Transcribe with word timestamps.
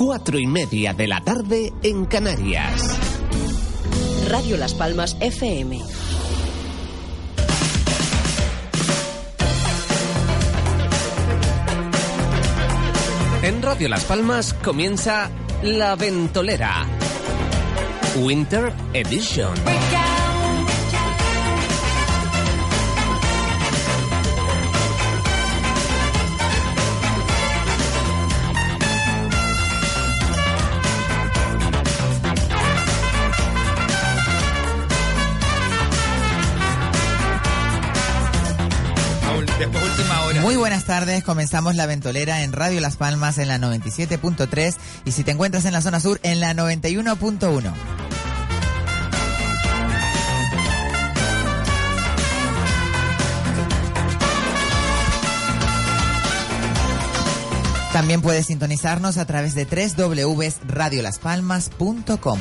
cuatro 0.00 0.38
y 0.38 0.46
media 0.46 0.94
de 0.94 1.06
la 1.06 1.20
tarde 1.20 1.74
en 1.82 2.06
Canarias. 2.06 2.98
Radio 4.30 4.56
Las 4.56 4.72
Palmas 4.72 5.14
FM. 5.20 5.78
En 13.42 13.60
Radio 13.60 13.90
Las 13.90 14.04
Palmas 14.04 14.54
comienza 14.54 15.30
La 15.62 15.96
Ventolera. 15.96 16.86
Winter 18.22 18.72
Edition. 18.94 19.52
Muy 40.40 40.56
buenas 40.56 40.84
tardes, 40.84 41.22
comenzamos 41.22 41.76
la 41.76 41.84
ventolera 41.84 42.42
en 42.42 42.52
Radio 42.52 42.80
Las 42.80 42.96
Palmas 42.96 43.36
en 43.36 43.48
la 43.48 43.58
97.3 43.58 44.74
y 45.04 45.12
si 45.12 45.22
te 45.22 45.32
encuentras 45.32 45.66
en 45.66 45.72
la 45.72 45.82
zona 45.82 46.00
sur 46.00 46.18
en 46.22 46.40
la 46.40 46.54
91.1. 46.54 47.74
También 57.92 58.22
puedes 58.22 58.46
sintonizarnos 58.46 59.18
a 59.18 59.26
través 59.26 59.54
de 59.54 59.66
www.radiolaspalmas.com. 59.66 62.38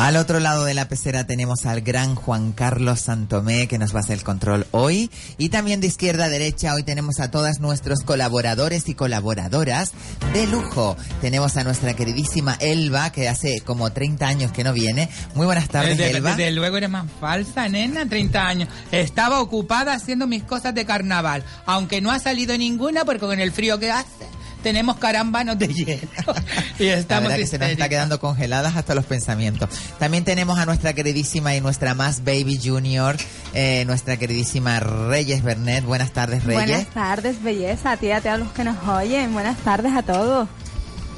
Al 0.00 0.16
otro 0.16 0.40
lado 0.40 0.64
de 0.64 0.72
la 0.72 0.88
pecera 0.88 1.26
tenemos 1.26 1.66
al 1.66 1.82
gran 1.82 2.14
Juan 2.14 2.52
Carlos 2.52 3.00
Santomé 3.00 3.68
que 3.68 3.76
nos 3.76 3.94
va 3.94 3.98
a 3.98 4.00
hacer 4.00 4.16
el 4.16 4.24
control 4.24 4.66
hoy. 4.70 5.10
Y 5.36 5.50
también 5.50 5.82
de 5.82 5.88
izquierda 5.88 6.24
a 6.24 6.28
derecha 6.30 6.72
hoy 6.74 6.84
tenemos 6.84 7.20
a 7.20 7.30
todos 7.30 7.60
nuestros 7.60 8.00
colaboradores 8.00 8.88
y 8.88 8.94
colaboradoras 8.94 9.92
de 10.32 10.46
lujo. 10.46 10.96
Tenemos 11.20 11.58
a 11.58 11.64
nuestra 11.64 11.92
queridísima 11.92 12.56
Elba 12.60 13.12
que 13.12 13.28
hace 13.28 13.60
como 13.60 13.92
30 13.92 14.26
años 14.26 14.52
que 14.52 14.64
no 14.64 14.72
viene. 14.72 15.10
Muy 15.34 15.44
buenas 15.44 15.68
tardes, 15.68 15.98
Desde, 15.98 16.16
Elba. 16.16 16.30
desde 16.34 16.50
luego 16.52 16.78
eres 16.78 16.88
más 16.88 17.04
falsa, 17.20 17.68
nena, 17.68 18.08
30 18.08 18.46
años. 18.46 18.68
Estaba 18.92 19.42
ocupada 19.42 19.92
haciendo 19.92 20.26
mis 20.26 20.44
cosas 20.44 20.74
de 20.74 20.86
carnaval, 20.86 21.44
aunque 21.66 22.00
no 22.00 22.10
ha 22.10 22.18
salido 22.18 22.56
ninguna 22.56 23.04
porque 23.04 23.26
con 23.26 23.38
el 23.38 23.52
frío 23.52 23.78
que 23.78 23.90
hace 23.90 24.30
tenemos 24.62 24.96
carambanos 24.96 25.58
de 25.58 25.68
hielo. 25.68 26.34
y 26.78 26.86
La 26.86 26.94
estamos 26.94 27.28
verdad 27.28 27.36
que 27.38 27.46
se 27.46 27.58
nos 27.58 27.68
está 27.68 27.88
quedando 27.88 28.20
congeladas 28.20 28.76
hasta 28.76 28.94
los 28.94 29.04
pensamientos. 29.04 29.68
También 29.98 30.24
tenemos 30.24 30.58
a 30.58 30.66
nuestra 30.66 30.92
queridísima 30.92 31.54
y 31.54 31.60
nuestra 31.60 31.94
más 31.94 32.24
baby 32.24 32.60
junior, 32.62 33.16
eh, 33.54 33.84
nuestra 33.86 34.16
queridísima 34.16 34.80
Reyes 34.80 35.42
Bernet. 35.42 35.84
Buenas 35.84 36.12
tardes, 36.12 36.44
Reyes. 36.44 36.66
Buenas 36.66 36.86
tardes, 36.88 37.42
belleza, 37.42 37.92
a 37.92 37.96
ti 37.96 38.06
y 38.06 38.12
a 38.12 38.20
todos 38.20 38.38
los 38.40 38.52
que 38.52 38.64
nos 38.64 38.86
oyen. 38.86 39.32
Buenas 39.32 39.58
tardes 39.58 39.92
a 39.94 40.02
todos. 40.02 40.48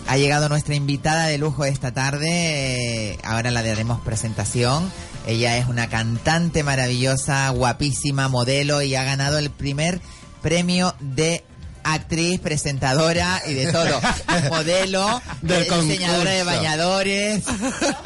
Ha 0.08 0.16
llegado 0.16 0.48
nuestra 0.48 0.74
invitada 0.74 1.26
de 1.26 1.38
lujo 1.38 1.64
esta 1.64 1.92
tarde. 1.92 2.28
eh, 2.28 3.18
ahora 3.22 3.50
la 3.50 3.62
daremos 3.62 4.00
presentación. 4.00 4.90
Ella 5.26 5.56
es 5.56 5.68
una 5.68 5.88
cantante 5.88 6.64
maravillosa, 6.64 7.48
guapísima, 7.50 8.28
modelo 8.28 8.82
y 8.82 8.96
ha 8.96 9.04
ganado 9.04 9.38
el 9.38 9.50
primer 9.50 10.00
premio 10.42 10.94
de 10.98 11.44
actriz, 11.84 12.40
presentadora 12.40 13.42
y 13.46 13.54
de 13.54 13.72
todo. 13.72 14.00
Modelo, 14.50 15.20
Del 15.42 15.62
eh, 15.62 15.80
diseñadora 15.80 16.30
de 16.30 16.44
bañadores. 16.44 17.44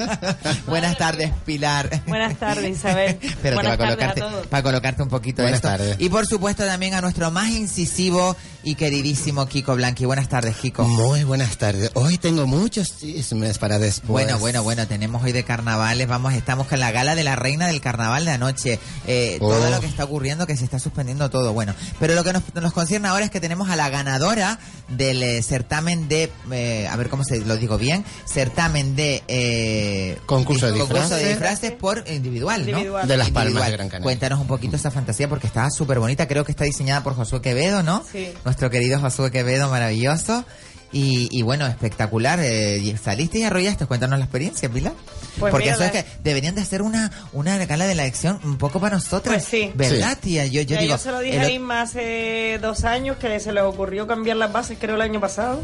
Buenas 0.66 0.96
tardes, 0.98 1.32
Pilar. 1.44 2.02
Buenas 2.06 2.36
tardes, 2.38 2.76
Isabel. 2.78 3.18
Pero 3.42 3.56
Buenas 3.56 3.76
para 3.76 3.96
tardes 3.96 4.04
a 4.08 4.12
colocarte, 4.14 4.20
todos. 4.20 4.46
para 4.48 4.62
colocarte 4.62 5.02
un 5.02 5.08
poquito 5.08 5.42
Buenas 5.42 5.62
de 5.62 5.68
esto. 5.68 5.78
tardes. 5.78 5.96
Y 5.98 6.08
por 6.08 6.26
supuesto 6.26 6.64
también 6.64 6.94
a 6.94 7.00
nuestro 7.00 7.30
más 7.30 7.48
incisivo 7.50 8.36
y 8.66 8.74
queridísimo 8.74 9.46
Kiko 9.46 9.76
Blanqui. 9.76 10.06
Buenas 10.06 10.28
tardes, 10.28 10.56
Kiko. 10.56 10.82
Muy 10.88 11.22
buenas 11.22 11.56
tardes. 11.56 11.88
Hoy 11.94 12.18
tengo 12.18 12.48
muchos 12.48 12.98
chismes 12.98 13.58
para 13.58 13.78
después. 13.78 14.08
Bueno, 14.08 14.40
bueno, 14.40 14.64
bueno, 14.64 14.88
tenemos 14.88 15.22
hoy 15.22 15.30
de 15.30 15.44
carnavales, 15.44 16.08
vamos, 16.08 16.34
estamos 16.34 16.66
con 16.66 16.80
la 16.80 16.90
gala 16.90 17.14
de 17.14 17.22
la 17.22 17.36
reina 17.36 17.68
del 17.68 17.80
carnaval 17.80 18.24
de 18.24 18.32
anoche, 18.32 18.80
eh, 19.06 19.38
Oh. 19.40 19.50
todo 19.50 19.70
lo 19.70 19.78
que 19.80 19.86
está 19.86 20.02
ocurriendo, 20.02 20.48
que 20.48 20.56
se 20.56 20.64
está 20.64 20.80
suspendiendo 20.80 21.30
todo, 21.30 21.52
bueno, 21.52 21.76
pero 22.00 22.16
lo 22.16 22.24
que 22.24 22.32
nos, 22.32 22.42
nos 22.60 22.72
concierne 22.72 23.06
ahora 23.06 23.24
es 23.24 23.30
que 23.30 23.38
tenemos 23.40 23.70
a 23.70 23.76
la 23.76 23.88
ganadora 23.88 24.58
del 24.88 25.22
eh, 25.22 25.42
certamen 25.44 26.08
de, 26.08 26.32
eh, 26.50 26.88
a 26.90 26.96
ver 26.96 27.08
cómo 27.08 27.22
se 27.22 27.38
lo 27.38 27.56
digo 27.56 27.78
bien, 27.78 28.04
certamen 28.26 28.96
de 28.96 29.22
eh, 29.28 30.18
Concurso 30.26 30.66
de 30.66 30.72
di- 30.72 30.80
concurso 30.80 31.14
de 31.14 31.28
disfraces. 31.28 31.28
disfraces 31.28 31.72
por 31.72 32.04
individual, 32.10 32.62
¿no? 32.62 32.70
Individual. 32.70 33.06
De 33.06 33.16
Las 33.16 33.28
Palmas 33.30 33.44
Individual. 33.44 33.70
de 33.70 33.76
Gran 33.76 33.88
Canaria. 33.90 34.02
Cuéntanos 34.04 34.40
un 34.40 34.48
poquito 34.48 34.74
esa 34.74 34.90
fantasía 34.90 35.28
porque 35.28 35.46
estaba 35.46 35.70
súper 35.70 36.00
bonita, 36.00 36.26
creo 36.26 36.44
que 36.44 36.50
está 36.50 36.64
diseñada 36.64 37.04
por 37.04 37.14
Josué 37.14 37.40
Quevedo, 37.40 37.84
¿no? 37.84 38.02
Sí. 38.10 38.30
Nuestro 38.44 38.55
querido 38.70 39.00
Josué 39.00 39.30
Quevedo, 39.30 39.70
maravilloso. 39.70 40.44
Y, 40.92 41.28
y 41.30 41.42
bueno, 41.42 41.66
espectacular. 41.66 42.38
eh, 42.42 42.96
saliste 43.02 43.38
y 43.40 43.42
arrollaste. 43.42 43.86
Cuéntanos 43.86 44.18
la 44.18 44.24
experiencia, 44.24 44.68
Pilar. 44.68 44.94
Pues 45.38 45.50
Porque 45.50 45.68
eso 45.70 45.82
es 45.84 45.90
que 45.90 46.04
deberían 46.22 46.54
de 46.54 46.62
hacer 46.62 46.80
una, 46.80 47.10
una 47.32 47.58
gala 47.66 47.86
de 47.86 47.94
la 47.94 48.02
elección 48.04 48.38
un 48.44 48.56
poco 48.56 48.80
para 48.80 48.96
nosotras. 48.96 49.34
Pues 49.34 49.44
sí. 49.44 49.72
¿Verdad, 49.74 50.16
tía? 50.18 50.46
Yo, 50.46 50.62
yo 50.62 50.76
Ya, 50.76 50.80
digo. 50.80 50.94
yo 50.94 50.98
se 50.98 51.10
lo 51.12 51.20
dije 51.20 51.36
el 51.36 51.42
a 51.42 51.50
Inma 51.50 51.82
hace 51.82 52.58
dos 52.62 52.84
años 52.84 53.16
que 53.18 53.38
se 53.40 53.52
les 53.52 53.64
ocurrió 53.64 54.06
cambiar 54.06 54.36
las 54.38 54.52
bases, 54.52 54.78
creo, 54.80 54.94
el 54.94 55.02
año 55.02 55.20
pasado. 55.20 55.60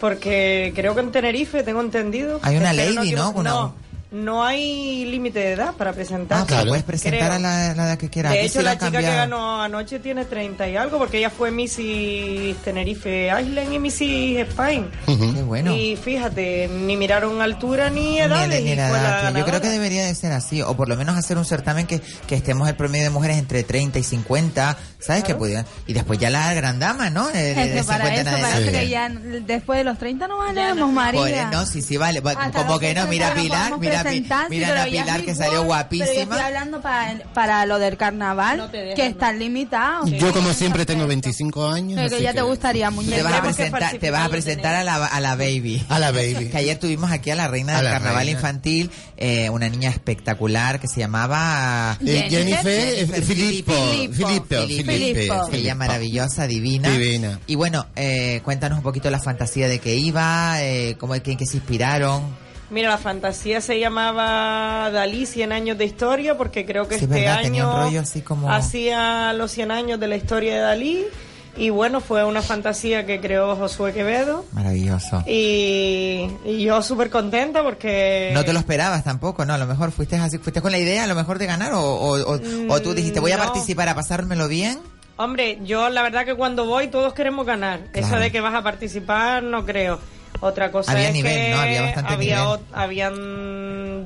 Porque 0.00 0.72
creo 0.74 0.94
que 0.94 1.00
en 1.00 1.10
Tenerife, 1.10 1.62
tengo 1.62 1.80
entendido. 1.80 2.38
Hay 2.42 2.56
una 2.56 2.72
lady, 2.72 3.12
¿no? 3.12 3.30
Una- 3.30 3.72
No, 4.10 4.24
no 4.26 4.44
hay 4.44 5.04
límite 5.06 5.38
de 5.40 5.52
edad 5.52 5.74
para 5.74 5.92
presentar. 5.92 6.40
Ah, 6.42 6.46
Claro. 6.46 6.68
puedes 6.68 6.84
presentar 6.84 7.20
Creo. 7.20 7.32
a 7.32 7.38
la, 7.38 7.74
la 7.74 7.84
edad 7.86 7.98
que 7.98 8.08
quieras. 8.10 8.32
De 8.32 8.44
hecho, 8.44 8.62
la 8.62 8.74
chica 8.78 8.98
que 9.00 9.02
ganó 9.02 9.62
anoche 9.62 9.98
tiene 9.98 10.24
30 10.24 10.68
y 10.68 10.76
algo, 10.76 10.98
porque 10.98 11.18
ella 11.18 11.30
fue 11.30 11.50
Missy 11.50 12.56
Tenerife 12.64 13.26
Island 13.28 13.72
y 13.72 13.78
Missy 13.78 14.36
Spain. 14.38 14.90
Qué 15.06 15.42
bueno. 15.42 15.74
Y 15.74 15.96
fíjate, 15.96 16.68
ni 16.68 16.96
miraron 16.96 17.40
altura 17.40 17.90
ni 17.90 18.00
Ni 18.02 18.18
edades. 18.20 18.62
ni 18.62 18.72
edad. 18.72 19.34
Yo 19.34 19.44
creo 19.44 19.60
que 19.60 19.68
debería 19.68 20.04
de 20.04 20.14
ser 20.14 20.32
así, 20.32 20.62
o 20.62 20.76
por 20.76 20.88
lo 20.88 20.96
menos 20.96 21.16
hacer 21.16 21.36
un 21.38 21.44
certamen 21.44 21.86
que, 21.86 22.00
que 22.26 22.34
estemos 22.34 22.68
el 22.68 22.76
promedio 22.76 23.04
de 23.04 23.10
mujeres 23.10 23.38
entre 23.38 23.62
30 23.62 23.98
y 23.98 24.02
50, 24.02 24.76
¿sabes? 24.98 25.24
Que 25.24 25.34
pudieran. 25.34 25.66
Y 25.86 25.92
después 25.92 26.18
ya 26.18 26.30
la 26.30 26.52
gran 26.54 26.78
dama, 26.78 27.10
¿no? 27.10 27.28
De, 27.28 27.32
de- 27.42 27.50
Es 27.50 27.56
de 27.56 27.80
que 27.80 27.84
para 27.84 28.04
50 28.06 28.20
en 28.20 28.26
eso 28.26 28.30
adelante. 28.36 28.52
parece 28.52 28.70
Sí. 28.70 28.78
que 28.78 28.88
ya 28.88 29.08
después 29.46 29.78
de 29.78 29.84
los 29.84 29.98
30 29.98 30.28
no 30.28 30.38
valemos, 30.38 30.92
María. 30.92 31.50
no, 31.50 31.66
sí, 31.66 31.82
sí, 31.82 31.96
vale. 31.96 32.20
Bueno, 32.20 32.40
Hasta 32.40 32.64
Como 32.66 32.78
que 32.78 32.94
no, 32.94 33.02
60 33.06 33.10
mira 33.10 33.26
a 33.26 33.34
nos 33.34 33.42
Pilar, 33.42 33.58
podemos 33.60 33.80
mira, 33.80 33.95
a 33.96 34.02
Pi- 34.02 34.08
presentar, 34.08 34.44
sí, 34.48 34.50
mira 34.50 34.68
pero 34.68 34.80
a 34.80 34.88
ya 34.88 35.02
Pilar 35.04 35.22
que 35.22 35.34
salió 35.34 35.50
Pero 35.50 35.62
yo 35.62 35.66
guapísima. 35.66 36.10
estoy 36.22 36.38
hablando 36.40 36.80
para, 36.80 37.18
para 37.34 37.66
lo 37.66 37.78
del 37.78 37.96
carnaval, 37.96 38.58
No 38.58 38.70
que 38.70 39.06
están 39.06 39.38
limitados. 39.38 40.10
Yo 40.10 40.32
como 40.32 40.52
siempre 40.52 40.84
tengo 40.86 41.06
25 41.06 41.68
años. 41.68 42.00
Pero 42.02 42.16
que 42.16 42.22
ya 42.22 42.32
te 42.34 42.42
gustaría, 42.42 42.88
Te 42.88 42.90
vas 42.90 42.92
a 42.92 42.96
muñeca. 43.02 43.40
Que 43.40 43.42
presentar, 43.42 43.98
te 43.98 44.10
vas 44.10 44.26
a 44.26 44.28
presentar 44.28 44.74
a 44.74 44.84
la, 44.84 45.06
a 45.06 45.20
la 45.20 45.36
baby. 45.36 45.84
A 45.88 45.98
la 45.98 46.10
baby. 46.12 46.48
Que 46.50 46.56
ayer 46.58 46.78
tuvimos 46.78 47.10
aquí 47.10 47.30
a 47.30 47.34
la 47.34 47.48
reina 47.48 47.74
del 47.76 47.84
la 47.84 47.90
carnaval 47.92 48.18
reina. 48.24 48.32
infantil, 48.32 48.90
eh, 49.16 49.50
una 49.50 49.68
niña 49.68 49.90
espectacular 49.90 50.78
que 50.80 50.88
se 50.88 51.00
llamaba 51.00 51.98
Eh, 52.04 52.26
Jennifer, 52.30 52.64
Jennifer 52.96 53.18
eh, 53.18 53.22
Filippo. 53.22 53.72
Filippo. 53.72 54.14
Filippo. 54.28 54.56
Filippo. 54.66 54.92
Filippo. 54.92 55.48
ella 55.52 55.74
maravillosa, 55.74 56.46
divina. 56.46 56.90
Divina. 56.90 57.40
Y 57.46 57.54
bueno, 57.54 57.86
eh, 57.96 58.40
cuéntanos 58.44 58.78
un 58.78 58.82
poquito 58.84 59.10
la 59.10 59.18
fantasía 59.20 59.68
de 59.68 59.78
que 59.78 59.94
iba, 59.96 60.62
eh, 60.62 60.96
cómo, 60.98 61.14
en 61.14 61.20
qué 61.22 61.46
se 61.46 61.56
inspiraron. 61.58 62.22
Mira, 62.68 62.90
la 62.90 62.98
fantasía 62.98 63.60
se 63.60 63.78
llamaba 63.78 64.90
Dalí 64.90 65.24
100 65.26 65.52
años 65.52 65.78
de 65.78 65.84
historia 65.84 66.36
porque 66.36 66.66
creo 66.66 66.88
que 66.88 66.98
Sí, 66.98 67.04
este 67.04 67.20
verdad, 67.20 67.38
año 67.38 67.76
rollo 67.84 68.00
así 68.00 68.22
como- 68.22 68.50
hacía 68.50 69.32
los 69.34 69.52
100 69.52 69.70
años 69.70 70.00
de 70.00 70.08
la 70.08 70.16
historia 70.16 70.54
de 70.54 70.60
Dalí 70.60 71.04
y 71.56 71.70
bueno, 71.70 72.00
fue 72.00 72.24
una 72.24 72.42
fantasía 72.42 73.06
que 73.06 73.20
creó 73.20 73.54
Josué 73.56 73.92
Quevedo 73.94 74.44
Maravilloso. 74.52 75.22
y, 75.26 76.28
y 76.44 76.64
yo 76.64 76.82
súper 76.82 77.08
contenta 77.08 77.62
porque... 77.62 78.30
No 78.34 78.44
te 78.44 78.52
lo 78.52 78.58
esperabas 78.58 79.04
tampoco, 79.04 79.44
¿no? 79.44 79.54
A 79.54 79.58
lo 79.58 79.66
mejor 79.66 79.92
fuiste 79.92 80.16
así, 80.16 80.38
fuiste 80.38 80.60
con 80.60 80.72
la 80.72 80.78
idea 80.78 81.04
a 81.04 81.06
lo 81.06 81.14
mejor 81.14 81.38
de 81.38 81.46
ganar 81.46 81.72
o, 81.72 81.80
o, 81.80 82.20
o- 82.34 82.40
o 82.68 82.82
tú 82.82 82.94
dijiste 82.94 83.20
voy 83.20 83.30
a 83.32 83.36
Mm, 83.36 83.40
no. 83.40 83.44
participar 83.46 83.88
a 83.88 83.94
pasármelo 83.94 84.48
bien. 84.48 84.80
Hombre, 85.18 85.58
yo 85.64 85.88
la 85.88 86.02
verdad 86.02 86.24
que 86.26 86.34
cuando 86.34 86.66
voy 86.66 86.88
todos 86.88 87.14
queremos 87.14 87.46
ganar. 87.46 87.80
Eso 87.94 88.08
Claro. 88.08 88.20
de 88.24 88.32
que 88.32 88.40
vas 88.42 88.54
a 88.54 88.62
participar 88.62 89.42
no 89.42 89.64
creo. 89.64 89.98
Otra 90.40 90.70
cosa 90.70 90.92
Había 90.92 91.08
es 91.08 91.12
nivel, 91.14 91.32
que 91.34 91.50
¿no? 91.50 91.60
Había 91.60 91.82
bastante 91.82 92.12
había 92.12 92.36
nivel. 92.40 92.58
ot- 92.58 92.60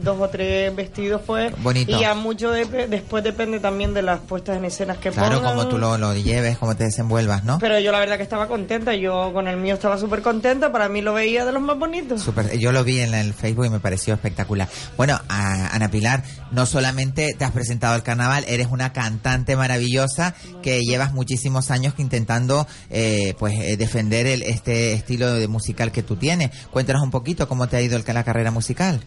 dos 0.03 0.21
o 0.21 0.29
tres 0.29 0.75
vestidos, 0.75 1.23
pues. 1.27 1.53
Bonito. 1.63 1.91
Y 1.97 2.01
ya 2.01 2.15
mucho 2.15 2.51
de- 2.51 2.87
después 2.89 3.25
depende 3.25 3.59
también 3.61 3.93
de 3.95 4.03
las 4.03 4.21
puestas 4.21 4.57
en 4.57 4.65
escenas 4.65 4.99
que 4.99 5.11
Claro, 5.11 5.37
pongan. 5.39 5.57
como 5.57 5.69
tú 5.69 5.79
lo, 5.79 5.99
lo 5.99 6.15
lleves, 6.15 6.59
cómo 6.59 6.77
te 6.77 6.85
desenvuelvas, 6.85 7.45
¿no? 7.45 7.59
Pero 7.59 7.79
yo 7.81 7.91
la 7.93 7.99
verdad 7.99 8.17
que 8.17 8.23
estaba 8.23 8.47
contenta, 8.49 8.95
yo 8.95 9.33
con 9.33 9.49
el 9.49 9.57
mío 9.57 9.75
estaba 9.75 9.99
súper 9.99 10.23
contenta, 10.23 10.71
para 10.73 10.89
mí 10.89 11.01
lo 11.01 11.15
veía 11.15 11.45
de 11.45 11.53
los 11.53 11.63
más 11.63 11.79
bonitos. 11.79 12.23
Súper, 12.23 12.57
yo 12.59 12.73
lo 12.73 12.85
vi 12.85 13.01
en 13.01 13.15
el 13.15 13.35
Facebook 13.35 13.67
y 13.67 13.71
me 13.71 13.81
pareció 13.81 14.15
espectacular. 14.15 14.69
Bueno, 14.97 15.21
a- 15.29 15.75
Ana 15.75 15.91
Pilar, 15.91 16.23
no 16.53 16.67
solamente 16.67 17.35
te 17.39 17.45
has 17.45 17.53
presentado 17.53 17.95
al 17.95 18.03
carnaval, 18.03 18.45
eres 18.49 18.69
una 18.71 18.93
cantante 18.93 19.57
maravillosa 19.57 20.35
que 20.63 20.81
llevas 20.83 21.13
muchísimos 21.13 21.71
años 21.71 21.95
intentando 21.99 22.67
eh, 22.91 23.35
pues 23.39 23.55
eh, 23.61 23.77
defender 23.77 24.27
el, 24.27 24.43
este 24.43 24.93
estilo 24.93 25.33
de 25.35 25.49
musical 25.49 25.93
que 25.93 26.03
tú 26.03 26.17
tienes. 26.17 26.51
Cuéntanos 26.71 27.03
un 27.03 27.11
poquito 27.11 27.49
cómo 27.49 27.69
te 27.69 27.77
ha 27.77 27.81
ido 27.81 27.97
el- 27.97 28.05
la 28.11 28.25
carrera 28.25 28.51
musical. 28.51 29.01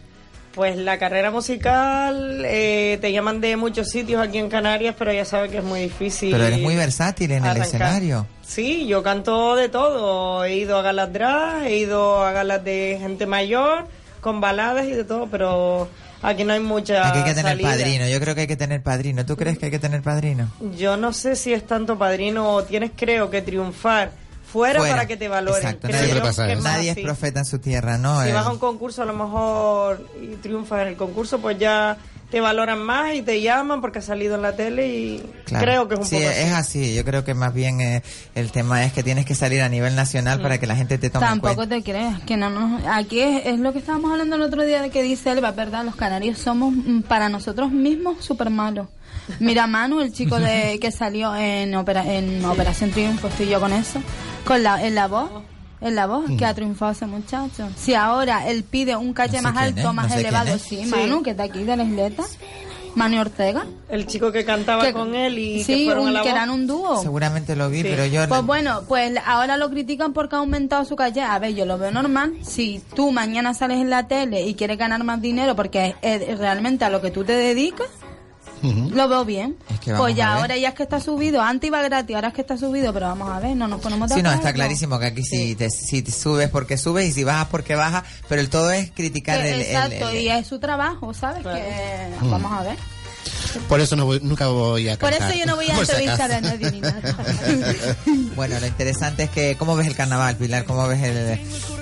Pues 0.54 0.76
la 0.76 0.98
carrera 0.98 1.32
musical 1.32 2.42
eh, 2.44 2.98
te 3.00 3.10
llaman 3.10 3.40
de 3.40 3.56
muchos 3.56 3.88
sitios 3.88 4.22
aquí 4.22 4.38
en 4.38 4.48
Canarias, 4.48 4.94
pero 4.96 5.12
ya 5.12 5.24
sabes 5.24 5.50
que 5.50 5.58
es 5.58 5.64
muy 5.64 5.80
difícil. 5.80 6.30
Pero 6.30 6.44
eres 6.44 6.60
muy 6.60 6.76
versátil 6.76 7.32
en 7.32 7.44
el 7.44 7.56
escenario. 7.56 8.26
Sí, 8.46 8.86
yo 8.86 9.02
canto 9.02 9.56
de 9.56 9.68
todo. 9.68 10.44
He 10.44 10.54
ido 10.54 10.78
a 10.78 10.82
galas 10.82 11.12
drag, 11.12 11.66
he 11.66 11.78
ido 11.78 12.24
a 12.24 12.30
galas 12.30 12.62
de 12.62 12.98
gente 13.00 13.26
mayor, 13.26 13.88
con 14.20 14.40
baladas 14.40 14.86
y 14.86 14.92
de 14.92 15.02
todo, 15.02 15.26
pero 15.26 15.88
aquí 16.22 16.44
no 16.44 16.52
hay 16.52 16.60
mucha 16.60 17.08
Aquí 17.08 17.18
hay 17.18 17.24
que 17.24 17.34
tener 17.34 17.52
salida. 17.52 17.70
padrino, 17.70 18.06
yo 18.06 18.20
creo 18.20 18.34
que 18.36 18.42
hay 18.42 18.46
que 18.46 18.56
tener 18.56 18.80
padrino. 18.80 19.26
¿Tú 19.26 19.36
crees 19.36 19.58
que 19.58 19.64
hay 19.66 19.70
que 19.72 19.80
tener 19.80 20.02
padrino? 20.02 20.52
Yo 20.78 20.96
no 20.96 21.12
sé 21.12 21.34
si 21.34 21.52
es 21.52 21.66
tanto 21.66 21.98
padrino 21.98 22.50
o 22.50 22.62
tienes, 22.62 22.92
creo, 22.94 23.28
que 23.28 23.42
triunfar 23.42 24.12
fuera, 24.50 24.78
Fuera. 24.80 24.94
para 24.94 25.06
que 25.08 25.16
te 25.16 25.28
valoren. 25.28 25.62
Exacto, 25.62 25.88
Creo 25.88 26.22
pasa 26.22 26.46
que 26.46 26.56
nadie 26.56 26.90
es 26.90 26.96
así. 26.96 27.02
profeta 27.04 27.40
en 27.40 27.44
su 27.46 27.58
tierra, 27.58 27.98
¿no? 27.98 28.22
Si 28.22 28.28
Eh, 28.28 28.32
vas 28.32 28.46
a 28.46 28.52
un 28.52 28.58
concurso 28.58 29.02
a 29.02 29.04
lo 29.04 29.12
mejor 29.14 30.08
y 30.22 30.36
triunfas 30.36 30.82
en 30.82 30.88
el 30.88 30.96
concurso, 30.96 31.38
pues 31.40 31.58
ya 31.58 31.96
te 32.30 32.40
valoran 32.40 32.82
más 32.82 33.14
y 33.14 33.22
te 33.22 33.40
llaman 33.42 33.80
porque 33.80 34.00
has 34.00 34.06
salido 34.06 34.34
en 34.34 34.42
la 34.42 34.56
tele 34.56 34.88
y 34.88 35.22
Claro. 35.44 35.64
creo 35.64 35.88
que 35.88 35.94
es 35.94 36.00
un 36.00 36.06
sí, 36.06 36.16
poco 36.16 36.28
es 36.30 36.52
así. 36.52 36.94
Yo 36.94 37.04
creo 37.04 37.22
que 37.24 37.32
más 37.34 37.54
bien 37.54 37.80
eh, 37.80 38.02
el 38.34 38.50
tema 38.50 38.84
es 38.84 38.92
que 38.92 39.02
tienes 39.04 39.24
que 39.24 39.34
salir 39.36 39.60
a 39.62 39.68
nivel 39.68 39.94
nacional 39.94 40.40
para 40.42 40.58
que 40.58 40.66
la 40.66 40.74
gente 40.74 40.98
te 40.98 41.10
tome 41.10 41.26
en 41.26 41.32
Tampoco 41.32 41.54
cuenta. 41.56 41.76
te 41.76 41.82
creas, 41.84 42.20
que 42.22 42.36
no 42.36 42.50
nos... 42.50 42.82
Aquí 42.86 43.20
es, 43.20 43.46
es 43.46 43.58
lo 43.60 43.72
que 43.72 43.78
estábamos 43.78 44.10
hablando 44.10 44.34
el 44.36 44.42
otro 44.42 44.64
día 44.64 44.82
de 44.82 44.90
que 44.90 45.02
dice 45.02 45.30
Elba, 45.30 45.50
es 45.50 45.56
verdad, 45.56 45.84
los 45.84 45.94
canarios 45.94 46.38
somos 46.38 46.72
mm, 46.74 47.02
para 47.02 47.28
nosotros 47.28 47.70
mismos 47.70 48.24
súper 48.24 48.50
malos. 48.50 48.88
Mira 49.40 49.66
Manu, 49.66 50.00
el 50.00 50.12
chico 50.12 50.38
de 50.38 50.78
que 50.80 50.90
salió 50.90 51.34
en, 51.34 51.74
opera, 51.74 52.04
en 52.12 52.44
Operación 52.44 52.90
Triunfo, 52.90 53.28
estoy 53.28 53.48
yo 53.48 53.60
con 53.60 53.72
eso, 53.72 54.00
con 54.44 54.62
la, 54.62 54.84
en 54.84 54.94
la 54.94 55.08
voz, 55.08 55.30
en 55.80 55.94
la 55.94 56.06
voz, 56.06 56.24
que 56.38 56.44
ha 56.44 56.54
triunfado 56.54 56.92
ese 56.92 57.06
muchacho. 57.06 57.68
Si 57.76 57.94
ahora 57.94 58.48
él 58.48 58.64
pide 58.64 58.96
un 58.96 59.12
caché 59.12 59.40
No 59.40 59.48
sé 59.48 59.54
más 59.54 59.56
alto, 59.62 59.80
es, 59.88 59.94
más 59.94 59.94
no 59.96 60.02
sé 60.02 60.14
quién 60.16 60.26
elevado, 60.26 60.54
es. 60.56 60.62
sí, 60.62 60.76
Sí. 60.84 60.86
Manu, 60.86 61.22
que 61.22 61.30
está 61.30 61.44
aquí 61.44 61.62
de 61.64 61.76
la 61.76 61.84
isleta, 61.84 62.22
Manu 62.94 63.20
Ortega. 63.20 63.66
El 63.88 64.06
chico 64.06 64.30
que 64.30 64.44
cantaba 64.44 64.84
Que- 64.84 64.92
con 64.92 65.14
él 65.16 65.36
y 65.38 65.58
que 65.58 65.64
sí, 65.64 65.84
fueron 65.86 66.04
a 66.04 66.06
un- 66.08 66.14
la 66.14 66.22
que 66.22 66.28
voz. 66.28 66.36
eran 66.36 66.50
un 66.50 66.66
dúo. 66.68 67.02
Seguramente 67.02 67.56
lo 67.56 67.68
vi, 67.68 67.78
Sí. 67.82 67.88
pero 67.90 68.06
yo... 68.06 68.28
Pues 68.28 68.42
bueno, 68.44 68.82
pues 68.86 69.12
ahora 69.26 69.56
lo 69.56 69.68
critican 69.70 70.12
porque 70.12 70.36
ha 70.36 70.38
aumentado 70.38 70.84
su 70.84 70.94
calle. 70.94 71.20
A 71.22 71.36
ver, 71.40 71.54
yo 71.54 71.66
lo 71.66 71.76
veo 71.76 71.90
normal. 71.90 72.34
Si 72.42 72.80
tú 72.94 73.10
mañana 73.10 73.52
sales 73.52 73.78
en 73.78 73.90
la 73.90 74.06
tele 74.06 74.42
y 74.46 74.54
quieres 74.54 74.78
ganar 74.78 75.02
más 75.02 75.20
dinero 75.20 75.56
porque 75.56 75.96
es, 76.02 76.22
es 76.22 76.38
realmente 76.38 76.84
a 76.84 76.90
lo 76.90 77.00
que 77.00 77.10
tú 77.10 77.24
te 77.24 77.32
dedicas, 77.32 77.88
lo 78.64 79.08
veo 79.08 79.24
bien. 79.24 79.56
Es 79.70 79.80
que 79.80 79.92
vamos 79.92 80.06
pues 80.06 80.16
ya 80.16 80.34
ahora 80.34 80.56
ya 80.56 80.68
es 80.70 80.74
que 80.74 80.82
está 80.84 81.00
subido. 81.00 81.42
Antes 81.42 81.68
iba 81.68 81.82
gratis, 81.82 82.14
ahora 82.16 82.28
es 82.28 82.34
que 82.34 82.40
está 82.40 82.56
subido, 82.56 82.92
pero 82.92 83.06
vamos 83.06 83.28
a 83.30 83.40
ver, 83.40 83.56
no 83.56 83.68
nos 83.68 83.80
ponemos 83.80 84.08
de 84.08 84.16
Sí, 84.16 84.22
no, 84.22 84.32
está 84.32 84.52
clarísimo 84.52 84.98
que 84.98 85.06
aquí 85.06 85.22
si, 85.22 85.54
te, 85.54 85.68
si 85.70 86.02
te 86.02 86.10
subes 86.10 86.48
porque 86.50 86.76
subes 86.78 87.06
y 87.08 87.12
si 87.12 87.24
bajas 87.24 87.48
porque 87.50 87.74
bajas, 87.74 88.04
pero 88.28 88.40
el 88.40 88.48
todo 88.48 88.70
es 88.70 88.90
criticar 88.92 89.40
Que- 89.40 89.48
el... 89.50 89.54
el- 89.54 89.66
exacto, 89.66 90.08
el- 90.10 90.18
y 90.20 90.28
es 90.28 90.46
su 90.46 90.58
trabajo, 90.58 91.12
¿sabes? 91.14 91.42
Que 91.42 92.08
vamos 92.28 92.52
a 92.52 92.62
ver. 92.62 92.76
Por 93.68 93.80
eso 93.80 93.96
no 93.96 94.06
voy- 94.06 94.20
nunca 94.22 94.48
voy 94.48 94.88
a 94.88 94.98
Por 94.98 95.12
eso 95.12 95.32
yo 95.32 95.46
no 95.46 95.56
voy 95.56 95.68
a 95.70 95.78
entrevistar 95.78 96.30
a 96.32 96.40
nadie 96.40 96.70
ni 96.70 96.80
nada. 96.80 97.00
Bueno, 98.34 98.58
lo 98.58 98.66
interesante 98.66 99.22
es 99.24 99.30
que... 99.30 99.56
¿Cómo 99.56 99.76
ves 99.76 99.86
el 99.86 99.94
carnaval, 99.94 100.36
Pilar? 100.36 100.64
¿Cómo 100.64 100.88
ves 100.88 101.02
el... 101.02 101.40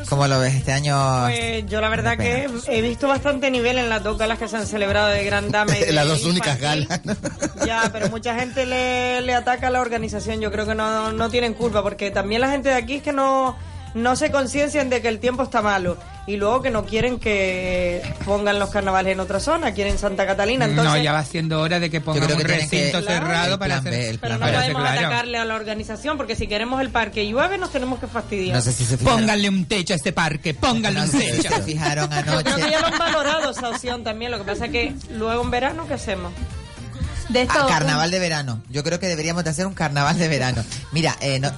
¿Cómo 0.08 0.26
lo 0.28 0.38
ves 0.38 0.54
este 0.54 0.72
año? 0.72 1.22
Pues 1.22 1.64
yo 1.66 1.80
la 1.80 1.88
verdad 1.88 2.18
que 2.18 2.46
he 2.68 2.82
visto 2.82 3.08
bastante 3.08 3.50
nivel 3.50 3.78
en 3.78 3.88
las 3.88 4.02
dos 4.02 4.18
galas 4.18 4.38
que 4.38 4.46
se 4.48 4.58
han 4.58 4.66
celebrado 4.66 5.08
de 5.08 5.24
Gran 5.24 5.50
Dama 5.50 5.78
y 5.78 5.80
de 5.86 5.92
Las 5.92 6.06
dos 6.06 6.24
únicas 6.24 6.60
galas. 6.60 7.00
Ya, 7.66 7.88
pero 7.92 8.08
mucha 8.10 8.34
gente 8.34 8.66
le, 8.66 9.20
le 9.22 9.34
ataca 9.34 9.68
a 9.68 9.70
la 9.70 9.80
organización. 9.80 10.40
Yo 10.40 10.50
creo 10.52 10.66
que 10.66 10.74
no, 10.74 11.12
no 11.12 11.30
tienen 11.30 11.54
culpa, 11.54 11.82
porque 11.82 12.10
también 12.10 12.40
la 12.42 12.50
gente 12.50 12.68
de 12.70 12.74
aquí 12.74 12.96
es 12.96 13.02
que 13.02 13.12
no, 13.12 13.56
no 13.94 14.16
se 14.16 14.30
conciencian 14.30 14.90
de 14.90 15.00
que 15.00 15.08
el 15.08 15.20
tiempo 15.20 15.44
está 15.44 15.62
malo. 15.62 15.96
Y 16.24 16.36
luego 16.36 16.62
que 16.62 16.70
no 16.70 16.84
quieren 16.84 17.19
que 17.19 18.00
pongan 18.24 18.60
los 18.60 18.70
carnavales 18.70 19.12
en 19.14 19.19
otra 19.19 19.40
zona, 19.40 19.72
quieren 19.72 19.98
Santa 19.98 20.24
Catalina. 20.24 20.66
Entonces, 20.66 20.94
no, 20.94 21.02
ya 21.02 21.12
va 21.12 21.24
siendo 21.24 21.60
hora 21.60 21.80
de 21.80 21.90
que 21.90 22.00
pongan 22.00 22.22
un 22.22 22.28
que 22.28 22.36
que- 22.36 22.42
recinto 22.44 23.00
Claro. 23.02 23.26
cerrado 23.26 23.52
El 23.54 23.58
para 23.58 23.76
hacer... 23.78 23.90
B, 23.90 24.08
el 24.10 24.19
pero 24.20 24.38
no 24.38 24.46
podemos 24.46 24.82
claro. 24.82 25.00
atacarle 25.00 25.38
a 25.38 25.44
la 25.44 25.56
organización, 25.56 26.16
porque 26.16 26.36
si 26.36 26.46
queremos 26.46 26.80
el 26.80 26.90
parque 26.90 27.24
y 27.24 27.32
llueve, 27.32 27.58
nos 27.58 27.72
tenemos 27.72 27.98
que 27.98 28.06
fastidiar. 28.06 28.54
No 28.54 28.62
sé 28.62 28.72
si 28.72 28.84
se 28.84 28.98
Pónganle 28.98 29.48
un 29.48 29.64
techo 29.64 29.94
a 29.94 29.96
este 29.96 30.12
parque, 30.12 30.54
pónganle 30.54 31.00
no 31.00 31.06
un 31.06 31.10
sé 31.10 31.19
si 31.22 31.42
techo. 31.42 31.56
se 31.56 31.62
fijaron 31.62 32.08
Yo 32.08 32.22
creo 32.22 32.42
que 32.44 32.50
anoche. 32.50 32.70
ya 32.70 32.80
lo 32.80 32.86
han 32.86 32.98
valorado 32.98 33.50
esa 33.50 33.69
opción 33.70 34.04
también. 34.04 34.30
Lo 34.30 34.38
que 34.38 34.44
pasa 34.44 34.66
es 34.66 34.70
que 34.70 34.94
luego 35.10 35.42
en 35.42 35.50
verano, 35.50 35.88
¿qué 35.88 35.94
hacemos? 35.94 36.32
De 37.30 37.42
esto, 37.42 37.54
Ah, 37.58 37.66
carnaval 37.69 38.12
de 38.12 38.19
verano. 38.20 38.62
Yo 38.70 38.84
creo 38.84 39.00
que 39.00 39.08
deberíamos 39.08 39.42
de 39.42 39.50
hacer 39.50 39.66
un 39.66 39.74
carnaval 39.74 40.16
de 40.19 40.28
verano. 40.28 40.62
Mira, 40.92 41.16
eh, 41.20 41.40
no- 41.40 41.50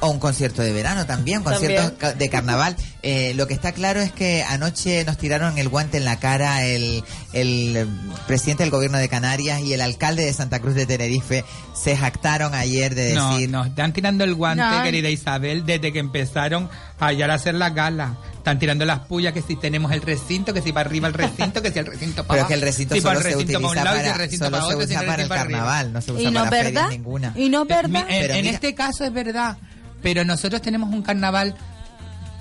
o 0.00 0.10
un 0.10 0.18
concierto 0.18 0.62
de 0.62 0.72
verano 0.72 1.06
también, 1.06 1.38
un 1.38 1.44
concierto 1.44 1.80
También. 1.82 1.98
ca- 1.98 2.12
de 2.14 2.28
carnaval. 2.28 2.76
Eh, 3.06 3.34
lo 3.34 3.46
que 3.46 3.52
está 3.52 3.72
claro 3.72 4.00
es 4.00 4.10
que 4.12 4.42
anoche 4.44 5.04
nos 5.04 5.18
tiraron 5.18 5.58
el 5.58 5.68
guante 5.68 5.98
en 5.98 6.06
la 6.06 6.18
cara 6.18 6.64
el, 6.64 7.04
el 7.34 7.76
eh, 7.76 7.86
presidente 8.26 8.62
del 8.62 8.70
gobierno 8.70 8.96
de 8.96 9.10
Canarias 9.10 9.60
y 9.60 9.74
el 9.74 9.82
alcalde 9.82 10.24
de 10.24 10.32
Santa 10.32 10.58
Cruz 10.60 10.74
de 10.74 10.86
Tenerife. 10.86 11.44
Se 11.74 11.98
jactaron 11.98 12.54
ayer 12.54 12.94
de 12.94 13.12
decir... 13.14 13.50
no, 13.50 13.62
están 13.66 13.92
tirando 13.92 14.24
el 14.24 14.34
guante, 14.34 14.64
No. 14.64 14.82
querida 14.82 15.10
Isabel, 15.10 15.66
desde 15.66 15.92
que 15.92 15.98
empezaron 15.98 16.70
ayer 16.98 17.30
a 17.30 17.34
hacer 17.34 17.54
la 17.56 17.68
gala. 17.68 18.16
Están 18.38 18.58
tirando 18.58 18.86
las 18.86 19.00
pullas 19.00 19.34
que 19.34 19.42
si 19.42 19.54
tenemos 19.56 19.92
el 19.92 20.00
recinto, 20.00 20.54
que 20.54 20.62
si 20.62 20.72
para 20.72 20.88
arriba 20.88 21.06
el 21.08 21.12
recinto, 21.12 21.60
que 21.60 21.70
si 21.70 21.78
el 21.80 21.84
recinto 21.86 22.24
para 22.24 22.26
Pero 22.26 22.34
es 22.34 22.38
abajo. 22.40 22.48
que 22.48 22.54
el 22.54 22.60
recinto 22.62 22.94
si 22.94 23.00
solo 23.02 23.20
se 23.20 23.28
el 23.28 23.34
recinto 23.34 23.58
utiliza 23.58 23.84
para, 23.84 24.00
el 24.12 24.14
recinto 24.18 24.44
solo 24.46 24.56
para 24.56 24.68
se 24.68 24.74
otro, 24.76 24.86
si 24.86 24.92
usa 24.94 25.00
el 25.00 25.06
para 25.06 25.22
el 25.22 25.28
recinto 25.28 25.42
arriba. 25.44 25.58
carnaval, 25.58 25.92
no 25.92 26.00
se 26.00 26.12
usa 26.12 26.22
y 26.22 26.30
no 26.32 26.38
para 26.44 26.50
ferias 26.50 26.72
verdad, 26.72 26.88
ninguna. 26.88 27.32
y 27.36 27.48
no 27.50 27.62
Eh, 27.62 27.66
verdad. 27.68 28.00
En, 28.08 28.20
Pero 28.22 28.34
en 28.34 28.40
mira- 28.42 28.54
este 28.54 28.74
caso 28.74 29.04
es 29.04 29.12
verdad, 29.12 29.58
pero 30.04 30.24
nosotros 30.24 30.62
tenemos 30.62 30.92
un 30.94 31.02
carnaval 31.02 31.56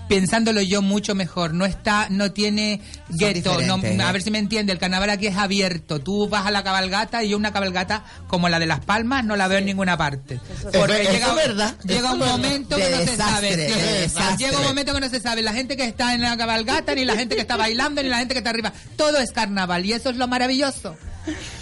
pensándolo 0.09 0.61
yo 0.61 0.81
mucho 0.81 1.15
mejor, 1.15 1.53
no 1.53 1.65
está, 1.65 2.07
no 2.09 2.31
tiene 2.33 2.81
gueto, 3.09 3.57
no- 3.61 3.75
a 4.05 4.11
ver 4.11 4.21
si 4.21 4.31
me 4.31 4.37
entiende, 4.37 4.73
el 4.73 4.77
carnaval 4.77 5.09
aquí 5.09 5.27
es 5.27 5.37
abierto, 5.37 6.01
tú 6.01 6.27
vas 6.27 6.45
a 6.45 6.51
la 6.51 6.61
cabalgata 6.61 7.23
y 7.23 7.29
yo 7.29 7.37
una 7.37 7.53
cabalgata 7.53 8.03
como 8.27 8.49
la 8.49 8.59
de 8.59 8.65
Las 8.67 8.81
Palmas 8.81 9.23
no 9.23 9.37
la 9.37 9.47
veo 9.47 9.59
en 9.59 9.65
ninguna 9.65 9.97
parte. 9.97 10.39
Porque 10.73 11.01
Eso 11.03 11.11
llega, 11.13 11.33
verdad, 11.33 11.75
llega 11.85 11.99
eso 12.09 12.13
un 12.13 12.19
momento 12.19 12.75
que 12.75 12.89
no 12.89 12.97
se 12.99 13.15
sabe. 13.15 13.55
de. 13.55 14.09
Llega 14.37 14.57
un 14.59 14.63
momento 14.65 14.93
que 14.93 14.99
no 14.99 15.09
se 15.09 15.21
sabe, 15.21 15.41
la 15.41 15.53
gente 15.53 15.77
que 15.77 15.85
está 15.85 16.13
en 16.13 16.21
la 16.21 16.35
cabalgata, 16.35 16.93
ni 16.95 17.05
la 17.05 17.15
gente 17.15 17.35
que 17.35 17.41
está 17.41 17.55
bailando, 17.55 18.03
ni 18.03 18.09
la 18.09 18.17
gente 18.19 18.33
que 18.33 18.39
está 18.39 18.49
arriba, 18.49 18.73
todo 18.97 19.17
es 19.19 19.31
carnaval 19.31 19.85
y 19.85 19.93
eso 19.93 20.09
es 20.09 20.17
lo 20.17 20.27
maravilloso. 20.27 20.97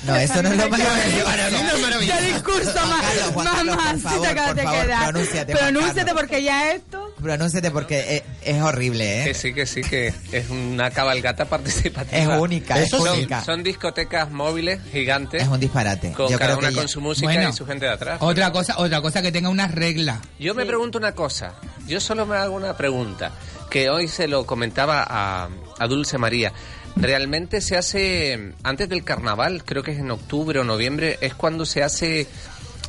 No, 0.05 0.15
eso 0.15 0.41
no 0.41 0.49
es 0.49 0.57
lo 0.57 0.69
maravilloso. 0.69 2.17
Qué 2.17 2.25
discurso 2.33 2.73
más, 2.87 3.35
más, 3.45 3.65
más, 4.01 4.13
si 4.13 4.19
te 4.21 4.27
acabas 4.27 4.55
de 4.55 4.61
quedar. 4.63 5.03
pronúnciate, 5.11 5.53
Pronúnciate 5.55 6.13
porque 6.13 6.43
ya 6.43 6.71
esto... 6.71 7.13
Pronúnciate 7.21 7.69
porque 7.71 8.15
es, 8.17 8.23
es 8.55 8.61
horrible, 8.61 9.21
Que 9.25 9.29
¿eh? 9.31 9.33
sí, 9.35 9.53
que 9.53 9.65
sí, 9.67 9.81
que 9.81 10.13
es 10.31 10.49
una 10.49 10.89
cabalgata 10.89 11.45
participativa. 11.45 12.17
Es 12.17 12.27
única, 12.41 12.79
es 12.79 12.87
Eso 12.87 12.97
sí. 13.05 13.09
única. 13.19 13.43
Son 13.43 13.61
discotecas 13.63 14.31
móviles 14.31 14.79
gigantes 14.91 15.43
Es 15.43 15.47
un 15.47 15.59
disparate. 15.59 16.11
con 16.13 16.29
Yo 16.29 16.39
cada 16.39 16.53
creo 16.55 16.59
una 16.59 16.69
que 16.69 16.75
con 16.75 16.85
ya- 16.85 16.91
su 16.91 17.01
música 17.01 17.31
Bueno, 17.31 17.49
y 17.49 17.53
su 17.53 17.65
gente 17.67 17.85
de 17.85 17.91
atrás. 17.91 18.17
Otra 18.21 18.51
cosa, 18.51 18.75
otra 18.77 19.01
cosa 19.01 19.21
que 19.21 19.31
tenga 19.31 19.49
unas 19.49 19.71
reglas. 19.71 20.19
Yo 20.39 20.55
me 20.55 20.65
pregunto 20.65 20.97
una 20.97 21.13
cosa. 21.13 21.53
Yo 21.85 21.99
solo 21.99 22.25
me 22.25 22.35
hago 22.37 22.55
una 22.55 22.75
pregunta. 22.75 23.31
Que 23.69 23.89
hoy 23.89 24.07
se 24.07 24.27
lo 24.27 24.45
comentaba 24.45 25.05
a, 25.07 25.47
a 25.79 25.87
Dulce 25.87 26.17
María. 26.17 26.51
Realmente 26.95 27.61
se 27.61 27.77
hace 27.77 28.53
antes 28.63 28.89
del 28.89 29.03
carnaval, 29.03 29.63
creo 29.65 29.81
que 29.83 29.91
es 29.91 29.99
en 29.99 30.11
octubre 30.11 30.59
o 30.59 30.63
noviembre, 30.63 31.17
es 31.21 31.33
cuando 31.33 31.65
se 31.65 31.83
hace 31.83 32.27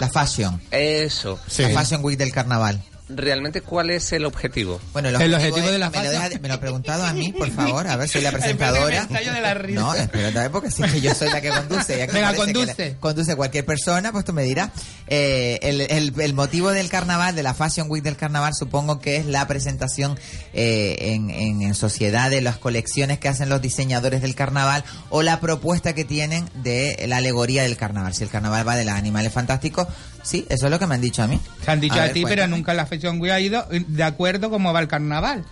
La 0.00 0.08
fashion. 0.08 0.60
eso. 0.70 1.38
Sí. 1.46 1.62
La 1.62 1.70
fashion 1.80 2.04
week 2.04 2.18
del 2.18 2.32
carnaval. 2.32 2.82
Realmente, 3.16 3.60
¿cuál 3.60 3.90
es 3.90 4.12
el 4.12 4.24
objetivo? 4.24 4.80
Bueno, 4.92 5.08
El 5.08 5.34
objetivo 5.34 5.66
es- 5.66 5.72
de 5.72 5.78
la 5.78 5.90
me 5.90 6.02
lo, 6.04 6.40
me 6.40 6.48
lo 6.48 6.54
ha 6.54 6.60
preguntado 6.60 7.04
a 7.04 7.12
mí, 7.12 7.32
por 7.32 7.50
favor. 7.52 7.86
A 7.86 7.96
ver, 7.96 8.08
soy 8.08 8.22
la 8.22 8.32
presentadora. 8.32 9.02
estallo 9.02 9.32
de 9.32 9.40
la 9.40 9.54
risa. 9.54 9.80
No, 9.80 9.94
espérate, 9.94 10.50
porque 10.50 10.70
sí 10.70 10.82
que 10.82 11.00
yo 11.00 11.14
soy 11.14 11.30
la 11.30 11.40
que 11.40 11.50
conduce. 11.50 11.96
ya 11.98 12.06
que 12.06 12.12
Venga, 12.14 12.30
que 12.32 12.36
conduce. 12.36 12.88
la- 12.90 12.96
conduce 13.00 13.36
cualquier 13.36 13.64
persona, 13.66 14.12
pues 14.12 14.24
tú 14.24 14.32
me 14.32 14.42
dirás. 14.44 14.70
Eh, 15.08 15.58
el, 15.62 15.80
el- 15.82 16.14
el 16.20 16.34
motivo 16.34 16.70
del 16.70 16.88
carnaval, 16.88 17.34
de 17.34 17.42
la 17.42 17.54
Fashion 17.54 17.86
Week 17.90 18.02
del 18.02 18.16
carnaval, 18.16 18.54
supongo 18.54 19.00
que 19.00 19.16
es 19.16 19.26
la 19.26 19.46
presentación 19.46 20.18
eh, 20.52 20.96
en, 21.14 21.30
en, 21.30 21.62
en 21.62 21.74
sociedad 21.74 22.30
de 22.30 22.40
las 22.40 22.56
colecciones 22.58 23.18
que 23.18 23.28
hacen 23.28 23.48
los 23.48 23.60
diseñadores 23.62 24.22
del 24.22 24.34
carnaval 24.34 24.84
o 25.10 25.22
la 25.22 25.40
propuesta 25.40 25.94
que 25.94 26.04
tienen 26.04 26.48
de 26.62 27.04
la 27.08 27.18
alegoría 27.18 27.62
del 27.62 27.76
carnaval. 27.76 28.14
Si 28.14 28.24
el 28.24 28.30
carnaval 28.30 28.66
va 28.66 28.76
de 28.76 28.84
los 28.84 28.94
animales 28.94 29.32
fantásticos, 29.32 29.86
sí, 30.22 30.46
eso 30.48 30.66
es 30.66 30.70
lo 30.70 30.78
que 30.78 30.86
me 30.86 30.94
han 30.94 31.00
dicho 31.00 31.22
a 31.22 31.26
mí. 31.26 31.40
Se 31.64 31.70
han 31.70 31.80
dicho 31.80 31.94
a, 31.94 32.02
ver, 32.04 32.12
ti, 32.12 32.24
pero 32.24 32.46
nunca 32.46 32.74
la 32.74 32.86
Fashion 32.86 33.20
Week 33.20 33.32
ha 33.32 33.40
ido 33.40 33.66
de 33.70 34.02
acuerdo 34.04 34.50
cómo 34.50 34.72
va 34.72 34.80
el 34.80 34.88
carnaval. 34.88 35.44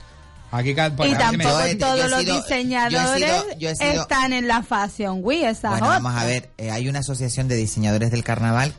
Aquí 0.52 0.70
Y 0.70 0.74
me- 0.74 0.90
tampoco 0.90 1.66
Yo 1.66 1.78
todos 1.78 2.10
los 2.10 2.20
sido- 2.20 2.32
yo 2.32 2.34
he 2.34 2.42
diseñadores 2.42 3.16
sido- 3.16 3.58
yo 3.58 3.68
he 3.70 3.76
sido- 3.76 4.02
están 4.02 4.32
en 4.32 4.48
la 4.48 4.62
Fashion 4.64 5.20
Week, 5.22 5.44
esa 5.44 5.70
Bueno, 5.70 5.86
vamos 5.86 6.14
a 6.16 6.24
ver, 6.24 6.50
eh, 6.58 6.72
hay 6.72 6.88
una 6.88 6.98
asociación 7.00 7.46
de 7.46 7.54
diseñadores 7.56 8.10
del 8.10 8.24
carnaval 8.24 8.74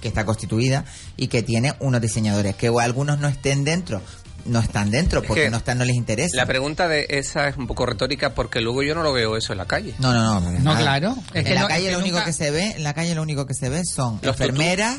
que 0.00 0.08
está 0.08 0.24
constituida 0.24 0.84
y 1.16 1.26
que 1.28 1.42
tiene 1.42 1.74
unos 1.80 2.00
diseñadores 2.00 2.54
que 2.56 2.68
algunos 2.80 3.18
no 3.18 3.28
estén 3.28 3.64
dentro, 3.64 4.00
no 4.44 4.60
están 4.60 4.90
dentro 4.90 5.20
Es 5.20 5.26
porque 5.26 5.44
que 5.44 5.50
no 5.50 5.58
están, 5.58 5.78
no 5.78 5.84
les 5.84 5.96
interesa. 5.96 6.36
La 6.36 6.46
pregunta 6.46 6.88
de 6.88 7.06
esa 7.10 7.48
es 7.48 7.56
un 7.56 7.66
poco 7.66 7.86
retórica 7.86 8.34
porque 8.34 8.60
luego 8.60 8.82
yo 8.82 8.94
no 8.94 9.02
lo 9.02 9.12
veo 9.12 9.36
eso 9.36 9.52
en 9.52 9.58
la 9.58 9.66
calle. 9.66 9.94
No, 9.98 10.12
no, 10.12 10.40
no. 10.40 10.50
No, 10.60 10.76
claro. 10.76 11.14
Es 11.32 11.36
en 11.40 11.44
que 11.44 11.54
la 11.54 11.62
no- 11.62 11.68
calle 11.68 11.82
es 11.84 11.86
que 11.88 11.92
lo 11.92 11.98
único 12.00 12.16
nunca- 12.16 12.26
que 12.26 12.32
se 12.32 12.50
ve, 12.50 12.72
en 12.76 12.82
la 12.82 12.94
calle 12.94 13.14
lo 13.14 13.22
único 13.22 13.46
que 13.46 13.54
se 13.54 13.68
ve 13.68 13.84
son 13.84 14.18
Los 14.22 14.38
enfermeras, 14.40 14.98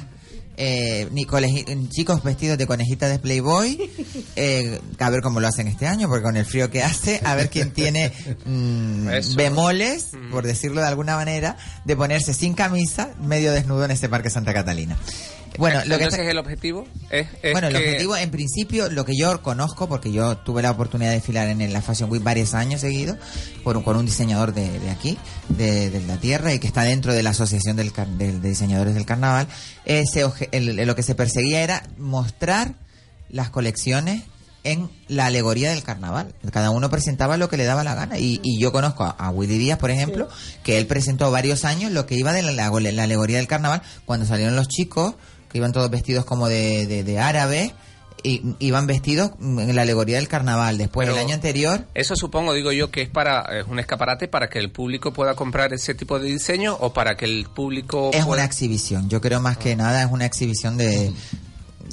eh, 0.57 1.07
ni 1.11 1.25
chicos 1.89 2.23
vestidos 2.23 2.57
de 2.57 2.67
conejita 2.67 3.07
de 3.09 3.19
Playboy, 3.19 3.89
eh, 4.35 4.79
a 4.99 5.09
ver 5.09 5.21
cómo 5.21 5.39
lo 5.39 5.47
hacen 5.47 5.67
este 5.67 5.87
año, 5.87 6.07
porque 6.07 6.23
con 6.23 6.37
el 6.37 6.45
frío 6.45 6.69
que 6.69 6.83
hace, 6.83 7.21
a 7.23 7.35
ver 7.35 7.49
quién 7.49 7.71
tiene 7.71 8.11
mm, 8.45 9.07
bemoles, 9.35 10.09
por 10.31 10.45
decirlo 10.45 10.81
de 10.81 10.87
alguna 10.87 11.15
manera, 11.15 11.57
de 11.85 11.95
ponerse 11.95 12.33
sin 12.33 12.53
camisa, 12.53 13.09
medio 13.21 13.51
desnudo 13.51 13.85
en 13.85 13.91
ese 13.91 14.09
Parque 14.09 14.29
Santa 14.29 14.53
Catalina. 14.53 14.97
Bueno, 15.59 15.81
lo 15.85 15.97
que 15.99 16.05
Entonces 16.05 16.19
está- 16.21 16.31
el 16.31 16.37
objetivo 16.39 16.87
es, 17.11 17.27
es 17.43 17.51
bueno, 17.51 17.67
el 17.67 17.75
que- 17.75 17.79
objetivo, 17.83 18.17
en 18.17 18.31
principio, 18.31 18.89
lo 18.89 19.05
que 19.05 19.15
yo 19.15 19.39
conozco, 19.43 19.87
porque 19.87 20.11
yo 20.11 20.35
tuve 20.37 20.63
la 20.63 20.71
oportunidad 20.71 21.11
de 21.11 21.17
desfilar 21.17 21.47
en 21.47 21.71
la 21.71 21.79
Fashion 21.83 22.09
Week 22.11 22.23
varios 22.23 22.55
años 22.55 22.81
seguidos, 22.81 23.17
por, 23.63 23.77
un- 23.77 23.83
con 23.83 23.95
un 23.95 24.03
diseñador 24.07 24.55
de, 24.55 24.79
de 24.79 24.89
aquí, 24.89 25.15
de, 25.49 25.91
de 25.91 26.01
la 26.07 26.17
tierra, 26.17 26.55
y 26.55 26.57
que 26.59 26.65
está 26.65 26.81
dentro 26.81 27.13
de 27.13 27.21
la 27.21 27.29
Asociación 27.31 27.75
del, 27.75 27.91
del- 28.17 28.41
de 28.41 28.49
Diseñadores 28.49 28.95
del 28.95 29.05
Carnaval, 29.05 29.47
ese, 29.85 30.23
oje- 30.25 30.42
el- 30.51 30.75
lo 30.87 30.95
que 30.95 31.03
se 31.03 31.15
perseguía 31.15 31.61
era 31.63 31.83
mostrar 31.97 32.75
las 33.29 33.49
colecciones 33.49 34.23
en 34.65 34.89
la 35.09 35.25
alegoría 35.25 35.71
del 35.71 35.83
carnaval. 35.83 36.33
Cada 36.51 36.69
uno 36.69 36.89
presentaba 36.89 37.35
lo 37.37 37.49
que 37.49 37.57
le 37.57 37.65
daba 37.65 37.83
la 37.83 37.95
gana. 37.95 38.17
Y, 38.17 38.39
y 38.43 38.59
yo 38.61 38.71
conozco 38.71 39.03
a, 39.03 39.09
a 39.09 39.29
Willy 39.29 39.57
Díaz, 39.57 39.77
por 39.77 39.91
ejemplo, 39.91 40.29
que 40.63 40.77
él 40.77 40.87
presentó 40.87 41.29
varios 41.31 41.65
años 41.65 41.91
lo 41.91 42.05
que 42.05 42.15
iba 42.15 42.31
de 42.31 42.41
la, 42.43 42.51
la- 42.53 42.69
la 42.91 43.03
alegoría 43.03 43.37
del 43.37 43.47
carnaval, 43.47 43.81
cuando 44.05 44.25
salieron 44.25 44.55
los 44.55 44.67
chicos, 44.69 45.15
que 45.51 45.57
iban 45.57 45.71
todos 45.73 45.89
vestidos 45.89 46.23
como 46.25 46.47
de, 46.47 46.87
de, 46.87 47.03
de 47.03 47.19
árabe, 47.19 47.73
y 48.23 48.55
iban 48.59 48.87
vestidos 48.87 49.31
en 49.41 49.75
la 49.75 49.81
alegoría 49.81 50.17
del 50.17 50.27
carnaval. 50.27 50.77
Después, 50.77 51.05
Pero- 51.07 51.17
el 51.19 51.25
año 51.25 51.35
anterior, 51.35 51.85
Eso 51.93 52.15
supongo, 52.15 52.53
digo 52.53 52.71
yo, 52.71 52.89
que 52.89 53.01
es 53.01 53.09
para 53.09 53.41
es 53.59 53.67
un 53.67 53.79
escaparate 53.79 54.27
para 54.27 54.49
que 54.49 54.59
el 54.59 54.71
público 54.71 55.11
pueda 55.13 55.35
comprar 55.35 55.73
ese 55.73 55.93
tipo 55.93 56.19
de 56.19 56.27
diseño 56.29 56.75
o 56.79 56.93
para 56.93 57.15
que 57.15 57.25
el 57.25 57.45
público 57.53 58.11
es 58.13 58.25
pueda... 58.25 58.37
una 58.37 58.45
exhibición. 58.45 59.09
Yo 59.09 59.21
creo 59.21 59.41
más 59.41 59.57
que 59.57 59.75
nada 59.75 60.03
es 60.03 60.11
una 60.11 60.25
exhibición 60.25 60.77
de... 60.77 61.11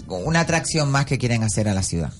Una 0.07 0.41
atracción 0.41 0.91
más 0.91 1.05
que 1.05 1.19
quieren 1.19 1.43
hacer 1.43 1.69
a 1.69 1.75
la 1.75 1.83
ciudad. 1.83 2.13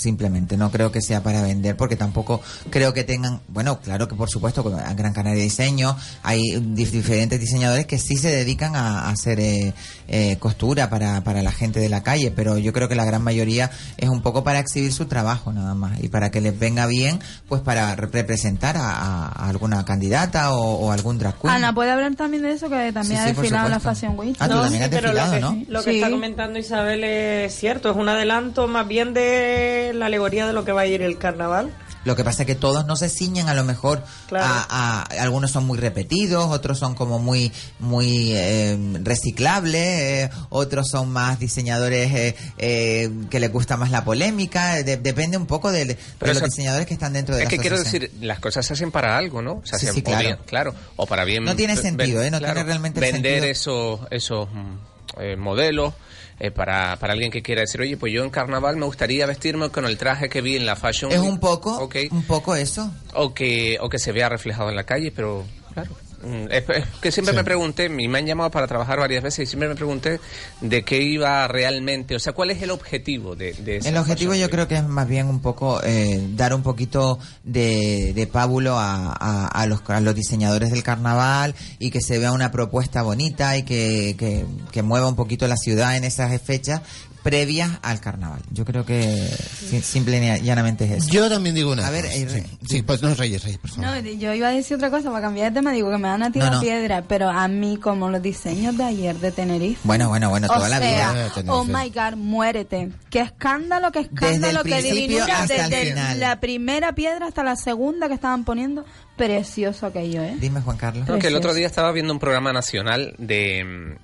Simplemente, 0.00 0.56
no 0.56 0.70
creo 0.70 0.90
que 0.90 1.00
sea 1.02 1.22
para 1.22 1.42
vender, 1.42 1.76
porque 1.76 1.96
tampoco 1.96 2.40
creo 2.70 2.92
que 2.94 3.04
tengan, 3.04 3.40
bueno, 3.48 3.80
claro 3.80 4.08
que 4.08 4.14
por 4.14 4.30
supuesto, 4.30 4.62
con 4.62 4.76
Gran 4.96 5.12
Canaria 5.12 5.42
Diseño, 5.42 5.96
hay 6.22 6.40
dif- 6.54 6.90
diferentes 6.90 7.38
diseñadores 7.38 7.86
que 7.86 7.98
sí 7.98 8.16
se 8.16 8.30
dedican 8.30 8.74
a, 8.76 9.02
a 9.02 9.10
hacer 9.10 9.38
eh, 9.40 9.74
eh, 10.08 10.36
costura 10.38 10.88
para, 10.90 11.22
para 11.22 11.42
la 11.42 11.52
gente 11.52 11.80
de 11.80 11.88
la 11.88 12.02
calle, 12.02 12.30
pero 12.30 12.58
yo 12.58 12.72
creo 12.72 12.88
que 12.88 12.94
la 12.94 13.04
gran 13.04 13.22
mayoría 13.22 13.70
es 13.96 14.08
un 14.08 14.22
poco 14.22 14.42
para 14.44 14.58
exhibir 14.58 14.92
su 14.92 15.06
trabajo 15.06 15.52
nada 15.52 15.74
más, 15.74 16.02
y 16.02 16.08
para 16.08 16.30
que 16.30 16.40
les 16.40 16.58
venga 16.58 16.86
bien, 16.86 17.18
pues 17.48 17.60
para 17.60 17.94
re- 17.96 18.08
representar 18.10 18.76
a, 18.78 19.26
alguna 19.48 19.84
candidata 19.84 20.54
o, 20.54 20.86
o 20.86 20.92
algún 20.92 21.18
drag 21.18 21.34
queen. 21.38 21.54
Ana, 21.54 21.74
¿puede 21.74 21.90
hablar 21.90 22.14
también 22.14 22.42
de 22.42 22.52
eso? 22.52 22.68
Que 22.68 22.92
también 22.92 23.20
Sí, 23.20 23.24
ha 23.24 23.26
desfilado 23.32 23.66
en 23.66 23.72
la. 23.72 23.80
Fashion 23.80 24.18
Week. 24.18 24.36
Ah, 24.38 24.48
tú 24.48 24.54
No, 24.54 24.62
también 24.62 24.82
sí, 24.82 24.84
has 24.84 24.90
pero 24.90 25.12
lo 25.12 25.20
desfilado, 25.20 25.52
que, 25.54 25.58
¿no? 25.60 25.64
lo 25.72 25.82
que 25.84 25.90
Sí. 25.90 25.96
está 25.98 26.10
comentando 26.10 26.58
Isabel 26.58 27.04
es 27.04 27.54
cierto, 27.54 27.90
es 27.90 27.96
un 27.96 28.08
adelanto 28.08 28.68
más 28.68 28.86
bien 28.86 29.14
de 29.14 29.89
la 29.94 30.06
alegoría 30.06 30.46
de 30.46 30.52
lo 30.52 30.64
que 30.64 30.72
va 30.72 30.82
a 30.82 30.86
ir 30.86 31.02
el 31.02 31.18
carnaval. 31.18 31.72
Lo 32.02 32.16
que 32.16 32.24
pasa 32.24 32.44
es 32.44 32.46
que 32.46 32.54
todos 32.54 32.86
no 32.86 32.96
se 32.96 33.10
ciñen 33.10 33.48
a 33.50 33.54
lo 33.54 33.62
mejor 33.62 34.02
Claro. 34.26 34.46
a, 34.46 35.02
a- 35.02 35.22
algunos 35.22 35.50
son 35.50 35.66
muy 35.66 35.76
repetidos, 35.76 36.46
otros 36.50 36.78
son 36.78 36.94
como 36.94 37.18
muy 37.18 37.52
muy 37.78 38.32
eh, 38.32 38.78
reciclables, 39.02 39.82
eh, 39.82 40.30
otros 40.48 40.88
son 40.88 41.10
más 41.10 41.38
diseñadores 41.38 42.10
eh, 42.14 42.36
eh, 42.56 43.10
que 43.28 43.38
les 43.38 43.52
gusta 43.52 43.76
más 43.76 43.90
la 43.90 44.02
polémica, 44.02 44.76
de- 44.82 44.96
depende 44.96 45.36
un 45.36 45.44
poco 45.46 45.70
de, 45.70 45.84
de 45.84 45.98
Pero 46.18 46.30
los 46.32 46.38
eso- 46.38 46.46
diseñadores 46.46 46.86
que 46.86 46.94
están 46.94 47.12
dentro 47.12 47.34
de 47.36 47.42
Es 47.42 47.46
la 47.46 47.50
que 47.50 47.58
quiero 47.58 47.78
decir, 47.78 48.10
las 48.22 48.38
cosas 48.40 48.64
se 48.64 48.72
hacen 48.72 48.90
para 48.90 49.18
algo, 49.18 49.42
¿no? 49.42 49.60
Se 49.64 49.78
Sí, 49.78 49.86
hacen 49.86 49.94
sí, 49.96 50.00
o 50.00 50.04
claro. 50.04 50.20
bien, 50.24 50.38
claro, 50.46 50.74
o 50.96 51.06
para 51.06 51.24
bien. 51.24 51.44
No 51.44 51.54
tiene 51.54 51.74
ven- 51.74 51.82
sentido, 51.82 52.22
¿eh? 52.22 52.30
No 52.30 52.38
claro, 52.38 52.54
tiene 52.54 52.66
realmente 52.66 53.00
Vender 53.00 53.42
sentido. 53.42 53.44
esos, 53.50 54.00
esos 54.10 54.48
mm, 54.50 55.20
eh, 55.20 55.36
modelos 55.36 55.92
eh, 56.40 56.50
para, 56.50 56.96
para 56.96 57.12
alguien 57.12 57.30
que 57.30 57.42
quiera 57.42 57.60
decir, 57.60 57.80
oye, 57.82 57.96
pues 57.96 58.12
yo 58.12 58.24
en 58.24 58.30
carnaval 58.30 58.76
me 58.76 58.86
gustaría 58.86 59.26
vestirme 59.26 59.68
con 59.68 59.84
el 59.84 59.98
traje 59.98 60.28
que 60.30 60.40
vi 60.40 60.56
en 60.56 60.64
la 60.64 60.74
Fashion 60.74 61.12
es 61.12 61.20
Week". 61.20 61.30
un 61.30 61.38
poco 61.38 61.88
un 62.10 62.22
poco 62.24 62.56
eso. 62.56 62.90
o 63.14 63.34
que 63.34 63.76
o 63.80 63.88
que 63.88 63.98
se 63.98 64.10
vea 64.12 64.28
reflejado 64.30 64.70
en 64.70 64.76
la 64.76 64.84
calle, 64.84 65.12
pero 65.14 65.44
claro. 65.74 65.90
Mm, 66.22 66.46
Es, 66.50 66.64
es 66.68 66.84
que 67.00 67.10
siempre 67.12 67.32
Sí. 67.32 67.38
me 67.38 67.44
pregunté, 67.44 67.86
y 67.86 68.08
me 68.08 68.18
han 68.18 68.26
llamado 68.26 68.50
para 68.50 68.66
trabajar 68.66 68.98
varias 68.98 69.22
veces 69.22 69.40
y 69.40 69.46
siempre 69.46 69.68
me 69.68 69.74
pregunté 69.74 70.20
de 70.60 70.82
qué 70.82 71.02
iba 71.02 71.46
realmente, 71.48 72.14
o 72.14 72.18
sea, 72.18 72.32
cuál 72.32 72.50
es 72.50 72.62
el 72.62 72.70
objetivo 72.70 73.36
de, 73.36 73.52
de 73.54 73.78
El 73.78 73.96
objetivo 73.96 74.34
yo 74.34 74.48
creo 74.50 74.68
que 74.68 74.76
es 74.76 74.84
más 74.84 75.06
bien 75.08 75.26
un 75.28 75.40
poco 75.40 75.80
eh, 75.84 76.20
dar 76.36 76.54
un 76.54 76.62
poquito 76.62 77.18
de, 77.44 78.12
de 78.14 78.26
pábulo 78.26 78.78
a, 78.78 79.12
a- 79.12 79.46
a 79.48 79.66
los, 79.66 79.80
a 79.88 80.00
los 80.00 80.14
diseñadores 80.14 80.70
del 80.70 80.82
carnaval 80.82 81.54
y 81.78 81.90
que 81.90 82.00
se 82.00 82.18
vea 82.18 82.32
una 82.32 82.50
propuesta 82.50 83.02
bonita 83.02 83.56
y 83.56 83.62
que, 83.62 84.14
que, 84.18 84.44
que 84.72 84.82
mueva 84.82 85.08
un 85.08 85.16
poquito 85.16 85.46
la 85.48 85.56
ciudad 85.56 85.96
en 85.96 86.04
esas 86.04 86.40
fechas 86.42 86.80
previas 87.22 87.70
al 87.82 88.00
carnaval. 88.00 88.40
Yo 88.50 88.64
creo 88.64 88.84
que 88.84 89.12
si- 89.28 89.80
simple 89.82 90.18
y 90.38 90.42
llanamente 90.42 90.84
es 90.84 90.90
eso. 91.04 91.08
Yo 91.10 91.28
también 91.28 91.54
digo 91.54 91.72
una 91.72 91.86
A 91.86 91.90
ver, 91.90 92.04
cosa. 92.06 92.16
eh, 92.16 92.28
sí, 92.28 92.58
sí, 92.68 92.82
pues 92.82 93.02
no, 93.02 93.14
Reyes, 93.14 93.42
Reyes, 93.44 93.58
por 93.58 93.70
favor. 93.70 94.02
No, 94.02 94.10
yo 94.10 94.34
iba 94.34 94.48
a 94.48 94.52
decir 94.52 94.76
otra 94.76 94.90
cosa 94.90 95.10
para 95.10 95.22
cambiar 95.22 95.52
de 95.52 95.58
tema. 95.60 95.72
Digo 95.72 95.90
que 95.90 95.98
me 95.98 96.08
van 96.08 96.22
a 96.22 96.30
tirar 96.32 96.50
No, 96.50 96.54
no. 96.56 96.60
piedra, 96.62 97.02
pero 97.06 97.28
a 97.28 97.46
mí, 97.48 97.76
como 97.76 98.08
los 98.10 98.22
diseños 98.22 98.76
de 98.76 98.84
ayer 98.84 99.16
de 99.18 99.30
Tenerife. 99.32 99.80
Bueno, 99.84 100.08
bueno, 100.08 100.30
bueno, 100.30 100.46
toda 100.48 100.66
o 100.66 100.68
la 100.68 100.78
sea, 100.78 100.90
vida. 101.12 101.26
Eh, 101.26 101.30
Tenerife. 101.34 101.50
oh 101.52 101.64
my 101.64 101.90
god, 101.90 102.16
muérete. 102.16 102.90
Qué 103.10 103.20
escándalo, 103.20 103.92
qué 103.92 104.00
escándalo, 104.00 104.62
Desde 104.62 104.80
principio 104.80 104.94
divinura. 105.08 105.38
hasta 105.42 105.64
el 105.64 105.70
Desde 105.70 105.86
final. 105.90 106.20
la 106.20 106.40
primera 106.40 106.94
piedra 106.94 107.26
hasta 107.26 107.42
la 107.44 107.56
segunda 107.56 108.08
que 108.08 108.14
estaban 108.14 108.44
poniendo. 108.44 108.84
Precioso 109.16 109.86
aquello, 109.86 110.22
¿eh? 110.22 110.34
Dime, 110.40 110.62
Juan 110.62 110.78
Carlos. 110.78 111.06
No, 111.06 111.18
que 111.18 111.26
el 111.26 111.36
otro 111.36 111.52
día 111.52 111.66
estaba 111.66 111.92
viendo 111.92 112.12
un 112.12 112.18
programa 112.18 112.52
nacional 112.54 113.14
de, 113.18 113.96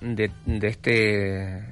de, 0.00 0.30
de 0.46 0.68
este 0.68 1.62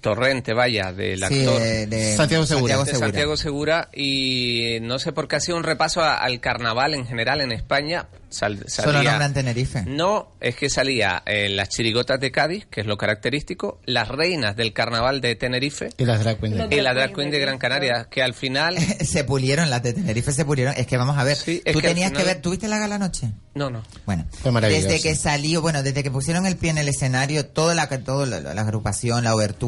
torrente, 0.00 0.54
vaya, 0.54 0.92
del 0.92 1.18
Sí, 1.26 1.40
actor. 1.40 1.62
eh, 1.62 1.86
de 1.86 2.16
Santiago 2.16 2.46
Segura. 2.46 2.76
de 2.84 2.94
Santiago 2.94 3.36
Segura 3.36 3.88
y 3.94 4.78
no 4.82 4.98
sé 4.98 5.12
por 5.12 5.28
qué 5.28 5.36
hacía 5.36 5.54
un 5.54 5.62
repaso 5.62 6.00
a- 6.02 6.16
al 6.18 6.40
carnaval 6.40 6.94
en 6.94 7.06
general 7.06 7.40
en 7.40 7.52
España. 7.52 8.08
Sal- 8.28 8.64
Solo 8.68 8.92
salía- 8.92 9.10
nombran 9.10 9.34
Tenerife. 9.34 9.82
No, 9.86 10.32
es 10.40 10.54
que 10.54 10.70
salía 10.70 11.20
en 11.26 11.56
las 11.56 11.68
chirigotas 11.68 12.20
de 12.20 12.30
Cádiz, 12.30 12.64
que 12.70 12.82
es 12.82 12.86
lo 12.86 12.96
característico, 12.96 13.80
las 13.86 14.06
reinas 14.06 14.54
del 14.54 14.72
carnaval 14.72 15.20
de 15.20 15.34
Tenerife 15.34 15.88
Y 15.98 16.04
las 16.04 16.20
drag 16.22 16.38
queens. 16.38 16.70
y 16.70 16.80
la 16.80 16.94
drag 16.94 17.12
queen 17.12 17.30
de 17.32 17.40
Gran 17.40 17.58
Canaria, 17.58 18.06
que 18.08 18.22
al 18.22 18.34
final... 18.34 18.76
se 19.04 19.24
pulieron, 19.24 19.68
las 19.68 19.82
de 19.82 19.94
Tenerife 19.94 20.30
se 20.32 20.44
pulieron. 20.44 20.74
Es 20.76 20.86
que 20.86 20.96
vamos 20.96 21.18
a 21.18 21.24
ver, 21.24 21.36
Sí, 21.36 21.60
tú 21.72 21.80
que 21.80 21.88
tenías 21.88 22.10
final- 22.10 22.22
que 22.22 22.28
ver, 22.28 22.40
¿tuviste 22.40 22.68
la 22.68 22.78
gala 22.78 22.94
anoche? 22.96 23.32
No, 23.54 23.68
no. 23.68 23.82
Bueno, 24.06 24.24
Fue 24.30 24.52
maravilloso. 24.52 24.86
desde 24.88 25.02
que 25.02 25.16
salió, 25.16 25.60
bueno, 25.60 25.82
desde 25.82 26.04
que 26.04 26.10
pusieron 26.12 26.46
el 26.46 26.56
pie 26.56 26.70
en 26.70 26.78
el 26.78 26.88
escenario, 26.88 27.46
toda 27.46 27.74
la, 27.74 27.88
toda 27.88 28.26
la, 28.26 28.54
la 28.54 28.60
agrupación, 28.62 29.24
la 29.24 29.34
obertura, 29.34 29.59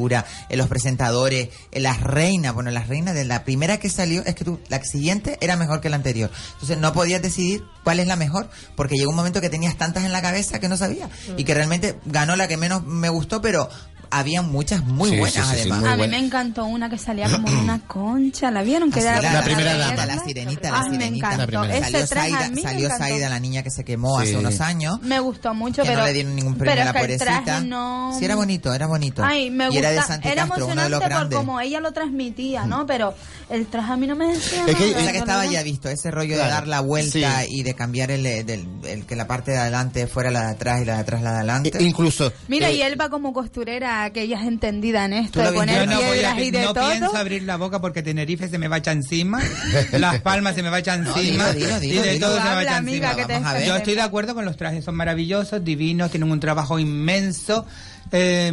eh, 0.49 0.57
los 0.57 0.69
presentadores, 0.69 1.49
eh, 1.71 1.81
las 1.81 2.01
reinas, 2.01 2.55
bueno, 2.55 2.71
las 2.71 2.89
reinas 2.89 3.15
de 3.15 3.25
la 3.25 3.45
primera 3.45 3.79
que 3.79 3.91
salió, 3.91 4.25
es 4.25 4.35
que 4.35 4.45
tú, 4.45 4.59
la 4.69 4.83
siguiente 4.83 5.39
era 5.41 5.57
mejor 5.57 5.81
que 5.81 5.91
la 5.91 5.97
anterior. 5.97 6.31
Entonces 6.55 6.79
no 6.79 6.93
podías 6.93 7.21
decidir 7.21 7.63
cuál 7.85 8.01
es 8.01 8.07
la 8.07 8.17
mejor, 8.17 8.49
porque 8.77 8.97
llegó 8.97 9.11
un 9.11 9.17
momento 9.17 9.41
que 9.41 9.51
tenías 9.51 9.77
tantas 9.77 10.05
en 10.05 10.13
la 10.13 10.23
cabeza 10.23 10.61
que 10.61 10.69
no 10.69 10.77
sabía. 10.77 11.09
Y 11.37 11.45
que 11.45 11.55
realmente 11.55 11.99
ganó 12.07 12.37
la 12.37 12.49
que 12.49 12.57
menos 12.57 12.85
me 12.85 13.09
gustó, 13.09 13.43
pero 13.43 13.69
había 14.13 14.43
muchas 14.43 14.85
muy 14.85 15.11
Sí, 15.11 15.19
buenas 15.19 15.35
sí, 15.35 15.41
sí, 15.43 15.55
sí, 15.55 15.61
además. 15.63 15.81
muy 15.81 15.89
a 15.89 15.93
mí 15.93 15.99
buena. 15.99 16.19
me 16.19 16.25
encantó 16.27 16.65
una 16.67 16.89
que 16.91 16.99
salía 16.99 17.29
como 17.31 17.49
una 17.61 17.81
concha. 17.81 18.51
¿La 18.51 18.63
vieron? 18.63 18.91
Que 18.93 19.01
era 19.01 19.19
era 19.19 19.33
La 19.33 19.43
primera 19.43 19.75
la 19.75 19.89
dama. 19.91 20.07
La 20.07 20.19
sirenita, 20.25 20.71
la 20.71 20.79
Ah, 20.79 20.83
me 20.85 20.91
sirenita. 20.97 21.37
La 21.37 21.45
encantó. 21.45 21.81
Salió 21.83 22.07
Saida, 22.07 22.49
me 22.51 22.63
salió. 22.63 22.89
Saida, 22.91 23.29
la 23.29 23.41
niña 23.41 23.63
que 23.63 23.71
se 23.71 23.85
quemó 23.85 24.21
Sí. 24.21 24.29
hace 24.29 24.37
unos 24.39 24.61
años. 24.61 25.01
Me 25.03 25.19
gustó 25.21 25.55
mucho, 25.55 25.83
que 25.83 25.89
pero 25.89 26.01
no 26.01 26.07
le 26.07 26.13
dieron 26.13 26.37
ningún 26.37 26.55
premio 26.57 26.75
pero 26.75 26.83
a 26.83 26.93
la 26.93 27.01
pobrecita. 27.01 27.61
no 27.61 28.15
Sí, 28.19 28.25
era 28.25 28.37
bonito, 28.37 28.73
era 28.75 28.87
bonito. 28.87 29.25
Ay, 29.25 29.51
me 29.51 29.65
y 29.65 29.67
gusta. 29.69 29.79
era 29.81 29.91
de 29.91 30.03
Santi 30.03 30.29
era 30.29 30.47
Castro, 30.47 30.67
uno 30.67 30.67
de 30.67 30.73
emocionante 30.73 30.91
los 30.91 31.01
por 31.01 31.09
grandes. 31.09 31.39
como 31.39 31.61
ella 31.61 31.81
lo 31.81 31.93
transmitía, 31.93 32.65
¿no? 32.67 32.87
Pero 32.87 33.15
el 33.49 33.67
traje 33.67 33.93
a 33.93 33.97
mí 33.97 34.07
no 34.07 34.17
me 34.17 34.27
decía 34.29 34.65
Es 34.67 34.77
que- 34.77 34.87
nada. 34.91 34.99
O 34.99 35.03
sea 35.03 35.13
que 35.13 35.19
estaba 35.19 35.47
ya 35.47 35.63
visto 35.63 35.89
ese 35.89 36.11
rollo 36.11 36.35
Claro, 36.35 36.49
de 36.49 36.55
dar 36.55 36.69
la 36.69 36.81
vuelta 36.81 37.45
y 37.49 37.63
de 37.63 37.75
cambiar 37.75 38.11
el, 38.11 38.25
eh, 38.27 38.45
del- 38.45 38.67
el 38.85 39.07
que 39.07 39.17
la 39.17 39.27
parte 39.27 39.53
de 39.53 39.59
adelante 39.59 40.07
fuera 40.07 40.31
la 40.31 40.43
de 40.47 40.51
atrás 40.53 40.83
y 40.83 40.85
la 40.85 40.95
de 40.95 41.01
atrás 41.01 41.23
la 41.23 41.31
de 41.33 41.37
adelante. 41.39 41.73
E- 41.79 41.83
incluso. 41.83 42.33
Mira, 42.49 42.69
eh, 42.69 42.75
y 42.77 42.83
él 42.83 43.01
va 43.01 43.09
como 43.09 43.33
costurera, 43.33 44.02
que 44.11 44.23
ella 44.23 44.41
es 44.41 44.47
entendida 44.47 45.05
en 45.05 45.13
esto, 45.13 45.41
de 45.41 45.53
poner 45.53 45.81
Yo 45.81 45.87
no, 45.87 45.97
voy 45.97 46.05
a, 46.05 46.35
piedras 46.35 46.39
y 46.39 46.51
de 46.51 46.63
no 46.63 46.75
todo. 46.75 46.91
pienso 46.91 47.17
abrir 47.17 47.43
la 47.45 47.57
boca 47.57 47.81
porque 47.81 48.03
Tenerife 48.03 48.49
se 48.49 48.59
me 48.59 48.69
va 48.69 48.77
a 48.77 48.79
echar 48.79 48.97
encima, 48.97 49.41
Las 49.93 50.21
Palmas 50.21 50.55
se 50.55 50.63
me 50.63 50.71
va 50.71 50.77
a 50.77 50.81
echar 50.81 50.99
No, 51.01 51.17
encima 51.17 51.51
dilo, 51.53 51.79
dilo, 51.79 51.81
dilo, 51.81 52.05
y 52.05 52.09
de 52.09 52.19
todo 52.21 52.37
se 52.37 52.43
me 52.43 52.49
va 52.51 52.59
a 52.59 52.63
echar 52.63 52.89
encima. 52.89 53.15
te. 53.15 53.67
Yo 53.67 53.77
estoy 53.77 53.95
de 53.95 54.03
acuerdo 54.03 54.35
con 54.35 54.45
los 54.45 54.57
trajes, 54.57 54.85
son 54.85 54.95
maravillosos, 54.97 55.65
divinos, 55.65 56.11
tienen 56.11 56.31
un 56.31 56.41
trabajo 56.41 56.79
inmenso. 56.79 57.67
eh, 58.11 58.53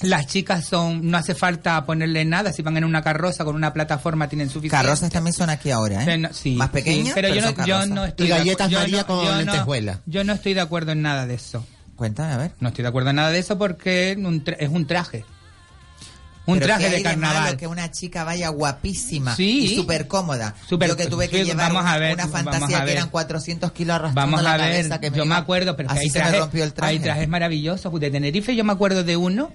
Las 0.00 0.26
chicas 0.26 0.66
son, 0.66 1.08
no 1.08 1.16
hace 1.16 1.34
falta 1.34 1.84
ponerle 1.86 2.24
nada, 2.24 2.52
si 2.52 2.62
van 2.62 2.76
en 2.76 2.84
una 2.84 3.00
carroza 3.02 3.44
con 3.44 3.54
una 3.54 3.72
plataforma 3.72 4.28
tienen 4.28 4.48
suficiente. 4.50 4.76
Carrozas 4.84 5.10
también 5.10 5.32
son 5.32 5.48
aquí 5.50 5.70
ahora, 5.70 6.02
¿eh? 6.04 6.18
No, 6.18 6.30
sí, 6.32 6.56
Más 6.56 6.70
pequeñas, 6.70 7.08
sí, 7.08 7.12
pero, 7.14 7.28
pero 7.28 7.40
yo, 7.40 7.46
son 7.46 7.56
no, 7.56 7.66
yo 7.66 7.86
no 7.86 8.04
estoy 8.04 8.26
Y 8.26 8.28
galletas 8.30 8.70
yo 8.70 8.78
María 8.80 9.00
no- 9.02 9.06
con 9.06 9.24
yo 9.24 9.30
no- 9.32 9.36
lentejuela. 9.38 10.00
yo 10.04 10.24
no 10.24 10.32
estoy 10.32 10.52
de 10.54 10.60
acuerdo 10.60 10.92
en 10.92 11.02
nada 11.02 11.26
de 11.26 11.34
eso. 11.34 11.64
Cuéntame, 11.96 12.32
a 12.32 12.36
ver. 12.36 12.52
No 12.60 12.68
estoy 12.68 12.82
de 12.82 12.88
acuerdo 12.88 13.10
en 13.10 13.16
nada 13.16 13.30
de 13.30 13.38
eso 13.38 13.56
porque 13.58 14.12
es 14.58 14.68
un 14.68 14.86
traje. 14.86 15.24
Un 16.46 16.56
Pero 16.58 16.66
traje 16.66 16.84
¿qué 16.84 16.90
de 16.90 16.96
hay 16.96 17.02
malo 17.16 17.20
carnaval. 17.32 17.56
que 17.56 17.66
una 17.66 17.90
chica 17.90 18.22
vaya 18.22 18.50
guapísima 18.50 19.34
Sí. 19.34 19.60
y 19.64 19.76
súper 19.76 20.06
cómoda. 20.06 20.54
Súper- 20.68 20.90
Yo 20.90 20.96
que 20.96 21.06
tuve 21.06 21.28
que 21.30 21.38
sí, 21.38 21.44
llevar 21.44 21.68
vamos 21.72 21.86
a 21.86 21.96
una, 21.96 21.98
ver, 21.98 22.20
fantasía 22.20 22.80
que 22.80 22.84
ver. 22.84 22.96
eran 22.96 23.08
400 23.08 23.72
kilos 23.72 23.94
arrastrando 23.94 24.20
Vamos 24.36 24.42
la 24.42 24.52
a 24.52 24.56
ver, 24.58 24.70
cabeza. 24.88 25.00
Que 25.00 25.10
yo 25.10 25.24
me 25.24 25.36
acuerdo, 25.36 25.74
pero 25.74 25.88
que 25.88 25.94
así 25.94 26.04
hay 26.04 26.10
se 26.10 26.22
me 26.22 26.38
rompió 26.38 26.64
el 26.64 26.74
traje. 26.74 26.90
hay 26.92 26.98
trajes 26.98 27.28
maravillosos. 27.28 27.98
De 27.98 28.10
Tenerife 28.10 28.54
yo 28.54 28.62
me 28.62 28.74
acuerdo 28.74 29.04
de 29.04 29.16
uno 29.16 29.52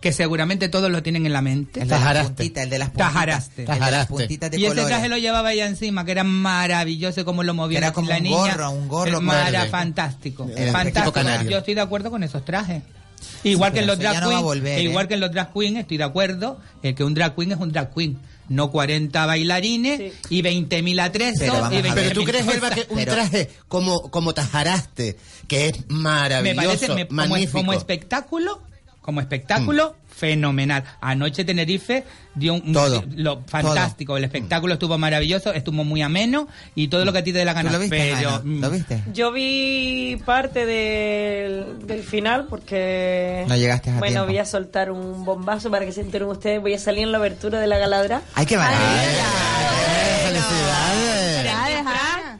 que 0.00 0.12
seguramente 0.12 0.68
todos 0.68 0.90
lo 0.90 1.02
tienen 1.02 1.26
en 1.26 1.32
la 1.32 1.42
mente. 1.42 1.80
El 1.80 1.88
de 1.88 1.90
las 1.94 2.00
Tajaraste. 2.00 2.34
puntitas, 2.34 2.64
el 2.64 2.70
de 2.70 2.78
las 2.78 2.88
puntitas. 2.90 3.12
Tajaraste. 3.12 3.50
El 3.62 3.66
de 3.66 3.70
las 3.72 3.78
Tajaraste. 3.78 4.12
puntitas 4.14 4.50
de 4.50 4.56
Y 4.56 4.60
ese 4.60 4.68
colores. 4.68 4.88
traje 4.88 5.08
lo 5.08 5.18
llevaba 5.18 5.52
ella 5.52 5.66
encima, 5.66 6.04
que 6.04 6.12
era 6.12 6.24
maravilloso 6.24 7.24
como 7.24 7.42
lo 7.42 7.54
movía 7.54 7.78
era 7.78 7.92
como 7.92 8.08
la 8.08 8.16
un 8.18 8.22
niña. 8.22 8.36
gorro, 8.36 8.70
un 8.70 8.88
gorro 8.88 9.18
Eh, 9.20 9.24
Era 9.24 9.50
verde. 9.60 9.68
fantástico. 9.70 10.48
Era 10.56 10.72
fantástico. 10.72 11.20
Yo 11.50 11.58
estoy 11.58 11.74
de 11.74 11.80
acuerdo 11.80 12.10
con 12.10 12.22
esos 12.22 12.44
trajes. 12.44 12.82
Igual 13.42 13.72
que 13.72 13.80
en 13.80 13.86
pero 13.86 13.94
los 13.94 13.98
drag 13.98 14.20
no 14.22 14.28
queen, 14.30 14.42
volver, 14.42 14.80
igual 14.80 15.04
¿eh? 15.04 15.08
que 15.08 15.14
en 15.14 15.20
los 15.20 15.32
drag 15.32 15.52
queen, 15.52 15.76
estoy 15.76 15.96
de 15.96 16.04
acuerdo, 16.04 16.60
eh, 16.84 16.94
que 16.94 17.02
un 17.02 17.14
drag 17.14 17.34
queen 17.34 17.50
es 17.52 17.58
un 17.58 17.72
drag 17.72 17.92
queen. 17.92 18.18
No 18.48 18.70
40 18.70 19.26
bailarines 19.26 19.98
Sí. 19.98 20.12
y 20.38 20.42
20.000 20.42 21.00
atresos. 21.00 21.40
Pero 21.40 21.54
y 21.54 21.58
a 21.58 21.68
ver. 21.68 21.82
Pero 21.94 22.10
tú 22.12 22.20
20.000 22.22 22.24
crees, 22.26 22.48
Elba, 22.48 22.70
que 22.70 22.86
un 22.88 22.96
Pero- 22.96 23.12
traje 23.12 23.50
como, 23.66 24.10
como 24.10 24.32
Tajaraste, 24.34 25.16
que 25.48 25.66
es 25.68 25.88
me 25.88 25.96
maravilloso, 25.96 26.66
parece 26.66 26.94
me- 26.94 27.08
como, 27.08 27.16
magnífico. 27.28 27.58
como 27.58 27.72
espectáculo 27.72 28.62
como 29.08 29.22
espectáculo 29.22 29.96
fenomenal 30.06 30.84
anoche 31.00 31.42
Tenerife 31.42 32.04
dio 32.34 32.52
un, 32.52 32.74
Todo. 32.74 33.02
lo 33.16 33.40
fantástico 33.46 34.18
el 34.18 34.24
espectáculo 34.24 34.74
estuvo 34.74 34.98
maravilloso 34.98 35.50
estuvo 35.54 35.82
muy 35.82 36.02
ameno 36.02 36.46
y 36.74 36.88
todo 36.88 37.06
lo 37.06 37.12
que 37.14 37.20
a 37.20 37.24
ti 37.24 37.32
te 37.32 37.38
dé 37.38 37.46
la 37.46 37.52
¿Tú 37.52 37.56
gana 37.56 37.72
lo 37.72 37.78
viste, 37.78 37.96
pero 37.96 38.42
mm, 38.44 38.60
¿Lo 38.60 38.68
viste? 38.70 39.02
Yo 39.14 39.32
vi 39.32 40.20
parte 40.26 40.66
del, 40.66 41.86
del 41.86 42.02
final 42.02 42.48
porque... 42.50 43.46
No 43.48 43.56
llegaste 43.56 43.88
a 43.88 43.98
Bueno, 43.98 44.12
tiempo. 44.12 44.26
voy 44.26 44.38
a 44.40 44.44
soltar 44.44 44.90
un 44.90 45.24
bombazo 45.24 45.70
para 45.70 45.86
que 45.86 45.92
se 45.92 46.02
enteren 46.02 46.28
ustedes. 46.28 46.60
Voy 46.60 46.74
a 46.74 46.78
salir 46.78 47.04
en 47.04 47.12
la 47.12 47.16
abertura 47.16 47.60
de 47.60 47.66
la 47.66 47.78
galadra. 47.78 48.20
¡Ay, 48.34 48.44
qué 48.44 48.58
maravilla! 48.58 49.24
¡Felicidades! 50.26 51.48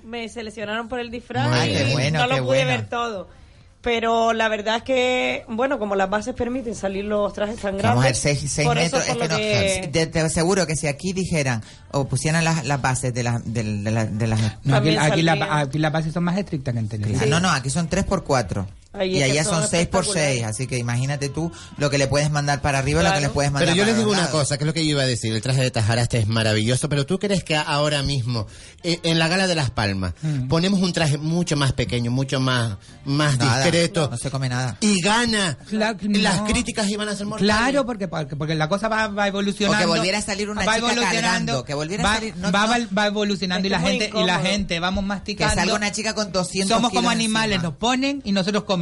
Me 0.05 0.29
seleccionaron 0.29 0.89
por 0.89 1.01
el 1.01 1.11
disfraz 1.11 1.49
Muy 1.49 1.69
y 1.71 1.93
bueno, 1.95 2.19
no 2.21 2.29
qué 2.29 2.37
lo 2.37 2.45
pude 2.45 2.65
bueno. 2.65 2.71
ver 2.71 2.89
todo. 2.91 3.38
Pero 3.81 4.33
la 4.33 4.49
verdad 4.49 4.79
es 4.79 4.83
que, 4.83 5.45
bueno, 5.49 5.79
como 5.79 5.95
las 5.95 6.11
bases 6.11 6.35
permiten 6.35 6.75
salir 6.75 7.05
los 7.05 7.33
trajes 7.33 7.57
tan 7.61 7.79
grandes, 7.79 7.83
Vamos 7.91 8.05
a 8.05 8.09
ver, 8.09 8.17
6 8.17 8.61
por 8.65 8.75
metros. 8.75 9.03
eso 9.03 9.13
Es 9.13 9.17
por 9.17 9.23
que 9.23 9.29
lo 9.29 9.35
no, 9.35 9.37
que- 9.39 9.89
te, 9.93 10.07
te 10.09 10.21
aseguro 10.21 10.67
que 10.67 10.75
si 10.75 10.89
aquí 10.89 11.13
dijeran 11.13 11.63
o 11.93 12.09
pusieran 12.09 12.43
las, 12.45 12.67
las 12.67 12.83
bases 12.83 13.15
de, 13.15 13.23
las 13.23 13.41
de, 13.45 13.63
de 13.63 13.91
la- 13.93 14.07
de 14.07 14.27
las. 14.27 14.41
no, 14.65 14.77
aquí, 14.77 14.97
aquí, 14.97 15.23
la- 15.23 15.59
aquí 15.61 15.79
las 15.79 15.93
bases 15.93 16.13
son 16.13 16.25
más 16.25 16.37
estrictas 16.37 16.75
que 16.75 16.81
en 16.81 16.89
Tenerife 16.89 17.25
Ah, 17.25 17.29
No, 17.29 17.39
no, 17.39 17.51
aquí 17.51 17.71
son 17.71 17.89
3 17.89 18.05
por 18.05 18.25
4 18.25 18.67
Ahí 18.93 19.17
y 19.17 19.19
que 19.19 19.25
allá 19.25 19.45
son 19.45 19.61
son 19.63 19.69
6 19.71 19.87
por 19.89 20.05
6 20.05 20.17
espectaculares. 20.17 20.45
así 20.57 20.67
que 20.67 20.79
imagínate 20.79 21.29
tú 21.29 21.53
lo 21.77 21.91
que 21.91 21.99
le 21.99 22.07
puedes 22.07 22.31
mandar 22.31 22.63
para 22.63 22.79
arriba 22.79 23.03
lo 23.03 23.13
que 23.13 23.21
le 23.21 23.29
puedes 23.29 23.53
mandar 23.53 23.67
Pero 23.69 23.77
yo 23.77 23.83
para 23.83 23.91
les 23.93 23.99
digo 23.99 24.11
una 24.11 24.21
lados. 24.23 24.33
cosa, 24.33 24.57
que 24.57 24.65
es 24.65 24.67
lo 24.67 24.73
que 24.73 24.85
yo 24.85 24.93
iba 24.93 25.03
a 25.03 25.07
decir. 25.07 25.33
El 25.35 25.43
traje 25.43 25.61
de 25.61 25.71
Tajaraste 25.71 26.19
es 26.19 26.27
maravilloso, 26.27 26.89
pero 26.89 27.05
tú 27.05 27.19
crees 27.19 27.45
que 27.45 27.55
ahora 27.55 28.03
mismo, 28.03 28.47
eh, 28.83 28.99
en 29.03 29.19
la 29.19 29.29
gala 29.29 29.47
de 29.47 29.55
Las 29.55 29.71
Palmas, 29.71 30.15
ponemos 30.49 30.81
un 30.81 30.93
traje 30.95 31.19
mucho 31.19 31.55
más 31.57 31.73
pequeño, 31.75 32.11
mucho 32.11 32.41
más, 32.41 32.79
más 33.05 33.37
Nada, 33.37 33.61
discreto, 33.63 34.09
No 34.11 34.17
se 34.17 34.31
come 34.31 34.49
nada. 34.49 34.79
y 34.81 35.01
gana. 35.03 35.59
Claro, 35.69 35.99
Las 36.03 36.39
no. 36.39 36.45
críticas 36.47 36.89
iban 36.89 37.09
a 37.11 37.15
ser 37.15 37.27
mortales. 37.27 37.55
Claro, 37.55 37.85
porque, 37.85 38.09
porque, 38.09 38.37
porque 38.37 38.55
la 38.55 38.69
cosa 38.71 38.89
va, 38.89 39.09
va 39.09 39.29
evolucionando. 39.29 39.77
O 39.77 39.81
que 39.93 39.99
volviera 39.99 40.19
a 40.19 40.23
salir 40.23 40.49
una 40.49 40.65
va 40.65 40.75
chica 40.77 40.79
evolucionando, 40.93 41.21
cargando, 41.21 41.65
que 41.65 41.75
volviera 41.75 42.03
a 42.05 42.07
va, 42.07 42.15
salir- 42.21 42.35
no, 42.37 42.51
va, 42.53 42.79
no. 42.79 42.87
va 42.97 43.07
evolucionando 43.07 43.67
y 43.67 43.71
la 43.71 43.81
que 43.83 43.87
gente 43.87 44.11
y 44.15 44.25
la 44.25 44.39
gente 44.41 44.81
vamos 44.81 45.03
Que 45.05 45.09
masticando. 45.09 45.55
salga 45.55 45.75
una 45.75 45.93
chica 45.93 46.15
con 46.15 46.33
200 46.33 46.75
Somos 46.75 46.91
como 46.91 47.11
animales, 47.11 47.57
encima. 47.57 47.69
nos 47.71 47.79
ponen 47.79 48.23
y 48.25 48.33
nosotros 48.33 48.65
comemos. 48.65 48.78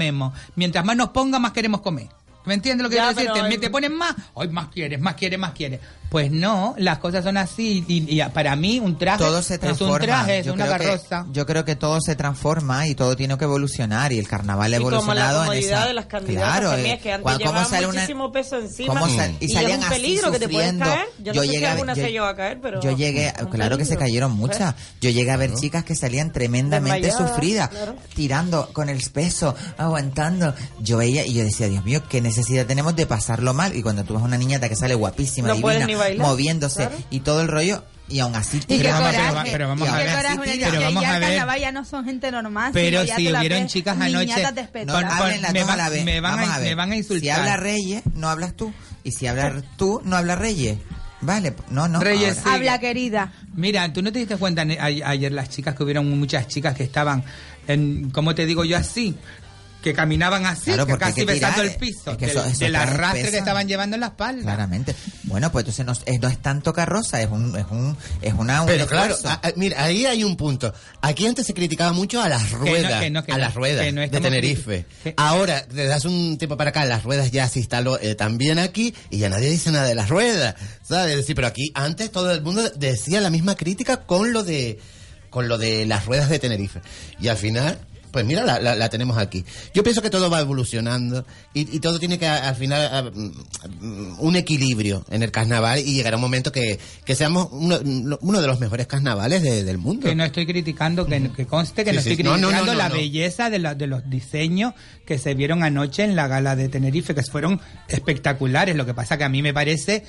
Mientras 0.54 0.84
más 0.84 0.96
nos 0.96 1.08
pongan, 1.10 1.42
más 1.42 1.52
queremos 1.52 1.80
comer. 1.80 2.08
¿Me 2.44 2.54
entiendes 2.54 2.84
lo 2.84 2.88
que 2.88 2.94
Ya, 2.96 3.02
quiero 3.12 3.32
el- 3.56 3.60
te 3.60 3.70
ponen 3.70 3.92
más, 3.96 4.14
hoy 4.34 4.48
más 4.48 4.68
quieres, 4.68 5.00
más 5.00 5.14
quieres, 5.14 5.38
más 5.38 5.50
quieres. 5.52 5.80
Pues 6.08 6.30
no, 6.30 6.74
las 6.78 6.98
cosas 6.98 7.24
son 7.24 7.36
así 7.36 7.84
y, 7.88 8.16
y 8.18 8.22
para 8.30 8.54
mí 8.56 8.78
un 8.80 8.96
traje 8.96 9.18
todo 9.24 9.42
se 9.42 9.54
es 9.54 9.60
transforma. 9.60 9.94
un 9.96 10.00
traje, 10.02 10.38
es 10.38 10.46
Yo 10.46 10.52
una 10.54 10.66
creo 10.66 10.78
que- 10.78 10.84
carroza. 10.86 11.26
yo 11.32 11.46
creo 11.46 11.64
que 11.64 11.76
todo 11.76 12.00
se 12.00 12.14
transforma 12.14 12.86
y 12.86 12.94
todo 12.94 13.16
tiene 13.16 13.36
que 13.36 13.44
evolucionar 13.44 14.12
y 14.12 14.18
el 14.18 14.28
carnaval 14.28 14.72
ha 14.72 14.76
Y 14.76 14.80
como 14.80 14.90
la 14.90 14.96
evolucionado 14.98 15.52
en 15.52 15.58
esa. 15.58 15.86
de 15.86 15.94
las 15.94 16.06
candidatas 16.06 16.58
claro, 16.60 16.72
eh, 16.74 16.92
es 16.92 17.02
que 17.02 17.12
antes 17.12 17.22
cuando- 17.22 17.38
llevaban 17.44 17.68
sale 17.68 17.86
una- 17.86 17.94
muchísimo 18.00 18.32
peso 18.32 18.56
encima 18.58 18.94
cómo 18.94 19.08
sal- 19.14 19.36
y 19.40 19.44
y, 19.46 19.48
salían 19.48 19.70
es 19.72 19.78
un 19.78 19.84
así 19.84 19.94
peligro 19.94 20.30
que 20.32 20.38
te 20.38 20.48
puedes 20.48 20.74
caer. 20.74 21.06
Yo, 21.18 21.32
no 21.34 21.40
sé 21.40 21.46
si 21.48 21.52
llegué 21.54 21.66
a- 21.66 21.72
alguna 21.72 21.94
yo- 21.94 22.02
se 22.04 22.12
llegó 22.12 22.24
a 22.26 22.36
caer, 22.36 22.58
pero... 22.62 22.80
Yo 22.80 22.90
llegué, 22.92 23.32
claro 23.50 23.76
que 23.76 23.84
se 23.84 23.88
peligro, 23.90 24.06
cayeron 24.06 24.32
muchas. 24.32 24.74
Yo 25.00 25.10
llegué 25.10 25.30
a 25.32 25.36
ver 25.36 25.54
chicas 25.54 25.84
que 25.84 25.94
salían 25.96 26.32
tremendamente 26.32 27.06
Desmayadas, 27.08 27.30
sufridas, 27.32 27.68
claro. 27.70 27.96
tirando 28.14 28.68
con 28.72 28.88
el 28.88 29.00
peso, 29.12 29.54
aguantando. 29.76 30.54
Yo 30.80 30.98
veía 30.98 31.24
y 31.26 31.34
yo 31.34 31.44
decía, 31.44 31.68
Dios 31.68 31.84
mío, 31.84 32.02
qué 32.08 32.20
necesidad 32.20 32.66
tenemos 32.66 32.94
de 32.96 33.06
pasarlo 33.06 33.54
mal. 33.54 33.74
Y 33.76 33.82
cuando 33.82 34.04
tú 34.04 34.14
ves 34.14 34.22
una 34.22 34.38
niñata 34.38 34.68
que 34.68 34.76
sale 34.76 34.94
guapísima, 34.94 35.48
No 35.48 35.56
puedes 35.60 35.80
divina, 35.80 35.86
ni 35.86 35.94
bailar, 35.96 36.26
moviéndose 36.26 36.76
claro. 36.86 36.96
y 37.10 37.20
todo 37.20 37.40
el 37.42 37.48
rollo, 37.48 37.84
y 38.08 38.20
aún 38.20 38.34
así 38.36 38.58
Y 38.68 38.78
Pero 38.78 38.90
vamos 38.92 39.08
a- 39.08 39.10
pero 39.10 39.28
coraje. 39.28 39.34
va- 39.34 39.52
pero 39.52 39.68
vamos 39.68 39.88
y 39.88 39.90
a 39.90 39.96
qué 39.96 40.04
ver. 40.04 40.06
Pero 40.70 40.80
vamos 40.80 41.04
a 41.04 41.18
ver. 41.18 41.60
ya 41.60 41.72
no 41.72 41.84
son 41.84 42.04
gente 42.04 42.30
normal. 42.30 42.70
Pero 42.72 43.04
si 43.06 43.28
hubieron 43.32 43.66
chicas 43.66 43.96
anoche- 44.00 44.42
No, 44.86 44.96
hablen 44.96 45.42
las 45.42 45.52
me 45.52 45.60
dos 45.60 45.68
a 45.68 45.72
van- 45.72 45.78
la 45.78 45.88
vez. 45.88 46.04
me 46.04 46.20
van 46.20 46.32
a- 46.34 46.36
Vamos 46.36 46.54
a 46.54 46.58
ver. 46.58 46.68
me 46.68 46.74
van 46.76 46.90
a 46.90 46.92
Si 46.92 46.98
insultar. 46.98 47.40
habla 47.40 47.56
Reyes, 47.56 48.02
no 48.14 48.28
hablas 48.28 48.54
tú. 48.54 48.72
Y 49.02 49.12
si 49.12 49.26
hablas 49.26 49.62
tú, 49.76 50.00
no 50.04 50.16
habla 50.16 50.36
Reyes. 50.36 50.78
Vale, 51.22 51.54
no, 51.70 51.88
no. 51.88 51.98
Reyes. 52.00 52.38
Habla, 52.44 52.78
querida. 52.78 53.32
Mira, 53.54 53.90
tú 53.92 54.02
no 54.02 54.12
te 54.12 54.18
diste 54.20 54.36
cuenta 54.36 54.62
ayer 54.62 55.32
las 55.32 55.48
chicas 55.48 55.74
que 55.74 55.82
hubieron 55.82 56.08
muchas 56.18 56.46
chicas 56.46 56.74
que 56.76 56.84
estaban 56.84 57.24
en, 57.66 58.10
¿cómo 58.10 58.34
te 58.34 58.44
digo 58.46 58.64
yo 58.64 58.76
así? 58.76 59.16
Que 59.86 59.94
caminaban 59.94 60.44
así, 60.46 60.64
Claro, 60.64 60.84
que 60.84 60.98
casi 60.98 61.24
besando 61.24 61.62
el 61.62 61.70
piso, 61.76 62.10
es 62.10 62.16
que 62.16 62.26
del, 62.26 62.36
eso- 62.38 62.58
del 62.58 62.74
arrastre 62.74 63.30
que 63.30 63.38
estaban 63.38 63.68
llevando 63.68 63.94
en 63.94 64.00
la 64.00 64.08
espalda. 64.08 64.42
Claramente. 64.42 64.96
Bueno, 65.22 65.52
pues 65.52 65.62
entonces 65.62 65.86
no, 65.86 65.92
es, 66.12 66.20
no 66.20 66.26
es 66.26 66.42
tanto 66.42 66.72
carroza, 66.72 67.22
es 67.22 67.28
un, 67.30 67.56
es 67.56 67.66
un, 67.70 67.96
es 68.20 68.34
una, 68.34 68.62
un 68.62 68.66
Pero 68.66 68.88
claro, 68.88 69.14
a- 69.24 69.34
a- 69.34 69.52
mira, 69.54 69.84
ahí 69.84 70.04
hay 70.06 70.24
un 70.24 70.36
punto. 70.36 70.74
Aquí 71.02 71.24
antes 71.24 71.46
se 71.46 71.54
criticaba 71.54 71.92
mucho 71.92 72.20
a 72.20 72.28
las 72.28 72.50
ruedas, 72.50 73.00
que 73.00 73.10
no, 73.10 73.22
que 73.24 73.30
a 73.30 73.36
no, 73.36 73.40
las 73.42 73.54
ruedas 73.54 73.84
que 73.84 73.92
no 73.92 74.00
de 74.00 74.08
Tenerife. 74.08 74.86
Ahora, 75.16 75.64
desde 75.70 75.92
hace 75.92 76.08
un 76.08 76.36
tiempo 76.36 76.56
para 76.56 76.70
acá, 76.70 76.84
las 76.84 77.04
ruedas 77.04 77.30
ya 77.30 77.48
se 77.48 77.60
instaló 77.60 78.00
eh, 78.00 78.16
también 78.16 78.58
aquí 78.58 78.92
y 79.10 79.18
ya 79.18 79.28
nadie 79.28 79.50
dice 79.50 79.70
nada 79.70 79.84
de 79.86 79.94
las 79.94 80.08
ruedas, 80.08 80.56
¿sabes? 80.82 81.24
Sí, 81.26 81.34
pero 81.34 81.46
aquí 81.46 81.70
antes 81.76 82.10
todo 82.10 82.32
el 82.32 82.42
mundo 82.42 82.68
decía 82.74 83.20
la 83.20 83.30
misma 83.30 83.54
crítica 83.54 83.98
con 83.98 84.32
lo 84.32 84.42
de 84.42 84.80
con 85.30 85.48
lo 85.48 85.58
de 85.58 85.84
las 85.86 86.06
ruedas 86.06 86.28
de 86.30 86.38
Tenerife. 86.38 86.80
Y 87.20 87.28
al 87.28 87.36
final, 87.36 87.78
pues 88.16 88.24
mira, 88.24 88.44
la, 88.44 88.58
la- 88.58 88.74
la 88.74 88.88
tenemos 88.88 89.18
aquí. 89.18 89.44
Yo 89.74 89.82
pienso 89.82 90.00
que 90.00 90.08
todo 90.08 90.30
va 90.30 90.40
evolucionando 90.40 91.26
y, 91.52 91.76
y 91.76 91.80
todo 91.80 91.98
tiene 91.98 92.18
que 92.18 92.26
al 92.26 92.56
final 92.56 92.80
a- 92.90 93.02
mm, 93.10 94.20
un 94.20 94.36
equilibrio 94.36 95.04
en 95.10 95.22
el 95.22 95.30
carnaval 95.30 95.80
y 95.80 95.92
llegará 95.92 96.16
un 96.16 96.22
momento 96.22 96.50
que, 96.50 96.78
que 97.04 97.14
seamos 97.14 97.48
uno, 97.52 97.78
uno 98.22 98.40
de 98.40 98.46
los 98.46 98.58
mejores 98.58 98.86
carnavales 98.86 99.42
de- 99.42 99.64
del 99.64 99.76
mundo. 99.76 100.08
Que 100.08 100.14
no 100.14 100.24
estoy 100.24 100.46
criticando, 100.46 101.04
que, 101.04 101.30
que 101.30 101.44
conste 101.46 101.84
que 101.84 101.90
Sí, 101.90 101.96
no 101.96 102.02
sí. 102.02 102.10
estoy 102.12 102.24
No, 102.24 102.30
no, 102.38 102.48
criticando 102.48 102.72
no, 102.72 102.78
la 102.78 102.88
belleza 102.88 103.50
de, 103.50 103.58
la- 103.58 103.74
de 103.74 103.86
los 103.86 104.08
diseños 104.08 104.72
que 105.04 105.18
se 105.18 105.34
vieron 105.34 105.62
anoche 105.62 106.02
en 106.04 106.16
la 106.16 106.26
gala 106.26 106.56
de 106.56 106.70
Tenerife, 106.70 107.14
que 107.14 107.22
fueron 107.22 107.60
espectaculares. 107.88 108.76
Lo 108.76 108.86
que 108.86 108.94
pasa 108.94 109.18
que 109.18 109.24
a 109.24 109.28
mí 109.28 109.42
me 109.42 109.52
parece 109.52 110.04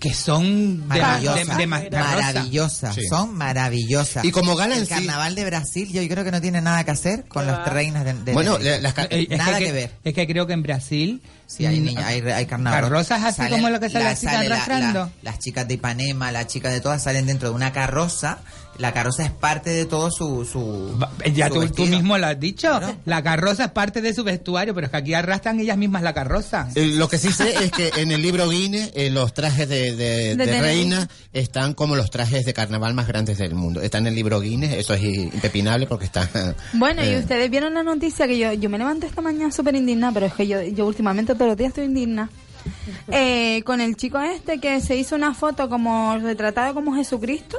que 0.00 0.12
son 0.12 0.86
Maravillosas, 0.86 1.56
de- 1.56 1.66
de- 1.66 1.80
de- 1.80 1.90
carroza. 1.90 2.14
maravillosas, 2.32 2.94
Sí. 2.94 3.02
son 3.08 3.34
maravillosas. 3.34 4.24
Y 4.24 4.30
como 4.30 4.54
gala 4.56 4.74
en 4.74 4.80
el 4.82 4.86
sí- 4.86 4.92
carnaval 4.94 5.34
de 5.34 5.44
Brasil, 5.46 5.90
yo 5.92 6.06
creo 6.08 6.24
que 6.24 6.30
no 6.30 6.40
tiene 6.40 6.60
nada 6.60 6.84
que 6.84 6.90
hacer 6.90 7.24
con 7.26 7.46
va. 7.48 7.64
reinas 7.64 8.04
de, 8.04 8.12
de 8.14 8.32
Bueno, 8.32 8.58
las 8.58 8.94
es 9.10 9.28
Nada 9.30 9.58
que, 9.58 9.64
que 9.66 9.72
ver. 9.72 9.90
Es 10.04 10.14
que 10.14 10.26
creo 10.26 10.46
que 10.46 10.52
en 10.52 10.62
Brasil. 10.62 11.22
Sí, 11.46 11.66
hay, 11.66 11.78
mm, 11.80 11.84
niña- 11.84 12.06
hay, 12.06 12.20
hay 12.20 12.46
carnaval. 12.46 12.80
Carrozas 12.82 13.22
así 13.22 13.36
Salen- 13.36 13.52
como 13.52 13.70
lo 13.70 13.78
que 13.78 13.88
sale 13.90 14.04
la- 14.04 14.10
las 14.10 14.20
chicas 14.20 14.34
sale 14.34 14.48
la- 14.48 14.54
arrastrando. 14.56 14.98
la- 15.22 15.30
las 15.30 15.38
chicas 15.38 15.68
de 15.68 15.74
Ipanema, 15.74 16.32
las 16.32 16.46
chicas 16.46 16.72
de 16.72 16.80
todas 16.80 17.02
salen 17.02 17.26
dentro 17.26 17.48
de 17.50 17.54
una 17.54 17.72
carroza. 17.72 18.38
La 18.78 18.92
carroza 18.92 19.24
es 19.24 19.30
parte 19.30 19.70
de 19.70 19.84
todo 19.84 20.10
su. 20.10 20.44
su 20.44 20.98
Va- 21.00 21.10
Ya 21.32 21.48
su 21.48 21.54
tú, 21.54 21.68
tú 21.68 21.86
mismo 21.86 22.18
lo 22.18 22.26
has 22.26 22.40
dicho. 22.40 22.68
Claro. 22.68 22.96
La 23.04 23.22
carroza 23.22 23.66
es 23.66 23.70
parte 23.70 24.00
de 24.00 24.12
su 24.12 24.24
vestuario, 24.24 24.74
pero 24.74 24.86
es 24.86 24.90
que 24.90 24.96
aquí 24.96 25.14
arrastran 25.14 25.60
ellas 25.60 25.76
mismas 25.78 26.02
la 26.02 26.12
carroza. 26.12 26.68
Eh, 26.74 26.86
Lo 26.96 27.08
que 27.08 27.18
sí 27.18 27.30
sé 27.30 27.54
es 27.64 27.70
que 27.70 27.90
en 27.96 28.10
el 28.10 28.20
libro 28.20 28.48
Guinness 28.48 28.90
eh, 28.94 29.10
los 29.10 29.32
trajes 29.32 29.68
de, 29.68 29.94
de- 29.94 30.60
reina 30.60 31.08
están 31.32 31.74
como 31.74 31.94
los 31.94 32.10
trajes 32.10 32.44
de 32.44 32.52
carnaval 32.52 32.94
más 32.94 33.06
grandes 33.06 33.38
del 33.38 33.54
mundo. 33.54 33.80
Está 33.80 33.98
en 33.98 34.08
el 34.08 34.14
libro 34.16 34.40
Guinness, 34.40 34.72
eso 34.74 34.94
es 34.94 35.02
impepinable 35.04 35.86
porque 35.86 36.06
está... 36.06 36.28
Bueno, 36.72 37.04
y 37.04 37.08
eh, 37.10 37.18
ustedes 37.20 37.48
vieron 37.50 37.74
la 37.74 37.82
noticia 37.84 38.26
que 38.26 38.36
yo, 38.38 38.52
yo 38.54 38.68
me 38.70 38.78
levanté 38.78 39.06
esta 39.06 39.20
mañana 39.22 39.52
súper 39.52 39.76
indignada, 39.76 40.12
pero 40.14 40.26
es 40.26 40.34
que 40.34 40.46
yo, 40.48 40.60
yo 40.62 40.86
últimamente 40.86 41.34
todos 41.34 41.48
los 41.48 41.56
días 41.56 41.68
estoy 41.68 41.84
indigna. 41.84 42.28
Eh, 43.12 43.62
con 43.64 43.80
el 43.82 43.94
chico 43.96 44.18
este 44.20 44.58
que 44.58 44.80
se 44.80 44.96
hizo 44.96 45.14
una 45.14 45.34
foto 45.34 45.68
como 45.68 46.16
retratado 46.18 46.72
como 46.74 46.94
Jesucristo. 46.94 47.58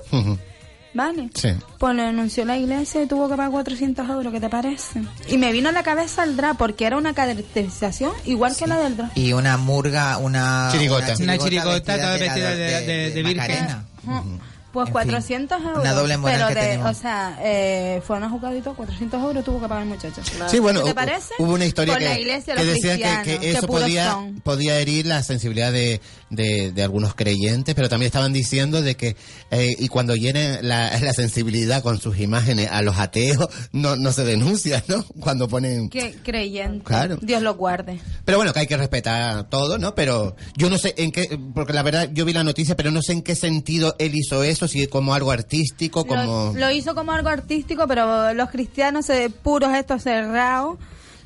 ¿Vale? 0.96 1.30
Sí. 1.36 1.50
Pues 1.78 1.94
lo 1.96 2.02
denunció 2.04 2.44
la 2.46 2.58
iglesia 2.58 3.04
y 3.04 3.06
tuvo 3.06 3.30
que 3.30 3.36
pagar 3.36 3.52
400 3.52 4.10
euros, 4.10 4.34
¿qué 4.34 4.40
te 4.40 4.50
parece? 4.50 5.04
Y 5.28 5.38
me 5.38 5.52
vino 5.52 5.70
a 5.70 5.72
la 5.72 5.84
cabeza 5.84 6.24
el 6.24 6.36
drag 6.36 6.58
porque 6.58 6.86
era 6.86 6.98
una 6.98 7.14
caracterización 7.14 8.12
igual 8.26 8.56
que 8.58 8.66
la 8.66 8.80
del 8.80 8.98
drag. 8.98 9.12
Y 9.16 9.34
una 9.34 9.58
murga, 9.58 10.18
una... 10.18 10.70
Chirigota. 10.72 11.14
Una 11.20 11.38
chirigota 11.38 11.96
toda 11.98 12.14
vestida 12.14 12.50
de- 12.56 12.72
la- 12.72 12.80
de- 12.82 13.12
de 13.12 13.24
virgen. 13.24 13.38
Macarena. 13.38 13.86
Ujú. 14.08 14.40
Pues 14.76 14.88
En 14.88 14.94
400 14.94 15.58
fin, 15.58 15.68
euros. 15.68 15.82
una 15.84 15.94
doble 15.94 16.18
moral 16.18 16.36
pero 16.36 16.48
que 16.50 16.54
de, 16.56 16.62
tenemos. 16.72 16.92
o 16.98 17.02
sea, 17.02 17.40
eh, 17.42 18.02
fueron 18.06 18.24
a 18.26 18.62
todo, 18.62 18.74
400 18.76 19.24
euros 19.24 19.44
tuvo 19.46 19.62
que 19.62 19.68
pagar 19.70 19.84
el 19.84 19.90
muchacho. 19.90 20.22
Sí, 20.50 20.60
bueno, 20.60 20.82
¿Qué 20.84 20.90
te 20.90 20.96
parece? 20.96 21.34
hubo 21.40 21.54
una 21.54 21.66
historia 21.66 21.94
Por 21.94 22.00
que, 22.04 22.10
la 22.10 22.20
iglesia, 22.20 22.56
que 22.56 22.62
que, 23.24 23.40
que 23.40 23.52
eso 23.52 23.68
podía, 23.68 24.18
podía 24.44 24.78
herir 24.78 25.06
la 25.06 25.24
sensibilidad 25.24 25.72
de, 25.72 26.02
de, 26.30 26.74
de 26.74 26.84
algunos 26.84 27.16
creyentes, 27.16 27.74
pero 27.74 27.88
también 27.88 28.08
estaban 28.08 28.34
diciendo 28.34 28.82
de 28.82 28.96
que 28.96 29.16
eh, 29.52 29.76
y 29.80 29.88
cuando 29.88 30.14
hieren 30.16 30.68
la, 30.68 30.98
la 31.02 31.14
sensibilidad 31.14 31.82
con 31.82 32.00
sus 32.02 32.20
imágenes 32.20 32.70
a 32.70 32.82
los 32.82 32.98
ateos, 32.98 33.48
no, 33.72 33.96
no 33.96 34.12
se 34.12 34.26
denuncia, 34.26 34.84
¿no? 34.88 35.06
Cuando 35.22 35.48
ponen... 35.48 35.90
Qué 35.90 36.16
creyente. 36.22 36.84
Claro. 36.84 37.18
Dios 37.22 37.42
lo 37.42 37.56
guarde. 37.56 38.00
Pero 38.26 38.38
bueno, 38.38 38.52
que 38.52 38.60
hay 38.60 38.68
que 38.68 38.76
respetar 38.78 39.50
todo, 39.50 39.78
¿no? 39.78 39.96
Pero 39.96 40.36
yo 40.58 40.70
no 40.70 40.78
sé 40.78 40.94
en 40.98 41.12
qué, 41.14 41.40
porque 41.54 41.72
la 41.72 41.84
verdad 41.84 42.10
yo 42.14 42.26
vi 42.26 42.34
la 42.34 42.44
noticia, 42.44 42.76
pero 42.76 42.92
no 42.92 43.02
sé 43.02 43.14
en 43.14 43.22
qué 43.22 43.36
sentido 43.36 43.96
él 44.00 44.16
hizo 44.16 44.44
eso, 44.44 44.65
si 44.68 44.88
como 44.88 45.14
algo 45.14 45.32
artístico, 45.32 46.06
como... 46.06 46.54
Lo, 46.54 46.60
lo 46.60 46.72
hizo 46.72 46.96
como 46.96 47.12
algo 47.12 47.30
artístico, 47.30 47.88
pero 47.88 48.34
los 48.34 48.50
cristianos 48.50 49.10
eh, 49.10 49.30
puros, 49.30 49.74
estos 49.76 50.04
cerrados, 50.04 50.78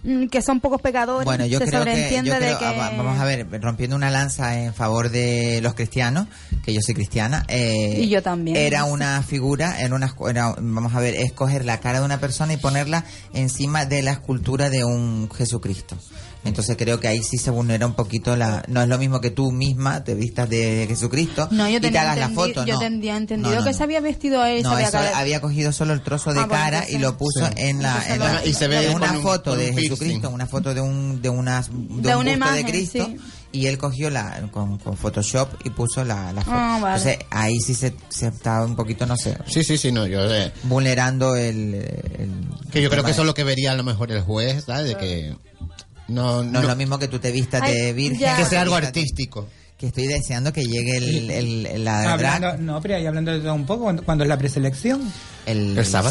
mm, 0.03 0.27
que 0.27 0.41
son 0.41 0.59
pocos 0.59 0.81
pecadores, 0.81 1.25
Bueno, 1.25 1.45
yo 1.45 1.59
se 1.59 1.65
creo 1.65 1.83
que, 1.85 2.21
yo 2.23 2.37
que... 2.39 2.45
ah, 2.59 2.71
va- 2.77 2.91
vamos 2.97 3.19
a 3.19 3.23
ver, 3.25 3.47
rompiendo 3.61 3.95
una 3.95 4.09
lanza 4.09 4.59
en 4.61 4.73
favor 4.73 5.09
de 5.09 5.59
los 5.61 5.73
cristianos, 5.73 6.27
que 6.63 6.73
yo 6.73 6.79
soy 6.85 6.95
cristiana. 6.95 7.45
eh, 7.47 7.99
Y 8.01 8.09
yo 8.09 8.21
también. 8.23 8.55
Era 8.57 8.85
una 8.85 9.21
figura, 9.23 9.79
era 9.81 9.95
una, 9.95 10.13
era- 10.29 10.55
vamos 10.59 10.93
a 10.95 10.99
ver, 10.99 11.15
es 11.15 11.31
coger 11.33 11.65
la 11.65 11.79
cara 11.79 11.99
de 11.99 12.05
una 12.05 12.19
persona 12.19 12.53
y 12.53 12.57
ponerla 12.57 13.03
encima 13.33 13.85
de 13.85 14.01
la 14.03 14.11
escultura 14.11 14.69
de 14.69 14.83
un 14.85 15.29
Jesucristo. 15.31 15.97
Entonces 16.45 16.77
creo 16.77 17.01
que 17.01 17.07
ahí 17.09 17.21
sí 17.21 17.37
se 17.37 17.51
vulnera 17.51 17.85
un 17.85 17.95
poquito 17.95 18.35
la... 18.37 18.63
No 18.69 18.81
es 18.81 18.87
lo 18.87 18.97
mismo 18.97 19.19
que 19.19 19.29
tú 19.29 19.51
misma 19.51 20.05
te 20.05 20.15
vistas 20.15 20.49
de 20.49 20.85
Jesucristo 20.87 21.49
No, 21.51 21.67
yo 21.69 21.77
y 21.77 21.81
te 21.81 21.97
hagas 21.99 22.17
la 22.17 22.29
foto, 22.29 22.65
yo 22.65 22.75
no. 22.75 22.79
tendría 22.79 23.17
entendido 23.17 23.49
No, 23.51 23.57
no, 23.59 23.63
que 23.65 23.71
no. 23.71 23.77
se 23.77 23.83
había 23.83 23.99
vestido 23.99 24.45
él, 24.45 24.63
No, 24.63 24.71
había 24.71 24.87
eso 24.87 24.97
había 25.15 25.41
cogido 25.41 25.73
solo 25.73 25.91
el 25.93 26.01
trozo 26.01 26.33
de 26.33 26.39
Ah, 26.39 26.45
bueno, 26.45 26.63
cara 26.63 26.89
y 26.89 26.97
lo 26.97 27.17
puso 27.17 27.45
Sí. 27.45 27.53
en 27.57 27.81
la, 27.81 28.01
en 28.07 28.19
la- 28.19 28.45
Y 28.45 28.53
se 28.53 28.69
ve 28.69 28.89
una 28.89 29.11
un- 29.11 29.21
foto 29.21 29.51
un 29.51 29.57
de 29.59 29.65
piercing. 29.65 29.89
Jesucristo, 29.89 30.29
una 30.29 30.47
foto 30.47 30.73
de 30.73 30.79
un 30.79 31.21
de 31.21 31.27
una 31.29 31.61
de, 31.61 31.67
De 31.67 31.75
un 31.75 31.87
una 31.99 32.13
busto 32.15 32.23
de 32.23 32.31
imagen, 32.31 32.65
Cristo 32.67 33.05
sí. 33.05 33.17
y 33.51 33.65
él 33.67 33.77
cogió 33.77 34.09
la 34.09 34.41
con, 34.51 34.77
con 34.77 34.95
Photoshop 34.95 35.49
y 35.65 35.71
puso 35.71 36.05
la, 36.05 36.31
la 36.31 36.41
foto. 36.41 36.55
Ah, 36.57 36.79
vale. 36.81 36.97
Entonces 37.01 37.25
ahí 37.31 37.59
sí 37.59 37.75
se, 37.75 37.93
se 38.07 38.27
estaba 38.27 38.63
un 38.65 38.77
poquito 38.77 39.05
no 39.05 39.17
sé 39.17 39.37
Sí, 39.45 39.61
sí, 39.65 39.77
sí, 39.77 39.91
no, 39.91 40.07
yo... 40.07 40.21
eh, 40.33 40.53
vulnerando 40.63 41.35
el, 41.35 41.73
el- 41.75 42.47
que 42.71 42.81
yo 42.81 42.89
creo 42.89 43.03
que 43.03 43.11
eso 43.11 43.21
es 43.21 43.27
lo 43.27 43.33
que 43.33 43.43
vería 43.43 43.73
a 43.73 43.75
lo 43.75 43.83
mejor 43.83 44.09
el 44.13 44.21
juez, 44.21 44.63
¿sabes? 44.65 44.85
De 44.87 44.95
que 44.95 45.35
no, 46.09 46.43
no, 46.43 46.59
es 46.61 46.65
lo 46.67 46.75
mismo 46.75 46.99
que 46.99 47.07
tú 47.07 47.19
te 47.19 47.31
vistas 47.31 47.61
de 47.69 47.93
virgen 47.93 48.19
ya. 48.19 48.35
que 48.37 48.45
sea 48.45 48.61
algo 48.61 48.75
artístico. 48.75 49.47
que 49.77 49.87
estoy 49.87 50.07
deseando 50.07 50.51
que 50.51 50.65
llegue 50.65 50.97
el, 50.97 51.31
el, 51.31 51.65
el- 51.65 51.83
la 51.85 52.11
Hablando, 52.13 52.47
drag 52.49 52.59
no, 52.59 52.81
pero 52.81 52.95
ahí 52.95 53.05
hablando 53.05 53.31
de 53.31 53.39
todo 53.39 53.53
un 53.53 53.65
poco, 53.65 53.83
cuando, 53.83 54.03
cuando 54.03 54.23
es 54.25 54.27
la 54.27 54.37
preselección. 54.37 55.01
el, 55.45 55.77
¿El 55.77 55.85
sábado? 55.85 56.09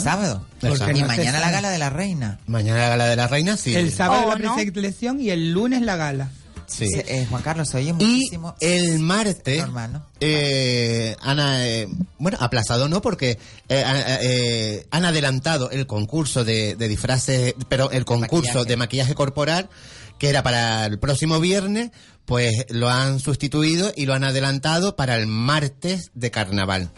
El 0.62 0.72
y 0.72 0.76
sábado. 0.76 1.06
mañana 1.06 1.38
la 1.40 1.50
gala 1.50 1.68
de 1.70 1.78
la 1.78 1.90
reina 1.90 2.38
Mañana 2.46 2.78
la 2.80 2.88
gala 2.88 3.04
de 3.06 3.16
la 3.16 3.28
reina, 3.28 3.56
sí. 3.58 3.74
El 3.74 3.92
sábado 3.92 4.22
Oh, 4.26 4.28
la 4.30 4.37
¿no? 4.38 4.54
preselección 4.54 5.20
y 5.20 5.28
el 5.30 5.52
lunes 5.52 5.82
la 5.82 5.96
gala. 5.96 6.30
Sí. 6.68 6.87
Eh, 6.94 7.26
Juan 7.31 7.42
Carlos 7.42 7.74
oye 7.74 7.88
Y 7.88 7.92
muchísimo 7.94 8.54
el 8.61 8.98
martes, 9.00 9.61
Normal, 9.62 9.92
¿no? 9.94 10.07
eh, 10.20 11.16
han, 11.20 11.38
eh, 11.40 11.88
bueno, 12.18 12.37
aplazado 12.40 12.88
no, 12.88 13.00
porque 13.02 13.38
han, 13.70 14.02
eh, 14.20 14.87
han 14.90 15.04
adelantado 15.07 15.70
el 15.70 15.87
concurso 15.87 16.44
de, 16.44 16.76
de 16.76 16.88
disfraces, 16.88 17.54
pero 17.68 17.90
el 17.90 18.04
concurso 18.04 18.37
Maquillaje. 18.48 18.68
de 18.68 18.76
maquillaje 18.76 19.14
corporal, 19.14 19.70
que 20.18 20.28
era 20.28 20.42
para 20.42 20.85
el 20.87 20.98
próximo 20.98 21.40
viernes, 21.40 21.90
pues 22.26 22.66
lo 22.68 22.90
han 22.90 23.18
sustituido 23.18 23.90
y 23.96 24.04
lo 24.04 24.12
han 24.14 24.24
adelantado 24.24 24.94
para 24.94 25.16
el 25.16 25.26
martes 25.26 26.11
de 26.14 26.31
carnaval. 26.31 26.90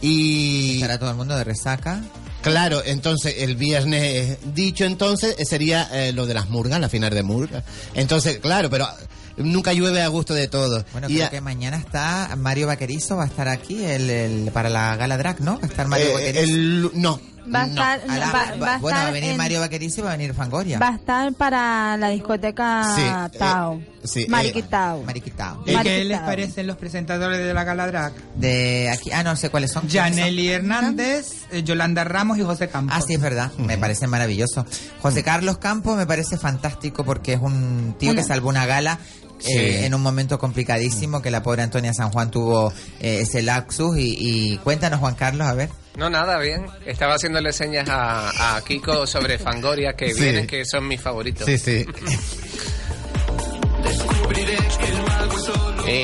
Y 0.00 0.76
estará 0.76 0.98
todo 0.98 1.10
el 1.10 1.16
mundo 1.16 1.36
de 1.36 1.44
resaca 1.44 2.00
Claro, 2.42 2.82
entonces 2.84 3.34
el 3.38 3.56
viernes 3.56 4.38
dicho 4.54 4.84
entonces 4.84 5.36
sería 5.48 5.88
eh, 5.92 6.12
lo 6.12 6.26
de 6.26 6.34
las 6.34 6.48
murgas, 6.48 6.80
la 6.80 6.88
final 6.88 7.12
de 7.14 7.22
murgas. 7.22 7.64
Entonces, 7.94 8.38
claro, 8.38 8.70
pero 8.70 8.88
nunca 9.36 9.72
llueve 9.72 10.02
a 10.02 10.08
gusto 10.08 10.34
de 10.34 10.48
todos. 10.48 10.84
Bueno, 10.92 11.08
Y 11.10 11.14
creo 11.14 11.26
a- 11.26 11.30
que 11.30 11.40
mañana 11.40 11.76
está 11.76 12.34
Mario 12.36 12.66
Vaquerizo, 12.66 13.16
va 13.16 13.24
a 13.24 13.26
estar 13.26 13.48
aquí 13.48 13.84
el, 13.84 14.08
el- 14.10 14.50
para 14.52 14.68
la 14.70 14.96
gala 14.96 15.16
drag, 15.18 15.40
¿no? 15.40 15.54
Va 15.58 15.64
a 15.64 15.66
estar 15.66 15.86
Mario 15.86 16.08
eh, 16.08 16.12
Vaquerizo. 16.14 16.42
el- 16.54 16.90
no, 16.94 17.20
Va 17.52 17.62
a 17.62 17.66
no. 17.66 17.70
estar, 17.70 18.00
A 18.08 18.18
la- 18.18 18.26
va, 18.26 18.32
va- 18.32 18.56
va 18.56 18.74
a 18.74 18.78
bueno, 18.78 18.98
va 18.98 19.06
a 19.06 19.10
venir 19.10 19.30
en- 19.30 19.36
Mario 19.36 19.60
Vaquerizo 19.60 20.00
y 20.00 20.04
va 20.04 20.12
a 20.12 20.16
venir 20.16 20.34
Fangoria. 20.34 20.78
va 20.78 20.88
a 20.90 20.94
estar 20.96 21.32
para 21.34 21.96
la 21.96 22.08
discoteca 22.10 22.94
Sí, 22.94 23.02
eh, 23.02 23.38
Tao. 23.38 23.80
sí, 24.04 24.22
eh, 24.22 24.26
Mariquitao. 24.28 25.02
Mariquitao. 25.04 25.54
¿Y 25.66 25.72
Mariquitao. 25.72 25.82
qué 25.82 26.04
les 26.04 26.20
parecen 26.20 26.66
los 26.66 26.76
presentadores 26.76 27.38
de 27.38 27.54
la 27.54 27.64
gala 27.64 27.86
drag? 27.86 28.12
De 28.36 28.90
aquí, 28.90 29.10
ah, 29.12 29.22
no 29.22 29.34
sé 29.36 29.48
cuáles 29.50 29.72
son. 29.72 29.88
Janely 29.88 30.48
Hernández, 30.48 31.44
eh, 31.50 31.62
Yolanda 31.62 32.04
Ramos 32.04 32.38
y 32.38 32.42
José 32.42 32.68
Campos. 32.68 32.94
Ah, 32.96 33.02
sí, 33.06 33.14
es 33.14 33.20
verdad. 33.20 33.50
Me 33.58 33.78
parece 33.78 34.06
maravilloso. 34.06 34.66
José 35.00 35.22
Carlos 35.22 35.58
Campos 35.58 35.96
me 35.96 36.06
parece 36.06 36.36
fantástico 36.38 37.04
porque 37.04 37.34
es 37.34 37.40
un 37.40 37.94
tío 37.98 38.14
que 38.14 38.22
salvó 38.22 38.48
una 38.48 38.66
gala 38.66 38.98
Sí. 39.38 39.52
eh, 39.56 39.86
en 39.86 39.94
un 39.94 40.02
momento 40.02 40.38
complicadísimo 40.38 41.22
que 41.22 41.30
la 41.30 41.42
pobre 41.42 41.62
Antonia 41.62 41.94
San 41.94 42.10
Juan 42.10 42.30
tuvo 42.30 42.70
eh, 43.00 43.20
ese 43.22 43.40
lapsus. 43.40 43.96
Y, 43.96 44.52
y 44.52 44.58
cuéntanos, 44.58 45.00
Juan 45.00 45.14
Carlos, 45.14 45.46
a 45.46 45.54
ver. 45.54 45.70
No, 46.00 46.08
nada, 46.08 46.38
bien. 46.38 46.64
Estaba 46.86 47.16
haciéndole 47.16 47.52
señas 47.52 47.86
a, 47.90 48.56
a 48.56 48.64
Kiko 48.64 49.06
sobre 49.06 49.38
Fangoria, 49.38 49.92
que 49.92 50.14
Sí. 50.14 50.22
vienen, 50.22 50.46
que 50.46 50.64
son 50.64 50.88
mis 50.88 50.98
favoritos. 50.98 51.44
Sí, 51.44 51.58
sí. 51.58 51.84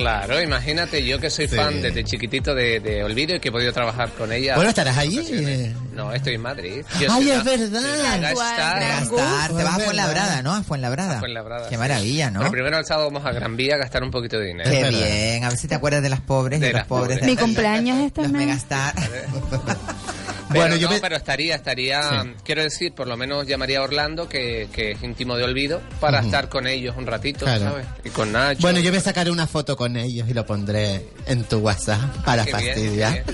Claro, 0.01 0.41
imagínate, 0.43 1.05
yo 1.05 1.19
que 1.19 1.31
soy 1.31 1.47
Sí. 1.49 1.57
fan 1.57 1.81
desde 1.83 2.03
chiquitito 2.05 2.55
de, 2.55 2.81
de 2.81 3.05
Olvido 3.05 3.37
y 3.37 3.41
que 3.41 3.49
he 3.49 3.53
podido 3.53 3.73
trabajar 3.73 4.11
con 4.11 4.33
ella. 4.33 4.55
Bueno, 4.57 4.71
¿estarás 4.71 4.97
allí? 4.99 5.19
ocasiones. 5.19 5.75
No, 5.95 6.13
estoy 6.13 6.35
en 6.35 6.41
Madrid. 6.43 6.85
Yo 7.01 7.13
Ay, 7.13 7.31
es 7.31 7.35
una- 7.43 7.45
verdad. 7.45 7.81
una 7.99 8.17
gastar. 8.19 8.79
Te 8.81 8.85
vas 8.89 9.01
a 9.03 9.05
Gus. 9.07 9.21
estar- 9.21 9.49
te 9.57 9.63
vas 9.65 9.75
a 9.75 9.79
Es 9.79 9.85
Fuenlabrada. 9.85 10.43
¿no? 10.43 10.55
A 10.55 10.63
Fuenlabrada. 10.63 11.17
A 11.17 11.21
Fuenlabrada, 11.21 11.69
Qué 11.69 11.75
sí. 11.75 11.79
maravilla, 11.79 12.31
¿no? 12.31 12.41
Pero 12.41 12.51
primero 12.53 12.79
el 12.79 12.85
sábado 12.85 13.11
vamos 13.11 13.27
a 13.27 13.33
Gran 13.33 13.57
Vía 13.57 13.75
a 13.75 13.79
gastar 13.79 14.03
un 14.03 14.11
poquito 14.11 14.39
de 14.39 14.47
dinero. 14.47 14.71
Qué 14.71 14.83
verdad. 14.83 14.99
bien. 14.99 15.45
A 15.45 15.49
ver 15.49 15.59
si 15.59 15.69
te 15.69 15.75
acuerdas 15.75 16.03
de 16.03 16.09
las 16.09 16.21
pobres 16.21 16.59
y 16.59 16.61
De 16.61 16.67
de 16.69 16.73
los 16.73 16.81
las 16.81 16.89
pobres. 16.89 17.19
pobres. 17.19 17.31
Mi 17.31 17.37
cumpleaños 17.37 17.99
este 17.99 18.23
mes. 18.23 18.33
megastar. 18.33 18.95
Pero 20.49 20.61
Bueno, 20.61 20.77
yo 20.77 20.89
no, 20.89 20.95
me- 20.95 21.01
pero 21.01 21.17
estaría, 21.17 21.57
estaría, 21.57 22.23
Sí. 22.23 22.31
quiero 22.45 22.63
decir, 22.63 22.93
por 22.95 23.09
lo 23.09 23.17
menos 23.17 23.47
llamaría 23.47 23.79
a 23.79 23.83
Orlando, 23.83 24.29
que, 24.29 24.69
que 24.73 24.93
es 24.93 25.03
íntimo 25.03 25.37
de 25.37 25.43
Olvido, 25.45 25.81
para 26.01 26.21
estar 26.21 26.49
con 26.49 26.67
ellos 26.69 26.95
un 26.97 27.07
ratito, 27.07 27.45
Claro. 27.47 27.65
¿sabes? 27.65 27.87
Y 28.05 28.11
con 28.11 28.31
Nacho. 28.33 28.61
Bueno, 28.63 28.79
yo 28.79 28.93
me 28.93 29.01
sacaré 29.01 29.31
una 29.31 29.47
foto 29.49 29.77
con 29.77 29.97
ellos 29.97 30.29
y 30.29 30.35
lo 30.35 30.47
pondré 30.47 31.07
en 31.27 31.43
tu 31.45 31.59
WhatsApp 31.59 32.01
para 32.25 32.45
bien, 32.45 32.57
fastidiar. 32.57 33.13
bien. 33.13 33.25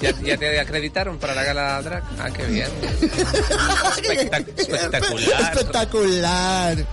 ¿Ya, 0.00 0.20
ya 0.22 0.36
te 0.38 0.60
acreditaron 0.60 1.18
para 1.18 1.34
la 1.34 1.44
gala 1.44 1.82
drag? 1.82 2.02
Ah, 2.18 2.30
qué 2.30 2.44
bien. 2.46 2.68
Espectac- 4.00 4.58
espectacular. 4.58 5.52
Espectacular. 5.52 6.86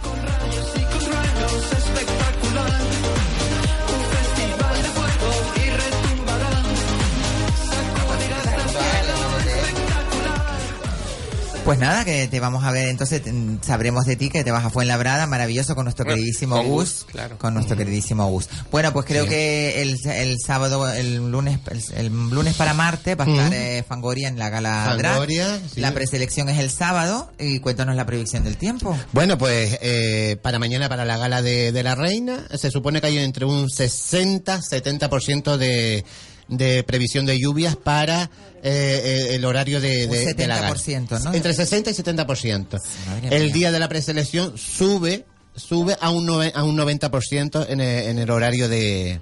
Pues 11.67 11.80
nada, 11.80 12.06
que 12.06 12.27
te 12.30 12.39
vamos 12.39 12.63
a 12.63 12.71
ver, 12.71 12.88
entonces 12.88 13.21
mm, 13.25 13.58
sabremos 13.62 14.06
de 14.06 14.15
ti 14.15 14.30
que 14.30 14.43
te 14.45 14.51
vas 14.51 14.63
a 14.63 14.69
Fuenlabrada, 14.69 15.27
maravilloso 15.27 15.75
con 15.75 15.84
nuestro 15.84 16.06
Bueno, 16.06 16.15
queridísimo 16.15 16.56
con 16.56 16.67
Gus, 16.67 16.77
Gus, 16.77 17.06
claro. 17.12 17.38
con 17.38 17.53
nuestro 17.53 17.75
queridísimo 17.75 18.25
Gus. 18.30 18.47
Bueno, 18.71 18.93
pues 18.93 19.06
creo 19.06 19.25
Sí. 19.25 19.30
que 19.32 19.82
el, 19.82 19.99
el 20.10 20.38
sábado, 20.39 20.89
el 20.89 21.30
lunes, 21.30 21.60
el, 21.69 21.84
el 21.97 22.08
lunes 22.30 22.53
para 22.56 22.73
martes 22.73 23.17
va 23.19 23.25
a 23.25 23.27
estar 23.30 23.53
eh, 23.53 23.84
Fangoria 23.88 24.30
en 24.30 24.39
la 24.39 24.49
gala. 24.49 24.95
Fangoria, 24.97 25.60
sí. 25.73 25.82
La 25.82 25.91
preselección 25.93 26.47
es 26.47 26.58
el 26.60 26.69
sábado 26.69 27.30
y 27.38 27.60
cuéntanos 27.60 27.95
la 27.97 28.06
predicción 28.06 28.45
del 28.45 28.56
tiempo. 28.56 28.97
Bueno, 29.12 29.38
pues 29.38 29.77
eh, 29.82 30.38
para 30.41 30.60
mañana, 30.60 30.88
para 30.88 31.03
la 31.03 31.17
gala 31.17 31.41
de, 31.41 31.73
de 31.73 31.84
la 31.84 31.95
reina, 31.95 32.45
se 32.56 32.71
supone 32.71 33.01
que 33.01 33.08
hay 33.08 33.17
entre 33.17 33.43
un 33.45 33.67
60-70% 33.67 35.58
de, 35.58 36.06
de 36.47 36.83
previsión 36.83 37.25
de 37.25 37.39
lluvias 37.39 37.75
para 37.75 38.23
eh, 38.63 39.29
eh, 39.31 39.36
el 39.36 39.45
horario 39.45 39.79
de, 39.81 40.05
Un 40.05 40.12
de, 40.12 40.33
de 40.33 40.47
la 40.47 40.60
gala. 40.60 40.75
70%, 40.75 41.23
¿no? 41.23 41.33
Entre 41.33 41.53
60 41.53 41.91
y 41.91 41.93
70%. 41.93 42.79
Madre 43.07 43.36
El 43.36 43.43
mía. 43.45 43.53
día 43.53 43.71
de 43.71 43.79
la 43.79 43.89
preselección 43.89 44.57
sube 44.57 45.25
sube 45.55 45.97
a 45.99 46.12
un, 46.12 46.29
a 46.29 46.63
un 46.63 46.77
90% 46.77 47.65
en 47.69 47.81
el, 47.81 48.10
en 48.10 48.19
el 48.19 48.29
horario 48.29 48.69
de, 48.69 49.19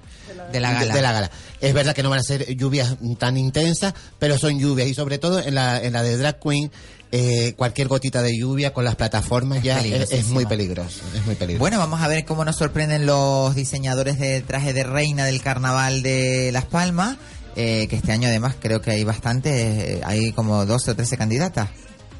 De 0.52 0.60
la 0.60 0.72
gala. 0.74 0.94
de 0.94 1.00
la 1.00 1.12
gala. 1.12 1.30
Es 1.62 1.72
verdad 1.72 1.94
que 1.94 2.02
no 2.02 2.10
van 2.10 2.18
a 2.18 2.22
ser 2.22 2.54
lluvias 2.54 2.94
tan 3.18 3.38
intensas, 3.38 3.94
pero 4.18 4.36
son 4.36 4.58
lluvias 4.60 4.86
y 4.86 4.92
sobre 4.94 5.16
todo 5.16 5.40
en 5.40 5.54
la, 5.54 5.82
en 5.82 5.94
la 5.94 6.02
de 6.02 6.18
Drag 6.18 6.38
Queen, 6.38 6.70
eh, 7.12 7.54
cualquier 7.56 7.88
gotita 7.88 8.22
de 8.22 8.36
lluvia 8.36 8.72
con 8.72 8.84
las 8.84 8.96
plataformas 8.96 9.58
Es 9.58 9.64
ya 9.64 9.80
es, 9.80 10.28
muy 10.28 10.46
peligroso. 10.46 11.00
Es 11.14 11.24
muy 11.24 11.34
peligroso. 11.34 11.60
Bueno, 11.60 11.78
vamos 11.78 12.00
a 12.00 12.08
ver 12.08 12.24
cómo 12.24 12.44
nos 12.44 12.56
sorprenden 12.56 13.06
los 13.06 13.54
diseñadores 13.54 14.18
de 14.18 14.40
traje 14.42 14.72
de 14.72 14.82
reina 14.82 15.24
del 15.24 15.40
carnaval 15.40 16.02
de 16.02 16.50
Las 16.52 16.64
Palmas. 16.64 17.16
eh, 17.58 17.86
que 17.88 17.96
este 17.96 18.12
año 18.12 18.28
además 18.28 18.54
creo 18.60 18.82
que 18.82 18.90
hay 18.90 19.04
bastante, 19.04 19.94
eh, 19.94 20.00
hay 20.04 20.32
como 20.32 20.66
12 20.66 20.90
o 20.90 20.94
13 20.96 21.16
candidatas. 21.16 21.68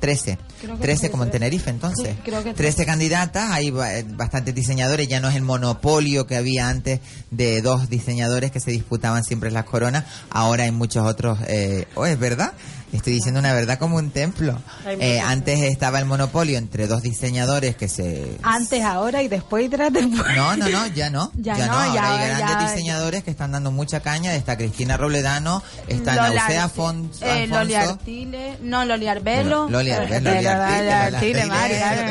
13. 0.01 0.39
Creo 0.61 0.77
que 0.77 0.83
13 0.83 1.11
como 1.11 1.25
en 1.25 1.31
13. 1.31 1.37
Tenerife 1.37 1.71
entonces. 1.71 2.09
Sí, 2.09 2.23
creo 2.25 2.43
que 2.43 2.55
13 2.55 2.87
candidatas, 2.87 3.51
hay 3.51 3.69
eh, 3.69 4.05
bastantes 4.09 4.55
diseñadores, 4.55 5.09
ya 5.09 5.21
no 5.21 5.29
es 5.29 5.37
el 5.37 5.43
monopolio 5.43 6.27
que 6.27 6.37
había 6.37 6.69
antes 6.69 7.01
de 7.31 7.63
dos 7.63 7.89
diseñadores 7.89 8.51
que 8.51 8.61
se 8.61 8.71
disputaban 8.71 9.25
siempre 9.25 9.51
las 9.51 9.65
coronas, 9.65 10.05
ahora 10.31 10.65
hay 10.65 10.73
muchos 10.73 11.07
otros, 11.07 11.39
eh, 11.49 11.87
oh, 11.95 12.07
es 12.07 12.19
verdad, 12.19 12.53
estoy 12.93 13.13
diciendo 13.15 13.41
una 13.41 13.53
verdad 13.53 13.79
como 13.79 13.97
un 13.97 14.11
templo. 14.11 14.59
Eh, 14.87 15.21
antes 15.21 15.61
estaba 15.61 15.99
el 15.99 16.05
monopolio 16.05 16.57
entre 16.59 16.87
dos 16.87 17.03
diseñadores 17.03 17.77
que 17.77 17.89
se... 17.89 18.37
Antes, 18.43 18.83
ahora 18.85 19.23
y 19.23 19.29
después 19.29 19.67
y 19.67 19.69
tras 19.69 19.93
después. 19.93 20.23
No, 20.37 20.57
no, 20.57 20.69
no, 20.69 20.87
ya 20.89 21.11
no. 21.11 21.31
Ya 21.37 21.57
Ya, 21.57 21.67
no, 21.67 21.73
ahora 21.75 21.95
ya- 21.95 22.11
hay 22.21 22.29
grandes 22.29 22.57
ya- 22.59 22.69
diseñadores 22.71 23.25
que 23.25 23.31
están 23.31 23.53
dando 23.53 23.71
mucha 23.71 24.01
caña. 24.01 24.35
Está 24.35 24.57
Cristina 24.57 24.97
Robledano, 24.97 25.63
está 25.89 26.15
Nausea 26.17 26.69
Fon- 26.69 27.11
eh, 27.21 27.47
Loli. 27.47 27.75
Artile, 27.75 28.59
no, 28.63 28.85
Loli 28.85 29.09
Arbelo. 29.09 29.69
Loli 29.69 29.91
Arbelo, 29.91 30.17
Eh, 30.17 30.21
Loli 30.21 30.35
Loli 30.37 30.47
Artile, 30.47 30.93
Artile, 30.93 31.47
Mari, 31.47 31.75
Artile, 31.75 32.07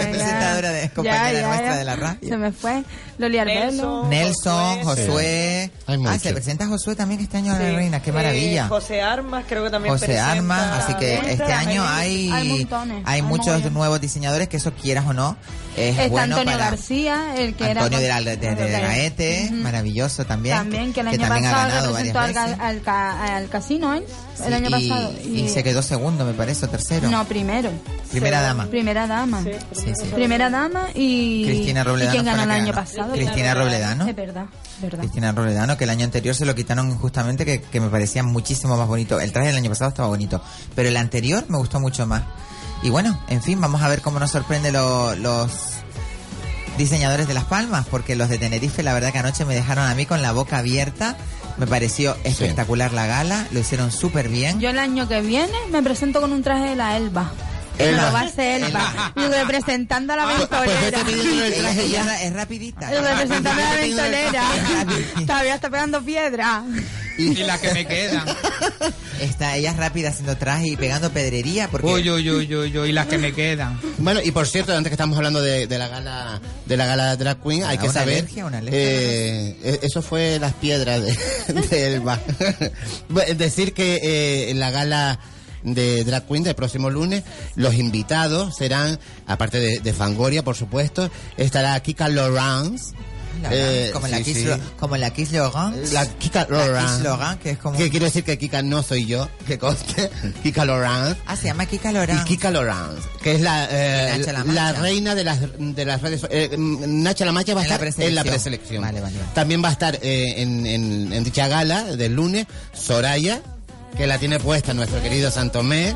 me 2.37 2.51
fue. 2.51 2.73
Loli 2.73 2.83
Arbelo. 3.19 4.07
Nelson. 4.07 4.09
Nelson, 4.09 4.83
Josué, 4.83 5.71
Ah, 5.87 6.19
se 6.19 6.33
presenta 6.33 6.67
Josué 6.67 6.95
también 6.95 7.21
este 7.21 7.37
año 7.37 7.53
a 7.53 7.59
la 7.59 7.71
reina. 7.71 8.01
Qué 8.01 8.09
Eh, 8.09 8.13
maravilla. 8.13 8.67
José 8.67 9.01
Armas 9.01 9.45
creo 9.47 9.63
que 9.63 9.69
también 9.69 9.93
José 9.93 10.07
presenta- 10.07 10.31
Armas, 10.31 10.83
así 10.83 10.93
que 10.95 11.15
Entra, 11.15 11.31
este 11.31 11.53
año 11.53 11.83
hay, 11.87 12.29
hay 13.05 13.21
muchos 13.21 13.47
mogollón. 13.47 13.73
nuevos 13.73 14.01
diseñadores 14.01 14.47
que 14.49 14.57
eso 14.57 14.73
quieras 14.73 15.05
o 15.07 15.13
no 15.13 15.37
es 15.77 15.97
Está 15.97 16.07
bueno 16.09 16.35
Antonio 16.37 16.53
para 16.57 16.69
García, 16.71 17.35
el 17.37 17.53
que 17.55 17.65
Antonio 17.65 17.99
de, 17.99 18.05
era. 18.05 18.21
la, 18.21 18.35
de, 18.35 18.37
de- 18.37 18.55
de 18.55 18.71
Gaete, 18.81 19.49
maravilloso 19.51 20.25
también, 20.25 20.57
También, 20.57 20.93
que 20.93 21.01
el 21.01 21.07
año 21.09 21.17
también 21.19 21.45
ha 21.47 21.51
pasado 21.51 21.69
ganado 21.69 21.87
representó 21.87 22.19
al, 22.19 22.33
varias 22.33 22.45
veces. 22.69 22.81
ca- 22.83 23.23
al, 23.25 23.43
al 23.43 23.49
casino, 23.49 23.93
¿eh? 23.93 24.03
El 24.39 24.47
Sí, 24.47 24.53
año 24.53 24.67
y, 24.77 24.89
pasado. 24.89 25.13
y 25.23 25.49
se 25.49 25.63
quedó 25.63 25.81
segundo, 25.81 26.25
me 26.25 26.33
parece, 26.33 26.65
o 26.65 26.69
tercero. 26.69 27.09
No, 27.09 27.25
primero. 27.25 27.71
Primera 28.11 28.41
dama. 28.41 28.65
Primera 28.67 29.07
dama. 29.07 29.41
Sí, 29.43 29.51
Sí, 29.73 29.93
sí. 29.95 30.05
Primera 30.13 30.49
dama 30.49 30.87
y. 30.93 31.43
Cristina 31.45 31.83
Robledano 31.83 32.11
¿Y 32.11 32.13
quién 32.17 32.23
fue 32.25 32.31
ganó 32.31 32.43
el 32.43 32.47
que 32.49 32.55
año 32.55 32.71
ganó. 32.73 32.81
Pasado? 33.11 33.25
Cristina 33.25 33.53
Robledano. 33.53 34.07
Es 34.07 34.15
verdad, 34.15 34.45
verdad. 34.81 34.99
Cristina 34.99 35.31
Robledano, 35.31 35.77
que 35.77 35.83
el 35.85 35.89
año 35.89 36.05
anterior 36.05 36.35
se 36.35 36.45
lo 36.45 36.55
quitaron 36.55 36.97
justamente, 36.97 37.45
que, 37.45 37.61
que 37.61 37.79
me 37.81 37.89
parecía 37.89 38.23
muchísimo 38.23 38.77
más 38.77 38.87
bonito. 38.87 39.19
El 39.19 39.31
traje 39.31 39.47
del 39.47 39.57
año 39.57 39.69
pasado 39.69 39.89
estaba 39.89 40.07
bonito, 40.07 40.41
pero 40.75 40.89
el 40.89 40.97
anterior 40.97 41.45
me 41.47 41.57
gustó 41.57 41.79
mucho 41.79 42.05
más. 42.07 42.23
Y 42.83 42.89
bueno, 42.89 43.19
en 43.29 43.41
fin, 43.41 43.59
vamos 43.61 43.81
a 43.81 43.87
ver 43.87 44.01
cómo 44.01 44.19
nos 44.19 44.31
sorprende 44.31 44.71
lo- 44.71 45.15
los 45.15 45.51
diseñadores 46.77 47.27
de 47.27 47.33
Las 47.33 47.45
Palmas, 47.45 47.85
porque 47.89 48.15
los 48.15 48.29
de 48.29 48.37
Tenerife, 48.37 48.83
la 48.83 48.93
verdad 48.93 49.11
que 49.13 49.19
anoche 49.19 49.45
me 49.45 49.55
dejaron 49.55 49.87
a 49.87 49.95
mí 49.95 50.05
con 50.05 50.21
la 50.21 50.31
boca 50.33 50.57
abierta. 50.57 51.15
Me 51.57 51.65
pareció 51.67 52.17
espectacular 52.25 52.91
la 52.91 53.05
gala, 53.05 53.47
lo 53.51 53.59
hicieron 53.61 53.89
súper 53.91 54.27
bien. 54.27 54.59
Yo 54.59 54.69
el 54.71 54.77
año 54.79 55.07
que 55.07 55.21
viene 55.21 55.53
me 55.71 55.81
presento 55.81 56.19
con 56.19 56.33
un 56.33 56.43
traje 56.43 56.65
de 56.71 56.75
la 56.75 56.97
Elba. 56.97 57.31
Elba. 57.77 58.11
Va 58.11 58.19
a 58.21 58.29
ser 58.29 58.63
Elba. 58.63 59.13
Representando 59.15 60.13
a 60.13 60.15
la 60.15 60.25
ventolera. 60.25 60.81
vete 60.81 61.05
pidiéndole 61.05 61.47
el 61.47 61.53
Ella- 61.53 61.61
traje 61.61 61.83
ella 61.85 62.05
ya. 62.05 62.23
es 62.23 62.33
rapidita. 62.33 62.89
Representando 62.89 63.49
a 63.49 63.55
la 63.55 63.75
ventolera. 63.75 64.43
Todavía 65.27 65.55
está 65.55 65.69
pegando 65.69 66.01
piedra. 66.01 66.63
Y 67.17 67.33
la 67.35 67.57
que 67.59 67.73
me 67.73 67.85
quedan. 67.87 68.25
Está 69.21 69.55
ella 69.55 69.73
rápida 69.73 70.09
haciendo 70.09 70.35
traje 70.37 70.67
y 70.67 70.75
pegando 70.75 71.09
pedrería 71.11 71.69
porque 71.69 71.87
Uy, 71.87 72.09
uy, 72.09 72.29
uy, 72.29 72.53
uy, 72.55 72.77
uy, 72.77 72.89
y 72.89 72.91
las 72.91 73.07
que 73.07 73.17
me 73.17 73.31
quedan. 73.31 73.79
Bueno, 73.99 74.19
y 74.21 74.31
por 74.31 74.45
cierto, 74.47 74.75
antes 74.75 74.89
que 74.89 74.95
estamos 74.95 75.15
hablando 75.15 75.41
de, 75.41 75.65
de 75.67 75.77
la 75.77 75.87
gala 75.87 76.41
de 76.65 76.75
la 76.75 76.85
gala 76.85 77.15
Drag 77.15 77.41
Queen, 77.41 77.63
hay 77.63 77.77
Ah, 77.77 77.79
que 77.79 77.85
una 77.85 77.93
saber 77.93 78.17
alergia, 78.17 78.45
una 78.45 78.57
alergia, 78.57 78.79
eh, 78.81 79.57
eh, 79.63 79.79
eso 79.83 80.01
fue 80.01 80.37
las 80.39 80.53
piedras 80.55 81.01
de, 81.01 81.17
de 81.69 81.93
Elba. 81.95 82.19
Decir 83.37 83.73
que 83.73 83.95
eh, 84.03 84.49
en 84.51 84.59
la 84.59 84.71
gala 84.71 85.17
de 85.65 86.03
Drag 86.03 86.25
Queen 86.27 86.43
del 86.43 86.55
próximo 86.55 86.89
lunes, 86.89 87.23
los 87.55 87.73
invitados 87.75 88.55
serán, 88.55 88.99
aparte 89.27 89.59
de, 89.59 89.79
de 89.79 89.93
Fangoria, 89.93 90.43
por 90.43 90.55
supuesto, 90.55 91.09
estará 91.37 91.77
Kika 91.81 92.07
Lawrence. 92.07 92.93
La- 93.41 93.49
eh, 93.51 93.89
como, 93.91 94.07
la 94.07 94.17
sí, 94.19 94.23
Kiss 94.23 94.37
sí. 94.37 94.47
Como 94.79 94.95
la 94.95 95.09
Kiss 95.11 95.33
Logan. 95.33 95.75
La 95.91 96.05
Kika 96.05 96.47
La. 96.49 96.85
Kiss 96.85 97.03
Logan, 97.03 97.37
que 97.39 97.49
es 97.51 97.57
como... 97.57 97.77
Que 97.77 97.89
quiero 97.89 98.05
decir 98.05 98.23
que 98.23 98.37
Kika 98.37 98.61
no 98.61 98.81
soy 98.81 99.05
yo, 99.07 99.27
que 99.45 99.59
conste. 99.59 100.09
Kika 100.43 100.63
Lawrence. 100.63 101.19
Ah, 101.27 101.35
se 101.35 101.47
llama 101.47 101.65
Kika 101.65 101.91
Y 101.91 101.93
Loran. 101.95 102.23
Kika 102.23 102.49
Lawrence, 102.49 103.01
que 103.21 103.33
es 103.35 103.41
la, 103.41 103.67
eh, 103.69 104.15
Y 104.17 104.23
la, 104.23 104.31
Lamancha. 104.31 104.71
reina 104.81 105.15
de 105.15 105.23
las, 105.25 105.39
de 105.59 105.83
las 105.85 106.01
redes. 106.01 106.21
Eh, 106.29 106.55
mm, 106.57 107.03
Nacha 107.03 107.25
Lamancha 107.25 107.53
va 107.53 107.63
a 107.63 107.67
la 107.67 107.75
estar 107.75 108.01
en 108.07 108.15
la 108.15 108.23
preselección. 108.23 108.81
vale, 108.81 109.01
vale. 109.01 109.15
También 109.33 109.61
va 109.61 109.67
a 109.67 109.73
estar 109.73 109.99
eh, 110.01 110.35
en, 110.37 110.65
en- 110.65 111.11
en 111.11 111.23
dicha 111.25 111.49
gala 111.49 111.83
del 111.83 112.13
lunes 112.15 112.47
Soraya, 112.71 113.41
que 113.97 114.07
la 114.07 114.17
tiene 114.17 114.39
puesta 114.39 114.73
nuestro 114.73 115.01
querido 115.01 115.31
Santomé, 115.31 115.95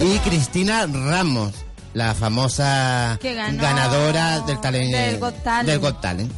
y 0.00 0.18
Cristina 0.18 0.86
Ramos, 0.86 1.52
la 1.94 2.14
famosa 2.14 3.18
ganadora 3.22 4.40
del, 4.40 4.58
talen- 4.58 4.90
del 4.90 5.18
Got 5.18 5.42
Talent. 5.42 5.68
del 5.68 5.78
Got 5.78 6.00
Talent. 6.00 6.32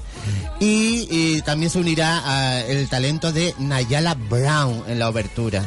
Y, 0.61 1.09
y 1.11 1.43
también 1.43 1.71
se 1.71 1.79
unirá 1.79 2.23
a 2.25 2.61
el 2.61 2.87
talento 2.89 3.33
de 3.33 3.55
Nayala 3.59 4.15
Brown 4.15 4.85
en 4.89 4.99
la 4.99 5.09
obertura. 5.09 5.65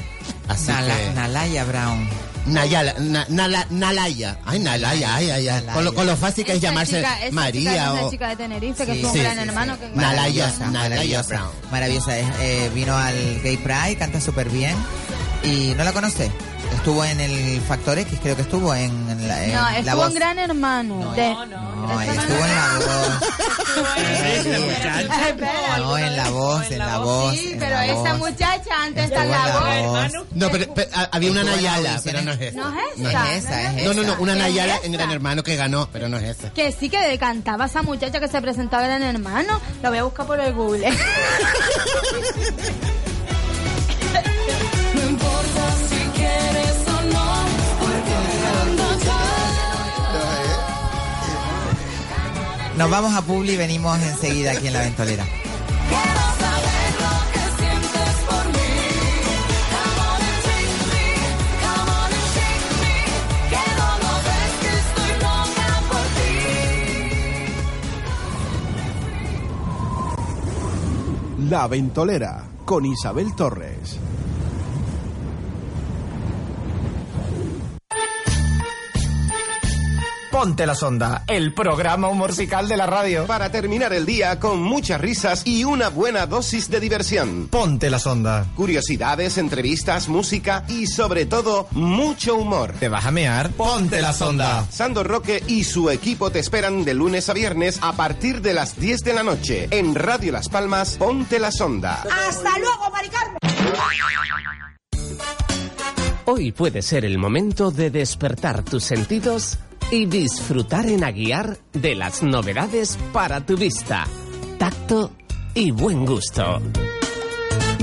Así 0.47 0.67
Nala- 0.67 0.95
que... 0.97 1.11
Nalaya 1.15 1.63
Brown. 1.65 2.07
Nayala, 2.45 2.93
na- 2.99 3.25
Nala- 3.29 3.67
Nalaya. 3.69 4.37
Ay, 4.45 4.59
Nalaya, 4.59 5.15
ay, 5.15 5.29
ay, 5.29 5.47
ay. 5.47 5.63
Con 5.73 5.85
lo, 5.85 5.93
con 5.93 6.05
lo 6.07 6.17
fácil 6.17 6.43
que 6.45 6.53
es 6.53 6.61
llamarse 6.61 6.97
chica- 6.97 7.23
esa 7.25 7.33
María 7.35 7.71
chica 7.71 7.83
es 7.85 7.89
o... 7.89 7.93
una 8.01 8.09
chica 8.09 8.27
de 8.29 8.35
Tenerife 8.35 8.85
que 8.85 8.93
Sí, 8.95 8.99
fue 9.01 9.09
un 9.09 9.15
sí, 9.15 9.21
gran 9.23 9.35
sí, 9.37 9.43
hermano. 9.43 9.79
Que 9.79 9.85
Nalaya, 9.87 10.45
Maravillosa, 10.47 10.65
Nalaya 10.67 10.89
maravillosa. 10.89 11.41
Maravillosa. 11.71 12.17
es, 12.19 12.27
eh, 12.41 12.71
vino 12.75 12.97
al 12.97 13.15
Gay 13.41 13.57
Pride, 13.57 13.95
canta 13.97 14.19
súper 14.19 14.49
bien. 14.49 14.75
Y 15.43 15.73
no 15.75 15.83
la 15.83 15.91
conoce. 15.93 16.31
Estuvo 16.73 17.03
en 17.05 17.19
el 17.19 17.61
Factor 17.61 17.99
X, 17.99 18.17
creo 18.21 18.35
que 18.35 18.41
estuvo 18.41 18.73
en, 18.73 18.89
en 19.09 19.27
la, 19.27 19.43
en 19.45 19.53
No, 19.53 19.61
la 19.61 19.79
estuvo 19.79 19.95
voz. 19.97 20.07
en 20.09 20.15
Gran 20.15 20.39
Hermano. 20.39 21.13
de... 21.13 21.33
No, 21.33 22.01
estuvo 22.01 22.45
en 22.45 22.55
la 22.55 22.79
voz. 22.79 23.21
Espera. 25.27 25.77
No, 25.77 25.97
en 25.97 26.15
la 26.17 26.29
voz, 26.29 26.71
en 26.71 26.79
la 26.79 26.97
voz. 26.99 27.35
Sí, 27.35 27.55
pero 27.59 27.77
esa 27.79 28.15
muchacha 28.15 28.83
antes 28.83 29.03
está 29.05 29.23
en 29.23 29.31
la 29.31 29.47
voz. 29.59 30.13
No, 30.31 30.49
pero, 30.49 30.73
pero, 30.73 30.89
había 31.11 31.31
una 31.31 31.43
Nayala, 31.43 32.01
pero 32.03 32.21
no 32.21 32.31
es 32.31 32.41
esa. 32.41 32.57
No 32.59 32.69
es 32.79 32.97
No 32.99 33.09
esa. 33.09 33.33
es 33.35 33.43
esa, 33.43 33.73
es 33.77 33.85
No, 33.85 33.93
no, 33.93 34.03
no, 34.03 34.15
una 34.19 34.33
¿Qué 34.33 34.39
es 34.39 34.45
Nayala 34.45 34.79
en 34.83 34.91
Gran 34.93 35.11
Hermano 35.11 35.43
que 35.43 35.55
ganó, 35.55 35.89
pero 35.91 36.09
no 36.09 36.17
es 36.17 36.37
esa. 36.37 36.51
Que 36.53 36.71
sí 36.71 36.89
que 36.89 37.17
cantaba 37.19 37.65
esa 37.65 37.81
muchacha 37.83 38.19
que 38.19 38.27
se 38.27 38.41
presentaba 38.41 38.83
en 38.85 38.89
Gran 38.99 39.03
Hermano. 39.15 39.61
La 39.81 39.89
voy 39.89 39.99
a 39.99 40.03
buscar 40.03 40.25
por 40.25 40.39
el 40.39 40.53
Google. 40.53 40.89
Nos 52.77 52.89
vamos 52.89 53.13
a 53.13 53.21
Publi 53.21 53.53
y 53.53 53.57
venimos 53.57 53.99
enseguida 54.01 54.51
aquí 54.51 54.67
en 54.67 54.73
la 54.73 54.81
ventolera. 54.81 55.25
La 71.49 71.67
Ventolera 71.67 72.43
con 72.65 72.85
Isabel 72.85 73.35
Torres. 73.35 73.99
Ponte 80.43 80.65
la 80.65 80.75
sonda, 80.75 81.23
el 81.27 81.53
programa 81.53 82.11
musical 82.11 82.67
de 82.67 82.75
la 82.75 82.85
radio. 82.85 83.25
Para 83.27 83.49
terminar 83.49 83.93
el 83.93 84.05
día 84.05 84.41
con 84.41 84.61
muchas 84.61 84.99
risas 84.99 85.43
y 85.45 85.63
una 85.63 85.87
buena 85.87 86.25
dosis 86.25 86.69
de 86.69 86.81
diversión. 86.81 87.47
Ponte 87.47 87.89
la 87.89 87.97
sonda. 87.97 88.47
Curiosidades, 88.53 89.37
entrevistas, 89.37 90.09
música 90.09 90.65
y 90.67 90.87
sobre 90.87 91.25
todo 91.25 91.67
mucho 91.71 92.35
humor. 92.35 92.73
¿Te 92.77 92.89
vas 92.89 93.05
a 93.05 93.11
mear? 93.11 93.51
Ponte 93.51 94.01
la 94.01 94.11
sonda. 94.11 94.67
Sandor 94.69 95.07
Roque 95.07 95.41
y 95.47 95.63
su 95.63 95.89
equipo 95.89 96.29
te 96.29 96.39
esperan 96.39 96.83
de 96.83 96.93
lunes 96.93 97.29
a 97.29 97.33
viernes 97.33 97.79
a 97.81 97.93
partir 97.93 98.41
de 98.41 98.53
las 98.53 98.77
10 98.77 98.99
de 98.99 99.13
la 99.13 99.23
noche 99.23 99.69
en 99.71 99.95
Radio 99.95 100.33
Las 100.33 100.49
Palmas 100.49 100.97
Ponte 100.97 101.39
la 101.39 101.53
Sonda. 101.53 102.03
¡Hasta 102.27 102.59
luego, 102.59 102.91
Mari 102.91 103.07
Carmen! 103.07 103.37
Hoy 106.25 106.51
puede 106.51 106.81
ser 106.81 107.05
el 107.05 107.17
momento 107.17 107.71
de 107.71 107.89
despertar 107.89 108.63
tus 108.63 108.83
sentidos 108.83 109.57
y 109.93 110.07
disfrutar 110.07 110.87
en 110.87 111.03
Aguiar 111.03 111.59
de 111.71 111.93
las 111.93 112.23
novedades 112.23 112.97
para 113.11 113.45
tu 113.45 113.55
vista, 113.55 114.05
tacto 114.57 115.11
y 115.53 115.69
buen 115.69 116.03
gusto. 116.03 116.59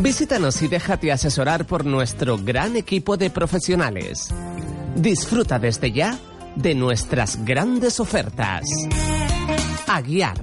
Visítanos 0.02 0.60
y 0.62 0.66
déjate 0.66 1.12
asesorar 1.12 1.68
por 1.68 1.84
nuestro 1.84 2.36
gran 2.36 2.74
equipo 2.74 3.16
de 3.16 3.30
profesionales. 3.30 4.34
Disfruta 4.96 5.60
desde 5.60 5.92
ya 5.92 6.18
de 6.56 6.74
nuestras 6.74 7.44
grandes 7.44 8.00
ofertas. 8.00 8.64
Aguiar. 9.86 10.36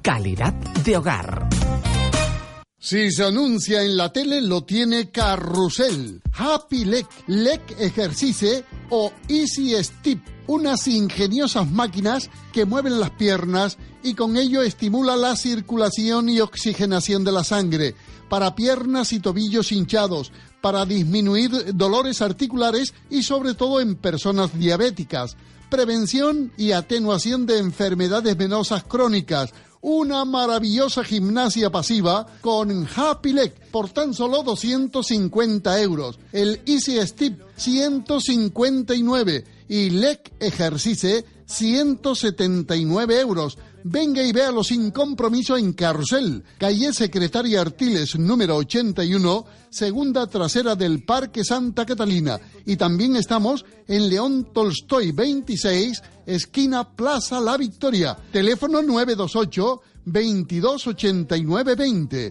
Calidad 0.00 0.54
de 0.82 0.96
hogar. 0.96 1.55
Si 2.88 3.10
se 3.10 3.24
anuncia 3.24 3.82
en 3.82 3.96
la 3.96 4.12
tele, 4.12 4.40
lo 4.40 4.62
tiene 4.62 5.10
Carrusel, 5.10 6.22
Happy 6.32 6.84
Leg, 6.84 7.04
Leg 7.26 7.60
Ejercice 7.80 8.64
o 8.90 9.10
Easy 9.26 9.74
Step, 9.82 10.20
unas 10.46 10.86
ingeniosas 10.86 11.68
máquinas 11.68 12.30
que 12.52 12.64
mueven 12.64 13.00
las 13.00 13.10
piernas 13.10 13.76
y 14.04 14.14
con 14.14 14.36
ello 14.36 14.62
estimula 14.62 15.16
la 15.16 15.34
circulación 15.34 16.28
y 16.28 16.38
oxigenación 16.38 17.24
de 17.24 17.32
la 17.32 17.42
sangre 17.42 17.96
para 18.28 18.54
piernas 18.54 19.12
y 19.12 19.18
tobillos 19.18 19.72
hinchados, 19.72 20.30
para 20.60 20.86
disminuir 20.86 21.74
dolores 21.74 22.22
articulares 22.22 22.94
y 23.10 23.24
sobre 23.24 23.54
todo 23.54 23.80
en 23.80 23.96
personas 23.96 24.56
diabéticas, 24.56 25.36
prevención 25.70 26.52
y 26.56 26.70
atenuación 26.70 27.46
de 27.46 27.58
enfermedades 27.58 28.36
venosas 28.36 28.84
crónicas, 28.84 29.52
una 29.88 30.24
maravillosa 30.24 31.04
gimnasia 31.04 31.70
pasiva 31.70 32.26
con 32.40 32.88
Happy 32.96 33.32
Leg 33.32 33.52
por 33.70 33.88
tan 33.90 34.14
solo 34.14 34.42
250 34.42 35.80
euros. 35.80 36.18
El 36.32 36.60
Easy 36.66 36.98
Step 37.06 37.40
159 37.54 39.44
y 39.68 39.90
Leg 39.90 40.32
Ejercice 40.40 41.24
179 41.46 43.20
euros. 43.20 43.58
Venga 43.88 44.20
y 44.20 44.32
véalo 44.32 44.64
sin 44.64 44.90
compromiso 44.90 45.56
en 45.56 45.72
Carrusel, 45.72 46.42
calle 46.58 46.92
Secretaria 46.92 47.60
Artiles 47.60 48.18
número 48.18 48.56
81, 48.56 49.46
segunda 49.70 50.26
trasera 50.26 50.74
del 50.74 51.04
Parque 51.04 51.44
Santa 51.44 51.86
Catalina. 51.86 52.40
Y 52.64 52.74
también 52.74 53.14
estamos 53.14 53.64
en 53.86 54.08
León 54.08 54.48
Tolstoy 54.52 55.12
26, 55.12 56.02
esquina 56.26 56.96
Plaza 56.96 57.40
La 57.40 57.56
Victoria. 57.56 58.18
Teléfono 58.32 58.82
928 58.82 59.80
228920. 60.04 62.30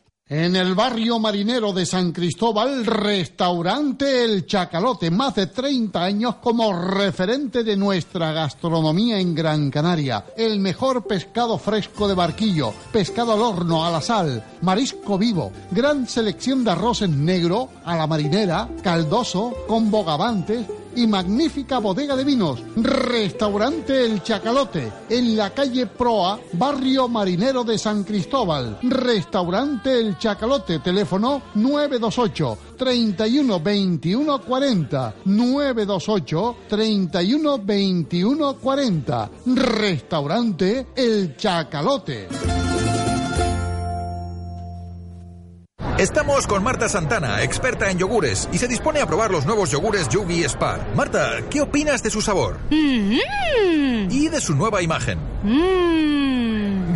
En 0.33 0.55
el 0.55 0.75
barrio 0.75 1.19
marinero 1.19 1.73
de 1.73 1.85
San 1.85 2.13
Cristóbal, 2.13 2.85
restaurante 2.85 4.23
El 4.23 4.45
Chacalote, 4.45 5.11
más 5.11 5.35
de 5.35 5.47
30 5.47 6.01
años 6.01 6.35
como 6.35 6.71
referente 6.71 7.65
de 7.65 7.75
nuestra 7.75 8.31
gastronomía 8.31 9.19
en 9.19 9.35
Gran 9.35 9.69
Canaria. 9.69 10.27
El 10.37 10.61
mejor 10.61 11.05
pescado 11.05 11.57
fresco 11.57 12.07
de 12.07 12.15
barquillo, 12.15 12.73
pescado 12.93 13.33
al 13.33 13.41
horno, 13.41 13.85
a 13.85 13.91
la 13.91 13.99
sal, 13.99 14.41
marisco 14.61 15.17
vivo, 15.17 15.51
gran 15.69 16.07
selección 16.07 16.63
de 16.63 16.71
arroces 16.71 17.09
negro, 17.09 17.67
a 17.83 17.97
la 17.97 18.07
marinera, 18.07 18.69
caldoso, 18.81 19.53
con 19.67 19.91
bogavantes, 19.91 20.65
y 20.95 21.07
magnífica 21.07 21.79
bodega 21.79 22.15
de 22.15 22.23
vinos. 22.23 22.63
Restaurante 22.75 24.05
El 24.05 24.23
Chacalote, 24.23 24.91
en 25.09 25.37
la 25.37 25.51
calle 25.51 25.87
Proa, 25.87 26.39
barrio 26.53 27.07
marinero 27.07 27.63
de 27.63 27.77
San 27.77 28.03
Cristóbal. 28.03 28.79
Restaurante 28.83 29.99
El 29.99 30.17
Chacalote, 30.17 30.79
teléfono 30.79 31.41
928 31.55 32.57
31 32.77 33.59
21 33.59 34.41
40. 34.41 35.15
928 35.25 36.55
31 36.67 37.59
21 37.59 38.53
40. 38.55 39.29
Restaurante 39.45 40.87
El 40.95 41.35
Chacalote. 41.37 42.70
Estamos 46.01 46.47
con 46.47 46.63
Marta 46.63 46.89
Santana, 46.89 47.43
experta 47.43 47.91
en 47.91 47.99
yogures, 47.99 48.49
y 48.51 48.57
se 48.57 48.67
dispone 48.67 49.01
a 49.01 49.05
probar 49.05 49.29
los 49.29 49.45
nuevos 49.45 49.69
yogures 49.69 50.09
Yugi 50.09 50.43
Spar. 50.45 50.95
Marta, 50.95 51.41
¿qué 51.51 51.61
opinas 51.61 52.01
de 52.01 52.09
su 52.09 52.23
sabor? 52.23 52.57
Y 52.71 54.27
de 54.27 54.41
su 54.41 54.55
nueva 54.55 54.81
imagen. 54.81 55.19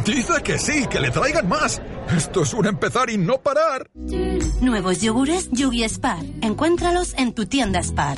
Dice 0.03 0.41
que 0.43 0.57
sí, 0.57 0.87
que 0.87 0.99
le 0.99 1.11
traigan 1.11 1.47
más. 1.47 1.83
Esto 2.17 2.41
es 2.41 2.55
un 2.55 2.65
empezar 2.65 3.11
y 3.11 3.19
no 3.19 3.39
parar. 3.39 3.91
Nuevos 4.61 5.01
yogures 5.01 5.49
Yugi 5.51 5.83
Spar. 5.83 6.25
Encuéntralos 6.41 7.13
en 7.15 7.33
tu 7.33 7.45
tienda 7.45 7.83
Spar. 7.83 8.17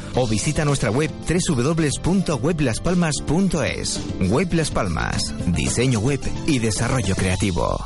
o 0.15 0.27
visita 0.27 0.65
nuestra 0.65 0.91
web 0.91 1.09
www.weblaspalmas.es. 1.27 3.99
Web 4.29 4.53
Las 4.53 4.71
Palmas, 4.71 5.33
diseño 5.53 5.99
web 5.99 6.19
y 6.47 6.59
desarrollo 6.59 7.15
creativo. 7.15 7.77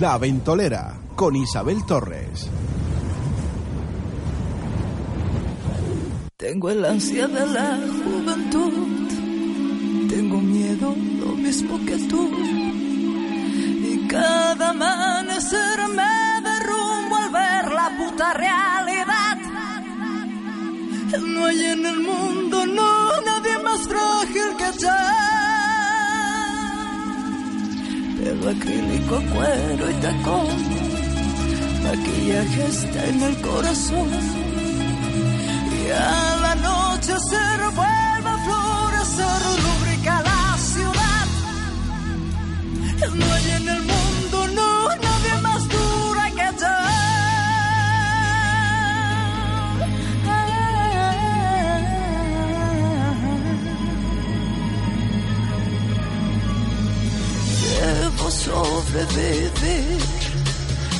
La 0.00 0.18
Ventolera 0.18 1.00
con 1.16 1.34
Isabel 1.34 1.84
Torres. 1.86 2.48
Tengo 6.36 6.70
el 6.70 6.84
ansia 6.84 7.26
de 7.26 7.46
la 7.46 7.80
juventud. 8.04 8.72
Tengo 10.08 10.40
miedo 10.40 10.94
lo 11.18 11.34
mismo 11.34 11.84
que 11.84 11.96
tú. 12.06 12.30
Cada 14.08 14.70
amanecer 14.70 15.78
me 15.98 16.40
derrumbo 16.48 17.16
al 17.16 17.30
ver 17.30 17.72
la 17.72 17.88
puta 17.98 18.32
realidad. 18.34 19.36
No 21.20 21.46
hay 21.46 21.64
en 21.64 21.86
el 21.86 22.00
mundo, 22.00 22.66
no, 22.66 23.20
nadie 23.22 23.58
más 23.58 23.80
frágil 23.88 24.56
que 24.56 24.78
yo. 24.82 24.98
Pelo 28.18 28.50
acrílico, 28.50 29.22
cuero 29.32 29.90
y 29.90 29.94
tacón. 29.94 30.56
Maquillaje 31.84 32.66
está 32.66 33.04
en 33.06 33.22
el 33.22 33.36
corazón. 33.40 34.08
Y 35.78 35.90
al 35.90 36.44
anochecer 36.44 37.60
vuelve 37.74 38.30
a 38.30 38.38
florecer, 38.46 39.40
lubrica 39.64 40.22
la 40.22 40.58
ciudad. 40.58 41.26
No 43.14 43.32
hay 43.34 43.50
en 43.50 43.68
el 43.68 43.80
mundo, 43.80 43.97
Debo 58.28 58.36
sobrevivir 58.36 60.02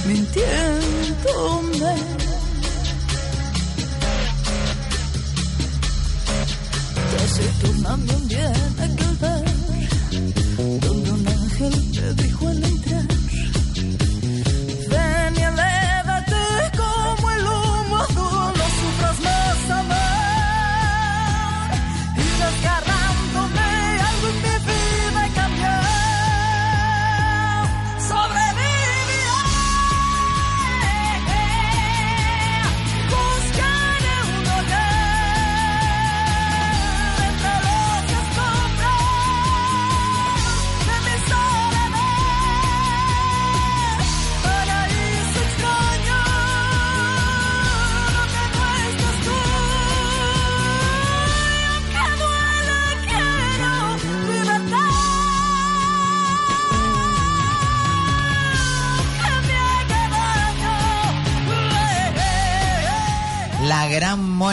mintiéndome. 0.06 1.94
Tornando 7.60 8.16
un 8.16 8.28
bien 8.28 8.52
aquel 8.80 9.47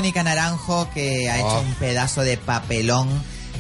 Mónica 0.05 0.21
Naranjo 0.23 0.87
que 0.93 1.31
ha 1.31 1.37
hecho 1.39 1.47
Oh. 1.47 1.61
un 1.61 1.73
pedazo 1.79 2.21
de 2.21 2.37
papelón 2.37 3.09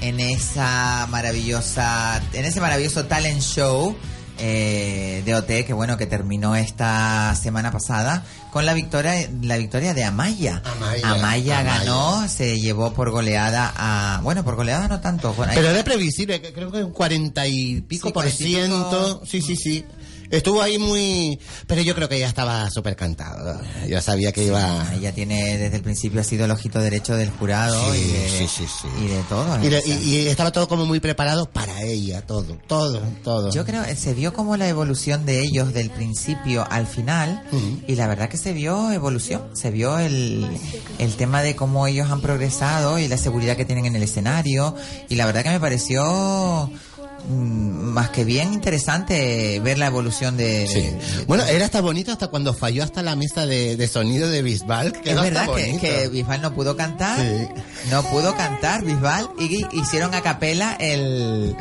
en 0.01 0.19
esa 0.19 1.07
maravillosa, 1.09 2.21
en 2.33 2.45
ese 2.45 2.61
maravilloso 2.61 3.05
talent 3.05 3.41
show 3.41 3.95
eh, 4.37 5.23
de 5.25 5.33
OT 5.33 5.65
que 5.65 5.73
bueno 5.73 5.97
que 5.97 6.05
terminó 6.05 6.55
esta 6.55 7.33
semana 7.35 7.71
pasada 7.71 8.23
con 8.51 8.63
la 8.67 8.75
victoria 8.75 9.27
la 9.41 9.57
victoria 9.57 9.95
de 9.95 10.03
Amaya. 10.03 10.61
Amaya, 10.63 11.09
Amaya, 11.09 11.59
Amaya. 11.61 11.79
ganó, 11.79 12.27
se 12.27 12.59
llevó 12.59 12.93
por 12.93 13.09
goleada 13.09 13.73
a 13.75 14.19
bueno 14.21 14.43
por 14.43 14.55
goleada 14.55 14.87
no 14.87 14.99
tanto. 14.99 15.33
bueno, 15.33 15.51
Pero 15.55 15.69
era 15.71 15.83
previsible, 15.83 16.41
que 16.41 16.53
creo 16.53 16.71
que 16.71 16.83
un 16.83 16.91
cuarenta 16.91 17.47
y 17.47 17.81
pico 17.81 18.09
Sí, 18.09 18.13
por 18.13 18.23
40 18.25 18.43
y 18.43 18.45
pico. 18.45 18.59
ciento. 18.59 19.21
Sí, 19.25 19.41
sí, 19.41 19.55
sí. 19.55 19.83
Estuvo 20.31 20.61
ahí 20.61 20.77
muy... 20.77 21.39
Pero 21.67 21.81
yo 21.81 21.95
creo 21.95 22.09
que 22.09 22.19
ya 22.19 22.27
estaba 22.27 22.69
súper 22.71 22.95
cantado. 22.95 23.59
Yo 23.87 24.01
sabía 24.01 24.31
que 24.31 24.43
iba... 24.45 24.85
Ella 24.93 25.13
tiene 25.13 25.57
desde 25.57 25.75
el 25.77 25.81
principio 25.83 26.21
ha 26.21 26.23
sido 26.23 26.45
el 26.45 26.51
ojito 26.51 26.79
derecho 26.79 27.15
del 27.15 27.29
jurado 27.29 27.93
Sí, 27.93 27.99
y, 27.99 28.11
de, 28.11 28.47
sí, 28.47 28.65
sí, 28.67 28.87
y 29.03 29.07
de 29.07 29.21
todo. 29.29 29.63
Y, 29.63 29.91
y- 29.91 30.15
y 30.15 30.27
estaba 30.27 30.51
todo 30.51 30.67
como 30.67 30.85
muy 30.85 30.99
preparado 30.99 31.49
para 31.51 31.81
ella, 31.83 32.21
todo, 32.25 32.57
todo, 32.67 33.01
todo. 33.23 33.51
Yo 33.51 33.65
creo 33.65 33.83
se 33.95 34.13
vio 34.13 34.33
como 34.33 34.57
la 34.57 34.67
evolución 34.67 35.25
de 35.25 35.41
ellos 35.41 35.73
del 35.73 35.89
principio 35.89 36.65
al 36.69 36.87
final 36.87 37.43
y 37.87 37.95
la 37.95 38.07
verdad 38.07 38.29
que 38.29 38.37
se 38.37 38.53
vio 38.53 38.91
evolución, 38.91 39.41
se 39.53 39.71
vio 39.71 39.99
el, 39.99 40.45
el 40.99 41.15
tema 41.15 41.41
de 41.41 41.55
cómo 41.55 41.87
ellos 41.87 42.09
han 42.11 42.21
progresado 42.21 42.99
y 42.99 43.07
la 43.07 43.17
seguridad 43.17 43.55
que 43.57 43.65
tienen 43.65 43.85
en 43.85 43.95
el 43.95 44.03
escenario 44.03 44.75
y 45.09 45.15
la 45.15 45.25
verdad 45.25 45.43
que 45.43 45.49
me 45.49 45.59
pareció 45.59 46.69
más 47.29 48.09
que 48.11 48.23
bien 48.23 48.53
interesante 48.53 49.59
ver 49.59 49.77
la 49.79 49.87
evolución 49.87 50.37
de... 50.37 50.67
Sí. 50.67 50.81
de- 50.81 51.25
Bueno, 51.25 51.43
era 51.45 51.65
hasta 51.65 51.81
bonito 51.81 52.11
hasta 52.11 52.27
cuando 52.27 52.53
falló 52.53 52.83
hasta 52.83 53.01
la 53.01 53.15
mesa 53.15 53.45
de, 53.45 53.75
de 53.77 53.87
sonido 53.87 54.29
de 54.29 54.41
Bisbal. 54.41 54.93
es 55.03 55.15
verdad 55.15 55.47
que, 55.53 56.07
Bisbal 56.11 56.41
no 56.41 56.53
pudo 56.53 56.75
cantar, 56.77 57.19
Sí. 57.19 57.47
no 57.89 58.03
pudo 58.03 58.35
cantar 58.35 58.83
Bisbal 58.83 59.29
y 59.39 59.65
hicieron 59.79 60.13
a 60.13 60.21
capela 60.21 60.75
el, 60.79 61.55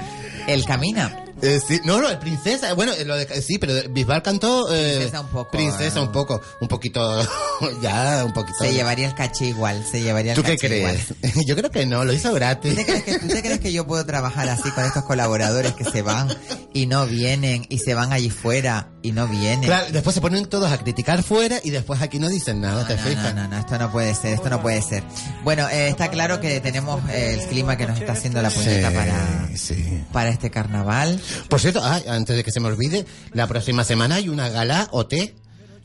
el 0.47 0.65
Camina. 0.65 1.24
Eh, 1.43 1.61
sí, 1.67 1.81
no, 1.85 2.01
no, 2.01 2.09
el 2.09 2.19
princesa, 2.19 2.73
bueno, 2.75 2.93
eh, 2.93 3.05
lo 3.05 3.17
de, 3.17 3.27
sí, 3.43 3.59
pero 3.59 3.75
Bisbal 3.91 4.23
cantó 4.23 4.73
eh, 4.73 4.95
Princesa 4.99 5.21
un 5.21 5.29
poco, 5.29 5.51
princesa 5.51 6.01
un 6.01 6.13
poco, 6.13 6.41
un 6.61 6.69
poquito, 6.69 7.23
ya, 7.83 8.23
un 8.25 8.33
poquito. 8.33 8.59
Se 8.61 8.73
llevaría 8.73 9.09
el 9.09 9.15
caché 9.15 9.47
igual, 9.47 9.85
se 9.85 10.01
llevaría 10.01 10.33
el 10.33 10.37
¿Tú 10.37 10.43
qué 10.43 10.57
caché 10.57 10.79
igual. 10.79 10.97
crees? 11.21 11.35
Yo 11.47 11.57
creo 11.57 11.71
que 11.71 11.87
no, 11.87 12.05
lo 12.05 12.13
hizo 12.13 12.33
gratis. 12.33 12.71
¿Tú 12.75 12.77
te, 12.77 12.85
crees 12.87 13.03
que, 13.03 13.19
tú 13.19 13.29
crees 13.29 13.61
que 13.61 13.73
yo 13.73 13.87
puedo 13.87 14.07
trabajar 14.07 14.49
así 14.49 14.71
con 14.71 14.85
estos 14.85 15.05
colaboradores 15.05 15.73
que 15.73 15.85
se 15.85 16.03
van 16.03 16.29
y 16.73 16.87
no 16.87 17.07
vienen 17.07 17.67
y 17.69 17.79
se 17.79 17.95
van 17.95 18.13
allí 18.13 18.31
fuera 18.31 18.89
y 19.03 19.13
no 19.13 19.27
vienen? 19.27 19.63
Claro, 19.65 19.87
después 19.91 20.15
se 20.15 20.21
ponen 20.21 20.47
todos 20.47 20.71
a 20.73 20.79
criticar 20.79 21.23
fuera 21.23 21.59
y 21.63 21.71
después 21.71 22.01
aquí 22.01 22.19
no 22.19 22.29
dicen 22.29 22.61
nada, 22.61 22.87
¿te 22.87 22.97
no, 22.97 23.03
fijas? 23.03 23.35
no, 23.35 23.43
no, 23.43 23.49
no, 23.49 23.59
esto 23.59 23.79
no 23.79 23.91
puede 23.93 24.15
ser, 24.15 24.35
esto 24.35 24.49
no 24.51 24.63
puede 24.63 24.81
ser. 24.83 25.03
Bueno, 25.43 25.69
eh, 25.69 25.89
está 25.89 26.09
claro 26.09 26.41
que 26.41 26.61
tenemos 26.61 27.03
el 27.11 27.41
clima 27.49 27.77
que 27.77 27.87
nos 27.87 27.99
está 27.99 28.13
haciendo 28.13 28.41
la 28.41 28.51
puñeta 28.51 28.89
Sí, 28.91 28.95
para, 28.95 29.49
sí. 29.57 30.05
para 30.13 30.31
este 30.31 30.51
carnaval. 30.51 31.21
Por 31.49 31.61
cierto, 31.61 31.81
ah, 31.83 32.01
antes 32.09 32.37
de 32.37 32.45
que 32.45 32.51
se 32.51 32.61
me 32.61 32.69
olvide, 32.69 33.07
la 33.33 33.47
próxima 33.47 33.85
semana 33.85 34.17
hay 34.17 34.29
una 34.29 34.49
gala 34.49 34.89
OT. 34.93 35.35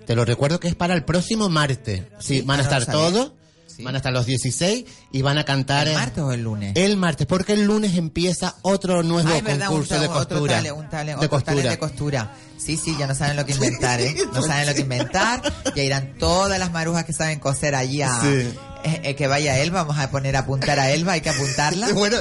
Te 0.06 0.16
lo 0.16 0.26
recuerdo 0.26 0.60
que 0.60 0.68
es 0.68 0.76
para 0.76 0.93
el 0.95 1.04
próximo 1.04 1.50
martes. 1.50 2.04
Sí, 2.20 2.39
Sí, 2.39 2.41
van 2.41 2.60
a 2.60 2.64
estar 2.64 2.84
sabía. 2.84 3.32
Van 3.84 3.95
a 3.95 3.97
estar 3.97 4.11
los 4.13 4.25
16 4.25 4.86
y 5.11 5.21
van 5.21 5.38
a 5.38 5.45
cantar 5.45 5.88
¿El 5.88 5.95
martes 5.95 6.23
o 6.23 6.32
el 6.32 6.43
lunes? 6.43 6.73
El 6.75 6.97
martes, 6.97 7.27
porque 7.27 7.53
el 7.53 7.63
lunes 7.65 7.95
empieza 7.95 8.55
otro 8.61 9.03
nuevo 9.03 9.30
verdad, 9.41 9.67
concurso 9.67 9.95
de 9.99 10.07
otro 10.07 10.13
costura. 10.13 10.55
talent, 10.57 10.77
un 10.77 10.89
talent, 10.89 11.19
de 11.19 11.25
otro 11.25 11.30
costura. 11.30 11.69
de 11.71 11.80
costura. 11.80 12.34
Sí, 12.57 12.75
sí, 12.77 12.95
ya 12.99 13.07
no 13.07 13.15
saben 13.15 13.36
lo 13.38 13.45
que 13.45 13.53
inventar, 13.59 14.01
¿eh? 14.01 14.15
No 14.34 14.41
saben 14.41 14.67
lo 14.67 14.73
que 14.73 14.82
inventar. 14.82 15.41
Ya 15.75 15.84
irán 15.84 16.15
todas 16.19 16.59
las 16.59 16.71
marujas 16.71 17.05
que 17.05 17.13
saben 17.13 17.39
coser 17.39 17.75
allí 17.75 18.01
a... 18.01 18.09
Sí. 18.21 18.27
eh, 18.84 19.01
eh, 19.03 19.15
que 19.15 19.27
vaya 19.27 19.57
Elba, 19.59 19.84
vamos 19.84 19.97
a 19.97 20.09
poner 20.09 20.36
a 20.36 20.39
apuntar 20.39 20.80
a 20.80 20.91
Elba, 20.91 21.13
hay 21.13 21.21
que 21.21 21.30
apuntarla. 21.30 21.89
Bueno, 21.93 22.17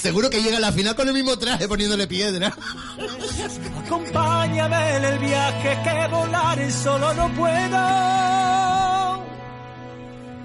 seguro 0.00 0.28
que 0.30 0.42
llega 0.42 0.56
a 0.58 0.60
la 0.60 0.72
final 0.72 0.94
con 0.94 1.08
el 1.08 1.14
mismo 1.14 1.38
traje 1.38 1.68
poniéndole 1.68 2.06
piedra. 2.06 2.54
Acompáñame 3.84 4.96
en 4.96 5.04
el 5.04 5.18
viaje 5.18 5.78
que 5.84 6.08
volar 6.14 6.72
solo 6.72 7.14
no 7.14 7.34
puedo. 7.34 8.67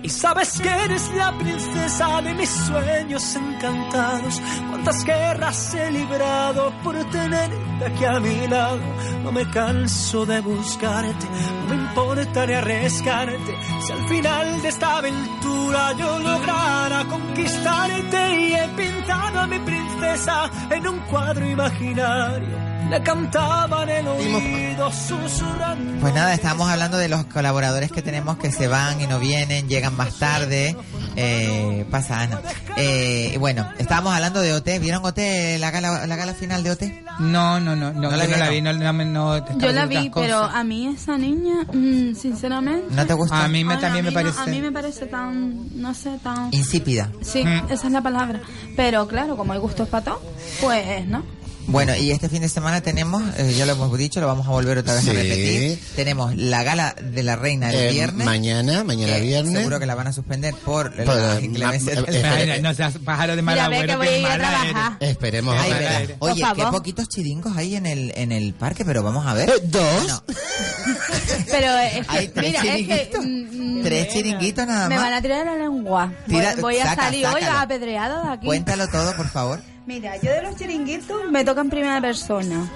Y 0.04 0.10
sabes 0.10 0.60
que 0.60 0.70
eres 0.70 1.10
la 1.16 1.32
princesa 1.38 2.22
de 2.22 2.34
mis 2.34 2.50
sueños 2.50 3.36
encantados. 3.38 4.42
Cuántas 4.70 5.06
guerras 5.06 5.74
he 5.76 5.92
librado 5.92 6.74
por 6.84 6.96
tenerte 7.10 7.86
aquí 7.86 8.04
a 8.04 8.20
mi 8.20 8.46
lado. 8.48 8.82
No 9.24 9.32
me 9.32 9.50
canso 9.50 10.26
de 10.26 10.42
buscarte, 10.42 11.26
no 11.62 11.70
me 11.70 11.76
importa 11.76 12.46
ni 12.46 12.54
arriesgarte. 12.54 13.56
Si 13.80 13.92
al 13.94 14.08
final 14.10 14.62
de 14.62 14.68
esta 14.68 14.98
aventura 14.98 15.94
yo 15.94 16.20
lograra 16.20 17.06
conquistarte 17.06 18.42
y 18.42 18.54
he 18.56 18.68
pintado 18.76 19.40
a 19.40 19.48
mi 19.48 19.60
princesa 19.60 20.52
en 20.70 20.86
un 20.86 21.00
cuadro 21.10 21.50
imaginario. 21.50 22.73
Le 22.90 23.02
cantaba 23.02 23.84
en 23.84 23.90
el 23.90 24.08
oído 24.08 24.92
susurrando. 24.92 26.00
Pues 26.02 26.14
nada, 26.14 26.34
estábamos 26.34 26.70
hablando 26.70 26.98
de 26.98 27.10
los 27.10 27.26
colaboradores 27.26 27.92
que 27.92 28.02
tenemos 28.04 28.38
que 28.38 28.52
se 28.52 28.68
van 28.68 29.02
y 29.02 29.08
no 29.08 29.20
vienen, 29.20 29.68
llegan 29.68 29.96
más 29.98 30.20
tarde. 30.20 30.76
Eh, 31.16 31.86
pasa 31.90 32.22
Ana. 32.22 32.42
Eh, 32.78 33.36
bueno, 33.40 33.68
estábamos 33.80 34.14
hablando 34.14 34.42
de 34.42 34.54
OT. 34.54 34.80
¿Vieron 34.80 35.04
OT, 35.06 35.18
la 35.60 35.72
gala, 35.72 36.06
la 36.06 36.16
gala 36.16 36.34
final 36.34 36.64
de 36.64 36.72
OT? 36.72 36.84
No, 37.20 37.60
no, 37.60 37.76
no, 37.76 37.94
no, 37.94 38.02
¿No 38.02 38.12
yo 38.12 38.18
la 38.18 38.28
no 38.28 38.38
la 38.38 38.50
vi, 38.50 38.62
no, 38.62 38.74
no, 38.74 39.58
Yo 39.60 39.72
la 39.72 39.86
vi, 39.86 40.12
pero 40.14 40.42
cosas. 40.42 40.56
a 40.56 40.64
mí 40.64 40.88
esa 40.88 41.18
niña, 41.18 41.64
mm, 41.72 42.16
sinceramente... 42.16 42.88
¿No 42.94 43.06
te 43.08 43.14
gusta? 43.14 43.44
A 43.44 43.48
mí 43.48 43.64
me, 43.64 43.76
Ay, 43.76 43.80
también 43.82 44.06
a 44.06 44.10
me 44.10 44.14
parece... 44.14 44.40
a 44.40 44.46
mí 44.46 44.62
me 44.62 44.72
parece 44.72 45.06
tan, 45.08 45.82
no 45.82 45.94
sé, 45.94 46.20
tan... 46.24 46.50
Insípida. 46.52 47.10
Sí, 47.22 47.44
Mm. 47.44 47.72
esa 47.72 47.88
es 47.88 47.92
la 47.94 48.02
palabra. 48.02 48.42
Pero 48.76 49.08
claro, 49.08 49.36
como 49.38 49.54
hay 49.54 49.60
gustos 49.60 49.88
para 49.90 50.04
todo, 50.06 50.22
pues, 50.62 51.06
¿no? 51.08 51.24
Bueno, 51.66 51.96
y 51.96 52.12
este 52.12 52.28
fin 52.30 52.42
de 52.42 52.50
semana 52.50 52.82
tenemos, 52.82 53.24
eh, 53.38 53.54
ya 53.58 53.66
lo 53.66 53.72
hemos 53.74 53.98
dicho, 53.98 54.20
lo 54.20 54.28
vamos 54.28 54.46
a 54.48 54.50
volver 54.52 54.78
otra 54.80 54.96
vez 54.96 55.04
a 55.08 55.12
Sí. 55.12 55.16
repetir. 55.18 55.80
Tenemos 55.96 56.36
la 56.36 56.62
gala 56.64 56.94
de 57.02 57.24
la 57.24 57.36
reina 57.38 57.70
el 57.72 57.76
Eh, 57.76 57.92
viernes. 57.92 58.26
mañana, 58.26 58.84
mañana 58.84 59.18
viernes. 59.18 59.54
Seguro 59.58 59.80
que 59.80 59.86
la 59.86 59.96
van 59.96 60.08
a 60.08 60.14
suspender 60.14 60.54
por 60.66 60.94
Por, 60.94 61.06
las 61.16 61.42
inclemencias 61.42 62.02
ma- 62.02 62.06
del- 62.36 62.50
eh, 62.50 62.62
no 62.62 62.74
seas 62.74 62.94
pájaro 63.04 63.36
de 63.36 63.42
mal 63.42 63.56
Mira, 63.56 63.68
voy 63.98 64.08
a 64.08 64.18
a 64.18 64.22
mala 64.22 64.38
trabajar. 64.38 64.98
Esperemos. 65.00 65.56
Ay, 65.58 65.72
favor. 65.72 66.16
Oye, 66.20 66.44
qué 66.56 66.64
poquitos 66.66 67.08
chiringos 67.10 67.56
hay 67.56 67.76
en 67.76 67.86
el 67.86 68.12
en 68.16 68.32
el 68.32 68.54
parque, 68.54 68.84
pero 68.84 69.02
vamos 69.02 69.26
a 69.26 69.34
ver. 69.34 69.50
Eh, 69.50 69.54
¿Dos? 69.64 70.08
No, 70.08 70.24
Pero 71.52 71.78
es 71.78 71.94
que, 71.94 72.06
Hay 72.10 72.28
tres 72.28 72.46
mira, 72.48 72.60
es 72.60 72.66
que... 72.66 72.78
chiringuitos. 72.78 73.26
mm, 73.26 73.84
tres 73.84 74.08
chiringuitos 74.14 74.68
nada 74.68 74.90
me 74.90 74.96
más. 74.96 75.04
van 75.06 75.14
a 75.14 75.22
tirar 75.22 75.46
la 75.46 75.56
lengua. 75.56 76.12
Voy- 76.28 76.36
Tira- 76.38 76.56
voy 76.60 76.78
a 76.80 76.86
saca, 76.86 77.04
salir 77.04 77.26
hoy 77.26 77.42
sácalo. 77.42 77.60
apedreada 77.60 78.24
de 78.26 78.32
aquí. 78.34 78.46
Cuéntalo 78.46 78.88
todo, 78.90 79.16
por 79.16 79.30
favor. 79.30 79.62
Mira, 79.86 80.16
yo 80.18 80.32
de 80.32 80.42
los 80.44 80.56
chiringuitos 80.56 81.30
me 81.30 81.44
toca 81.44 81.62
en 81.62 81.70
primera 81.70 82.00
persona. 82.02 82.70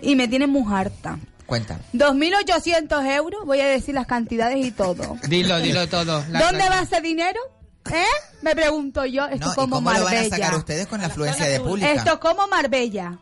Y 0.00 0.14
me 0.14 0.28
tienen 0.28 0.50
muy 0.50 0.64
harta. 0.72 1.18
Cuéntalo. 1.46 1.80
2.800 1.92 3.04
euros, 3.16 3.44
voy 3.44 3.60
a 3.60 3.66
decir 3.66 3.94
las 3.94 4.06
cantidades 4.06 4.64
y 4.64 4.70
todo. 4.72 5.16
Dilo, 5.28 5.58
dilo 5.60 5.88
todo. 5.88 6.24
La- 6.30 6.40
¿Dónde 6.40 6.58
la- 6.64 6.70
va 6.70 6.80
ese 6.82 7.00
dinero? 7.00 7.38
¿Eh? 7.92 8.04
Me 8.42 8.54
pregunto 8.56 9.04
yo. 9.06 9.26
Esto 9.26 9.46
No, 9.46 9.52
es 9.52 9.52
¿y 9.52 9.60
como 9.60 9.76
cómo 9.76 9.92
lo 9.92 10.04
van 10.04 10.06
a 10.14 10.16
Marbella. 10.16 10.36
sacar 10.36 10.54
ustedes 10.56 10.86
con 10.88 11.00
la 11.00 11.06
afluencia 11.06 11.46
de 11.46 11.60
pública? 11.60 11.92
Esto 11.92 12.14
es 12.14 12.18
como 12.18 12.46
Marbella. 12.48 13.18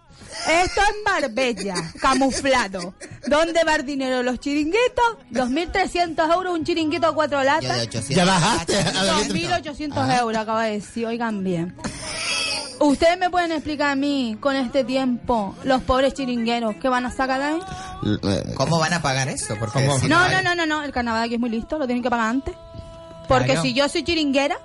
Esto 0.49 0.81
es 0.81 0.95
Marbella, 1.05 1.75
camuflado. 2.01 2.95
¿Dónde 3.27 3.63
va 3.65 3.77
el 3.77 3.85
dinero? 3.87 4.23
¿Los 4.23 4.41
chiringuitos? 4.41 5.19
2.300 5.31 6.33
euros 6.33 6.55
un 6.55 6.65
chiringuito 6.65 7.07
a 7.09 7.15
cuatro 7.15 7.43
latas. 7.43 7.77
de 7.77 7.83
800. 7.83 8.17
Ya 8.17 8.25
bajaste. 8.25 8.77
a 8.79 9.03
ver, 9.03 9.13
2.800 9.29 10.19
euros, 10.21 10.39
acabo 10.43 10.59
de 10.61 10.71
decir, 10.73 11.07
oigan 11.07 11.45
bien. 11.45 11.77
¿Ustedes 12.81 13.19
me 13.19 13.31
pueden 13.31 13.53
explicar 13.53 13.91
a 13.91 13.95
mí, 13.97 14.37
con 14.41 14.57
este 14.57 14.85
tiempo, 14.85 15.55
los 15.65 15.83
pobres 15.83 16.15
chiringueros, 16.15 16.77
qué 16.81 16.89
van 16.89 17.07
a 17.07 17.11
sacar 17.11 17.41
de 17.41 17.47
ahí? 17.47 18.55
¿Cómo 18.57 18.79
van 18.79 18.93
a 18.93 19.01
pagar 19.03 19.29
eso? 19.29 19.55
Porque 19.59 19.79
si 20.01 20.09
No, 20.09 20.19
hay- 20.19 20.35
no, 20.35 20.43
no, 20.43 20.55
no, 20.55 20.67
no, 20.67 20.83
el 20.83 20.93
carnaval 20.93 21.23
aquí 21.25 21.35
es 21.35 21.41
muy 21.41 21.51
listo, 21.51 21.79
lo 21.79 21.87
tienen 21.87 22.03
que 22.03 22.11
pagar 22.11 22.29
antes. 22.31 22.55
Porque 23.29 23.47
Claro. 23.53 23.63
si 23.63 23.73
yo 23.75 23.89
soy 23.89 24.03
chiringuera, 24.05 24.57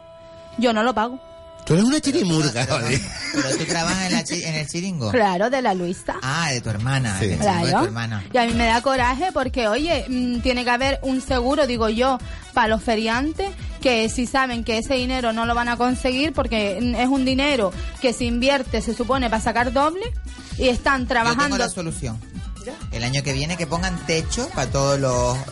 yo 0.58 0.74
no 0.74 0.84
lo 0.84 0.94
pago. 0.94 1.20
Tú 1.66 1.74
eres 1.76 1.86
una 1.86 2.00
chirimurga, 2.02 2.66
joder. 2.66 3.00
Pero 3.34 3.58
tú 3.58 3.66
trabajas 3.66 4.08
en, 4.08 4.12
la 4.14 4.24
chi- 4.24 4.44
en 4.44 4.56
el 4.56 4.68
chiringo. 4.68 5.12
Claro, 5.12 5.50
de 5.52 5.62
la 5.62 5.74
Luisa. 5.76 6.16
Ah, 6.24 6.50
de 6.52 6.62
tu 6.62 6.70
hermana. 6.72 7.18
Sí. 7.20 7.26
el 7.26 7.40
chiringo 7.40 7.54
de 7.58 7.62
tu 7.62 7.68
Claro. 7.70 7.86
hermana. 7.86 8.24
Y 8.34 8.38
a 8.38 8.46
mí 8.48 8.54
me 8.54 8.66
da 8.66 8.82
coraje 8.82 9.32
porque, 9.32 9.68
oye, 9.68 10.06
mm, 10.10 10.40
tiene 10.40 10.64
que 10.64 10.70
haber 10.72 11.00
un 11.04 11.22
seguro, 11.22 11.68
digo 11.68 11.88
yo, 11.90 12.18
para 12.54 12.68
los 12.70 12.82
feriantes, 12.82 13.50
que 13.80 14.10
si 14.10 14.26
saben 14.26 14.64
que 14.64 14.78
ese 14.78 14.96
dinero 14.96 15.34
no 15.34 15.46
lo 15.46 15.56
van 15.56 15.70
a 15.70 15.78
conseguir 15.78 16.34
porque 16.34 16.78
es 16.78 17.08
un 17.08 17.26
dinero 17.26 17.72
que 18.02 18.14
se 18.14 18.26
invierte, 18.26 18.82
se 18.82 18.94
supone, 18.94 19.30
para 19.30 19.42
sacar 19.42 19.72
doble, 19.74 20.06
y 20.58 20.68
están 20.68 21.02
Yo 21.02 21.08
tengo 21.08 21.24
trabajando. 21.24 21.58
la 21.58 21.70
solución. 21.70 22.20
El 22.92 23.04
año 23.04 23.24
que 23.24 23.34
viene 23.34 23.58
que 23.58 23.66
pongan 23.68 23.98
techo 24.06 24.48
para 24.50 24.70
todos 24.70 25.00
los... 25.00 25.38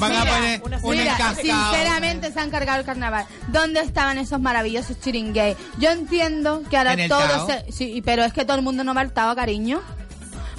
Van 0.00 0.12
a 0.12 0.24
poner 0.24 0.60
un 0.82 0.96
Mira, 0.96 1.34
sinceramente 1.34 2.32
se 2.32 2.40
han 2.40 2.50
cargado 2.50 2.80
el 2.80 2.86
carnaval. 2.86 3.26
¿Dónde 3.48 3.80
estaban 3.80 4.18
esos 4.18 4.40
maravillosos 4.40 5.00
chiringues? 5.00 5.56
Yo 5.78 5.90
entiendo 5.90 6.62
que 6.68 6.76
ahora 6.76 6.96
todo 7.08 7.46
se... 7.46 7.70
Sí, 7.72 8.02
pero 8.04 8.24
es 8.24 8.32
que 8.32 8.44
todo 8.44 8.56
el 8.56 8.62
mundo 8.62 8.82
no 8.84 8.94
va 8.94 9.02
al 9.02 9.12
cariño. 9.12 9.80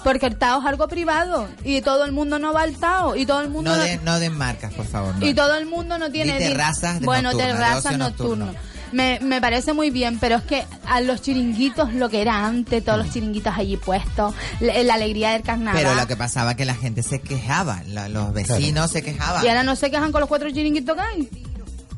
Porque 0.06 0.28
el 0.28 0.38
Tao 0.38 0.62
es 0.62 0.66
algo 0.68 0.88
privado 0.88 1.50
y 1.66 1.82
todo 1.82 2.06
el 2.06 2.14
mundo 2.14 2.40
no 2.40 2.54
va 2.54 2.62
al 2.62 2.78
Tao 2.78 3.18
y 3.18 3.26
todo 3.26 3.42
el 3.42 3.50
mundo 3.50 3.72
No 3.72 3.76
no- 3.78 3.84
den, 3.84 4.06
no 4.06 4.20
den 4.20 4.38
marcas, 4.38 4.74
por 4.74 4.86
favor. 4.86 5.14
no. 5.16 5.26
y 5.26 5.34
todo 5.34 5.56
el 5.58 5.66
mundo 5.66 5.98
no 5.98 6.10
tiene 6.12 6.34
Di 6.38 6.46
terrazas 6.46 7.00
de 7.02 7.06
bueno 7.06 7.32
nocturno, 7.34 7.48
de 7.48 7.54
terrazas 7.54 7.98
nocturno. 7.98 8.46
nocturno. 8.46 8.76
Me, 8.92 9.20
me 9.22 9.42
parece 9.42 9.74
muy 9.74 9.90
bien, 9.90 10.20
pero 10.20 10.38
es 10.38 10.44
que 10.44 10.64
a 10.88 11.02
los 11.02 11.22
chiringuitos, 11.22 11.94
lo 11.96 12.08
que 12.08 12.22
era 12.22 12.46
antes, 12.46 12.86
todos 12.86 13.00
Mm. 13.00 13.02
los 13.04 13.14
chiringuitos 13.14 13.54
allí 13.58 13.76
puestos, 13.78 14.34
la, 14.62 14.84
la 14.84 14.94
alegría 14.94 15.32
del 15.32 15.42
carnaval. 15.42 15.82
Pero 15.82 15.96
lo 15.96 16.08
que 16.08 16.16
pasaba 16.16 16.52
es 16.52 16.58
que 16.58 16.66
la 16.66 16.76
gente 16.76 17.02
se 17.04 17.20
quejaba, 17.20 17.82
la- 17.88 18.08
los 18.08 18.32
vecinos 18.32 18.92
se 18.92 19.02
quejaban. 19.02 19.44
Y 19.44 19.48
ahora 19.50 19.64
no 19.64 19.76
se 19.76 19.90
quejan 19.92 20.12
con 20.14 20.22
los 20.22 20.30
cuatro 20.30 20.50
chiringuitos 20.52 20.96
que 20.96 21.02
hay. 21.02 21.30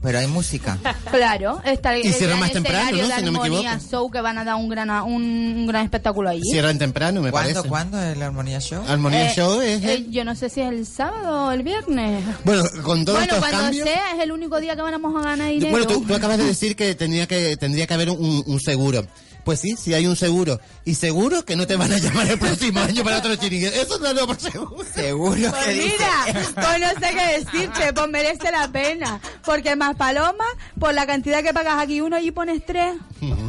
Pero 0.08 0.20
hay 0.20 0.28
música. 0.28 0.78
Claro, 1.12 1.62
está 1.66 1.94
el, 1.96 2.06
Y 2.06 2.14
cierran 2.14 2.38
el 2.38 2.42
más 2.42 2.52
temprano, 2.54 2.80
escenario 2.80 3.04
¿no? 3.04 3.10
de 3.10 3.16
Si 3.20 3.26
no 3.26 3.32
me 3.34 3.38
Armonía 3.40 3.74
equivoco. 3.74 3.92
Show 3.92 4.10
que 4.12 4.22
van 4.22 4.38
a 4.38 4.46
dar 4.46 4.56
un 4.56 4.70
gran, 4.70 4.90
un, 4.90 5.22
un 5.24 5.68
gran 5.68 5.84
espectáculo 5.84 6.30
allí. 6.30 6.44
Cierran 6.50 6.78
temprano, 6.78 7.22
me 7.22 7.30
¿Cuándo, 7.32 7.50
parece. 7.54 7.68
¿Cuándo 7.70 8.02
es 8.02 8.18
la 8.18 8.28
Armonía 8.28 8.60
Show? 8.62 8.84
Armonía 8.88 9.28
Eh, 9.32 9.34
Show 9.36 9.60
es... 9.62 9.84
eh, 9.84 10.06
yo 10.10 10.24
no 10.24 10.34
sé 10.36 10.48
si 10.50 10.62
es 10.62 10.70
el 10.70 10.86
sábado 10.86 11.48
o 11.48 11.52
el 11.52 11.64
viernes. 11.64 12.24
Bueno, 12.46 12.64
con 12.84 13.04
todos 13.04 13.20
bueno, 13.20 13.34
estos 13.34 13.40
cuando 13.40 13.58
cambios... 13.66 13.88
sea 13.90 14.16
es 14.16 14.24
el 14.24 14.32
único 14.32 14.60
día 14.62 14.76
que 14.78 14.82
vamos 14.82 15.14
a 15.16 15.22
ganar 15.28 15.50
dinero. 15.50 15.72
Bueno, 15.72 15.88
tú, 15.88 16.06
tú 16.06 16.16
acabas 16.16 16.38
de 16.38 16.46
decir 16.46 16.76
que 16.78 16.96
tendría 16.96 17.28
que 17.28 17.58
tendría 17.58 17.86
que 17.86 17.94
haber 17.94 18.10
un, 18.10 18.44
un 18.46 18.60
seguro. 18.62 19.06
Pues 19.48 19.62
sí, 19.62 19.78
sí 19.78 19.94
hay 19.94 20.06
un 20.06 20.18
seguro. 20.18 20.60
Y 20.84 20.96
seguro 20.96 21.46
que 21.46 21.56
no 21.56 21.66
te 21.66 21.78
van 21.78 21.90
a 21.90 21.98
llamar 21.98 22.28
el 22.28 22.38
próximo 22.38 22.82
año 22.82 23.02
para 23.02 23.20
otro 23.20 23.34
chiringuito. 23.38 23.74
Eso 23.74 23.98
no 23.98 24.12
lo 24.12 24.28
por 24.28 24.38
seguro. 24.38 24.84
Seguro 24.94 25.52
Pues 25.52 25.78
mira, 25.78 26.44
pues 26.54 26.80
no 26.82 26.90
sé 27.00 27.16
qué 27.16 27.40
decirte, 27.40 27.94
pues 27.94 28.10
merece 28.10 28.52
la 28.52 28.68
pena. 28.68 29.22
Porque 29.46 29.78
más 29.78 29.96
paloma, 29.96 30.44
por 30.78 30.94
la 30.94 31.08
cantidad 31.08 31.42
que 31.42 31.54
pagas 31.54 31.82
aquí 31.82 32.02
uno 32.02 32.20
y 32.20 32.30
pones 32.32 32.66
tres. 32.66 32.98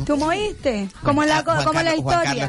¿Tú 0.07 0.16
me 0.16 0.26
oíste? 0.26 0.88
¿Cómo 1.03 1.24
es 1.24 1.30
la, 1.30 1.42
la 1.42 1.96
historia? 1.96 2.49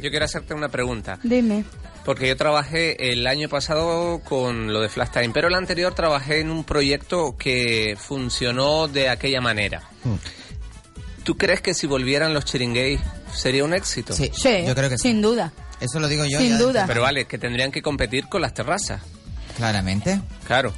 Yo 0.00 0.08
quiero 0.08 0.24
hacerte 0.24 0.54
una 0.54 0.70
pregunta. 0.70 1.18
Dime. 1.22 1.66
Porque 2.06 2.28
yo 2.28 2.36
trabajé 2.38 3.12
el 3.12 3.26
año 3.26 3.50
pasado 3.50 4.20
con 4.20 4.72
lo 4.72 4.80
de 4.80 4.88
Flash 4.88 5.10
Time, 5.10 5.30
pero 5.34 5.48
el 5.48 5.54
anterior 5.54 5.94
trabajé 5.94 6.40
en 6.40 6.50
un 6.50 6.64
proyecto 6.64 7.36
que 7.36 7.94
funcionó 8.00 8.88
de 8.88 9.10
aquella 9.10 9.42
manera. 9.42 9.82
¿Tú 11.26 11.36
crees 11.36 11.60
que 11.60 11.74
si 11.74 11.88
volvieran 11.88 12.32
los 12.32 12.44
chiringueis 12.44 13.00
sería 13.34 13.64
un 13.64 13.74
éxito? 13.74 14.12
Sí, 14.14 14.30
Sí, 14.32 14.62
yo 14.64 14.76
creo 14.76 14.88
que 14.88 14.96
sí. 14.96 15.08
sin 15.08 15.20
duda. 15.20 15.52
Eso 15.80 15.98
lo 15.98 16.06
digo 16.06 16.24
yo. 16.24 16.38
Sin 16.38 16.56
duda. 16.56 16.84
Pero 16.86 17.02
vale, 17.02 17.24
que 17.26 17.36
tendrían 17.36 17.72
que 17.72 17.82
competir 17.82 18.28
con 18.28 18.40
las 18.42 18.54
terrazas. 18.54 19.02
Claramente. 19.56 20.20
Claro. 20.46 20.72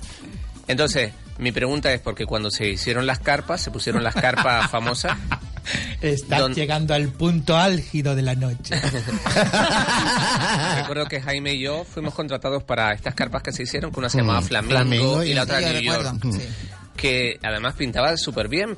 Entonces, 0.67 1.13
mi 1.37 1.53
pregunta 1.53 1.93
es 1.93 2.01
porque 2.01 2.25
cuando 2.25 2.51
se 2.51 2.67
hicieron 2.67 3.07
las 3.07 3.19
carpas, 3.19 3.61
se 3.61 3.71
pusieron 3.71 4.03
las 4.03 4.15
carpas 4.15 4.71
famosas. 4.71 5.19
Estás 6.01 6.39
Don- 6.39 6.55
llegando 6.55 6.95
al 6.95 7.09
punto 7.09 7.55
álgido 7.59 8.15
de 8.17 8.23
la 8.23 8.35
noche. 8.35 8.75
Recuerdo 10.77 11.07
que 11.07 11.21
Jaime 11.21 11.55
y 11.55 11.61
yo 11.61 11.85
fuimos 11.85 12.15
contratados 12.15 12.63
para 12.63 12.93
estas 12.95 13.15
carpas 13.15 13.43
que 13.43 13.53
se 13.53 13.65
hicieron, 13.65 13.93
que 13.93 13.99
una 14.01 14.09
se 14.09 14.19
llamaba 14.19 14.41
Mm, 14.41 14.45
Flamingo, 14.45 14.75
Flamingo 14.79 15.25
y 15.25 15.31
y- 15.31 15.35
la 15.35 15.43
otra 15.43 15.61
New 15.61 15.81
York, 15.81 16.15
sí. 16.33 16.41
que 16.97 17.39
además 17.43 17.75
pintaba 17.75 18.17
súper 18.17 18.49
bien. 18.49 18.77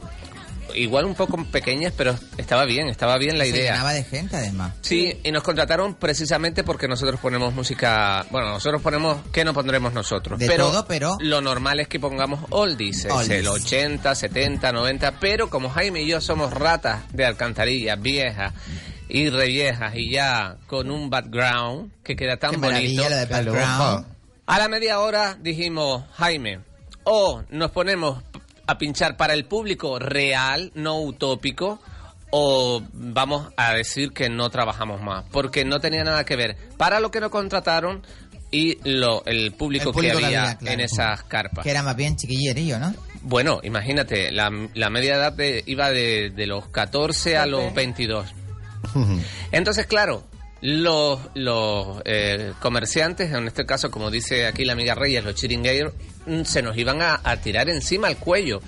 Igual 0.74 1.04
un 1.04 1.14
poco 1.14 1.42
pequeñas, 1.46 1.92
pero 1.96 2.14
estaba 2.36 2.64
bien, 2.64 2.88
estaba 2.88 3.16
bien 3.18 3.38
la 3.38 3.44
Se 3.44 3.50
idea. 3.50 3.72
llenaba 3.72 3.92
de 3.92 4.04
gente, 4.04 4.36
además. 4.36 4.74
Sí, 4.80 5.18
y 5.22 5.32
nos 5.32 5.42
contrataron 5.42 5.94
precisamente 5.94 6.64
porque 6.64 6.88
nosotros 6.88 7.20
ponemos 7.20 7.54
música, 7.54 8.26
bueno, 8.30 8.48
nosotros 8.50 8.80
ponemos, 8.82 9.18
¿qué 9.32 9.44
no 9.44 9.52
pondremos 9.54 9.92
nosotros? 9.92 10.38
De 10.38 10.48
todo, 10.48 10.86
pero- 10.86 11.16
Lo 11.20 11.40
normal 11.40 11.80
es 11.80 11.88
que 11.88 11.98
pongamos 12.00 12.40
oldies, 12.50 13.04
es 13.04 13.12
Oldies. 13.12 13.30
el 13.40 13.48
80, 13.48 14.14
70, 14.14 14.72
90, 14.72 15.18
pero 15.20 15.50
como 15.50 15.68
Jaime 15.70 16.02
y 16.02 16.06
yo 16.08 16.20
somos 16.20 16.52
ratas 16.52 17.02
de 17.12 17.24
alcantarillas 17.26 18.00
viejas 18.00 18.52
y 19.08 19.28
reviejas 19.28 19.94
y 19.96 20.12
ya 20.12 20.56
con 20.66 20.90
un 20.90 21.10
background 21.10 21.92
que 22.04 22.14
queda 22.16 22.36
tan 22.36 22.52
Qué 22.52 22.56
bonito. 22.58 23.02
lo 23.08 23.16
de 23.16 23.26
background. 23.26 24.06
A 24.46 24.58
la 24.58 24.68
media 24.68 25.00
hora 25.00 25.36
dijimos, 25.40 26.04
Jaime, 26.14 26.60
o 27.04 27.42
nos 27.50 27.70
ponemos 27.70 28.22
a 28.70 28.78
pinchar 28.78 29.16
para 29.16 29.34
el 29.34 29.44
público 29.44 29.98
real, 29.98 30.70
no 30.74 31.00
utópico, 31.00 31.80
o 32.30 32.82
vamos 32.92 33.48
a 33.56 33.74
decir 33.74 34.12
que 34.12 34.28
no 34.28 34.50
trabajamos 34.50 35.02
más, 35.02 35.24
porque 35.32 35.64
no 35.64 35.80
tenía 35.80 36.04
nada 36.04 36.24
que 36.24 36.36
ver 36.36 36.56
para 36.76 37.00
lo 37.00 37.10
que 37.10 37.20
nos 37.20 37.30
contrataron 37.30 38.02
y 38.52 38.78
lo, 38.88 39.24
el 39.26 39.52
público, 39.52 39.88
El 39.90 39.92
público 39.94 40.14
que 40.16 40.20
que 40.20 40.26
había, 40.26 40.42
había, 40.42 40.58
claro. 40.58 40.74
en 40.74 40.80
esas 40.80 41.22
carpas. 41.24 41.62
Que 41.64 41.70
era 41.70 41.82
más 41.82 41.94
bien 41.96 42.16
chiquillerillo, 42.16 42.78
¿no? 42.78 42.94
Bueno, 43.22 43.60
imagínate, 43.62 44.32
la, 44.32 44.50
la 44.74 44.90
media 44.90 45.14
edad 45.16 45.32
de- 45.32 45.62
iba 45.66 45.90
de, 45.90 46.30
de 46.30 46.46
los 46.46 46.68
14 46.68 47.36
a 47.36 47.46
los 47.46 47.72
22. 47.74 48.26
Entonces, 49.52 49.86
claro, 49.86 50.24
los, 50.62 51.20
los 51.34 52.02
eh, 52.04 52.52
comerciantes, 52.60 53.32
en 53.32 53.46
este 53.46 53.64
caso, 53.64 53.90
como 53.90 54.10
dice 54.10 54.46
aquí 54.46 54.64
la 54.64 54.74
amiga 54.74 54.94
Reyes, 54.94 55.24
los 55.24 55.34
chiringueros, 55.34 55.94
mm, 56.26 56.42
se 56.42 56.62
nos 56.62 56.76
iban 56.76 57.00
a, 57.02 57.20
a 57.22 57.36
tirar 57.38 57.68
encima 57.68 58.08
al 58.08 58.18
cuello. 58.18 58.60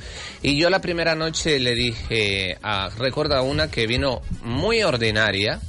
Y 0.42 0.56
yo 0.56 0.70
la 0.70 0.80
primera 0.80 1.14
noche 1.14 1.58
le 1.58 1.74
dije, 1.74 2.58
a, 2.62 2.88
recuerdo 2.98 3.34
a 3.36 3.42
una 3.42 3.70
que 3.70 3.86
vino 3.86 4.22
muy 4.42 4.82
ordinaria, 4.82 5.60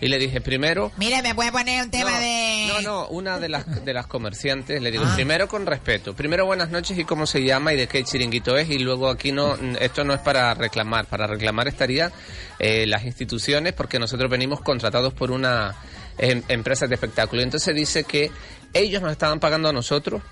y 0.00 0.08
le 0.08 0.18
dije, 0.18 0.40
primero, 0.40 0.92
Mire, 0.96 1.22
¿me 1.22 1.34
puede 1.34 1.50
poner 1.52 1.82
un 1.84 1.90
tema 1.90 2.10
no, 2.12 2.18
de...? 2.20 2.68
No, 2.68 2.80
no, 2.82 3.08
una 3.08 3.38
de 3.38 3.48
las, 3.48 3.84
de 3.84 3.92
las 3.92 4.06
comerciantes 4.06 4.80
le 4.80 4.90
digo, 4.90 5.04
Ah. 5.06 5.12
primero 5.14 5.48
con 5.48 5.66
respeto, 5.66 6.14
primero 6.14 6.46
buenas 6.46 6.70
noches 6.70 6.96
y 6.98 7.04
cómo 7.04 7.26
se 7.26 7.42
llama 7.42 7.72
y 7.72 7.76
de 7.76 7.86
qué 7.88 8.04
chiringuito 8.04 8.56
es 8.56 8.70
y 8.70 8.78
luego 8.78 9.08
aquí 9.08 9.32
no, 9.32 9.56
esto 9.80 10.04
no 10.04 10.14
es 10.14 10.20
para 10.20 10.54
reclamar, 10.54 11.06
para 11.06 11.26
reclamar 11.26 11.66
estaría 11.68 12.12
eh, 12.58 12.86
las 12.86 13.04
instituciones 13.04 13.72
porque 13.72 13.98
nosotros 13.98 14.30
venimos 14.30 14.60
contratados 14.60 15.14
por 15.14 15.30
una 15.30 15.74
em, 16.18 16.42
empresa 16.48 16.86
de 16.86 16.94
espectáculo. 16.94 17.42
Entonces 17.42 17.74
dice 17.74 18.04
que 18.04 18.30
ellos 18.74 19.02
nos 19.02 19.12
estaban 19.12 19.40
pagando 19.40 19.68
a 19.68 19.72
nosotros 19.72 20.22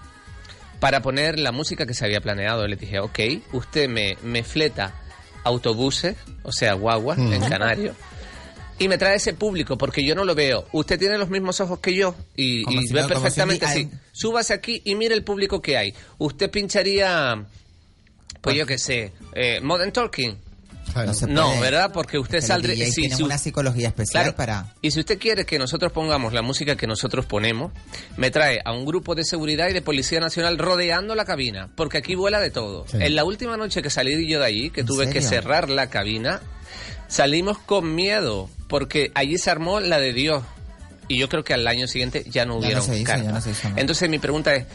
para 0.80 1.00
poner 1.00 1.38
la 1.38 1.52
música 1.52 1.86
que 1.86 1.94
se 1.94 2.04
había 2.04 2.20
planeado. 2.20 2.66
Le 2.66 2.76
dije, 2.76 3.00
ok, 3.00 3.18
usted 3.52 3.88
me, 3.88 4.16
me 4.22 4.44
fleta 4.44 4.92
autobuses, 5.44 6.16
o 6.42 6.52
sea, 6.52 6.74
guaguas 6.74 7.18
en 7.18 7.34
Ujú. 7.40 7.48
Canario, 7.48 7.94
y 8.78 8.88
me 8.88 8.98
trae 8.98 9.16
ese 9.16 9.32
público, 9.34 9.78
porque 9.78 10.04
yo 10.04 10.14
no 10.14 10.24
lo 10.24 10.34
veo. 10.34 10.66
Usted 10.72 10.98
tiene 10.98 11.16
los 11.18 11.28
mismos 11.30 11.60
ojos 11.60 11.78
que 11.80 11.94
yo 11.94 12.14
y, 12.36 12.62
si 12.86 12.92
ve 12.92 13.00
no- 13.02 13.08
si 13.08 13.14
perfectamente 13.14 13.66
hay- 13.66 13.90
Súbase 14.12 14.52
aquí 14.54 14.82
y 14.84 14.94
mire 14.94 15.14
el 15.14 15.22
público 15.24 15.60
que 15.62 15.76
hay. 15.76 15.94
Usted 16.18 16.50
pincharía, 16.50 17.44
pues 18.40 18.56
yo 18.56 18.66
qué 18.66 18.78
sé, 18.78 19.12
eh, 19.34 19.60
Modern 19.62 19.92
Talking. 19.92 20.38
No. 21.28 21.60
¿verdad? 21.60 21.90
Porque 21.92 22.18
usted 22.18 22.40
saldría... 22.40 22.86
Si- 22.86 23.02
tienen 23.02 23.18
si- 23.18 23.22
una 23.22 23.36
psicología 23.36 23.88
especial 23.88 24.22
Claro. 24.24 24.36
para... 24.36 24.74
Y 24.80 24.92
si 24.92 25.00
usted 25.00 25.18
quiere 25.18 25.44
que 25.44 25.58
nosotros 25.58 25.92
pongamos 25.92 26.32
la 26.32 26.40
música 26.40 26.76
que 26.76 26.86
nosotros 26.86 27.26
ponemos, 27.26 27.72
me 28.16 28.30
trae 28.30 28.60
a 28.64 28.72
un 28.72 28.86
grupo 28.86 29.14
de 29.14 29.24
seguridad 29.24 29.68
y 29.68 29.74
de 29.74 29.82
Policía 29.82 30.20
Nacional 30.20 30.56
rodeando 30.56 31.14
la 31.14 31.26
cabina, 31.26 31.68
porque 31.76 31.98
aquí 31.98 32.14
vuela 32.14 32.40
de 32.40 32.50
todo. 32.50 32.86
Sí. 32.88 32.96
En 33.00 33.14
la 33.14 33.24
última 33.24 33.58
noche 33.58 33.82
que 33.82 33.90
salí 33.90 34.26
yo 34.26 34.38
de 34.40 34.46
allí, 34.46 34.70
que 34.70 34.82
¿En 34.82 34.86
tuve 34.86 35.10
que 35.10 35.20
cerrar 35.20 35.68
la 35.68 35.90
cabina, 35.90 36.40
salimos 37.08 37.58
con 37.58 37.94
miedo, 37.94 38.48
porque 38.68 39.10
allí 39.14 39.38
se 39.38 39.50
armó 39.50 39.80
la 39.80 39.98
de 39.98 40.12
Dios. 40.12 40.42
Y 41.08 41.18
yo 41.18 41.28
creo 41.28 41.44
que 41.44 41.54
al 41.54 41.66
año 41.68 41.86
siguiente 41.86 42.24
ya 42.28 42.44
no 42.44 42.54
Ya 42.54 42.58
no 42.60 42.66
hubieron 42.66 42.82
se 42.84 42.98
hizo, 42.98 43.16
ya 43.16 43.30
no 43.32 43.40
se 43.40 43.50
hizo 43.52 43.68
más. 43.70 43.78
Entonces 43.78 44.10
mi 44.10 44.18
pregunta 44.18 44.54
es, 44.54 44.66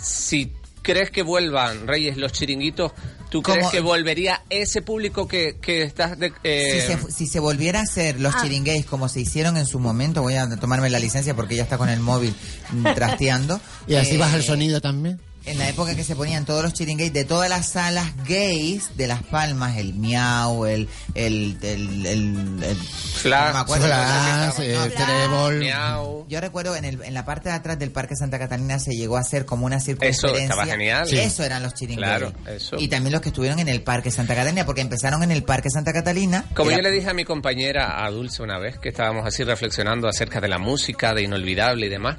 si 0.00 0.52
crees 0.82 1.10
que 1.10 1.22
vuelvan, 1.22 1.86
Reyes, 1.86 2.16
los 2.16 2.32
chiringuitos, 2.32 2.92
¿tú 3.30 3.42
¿Cómo? 3.42 3.56
crees 3.56 3.70
que 3.70 3.80
volvería 3.80 4.42
ese 4.50 4.82
público 4.82 5.26
que, 5.28 5.56
que 5.60 5.82
estás... 5.82 6.18
De, 6.18 6.32
eh, 6.42 6.80
Si 6.80 7.06
se, 7.06 7.12
si 7.12 7.26
se 7.26 7.38
volviera 7.40 7.80
a 7.80 7.82
hacer 7.82 8.20
los 8.20 8.34
Ah. 8.34 8.44
como 8.88 9.08
se 9.08 9.20
hicieron 9.20 9.56
en 9.56 9.66
su 9.66 9.78
momento, 9.78 10.22
voy 10.22 10.34
a 10.34 10.48
tomarme 10.56 10.88
la 10.90 10.98
licencia 10.98 11.34
porque 11.34 11.56
ya 11.56 11.62
está 11.64 11.76
con 11.78 11.88
el 11.88 12.00
móvil 12.00 12.34
mm, 12.72 12.84
trasteando. 12.94 13.60
Y 13.86 13.96
así 13.96 14.14
Eh, 14.14 14.18
baja 14.18 14.36
el 14.36 14.42
sonido 14.42 14.80
también. 14.80 15.20
En 15.46 15.58
la 15.58 15.68
época 15.68 15.94
que 15.94 16.04
se 16.04 16.16
ponían 16.16 16.46
todos 16.46 16.62
los 16.62 16.72
chiringueis 16.72 17.12
de 17.12 17.24
todas 17.26 17.50
las 17.50 17.68
salas 17.68 18.06
gays 18.26 18.96
de 18.96 19.06
Las 19.06 19.22
Palmas, 19.24 19.76
el 19.76 19.92
miau, 19.92 20.64
el... 20.64 20.88
el, 21.14 21.58
el, 21.62 22.06
el, 22.06 22.62
el- 22.64 22.76
Flash, 22.76 23.48
no 23.48 23.52
me 23.52 23.58
acuerdo. 23.60 23.86
Flash, 23.86 24.46
No, 24.46 24.52
Flash. 24.54 24.92
Trébol. 25.06 25.58
Miau. 25.58 26.26
Yo 26.30 26.40
recuerdo 26.40 26.74
en, 26.76 26.86
el, 26.86 27.02
en 27.02 27.12
la 27.12 27.26
parte 27.26 27.50
de 27.50 27.54
atrás 27.56 27.78
del 27.78 27.90
Parque 27.90 28.16
Santa 28.16 28.38
Catalina 28.38 28.78
se 28.78 28.92
llegó 28.92 29.18
a 29.18 29.20
hacer 29.20 29.44
como 29.44 29.66
una 29.66 29.80
circunferencia. 29.80 30.28
Eso 30.30 30.36
estaba 30.38 30.64
genial. 30.66 31.06
Sí. 31.06 31.18
Eso 31.18 31.44
eran 31.44 31.62
los 31.62 31.74
chiringueis. 31.74 32.06
Claro, 32.08 32.32
eso. 32.46 32.76
Y 32.78 32.88
también 32.88 33.12
los 33.12 33.20
que 33.20 33.28
estuvieron 33.28 33.58
en 33.58 33.68
el 33.68 33.82
Parque 33.82 34.10
Santa 34.10 34.34
Catalina, 34.34 34.64
porque 34.64 34.80
empezaron 34.80 35.22
en 35.22 35.30
el 35.30 35.42
Parque 35.44 35.68
Santa 35.68 35.92
Catalina. 35.92 36.46
Como 36.54 36.70
yo 36.70 36.78
le 36.78 36.90
dije 36.90 37.10
a 37.10 37.14
mi 37.14 37.24
compañera, 37.24 38.02
a 38.04 38.10
Dulce, 38.10 38.42
una 38.42 38.58
vez 38.58 38.78
que 38.78 38.88
estábamos 38.88 39.26
así 39.26 39.44
reflexionando 39.44 40.08
acerca 40.08 40.40
de 40.40 40.48
la 40.48 40.58
música, 40.58 41.12
de 41.12 41.22
Inolvidable 41.22 41.86
y 41.86 41.90
demás, 41.90 42.16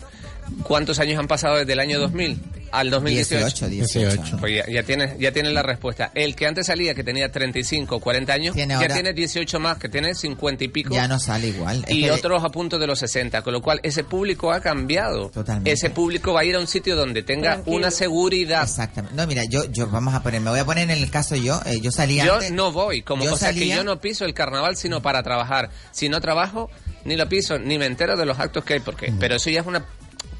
¿cuántos 0.63 0.99
años 0.99 1.19
han 1.19 1.27
pasado 1.27 1.57
desde 1.57 1.73
el 1.73 1.79
año 1.79 1.99
2000 1.99 2.39
al 2.71 2.89
2018? 2.89 3.67
18, 3.69 3.69
18. 3.69 4.37
Pues 4.37 4.55
ya, 4.57 4.65
ya 4.71 4.83
tienes 4.83 5.17
ya 5.17 5.31
tienes 5.31 5.53
la 5.53 5.63
respuesta. 5.63 6.11
El 6.13 6.35
que 6.35 6.45
antes 6.45 6.65
salía, 6.67 6.93
que 6.93 7.03
tenía 7.03 7.31
35 7.31 7.99
40 7.99 8.33
años, 8.33 8.55
Tiene 8.55 8.73
ya 8.73 8.79
ahora- 8.79 8.93
tiene 8.95 9.13
18 9.13 9.59
más, 9.59 9.77
que 9.77 9.87
tiene 9.87 10.13
50 10.13 10.63
y 10.65 10.67
pico. 10.67 10.93
Ya 10.93 11.07
no 11.07 11.17
sale 11.19 11.47
igual. 11.49 11.85
Es 11.87 11.95
y 11.95 12.01
que- 12.03 12.11
otros 12.11 12.43
a 12.43 12.49
punto 12.49 12.77
de 12.77 12.87
los 12.87 12.99
60, 12.99 13.41
con 13.43 13.53
lo 13.53 13.61
cual 13.61 13.79
ese 13.83 14.03
público 14.03 14.51
ha 14.51 14.59
cambiado. 14.59 15.29
Totalmente. 15.29 15.71
Ese 15.71 15.89
público 15.89 16.33
va 16.33 16.41
a 16.41 16.45
ir 16.45 16.55
a 16.55 16.59
un 16.59 16.67
sitio 16.67 16.95
donde 16.95 17.23
tenga 17.23 17.53
Tranquilo. 17.53 17.77
una 17.77 17.91
seguridad. 17.91 18.63
Exactamente. 18.63 19.15
No, 19.15 19.25
mira, 19.27 19.43
yo, 19.45 19.71
yo 19.71 19.87
vamos 19.87 20.13
a 20.13 20.21
poner, 20.21 20.41
me 20.41 20.49
voy 20.49 20.59
a 20.59 20.65
poner 20.65 20.83
en 20.89 20.97
el 20.97 21.09
caso 21.09 21.35
yo, 21.35 21.61
eh, 21.65 21.79
yo 21.81 21.91
salía 21.91 22.25
Yo 22.25 22.33
antes- 22.35 22.51
no 22.51 22.71
voy, 22.71 23.03
como 23.03 23.23
yo 23.23 23.33
o 23.33 23.37
sea 23.37 23.49
que 23.53 23.59
salía- 23.59 23.75
yo 23.77 23.83
no 23.83 24.01
piso 24.01 24.25
el 24.25 24.33
carnaval 24.33 24.75
sino 24.75 25.01
para 25.01 25.23
trabajar. 25.23 25.69
Si 25.91 26.09
no 26.09 26.19
trabajo, 26.19 26.69
ni 27.05 27.15
lo 27.15 27.29
piso, 27.29 27.57
ni 27.57 27.77
me 27.77 27.85
entero 27.85 28.17
de 28.17 28.25
los 28.25 28.37
actos 28.39 28.65
que 28.65 28.73
hay, 28.73 28.79
porque, 28.81 29.13
pero 29.19 29.35
eso 29.35 29.49
ya 29.49 29.61
es 29.61 29.65
una 29.67 29.85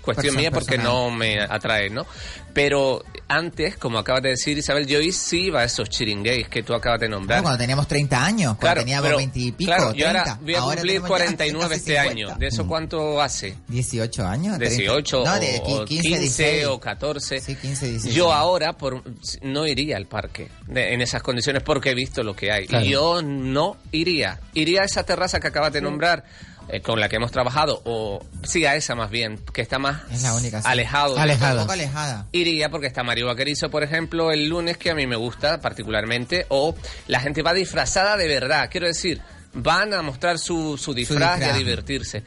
cuestión 0.06 0.36
mía 0.36 0.52
porque 0.52 0.78
personal. 0.78 0.94
no 0.94 1.12
me 1.12 1.40
atrae, 1.42 1.90
¿no? 1.90 2.06
Pero 2.54 3.04
antes, 3.28 3.76
como 3.76 3.98
acabas 4.00 4.24
de 4.24 4.30
decir, 4.30 4.58
Isabel, 4.58 4.88
yo 4.88 5.00
sí 5.12 5.48
iba 5.48 5.60
a 5.60 5.64
esos 5.66 5.90
chiringueis 5.90 6.48
que 6.48 6.64
tú 6.64 6.74
acabas 6.74 7.02
de 7.02 7.10
nombrar. 7.10 7.40
No, 7.40 7.44
cuando 7.44 7.58
teníamos 7.60 7.86
30 7.88 8.26
años, 8.26 8.46
cuando 8.56 8.60
Claro, 8.62 8.80
teníamos 8.82 9.04
pero, 9.08 9.18
20 9.18 9.40
y 9.40 9.52
pico, 9.52 9.68
claro, 9.72 9.90
30. 9.92 9.98
yo 10.00 10.08
ahora 10.08 10.40
voy 10.42 10.56
a 10.56 10.60
Ahora 10.60 10.76
cumplir 10.78 10.92
tenemos 10.94 11.10
ya 11.10 11.16
49 11.26 11.70
casi 11.70 11.80
este 11.80 11.92
50. 12.02 12.12
año. 12.12 12.40
¿De 12.40 12.48
eso 12.48 12.68
cuánto 12.68 13.22
hace? 13.22 13.56
18 13.68 14.26
años. 14.26 14.58
30. 14.58 14.76
18 14.78 15.24
No, 15.26 15.40
de 15.40 15.60
o 15.64 15.66
qui- 15.66 15.86
15, 15.86 16.04
15 16.04 16.20
16. 16.20 16.66
o 16.68 16.80
14. 16.80 17.40
Sí, 17.42 17.56
15, 17.56 17.88
16. 17.88 18.16
Yo 18.16 18.32
ahora 18.32 18.74
por, 18.74 19.04
no 19.42 19.68
iría 19.68 19.98
al 19.98 20.06
parque 20.06 20.50
de- 20.68 20.94
en 20.94 21.02
esas 21.02 21.22
condiciones 21.22 21.62
porque 21.62 21.90
he 21.90 21.94
visto 21.96 22.24
lo 22.24 22.36
que 22.38 22.52
hay. 22.54 22.68
Claro. 22.68 22.86
Yo 22.86 23.22
no 23.22 23.76
iría. 23.92 24.40
Iría 24.54 24.84
a 24.84 24.86
esa 24.86 25.04
terraza 25.04 25.42
que 25.42 25.48
acabas 25.48 25.74
de 25.74 25.82
nombrar. 25.82 26.24
Eh, 26.70 26.82
con 26.82 27.00
la 27.00 27.10
que 27.10 27.18
hemos 27.18 27.32
trabajado, 27.32 27.82
o 27.86 28.26
sí, 28.44 28.66
a 28.66 28.76
esa 28.76 28.96
más 28.96 29.10
bien, 29.10 29.40
que 29.54 29.62
está 29.62 29.80
más 29.80 30.02
Es 30.12 30.24
la 30.24 30.34
única. 30.34 30.62
sí. 30.62 30.68
alejado. 30.68 31.16
Un 31.16 31.60
poco 31.62 31.74
alejada. 31.74 32.28
Iría 32.32 32.70
porque 32.70 32.88
está 32.88 33.04
Mario 33.04 33.28
Vaquerizo, 33.28 33.70
por 33.70 33.84
ejemplo, 33.84 34.32
el 34.32 34.48
lunes, 34.48 34.78
que 34.78 34.90
a 34.92 34.96
mí 34.96 35.06
me 35.08 35.16
gusta 35.16 35.62
particularmente, 35.62 36.46
o 36.50 36.76
la 37.08 37.20
gente 37.20 37.42
va 37.42 37.54
disfrazada 37.54 38.18
de 38.18 38.28
verdad, 38.28 38.70
quiero 38.72 38.88
decir, 38.88 39.22
van 39.54 39.94
a 39.94 40.02
mostrar 40.02 40.40
su, 40.40 40.78
su 40.78 40.94
disfraz 40.94 41.40
y 41.40 41.44
a 41.44 41.54
divertirse. 41.54 42.24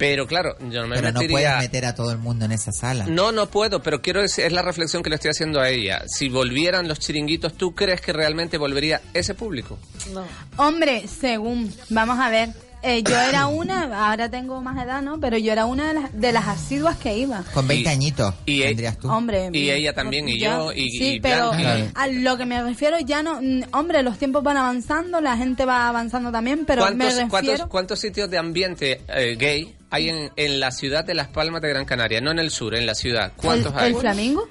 Pero 0.00 0.26
claro, 0.26 0.56
yo 0.60 0.80
no 0.80 0.88
me 0.88 0.96
Pero 0.96 1.12
no 1.12 1.20
puedes 1.28 1.58
meter 1.58 1.84
a 1.84 1.94
todo 1.94 2.10
el 2.10 2.16
mundo 2.16 2.46
en 2.46 2.52
esa 2.52 2.72
sala. 2.72 3.04
No, 3.06 3.32
no 3.32 3.50
puedo, 3.50 3.82
pero 3.82 4.00
quiero 4.00 4.22
decir, 4.22 4.46
es 4.46 4.52
la 4.52 4.62
reflexión 4.62 5.02
que 5.02 5.10
le 5.10 5.16
estoy 5.16 5.30
haciendo 5.30 5.60
a 5.60 5.68
ella. 5.68 6.04
Si 6.06 6.30
volvieran 6.30 6.88
los 6.88 7.00
chiringuitos, 7.00 7.52
¿tú 7.52 7.74
crees 7.74 8.00
que 8.00 8.14
realmente 8.14 8.56
volvería 8.56 9.02
ese 9.12 9.34
público? 9.34 9.78
No. 10.14 10.24
Hombre, 10.56 11.06
según, 11.06 11.70
vamos 11.90 12.18
a 12.18 12.30
ver. 12.30 12.48
Eh, 12.82 13.02
yo 13.02 13.18
era 13.20 13.46
una, 13.46 14.06
ahora 14.08 14.30
tengo 14.30 14.60
más 14.60 14.82
edad, 14.82 15.02
¿no? 15.02 15.20
Pero 15.20 15.36
yo 15.38 15.52
era 15.52 15.64
una 15.66 15.88
de 15.88 15.94
las, 16.00 16.12
de 16.20 16.32
las 16.32 16.48
asiduas 16.48 16.96
que 16.96 17.16
iba. 17.18 17.42
Con 17.52 17.66
20 17.68 17.88
añitos 17.88 18.34
y- 18.46 18.62
tendrías 18.62 18.98
tú. 18.98 19.10
Hombre, 19.10 19.50
Y 19.52 19.70
ella 19.70 19.92
también, 19.92 20.28
y 20.28 20.38
yo, 20.38 20.72
y, 20.72 20.90
sí, 20.90 21.14
y 21.14 21.20
pero 21.20 21.50
Blanca. 21.52 21.90
a 21.94 22.06
lo 22.08 22.36
que 22.36 22.46
me 22.46 22.62
refiero 22.62 22.98
ya 23.00 23.22
no, 23.22 23.40
hombre, 23.72 24.02
los 24.02 24.18
tiempos 24.18 24.42
van 24.42 24.56
avanzando, 24.56 25.20
la 25.20 25.36
gente 25.36 25.64
va 25.64 25.88
avanzando 25.88 26.30
también, 26.32 26.64
pero 26.66 26.82
me 26.82 26.88
¿Cuántos, 26.88 27.06
refiero 27.08 27.28
cuántos, 27.30 27.66
cuántos 27.68 28.00
sitios 28.00 28.30
de 28.30 28.38
ambiente 28.38 29.00
eh, 29.08 29.36
gay 29.38 29.74
hay 29.92 30.08
en, 30.08 30.30
en 30.36 30.60
la 30.60 30.70
ciudad 30.70 31.04
de 31.04 31.14
Las 31.14 31.28
Palmas 31.28 31.62
de 31.62 31.68
Gran 31.68 31.84
Canaria? 31.84 32.20
No 32.20 32.30
en 32.30 32.38
el 32.38 32.50
sur, 32.50 32.74
en 32.76 32.86
la 32.86 32.94
ciudad. 32.94 33.32
¿Cuántos 33.36 33.72
el, 33.74 33.78
hay? 33.78 33.92
el 33.92 33.96
flamingo. 33.98 34.48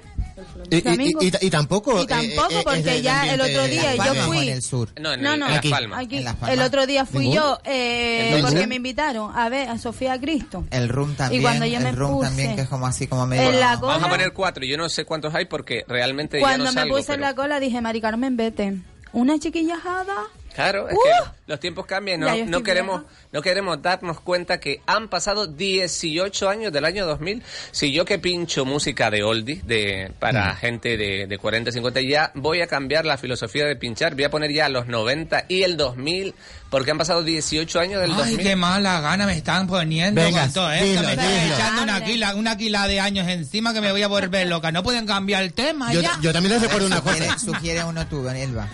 Y, 0.70 0.76
y- 0.76 1.14
y- 1.20 1.46
y- 1.46 1.50
tampoco. 1.50 2.00
Y 2.02 2.06
tampoco, 2.06 2.50
eh, 2.50 2.58
eh, 2.60 2.62
porque 2.64 3.02
ya 3.02 3.32
el 3.32 3.40
otro 3.40 3.64
día 3.66 3.94
yo 3.96 4.14
fui. 4.26 4.38
en 4.48 4.48
el 4.54 4.62
sur. 4.62 4.88
No, 5.00 5.12
en, 5.12 5.22
No, 5.22 5.32
el- 5.34 5.40
no, 5.40 5.46
en 5.46 5.50
Las 5.52 5.58
aquí, 5.58 5.70
Palmas. 5.70 5.98
aquí. 6.04 6.16
En 6.18 6.24
Las 6.24 6.34
Palmas. 6.36 6.58
el 6.58 6.62
otro 6.64 6.86
día 6.86 7.06
fui 7.06 7.20
¿Ninguno? 7.28 7.40
yo, 7.40 7.58
eh, 7.64 8.36
¿En 8.36 8.42
porque 8.42 8.66
me 8.66 8.74
invitaron 8.76 9.36
a 9.36 9.48
ver 9.48 9.68
a 9.68 9.78
Sofía 9.78 10.18
Cristo. 10.20 10.64
El 10.70 10.88
room 10.88 11.14
también. 11.14 11.40
Y 11.40 11.44
cuando 11.44 11.66
yo 11.66 11.78
el 11.78 11.84
me 11.84 11.92
room 11.92 12.12
puse 12.18 12.28
también, 12.28 12.56
que 12.56 12.62
es 12.62 12.68
como 12.68 12.86
así 12.86 13.06
como 13.06 13.26
medio. 13.26 13.48
en 13.50 13.60
la 13.60 13.76
Vamos 13.76 13.96
a 13.96 13.96
cola, 13.98 14.08
poner 14.10 14.32
cuatro. 14.32 14.64
Yo 14.64 14.76
no 14.76 14.88
sé 14.88 15.04
cuántos 15.04 15.34
hay 15.34 15.46
porque 15.46 15.84
realmente 15.88 16.40
cuando 16.40 16.64
ya 16.64 16.70
no 16.70 16.74
me 16.74 16.80
salgo. 16.80 16.96
puse 16.96 17.12
en 17.12 17.18
pero- 17.20 17.28
la 17.30 17.34
cola 17.34 17.60
dije, 17.60 17.80
Mari 17.80 18.00
Carmen, 18.00 18.36
vete. 18.36 18.78
Una 19.12 19.38
chiquillajada. 19.38 20.14
Claro, 20.62 20.88
es 20.88 20.94
¡Uh! 20.94 20.98
que 21.02 21.30
los 21.46 21.60
tiempos 21.60 21.86
cambian. 21.86 22.20
No, 22.20 22.34
no 22.46 22.62
queremos, 22.62 23.00
vieja. 23.02 23.14
no 23.32 23.42
queremos 23.42 23.82
darnos 23.82 24.20
cuenta 24.20 24.60
que 24.60 24.80
han 24.86 25.08
pasado 25.08 25.46
18 25.46 26.48
años 26.48 26.72
del 26.72 26.84
año 26.84 27.06
2000. 27.06 27.42
Si 27.72 27.92
yo 27.92 28.04
que 28.04 28.18
pincho 28.18 28.64
música 28.64 29.10
de 29.10 29.22
oldies 29.22 29.66
de, 29.66 30.12
para 30.18 30.54
gente 30.56 30.96
de, 30.96 31.26
de 31.26 31.38
40, 31.38 31.72
50, 31.72 32.00
ya 32.02 32.30
voy 32.34 32.60
a 32.60 32.66
cambiar 32.66 33.04
la 33.04 33.16
filosofía 33.18 33.64
de 33.66 33.76
pinchar. 33.76 34.14
Voy 34.14 34.24
a 34.24 34.30
poner 34.30 34.52
ya 34.52 34.68
los 34.68 34.86
90 34.86 35.46
y 35.48 35.62
el 35.62 35.76
2000 35.76 36.34
porque 36.70 36.92
han 36.92 36.98
pasado 36.98 37.24
18 37.24 37.80
años 37.80 38.00
del 38.00 38.12
Ay, 38.12 38.16
2000. 38.16 38.38
qué 38.46 38.54
mala 38.56 39.00
gana 39.00 39.26
me 39.26 39.32
están 39.36 39.66
poniendo 39.66 40.20
Venga, 40.22 40.42
con 40.42 40.52
todo 40.52 40.70
esto. 40.70 40.86
dilo, 40.86 41.02
me 41.02 41.10
están 41.12 41.52
echando 41.52 41.82
una 41.82 42.04
quila, 42.04 42.34
una 42.36 42.56
quila 42.56 42.86
de 42.86 43.00
años 43.00 43.26
encima 43.28 43.72
que 43.74 43.80
me 43.80 43.90
voy 43.90 44.02
a 44.02 44.08
volver 44.08 44.46
loca. 44.46 44.70
No 44.70 44.82
pueden 44.84 45.04
cambiar 45.06 45.42
el 45.42 45.52
tema 45.52 45.92
Yo, 45.92 46.00
ya. 46.00 46.16
yo 46.22 46.32
también 46.32 46.52
les 46.54 46.62
recuerdo 46.62 46.86
una 46.86 47.00
cosa. 47.00 47.38
sugiere 47.38 47.82
uno 47.82 48.06
tú, 48.06 48.28
Elba. 48.28 48.68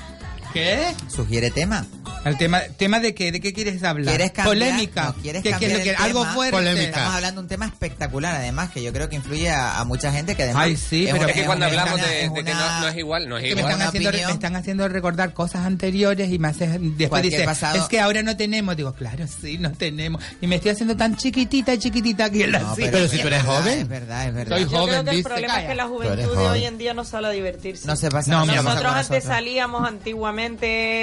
¿Qué? 0.56 0.94
Sugiere 1.14 1.50
tema. 1.50 1.84
¿El 2.24 2.36
tema, 2.38 2.60
tema 2.76 2.98
de 2.98 3.14
qué? 3.14 3.30
¿De 3.30 3.40
qué 3.40 3.52
quieres 3.52 3.82
hablar? 3.84 4.16
¿Quieres 4.16 4.32
cambiar? 4.32 4.46
Polémica. 4.56 5.04
No, 5.04 5.14
¿quieres 5.22 5.42
¿Qué 5.44 5.50
cambiar 5.50 5.80
quieres? 5.82 6.00
¿Algo 6.00 6.24
fuerte? 6.24 6.56
Polémica. 6.56 6.82
Estamos 6.86 7.14
hablando 7.14 7.40
de 7.40 7.44
un 7.44 7.48
tema 7.48 7.66
espectacular, 7.66 8.34
además, 8.34 8.70
que 8.70 8.82
yo 8.82 8.92
creo 8.92 9.08
que 9.08 9.14
influye 9.16 9.48
a, 9.50 9.78
a 9.78 9.84
mucha 9.84 10.10
gente 10.10 10.34
que 10.34 10.42
además... 10.42 10.64
Ay, 10.64 10.76
sí, 10.76 11.06
es 11.06 11.12
pero 11.14 11.28
es 11.28 11.34
que 11.34 11.44
cuando 11.44 11.66
hablamos 11.66 11.94
una- 11.94 12.06
de, 12.06 12.18
que 12.44 12.54
no, 12.54 12.88
es 12.88 12.96
igual, 12.96 13.28
no 13.28 13.36
es 13.38 13.44
que 13.44 13.54
me 13.54 13.60
igual. 13.60 13.72
están, 13.74 13.76
una 13.80 13.88
haciendo, 13.88 14.10
me 14.10 14.32
están 14.32 14.56
haciendo 14.56 14.88
recordar 14.88 15.34
cosas 15.34 15.66
anteriores 15.66 16.32
y 16.32 16.38
me 16.40 16.48
hace, 16.48 16.66
después 16.80 17.22
dice, 17.22 17.44
pasado- 17.44 17.78
es 17.78 17.84
que 17.88 18.00
ahora 18.00 18.22
no 18.24 18.36
tenemos. 18.36 18.76
Digo, 18.76 18.92
claro, 18.94 19.24
sí, 19.40 19.58
no 19.58 19.70
tenemos. 19.72 20.20
Y 20.40 20.48
me 20.48 20.56
estoy 20.56 20.72
haciendo 20.72 20.96
tan 20.96 21.16
chiquitita, 21.16 21.78
chiquitita 21.78 22.24
aquí 22.24 22.42
en 22.42 22.52
la 22.52 22.58
No, 22.60 22.74
silla. 22.74 22.90
Pero 22.90 23.06
si 23.08 23.16
es 23.16 23.22
tú 23.22 23.28
eres 23.28 23.44
verdad, 23.44 23.58
joven. 23.60 23.78
Es 23.80 23.88
verdad, 23.88 24.26
es 24.28 24.34
verdad. 24.34 24.56
Soy 24.56 24.64
Yo 24.64 24.70
joven, 24.70 24.88
creo 24.88 25.04
que 25.04 25.10
el 25.18 25.22
problema 25.22 25.60
es 25.62 25.68
que 25.68 25.74
la 25.76 25.86
juventud 25.86 26.36
de 26.36 26.48
hoy 26.48 26.64
en 26.64 26.78
día 26.78 26.92
no 26.94 27.04
sale 27.04 27.28
a 27.28 27.30
divertirse. 27.30 27.86
No 27.86 27.94
se 27.94 28.10
pasa 28.10 28.32
Nosotros 28.44 28.92
antes 28.92 29.22
salíamos 29.22 29.86
antiguamente, 29.86 30.45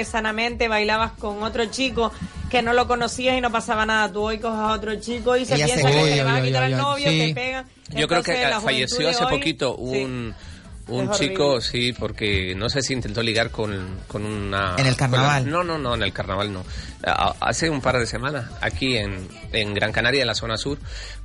sanamente, 0.04 0.68
bailabas 0.68 1.12
con 1.12 1.42
otro 1.42 1.64
chico 1.66 2.12
que 2.50 2.62
no 2.62 2.72
lo 2.72 2.86
conocías 2.86 3.36
y 3.36 3.40
no 3.40 3.50
pasaba 3.50 3.84
nada. 3.84 4.10
Tú 4.12 4.22
hoy 4.22 4.38
coges 4.38 4.58
a 4.58 4.72
otro 4.72 4.94
chico 4.96 5.36
y 5.36 5.44
se 5.44 5.54
Ella 5.56 5.66
se 5.68 5.74
piensa 5.74 5.90
que 5.90 5.96
Uy, 6.02 6.08
te 6.10 6.16
le 6.16 6.24
vas 6.24 6.32
a 6.38 6.40
uy, 6.40 6.46
quitar 6.48 6.66
uy, 6.66 6.72
al 6.72 6.78
novio, 6.78 7.10
sí. 7.10 7.18
te 7.18 7.34
pegan. 7.34 7.66
Yo 7.90 8.08
creo 8.08 8.22
que 8.22 8.46
falleció 8.62 9.08
hace 9.08 9.24
hoy- 9.24 9.30
poquito 9.30 9.76
sí. 9.78 9.82
un, 10.02 10.34
un 10.88 11.10
chico, 11.12 11.60
sí, 11.60 11.92
porque 11.92 12.54
no 12.56 12.68
sé 12.68 12.82
si 12.82 12.92
intentó 12.92 13.22
ligar 13.22 13.50
con, 13.50 13.98
con 14.06 14.24
una... 14.24 14.74
¿En 14.78 14.86
el 14.86 14.96
carnaval? 14.96 15.44
la- 15.44 15.50
no, 15.50 15.64
no, 15.64 15.78
no, 15.78 15.94
en 15.94 16.02
el 16.02 16.12
carnaval 16.12 16.52
no. 16.52 16.64
Hace 17.04 17.68
un 17.70 17.80
par 17.80 17.98
de 17.98 18.06
semanas, 18.06 18.46
aquí 18.60 18.96
en, 18.96 19.28
en 19.52 19.74
Gran 19.74 19.92
Canaria, 19.92 20.22
en 20.22 20.26
la 20.26 20.34
zona 20.34 20.56
sur, 20.56 20.78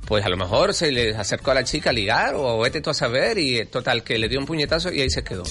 pues 0.04 0.24
a 0.24 0.28
lo 0.28 0.36
mejor 0.36 0.74
se 0.74 0.92
le 0.92 1.16
acercó 1.16 1.52
a 1.52 1.54
la 1.54 1.64
chica 1.64 1.90
a 1.90 1.92
ligar 1.92 2.34
o 2.36 2.60
vete 2.60 2.80
tú 2.80 2.90
a 2.90 2.94
saber 2.94 3.38
y 3.38 3.58
eh, 3.58 3.66
total, 3.66 4.02
que 4.02 4.18
le 4.18 4.28
dio 4.28 4.38
un 4.38 4.46
puñetazo 4.46 4.92
y 4.92 5.00
ahí 5.00 5.10
se 5.10 5.22
quedó. 5.22 5.44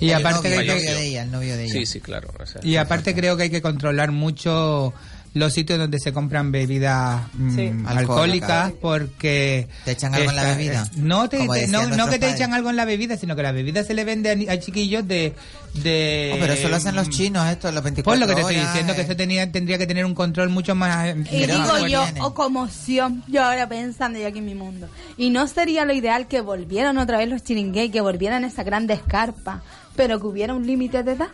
Y 0.00 0.10
aparte 0.12 0.54
el 0.54 0.66
novio 0.66 0.94
de 0.94 1.06
ella, 1.06 1.22
el 1.22 1.30
novio 1.30 1.56
de 1.56 1.64
ella. 1.64 1.72
Sí, 1.72 1.86
sí, 1.86 2.00
claro. 2.00 2.28
o 2.38 2.46
sea, 2.46 2.60
Y 2.64 2.76
aparte 2.76 3.14
creo 3.14 3.36
que 3.36 3.44
hay 3.44 3.50
que 3.50 3.62
controlar 3.62 4.12
mucho 4.12 4.92
los 5.34 5.52
sitios 5.52 5.78
donde 5.78 5.98
se 5.98 6.12
compran 6.12 6.52
bebidas 6.52 7.22
mm, 7.34 7.54
Sí. 7.56 7.72
alcohólicas 7.86 8.72
porque 8.80 9.68
¿Te 9.84 9.92
echan 9.92 10.14
algo 10.14 10.30
en 10.30 10.36
la 10.36 10.44
bebida? 10.44 10.90
no 10.96 11.28
te, 11.28 11.38
Como 11.38 11.54
no, 11.54 12.06
que 12.06 12.18
te 12.18 12.18
padres. 12.18 12.34
echan 12.34 12.52
algo 12.52 12.70
en 12.70 12.76
la 12.76 12.84
bebida 12.84 13.16
sino 13.16 13.34
que 13.34 13.42
la 13.42 13.52
bebida 13.52 13.82
se 13.84 13.94
le 13.94 14.04
vende 14.04 14.46
a, 14.48 14.58
chiquillos 14.60 15.06
de 15.08 15.34
de 15.74 16.32
Oh, 16.34 16.36
pero 16.38 16.52
eso 16.52 16.68
lo 16.68 16.76
hacen 16.76 16.94
los 16.94 17.08
chinos, 17.08 17.48
esto, 17.48 17.72
los 17.72 17.82
24 17.82 18.02
pues 18.04 18.20
lo 18.20 18.26
que 18.26 18.34
te 18.34 18.40
estoy 18.42 18.56
diciendo 18.66 18.94
que 18.94 19.00
eh. 19.00 19.04
eso 19.04 19.16
tenía 19.16 19.50
tendría 19.50 19.78
que 19.78 19.86
tener 19.86 20.04
un 20.04 20.14
control 20.14 20.50
mucho 20.50 20.74
más 20.74 21.06
eh, 21.06 21.24
Y 21.30 21.46
digo 21.46 21.86
yo, 21.88 22.04
o 22.20 22.34
conmoción, 22.34 23.24
yo 23.26 23.42
ahora 23.42 23.66
pensando 23.68 24.18
yo 24.18 24.26
aquí 24.26 24.38
en 24.38 24.44
mi 24.44 24.54
mundo. 24.54 24.88
Y 25.16 25.30
no 25.30 25.46
sería 25.46 25.84
lo 25.86 25.94
ideal 25.94 26.28
que 26.28 26.40
volvieran 26.42 26.98
otra 26.98 27.16
vez 27.18 27.28
los 27.28 27.42
chiringuey, 27.42 27.90
que 27.90 28.00
volvieran 28.02 28.44
esa 28.44 28.62
grande 28.64 28.92
escarpa, 28.94 29.62
pero 29.96 30.20
que 30.20 30.26
hubiera 30.26 30.52
un 30.54 30.66
límite 30.66 31.02
de 31.02 31.12
edad. 31.12 31.28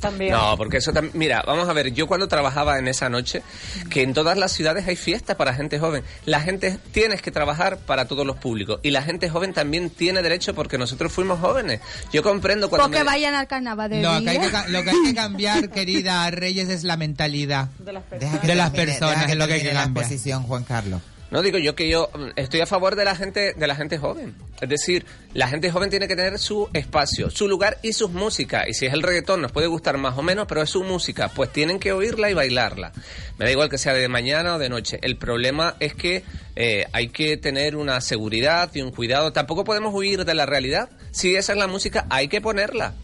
También. 0.00 0.32
No, 0.32 0.56
porque 0.56 0.78
eso 0.78 0.92
también... 0.92 1.12
Mira, 1.16 1.42
vamos 1.46 1.68
a 1.68 1.72
ver, 1.72 1.92
yo 1.92 2.06
cuando 2.06 2.28
trabajaba 2.28 2.78
en 2.78 2.88
esa 2.88 3.08
noche, 3.08 3.42
que 3.90 4.02
en 4.02 4.14
todas 4.14 4.36
las 4.38 4.52
ciudades 4.52 4.86
hay 4.86 4.96
fiestas 4.96 5.36
para 5.36 5.54
gente 5.54 5.78
joven. 5.78 6.02
La 6.24 6.40
gente 6.40 6.78
tienes 6.92 7.22
que 7.22 7.30
trabajar 7.30 7.78
para 7.78 8.06
todos 8.06 8.26
los 8.26 8.36
públicos. 8.36 8.80
Y 8.82 8.90
la 8.90 9.02
gente 9.02 9.28
joven 9.28 9.52
también 9.52 9.90
tiene 9.90 10.22
derecho 10.22 10.54
porque 10.54 10.78
nosotros 10.78 11.12
fuimos 11.12 11.40
jóvenes. 11.40 11.80
Yo 12.12 12.22
comprendo 12.22 12.68
cuando... 12.68 12.84
Porque 12.86 12.98
me- 12.98 13.04
vayan 13.04 13.34
al 13.34 13.46
carnaval 13.46 13.90
de 13.90 14.02
lo 14.02 14.10
que, 14.10 14.16
hay 14.30 14.38
que, 14.38 14.42
día. 14.48 14.50
ca- 14.50 14.68
lo 14.68 14.82
que 14.82 14.90
hay 14.90 15.02
que 15.04 15.14
cambiar, 15.14 15.70
querida 15.70 16.30
Reyes, 16.30 16.68
es 16.68 16.84
la 16.84 16.96
mentalidad 16.96 17.68
De 17.78 17.92
las 17.92 18.02
personas. 18.04 18.42
de 18.42 18.54
las 18.54 18.70
personas, 18.70 19.20
deja 19.20 19.32
es 19.32 19.38
lo 19.38 19.46
que 19.46 19.52
hay 19.54 19.58
que 19.60 19.64
termine 19.64 19.74
la 19.74 19.84
cambiar. 19.84 20.04
exposición, 20.04 20.42
Juan 20.44 20.64
Carlos. 20.64 21.00
No 21.30 21.42
digo 21.42 21.58
yo 21.58 21.74
que 21.74 21.88
yo 21.88 22.08
mm, 22.14 22.30
estoy 22.36 22.60
a 22.60 22.66
favor 22.66 22.96
de 22.96 23.04
la 23.04 23.16
gente 23.16 23.54
de 23.54 23.66
la 23.66 23.74
gente 23.74 23.98
joven. 23.98 24.34
Es 24.60 24.68
decir, 24.68 25.04
la 25.34 25.48
gente 25.48 25.70
joven 25.70 25.90
tiene 25.90 26.08
que 26.08 26.16
tener 26.16 26.38
su 26.38 26.68
espacio, 26.72 27.30
su 27.30 27.48
lugar 27.48 27.78
y 27.82 27.92
sus 27.92 28.10
músicas. 28.10 28.68
Y 28.68 28.74
si 28.74 28.86
es 28.86 28.92
el 28.92 29.02
reggaetón, 29.02 29.42
nos 29.42 29.52
puede 29.52 29.66
gustar 29.66 29.98
más 29.98 30.16
o 30.16 30.22
menos, 30.22 30.46
pero 30.46 30.62
es 30.62 30.70
su 30.70 30.82
música. 30.82 31.28
Pues 31.28 31.52
tienen 31.52 31.78
que 31.78 31.92
oírla 31.92 32.30
y 32.30 32.34
bailarla. 32.34 32.92
Me 33.38 33.44
da 33.44 33.50
igual 33.50 33.68
que 33.68 33.78
sea 33.78 33.92
de 33.92 34.08
mañana 34.08 34.54
o 34.54 34.58
de 34.58 34.68
noche. 34.68 34.98
El 35.02 35.16
problema 35.16 35.76
es 35.80 35.94
que 35.94 36.22
eh, 36.54 36.86
hay 36.92 37.08
que 37.08 37.36
tener 37.36 37.76
una 37.76 38.00
seguridad 38.00 38.70
y 38.74 38.82
un 38.82 38.92
cuidado. 38.92 39.32
Tampoco 39.32 39.64
podemos 39.64 39.92
huir 39.94 40.24
de 40.24 40.34
la 40.34 40.46
realidad. 40.46 40.90
Si 41.10 41.34
esa 41.34 41.52
es 41.52 41.58
la 41.58 41.66
música, 41.66 42.06
hay 42.08 42.28
que 42.28 42.40
ponerla. 42.40 42.94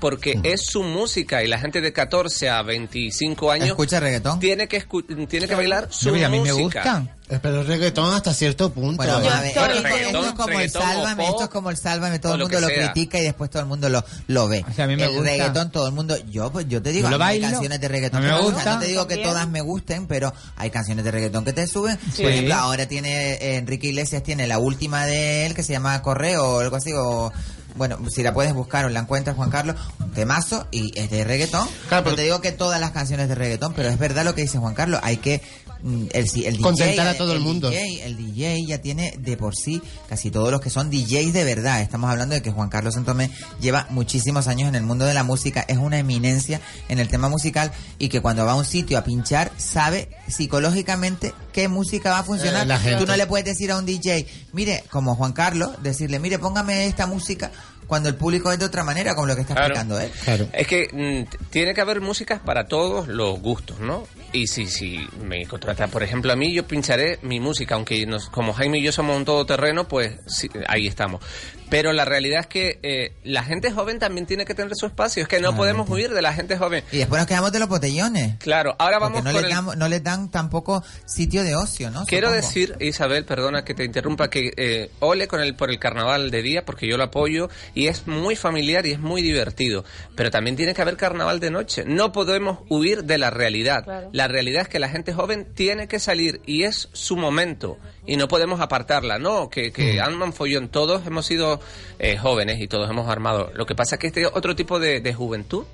Porque 0.00 0.40
es 0.42 0.62
su 0.66 0.82
música 0.82 1.44
y 1.44 1.48
la 1.48 1.58
gente 1.58 1.80
de 1.80 1.92
14 1.92 2.48
a 2.48 2.62
25 2.62 3.50
años 3.50 3.68
¿Escucha 3.68 4.00
reggaetón? 4.00 4.40
tiene 4.40 4.66
que 4.66 4.86
escu- 4.86 5.28
tiene 5.28 5.46
que 5.46 5.54
bailar 5.54 5.88
su 5.90 6.16
y 6.16 6.24
a 6.24 6.28
mí 6.28 6.40
me 6.40 6.52
música. 6.52 6.80
gustan 6.82 7.10
Eh, 7.30 7.38
Pero 7.40 7.60
el 7.60 7.66
reggaetón 7.68 8.12
hasta 8.12 8.34
cierto 8.34 8.72
punto. 8.72 8.96
Bueno, 8.96 9.22
Yo 9.22 9.30
a 9.30 9.40
ver, 9.40 9.50
estoy- 9.56 9.78
esto, 10.06 10.26
es 10.26 10.32
como 10.32 10.58
el 10.58 10.68
sálvame, 10.70 11.28
esto 11.28 11.42
es 11.44 11.48
como 11.48 11.70
el 11.70 11.76
sálvame, 11.76 12.18
todo 12.18 12.34
el 12.34 12.40
mundo 12.40 12.58
lo 12.58 12.66
critica 12.66 13.18
y 13.20 13.22
después 13.22 13.48
todo 13.50 13.62
el 13.62 13.68
mundo 13.68 13.88
lo, 13.88 14.04
lo 14.26 14.48
ve. 14.48 14.64
O 14.68 14.72
sea, 14.72 14.86
a 14.86 14.88
mí 14.88 14.96
me 14.96 15.04
el 15.04 15.10
gusta. 15.12 15.30
reggaetón, 15.30 15.70
todo 15.70 15.86
el 15.86 15.92
mundo, 15.92 16.16
yo 16.28 16.50
pues 16.50 16.66
yo 16.68 16.82
te 16.82 16.90
digo, 16.90 17.08
Yo 17.08 17.16
lo 17.18 17.24
hay 17.24 17.40
canciones 17.40 17.80
de 17.80 17.86
reggaetón 17.86 18.22
me 18.24 18.32
gusta. 18.32 18.52
gustan. 18.54 18.74
No 18.74 18.80
te 18.80 18.86
digo 18.88 19.06
que 19.06 19.18
todas 19.18 19.48
me 19.48 19.60
gusten, 19.60 20.08
pero 20.08 20.34
hay 20.56 20.70
canciones 20.70 21.04
de 21.04 21.10
reggaetón 21.12 21.44
que 21.44 21.52
te 21.52 21.68
suben. 21.68 21.96
Sí. 22.12 22.22
Por 22.22 22.32
ejemplo, 22.32 22.54
ahora 22.56 22.86
tiene 22.88 23.34
eh, 23.34 23.56
Enrique 23.58 23.86
Iglesias 23.86 24.24
tiene 24.24 24.48
la 24.48 24.58
última 24.58 25.06
de 25.06 25.46
él 25.46 25.54
que 25.54 25.62
se 25.62 25.72
llama 25.72 26.02
Correo 26.02 26.56
o 26.56 26.58
algo 26.60 26.74
así 26.76 26.90
o 26.96 27.32
bueno, 27.76 27.98
si 28.10 28.22
la 28.22 28.32
puedes 28.32 28.52
buscar 28.52 28.84
o 28.84 28.88
la 28.88 29.00
encuentras, 29.00 29.36
Juan 29.36 29.50
Carlos, 29.50 29.76
un 30.00 30.10
temazo 30.10 30.66
y 30.70 30.98
es 30.98 31.10
de 31.10 31.24
reggaetón. 31.24 31.68
Claro, 31.88 32.10
no 32.10 32.16
te 32.16 32.22
digo 32.22 32.40
que 32.40 32.52
todas 32.52 32.80
las 32.80 32.90
canciones 32.90 33.28
de 33.28 33.34
reggaetón, 33.34 33.72
pero 33.74 33.88
es 33.88 33.98
verdad 33.98 34.24
lo 34.24 34.34
que 34.34 34.42
dice 34.42 34.58
Juan 34.58 34.74
Carlos, 34.74 35.00
hay 35.02 35.16
que 35.18 35.42
el, 35.82 36.24
DJ, 36.26 36.58
Contentar 36.60 37.06
a 37.06 37.14
todo 37.16 37.32
el 37.32 37.40
mundo. 37.40 37.70
DJ, 37.70 38.04
el 38.04 38.16
DJ 38.16 38.66
ya 38.66 38.78
tiene 38.78 39.14
de 39.18 39.36
por 39.36 39.54
sí 39.56 39.80
casi 40.08 40.30
todos 40.30 40.50
los 40.50 40.60
que 40.60 40.70
son 40.70 40.90
DJs 40.90 41.32
de 41.32 41.44
verdad. 41.44 41.80
Estamos 41.80 42.10
hablando 42.10 42.34
de 42.34 42.42
que 42.42 42.50
Juan 42.50 42.68
Carlos 42.68 42.94
Santomé 42.94 43.30
lleva 43.60 43.86
muchísimos 43.90 44.48
años 44.48 44.68
en 44.68 44.74
el 44.74 44.82
mundo 44.82 45.04
de 45.04 45.14
la 45.14 45.22
música, 45.24 45.64
es 45.68 45.78
una 45.78 45.98
eminencia 45.98 46.60
en 46.88 46.98
el 46.98 47.08
tema 47.08 47.28
musical 47.28 47.72
y 47.98 48.08
que 48.08 48.20
cuando 48.20 48.44
va 48.44 48.52
a 48.52 48.56
un 48.56 48.64
sitio 48.64 48.98
a 48.98 49.04
pinchar 49.04 49.50
sabe 49.56 50.08
psicológicamente 50.28 51.32
qué 51.52 51.68
música 51.68 52.10
va 52.10 52.18
a 52.20 52.24
funcionar. 52.24 52.64
Eh, 52.64 52.68
la 52.68 52.78
gente. 52.78 52.98
Tú 52.98 53.06
no 53.06 53.16
le 53.16 53.26
puedes 53.26 53.44
decir 53.46 53.70
a 53.70 53.78
un 53.78 53.86
DJ, 53.86 54.26
mire, 54.52 54.84
como 54.90 55.14
Juan 55.14 55.32
Carlos, 55.32 55.70
decirle, 55.82 56.18
mire, 56.18 56.38
póngame 56.38 56.86
esta 56.86 57.06
música 57.06 57.50
cuando 57.86 58.08
el 58.08 58.14
público 58.14 58.52
es 58.52 58.58
de 58.58 58.64
otra 58.66 58.84
manera, 58.84 59.14
como 59.14 59.26
lo 59.26 59.34
que 59.34 59.40
está 59.42 59.54
Claro. 59.54 59.74
explicando 59.74 59.98
él. 60.00 60.10
Es 60.52 60.66
que 60.68 61.26
mm, 61.26 61.48
tiene 61.50 61.74
que 61.74 61.80
haber 61.80 62.00
músicas 62.00 62.40
para 62.40 62.66
todos 62.66 63.08
los 63.08 63.40
gustos, 63.40 63.80
¿no? 63.80 64.06
Y 64.32 64.46
si, 64.46 64.66
si 64.66 65.08
me 65.22 65.44
contrata, 65.46 65.88
por 65.88 66.04
ejemplo, 66.04 66.32
a 66.32 66.36
mí, 66.36 66.52
yo 66.52 66.66
pincharé 66.66 67.18
mi 67.22 67.40
música, 67.40 67.74
aunque 67.74 68.06
nos, 68.06 68.28
como 68.28 68.52
Jaime 68.52 68.78
y 68.78 68.82
yo 68.82 68.92
somos 68.92 69.16
un 69.16 69.24
todoterreno, 69.24 69.88
pues 69.88 70.14
sí, 70.26 70.48
ahí 70.68 70.86
estamos. 70.86 71.24
Pero 71.70 71.92
la 71.92 72.04
realidad 72.04 72.40
es 72.40 72.46
que 72.48 72.78
eh, 72.82 73.12
la 73.24 73.42
gente 73.44 73.70
joven 73.70 73.98
también 73.98 74.26
tiene 74.26 74.44
que 74.44 74.54
tener 74.54 74.74
su 74.74 74.86
espacio, 74.86 75.22
es 75.22 75.28
que 75.28 75.40
no 75.40 75.56
podemos 75.56 75.88
huir 75.88 76.10
de 76.12 76.20
la 76.20 76.32
gente 76.34 76.58
joven. 76.58 76.84
Y 76.92 76.98
después 76.98 77.20
nos 77.20 77.26
quedamos 77.28 77.52
de 77.52 77.60
los 77.60 77.68
botellones. 77.68 78.36
Claro, 78.38 78.74
ahora 78.78 78.98
Porque 78.98 79.14
vamos 79.14 79.24
no 79.24 79.32
con 79.32 79.42
le, 79.42 79.48
el- 79.48 79.54
damos- 79.54 79.76
no 79.76 79.88
le 79.88 80.00
dan 80.00 80.30
tampoco 80.30 80.82
sitio 81.06 81.44
de 81.44 81.54
ocio, 81.56 81.90
¿no? 81.90 82.04
Quiero 82.06 82.28
Supongo. 82.28 82.46
decir, 82.46 82.76
Isabel, 82.80 83.24
perdona 83.24 83.64
que 83.64 83.74
te 83.74 83.84
interrumpa, 83.84 84.28
que 84.28 84.52
eh, 84.56 84.90
ole 85.00 85.28
con 85.28 85.40
el 85.40 85.54
por 85.54 85.70
el 85.70 85.78
carnaval 85.78 86.30
de 86.30 86.42
día, 86.42 86.64
porque 86.64 86.88
yo 86.88 86.96
lo 86.96 87.04
apoyo 87.04 87.48
y 87.74 87.86
es 87.86 88.06
muy 88.06 88.36
familiar 88.36 88.84
y 88.86 88.92
es 88.92 88.98
muy 88.98 89.22
divertido. 89.22 89.84
Pero 90.16 90.30
también 90.30 90.56
tiene 90.56 90.74
que 90.74 90.82
haber 90.82 90.96
carnaval 90.96 91.38
de 91.40 91.50
noche. 91.50 91.84
No 91.86 92.12
podemos 92.12 92.58
huir 92.68 93.04
de 93.04 93.18
la 93.18 93.30
realidad. 93.30 93.84
Claro. 93.84 94.10
La 94.12 94.26
realidad 94.28 94.62
es 94.62 94.68
que 94.68 94.78
la 94.78 94.88
gente 94.88 95.12
joven 95.12 95.46
tiene 95.54 95.86
que 95.88 95.98
salir 96.00 96.40
y 96.46 96.64
es 96.64 96.88
su 96.92 97.16
momento 97.16 97.78
y 98.06 98.16
no 98.16 98.28
podemos 98.28 98.60
apartarla. 98.60 99.18
No, 99.18 99.48
que, 99.48 99.72
que 99.72 100.00
Ant-Man 100.00 100.32
follón. 100.32 100.68
Todos 100.68 101.06
hemos 101.06 101.26
sido 101.26 101.60
eh, 101.98 102.16
jóvenes 102.16 102.60
y 102.60 102.68
todos 102.68 102.88
hemos 102.90 103.08
armado. 103.08 103.50
Lo 103.54 103.66
que 103.66 103.74
pasa 103.74 103.96
es 103.96 104.00
que 104.00 104.06
este 104.08 104.26
otro 104.26 104.56
tipo 104.56 104.78
de, 104.78 105.00
de 105.00 105.14
juventud 105.14 105.64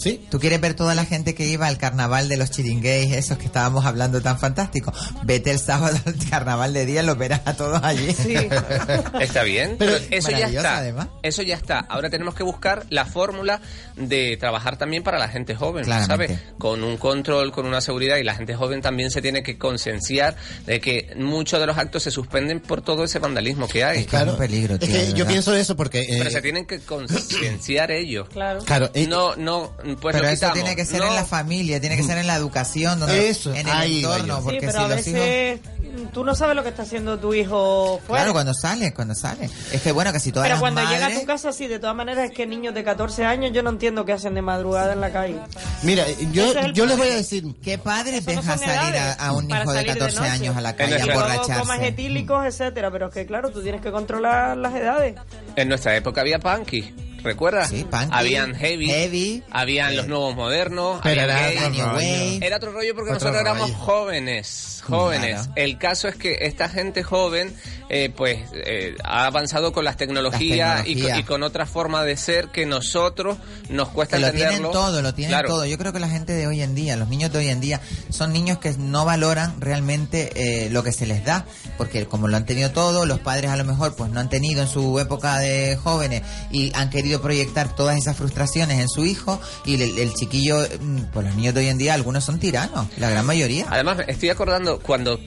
Sí. 0.00 0.24
¿Tú 0.30 0.38
quieres 0.40 0.60
ver 0.60 0.74
toda 0.74 0.94
la 0.94 1.04
gente 1.04 1.34
que 1.34 1.46
iba 1.46 1.66
al 1.66 1.76
carnaval 1.78 2.28
de 2.28 2.36
los 2.38 2.50
chiringueis, 2.50 3.12
esos 3.12 3.36
que 3.38 3.46
estábamos 3.46 3.84
hablando 3.84 4.20
tan 4.22 4.38
fantástico? 4.38 4.92
Vete 5.24 5.50
el 5.50 5.58
sábado 5.58 5.98
al 6.06 6.14
carnaval 6.30 6.72
de 6.72 6.86
día 6.86 7.02
y 7.02 7.06
los 7.06 7.18
verás 7.18 7.42
a 7.44 7.54
todos 7.54 7.82
allí. 7.82 8.08
Está 9.20 9.42
bien, 9.42 9.76
pero, 9.78 9.96
eso 10.10 10.30
ya 10.30 10.48
está. 10.48 10.78
además. 10.78 11.08
Eso 11.22 11.42
ya 11.42 11.56
está. 11.56 11.80
Ahora 11.80 12.08
tenemos 12.10 12.34
que 12.34 12.42
buscar 12.42 12.84
la 12.90 13.04
fórmula 13.04 13.60
de 13.96 14.36
trabajar 14.38 14.76
también 14.78 15.02
para 15.02 15.18
la 15.18 15.28
gente 15.28 15.54
joven, 15.54 15.84
Claramente. 15.84 16.34
¿sabes? 16.36 16.54
Con 16.58 16.82
un 16.84 16.96
control, 16.96 17.52
con 17.52 17.66
una 17.66 17.80
seguridad 17.80 18.16
y 18.16 18.24
la 18.24 18.34
gente 18.34 18.54
joven 18.54 18.80
también 18.80 19.10
se 19.10 19.20
tiene 19.20 19.42
que 19.42 19.58
concienciar 19.58 20.36
de 20.66 20.80
que 20.80 21.12
muchos 21.16 21.60
de 21.60 21.66
los 21.66 21.76
actos 21.76 22.02
se 22.04 22.10
suspenden 22.10 22.60
por 22.60 22.82
todo 22.82 23.04
ese 23.04 23.18
vandalismo 23.18 23.68
que 23.68 23.84
hay. 23.84 24.04
Claro. 24.04 24.36
peligro, 24.36 24.74
Es 24.74 24.80
tío, 24.80 24.88
que 24.92 25.06
de 25.06 25.12
yo 25.12 25.26
pienso 25.26 25.54
eso 25.54 25.76
porque... 25.76 26.00
eh, 26.02 26.16
Pero 26.18 26.30
se 26.30 26.40
tienen 26.42 26.66
que 26.66 26.80
concienciar 26.80 27.90
ellos. 27.90 28.28
Claro. 28.30 28.60
Claro, 28.64 28.90
eh, 28.94 29.06
No, 29.06 29.36
no, 29.36 29.72
pues 29.96 30.14
pero 30.14 30.26
lo 30.26 30.30
eso 30.30 30.50
tiene 30.52 30.76
que 30.76 30.84
ser 30.84 31.00
No. 31.00 31.08
en 31.08 31.14
la 31.14 31.24
familia, 31.24 31.80
tiene 31.80 31.96
que 31.96 32.02
ser 32.02 32.18
en 32.18 32.26
la 32.26 32.36
educación, 32.36 33.00
donde, 33.00 33.28
Eso, 33.28 33.52
en 33.54 33.66
el 33.68 33.70
ahí 33.70 33.96
entorno, 33.98 34.42
porque 34.42 34.60
sí, 34.60 34.66
pero 34.66 34.72
si 34.72 34.78
a 34.78 34.88
los 34.96 35.06
hijos... 35.06 35.79
tú 36.12 36.24
no 36.24 36.34
sabes 36.34 36.56
lo 36.56 36.62
que 36.62 36.70
está 36.70 36.82
haciendo 36.82 37.18
tu 37.18 37.34
hijo 37.34 38.00
fuera. 38.06 38.24
Claro, 38.24 38.32
cuando 38.32 38.54
sale, 38.54 38.92
cuando 38.92 39.14
sale. 39.14 39.50
Es 39.72 39.82
que 39.82 39.92
bueno, 39.92 40.12
casi 40.12 40.32
todas 40.32 40.46
Pero 40.46 40.54
las 40.54 40.60
cuando 40.60 40.82
madres... 40.82 41.00
llega 41.00 41.16
a 41.16 41.20
tu 41.20 41.26
casa, 41.26 41.52
sí, 41.52 41.66
de 41.66 41.78
todas 41.78 41.96
maneras 41.96 42.30
es 42.30 42.36
que 42.36 42.46
niños 42.46 42.74
de 42.74 42.84
14 42.84 43.24
años 43.24 43.52
yo 43.52 43.62
no 43.62 43.70
entiendo 43.70 44.04
qué 44.04 44.12
hacen 44.12 44.34
de 44.34 44.42
madrugada 44.42 44.92
en 44.92 45.00
la 45.00 45.12
calle. 45.12 45.38
Mira, 45.82 46.04
yo, 46.32 46.52
es 46.52 46.72
yo 46.72 46.86
les 46.86 46.96
voy 46.96 47.08
a 47.08 47.14
decir... 47.16 47.44
¿Qué 47.62 47.78
padre 47.78 48.20
no 48.20 48.26
deja 48.26 48.58
salir 48.58 49.00
a, 49.18 49.32
un 49.32 49.50
hijo 49.50 49.58
de 49.58 49.66
salir 49.66 49.92
de 49.92 49.98
14 49.98 50.18
noche. 50.20 50.30
años 50.30 50.56
a 50.56 50.60
la 50.60 50.76
calle 50.76 50.96
a 50.96 51.06
Luego 51.06 51.22
comas 51.60 51.82
etílicos, 51.82 52.44
etcétera, 52.46 52.90
pero 52.90 53.08
es 53.08 53.14
que 53.14 53.26
claro, 53.26 53.50
tú 53.50 53.62
tienes 53.62 53.80
que 53.80 53.90
controlar 53.90 54.56
las 54.56 54.74
edades. 54.74 55.14
En 55.56 55.68
nuestra 55.68 55.96
época 55.96 56.20
había 56.20 56.38
punky. 56.38 56.94
¿Recuerdas? 57.22 57.68
Sí, 57.68 57.84
punky, 57.84 58.08
Habían 58.12 58.54
heavy, 58.54 58.86
heavy, 58.86 59.42
habían 59.50 59.92
eh, 59.92 59.96
los 59.96 60.08
nuevos 60.08 60.34
modernos, 60.34 61.00
Pero 61.02 61.20
era 61.20 61.48
gay. 61.48 61.56
otro 61.58 61.68
rollo. 61.68 61.92
Wave. 61.92 62.38
Era 62.40 62.56
otro 62.56 62.72
rollo 62.72 62.94
porque 62.94 63.12
Otro 63.12 63.30
nosotros 63.30 63.40
éramos 63.40 63.70
jóvenes, 63.72 64.82
jóvenes. 64.86 65.34
Claro. 65.34 65.52
El 65.56 65.78
caso 65.80 66.06
es 66.06 66.14
que 66.14 66.38
esta 66.42 66.68
gente 66.68 67.02
joven, 67.02 67.52
eh, 67.88 68.12
pues, 68.16 68.38
eh, 68.52 68.94
ha 69.02 69.26
avanzado 69.26 69.72
con 69.72 69.84
las 69.84 69.96
tecnologías, 69.96 70.78
Las 70.78 70.86
y, 70.86 70.94
tecnologías. 70.94 71.12
con, 71.12 71.20
y 71.20 71.24
con 71.24 71.42
otra 71.42 71.66
forma 71.66 72.04
de 72.04 72.16
ser 72.16 72.48
que 72.50 72.66
nosotros 72.66 73.38
nos 73.68 73.88
cuesta 73.88 74.16
Que 74.16 74.20
lo 74.20 74.26
entenderlo. 74.28 74.56
tienen 74.58 74.72
todo, 74.72 75.02
lo 75.02 75.14
tienen 75.14 75.30
Claro. 75.32 75.48
todo. 75.48 75.66
Yo 75.66 75.76
creo 75.78 75.92
que 75.92 75.98
la 75.98 76.08
gente 76.08 76.32
de 76.34 76.46
hoy 76.46 76.62
en 76.62 76.76
día, 76.76 76.96
los 76.96 77.08
niños 77.08 77.32
de 77.32 77.38
hoy 77.38 77.48
en 77.48 77.60
día, 77.60 77.80
son 78.10 78.32
niños 78.32 78.58
que 78.58 78.72
no 78.78 79.04
valoran 79.04 79.60
realmente 79.60 80.30
eh, 80.36 80.70
lo 80.70 80.84
que 80.84 80.92
se 80.92 81.06
les 81.06 81.24
da, 81.24 81.46
porque 81.76 82.06
como 82.06 82.28
lo 82.28 82.36
han 82.36 82.44
tenido 82.46 82.70
todo, 82.70 83.06
los 83.06 83.18
padres 83.18 83.50
a 83.50 83.56
lo 83.56 83.64
mejor 83.64 83.96
pues 83.96 84.10
no 84.12 84.20
han 84.20 84.28
tenido 84.28 84.62
en 84.62 84.68
su 84.68 85.00
época 85.00 85.38
de 85.38 85.76
jóvenes 85.82 86.22
y 86.52 86.70
han 86.76 86.90
querido 86.90 87.20
proyectar 87.22 87.74
todas 87.74 87.96
esas 87.96 88.16
frustraciones 88.16 88.78
en 88.78 88.88
su 88.88 89.04
hijo 89.06 89.40
y 89.64 89.74
el, 89.82 89.98
el 89.98 90.14
chiquillo, 90.14 90.58
mm, 90.80 91.04
pues 91.12 91.26
los 91.26 91.34
niños 91.34 91.54
de 91.54 91.60
hoy 91.62 91.68
en 91.68 91.78
día, 91.78 91.94
algunos 91.94 92.22
son 92.24 92.38
tiranos, 92.38 92.86
la 92.98 93.08
gran 93.10 93.24
mayoría. 93.26 93.66
Además, 93.70 93.96
me 93.98 94.04
estoy 94.08 94.28
acordando 94.28 94.78
cuando 94.80 95.18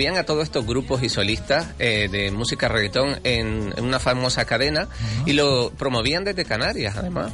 promovían 0.00 0.16
a 0.16 0.24
todos 0.24 0.44
estos 0.44 0.66
grupos 0.66 1.02
y 1.02 1.10
solistas 1.10 1.74
eh, 1.78 2.08
de 2.10 2.30
música 2.30 2.68
reggaetón 2.68 3.20
en, 3.22 3.74
una 3.82 3.98
famosa 3.98 4.46
cadena 4.46 4.88
y 5.26 5.34
lo 5.34 5.72
promovían 5.72 6.24
desde 6.24 6.46
Canarias, 6.46 6.96
además. 6.96 7.32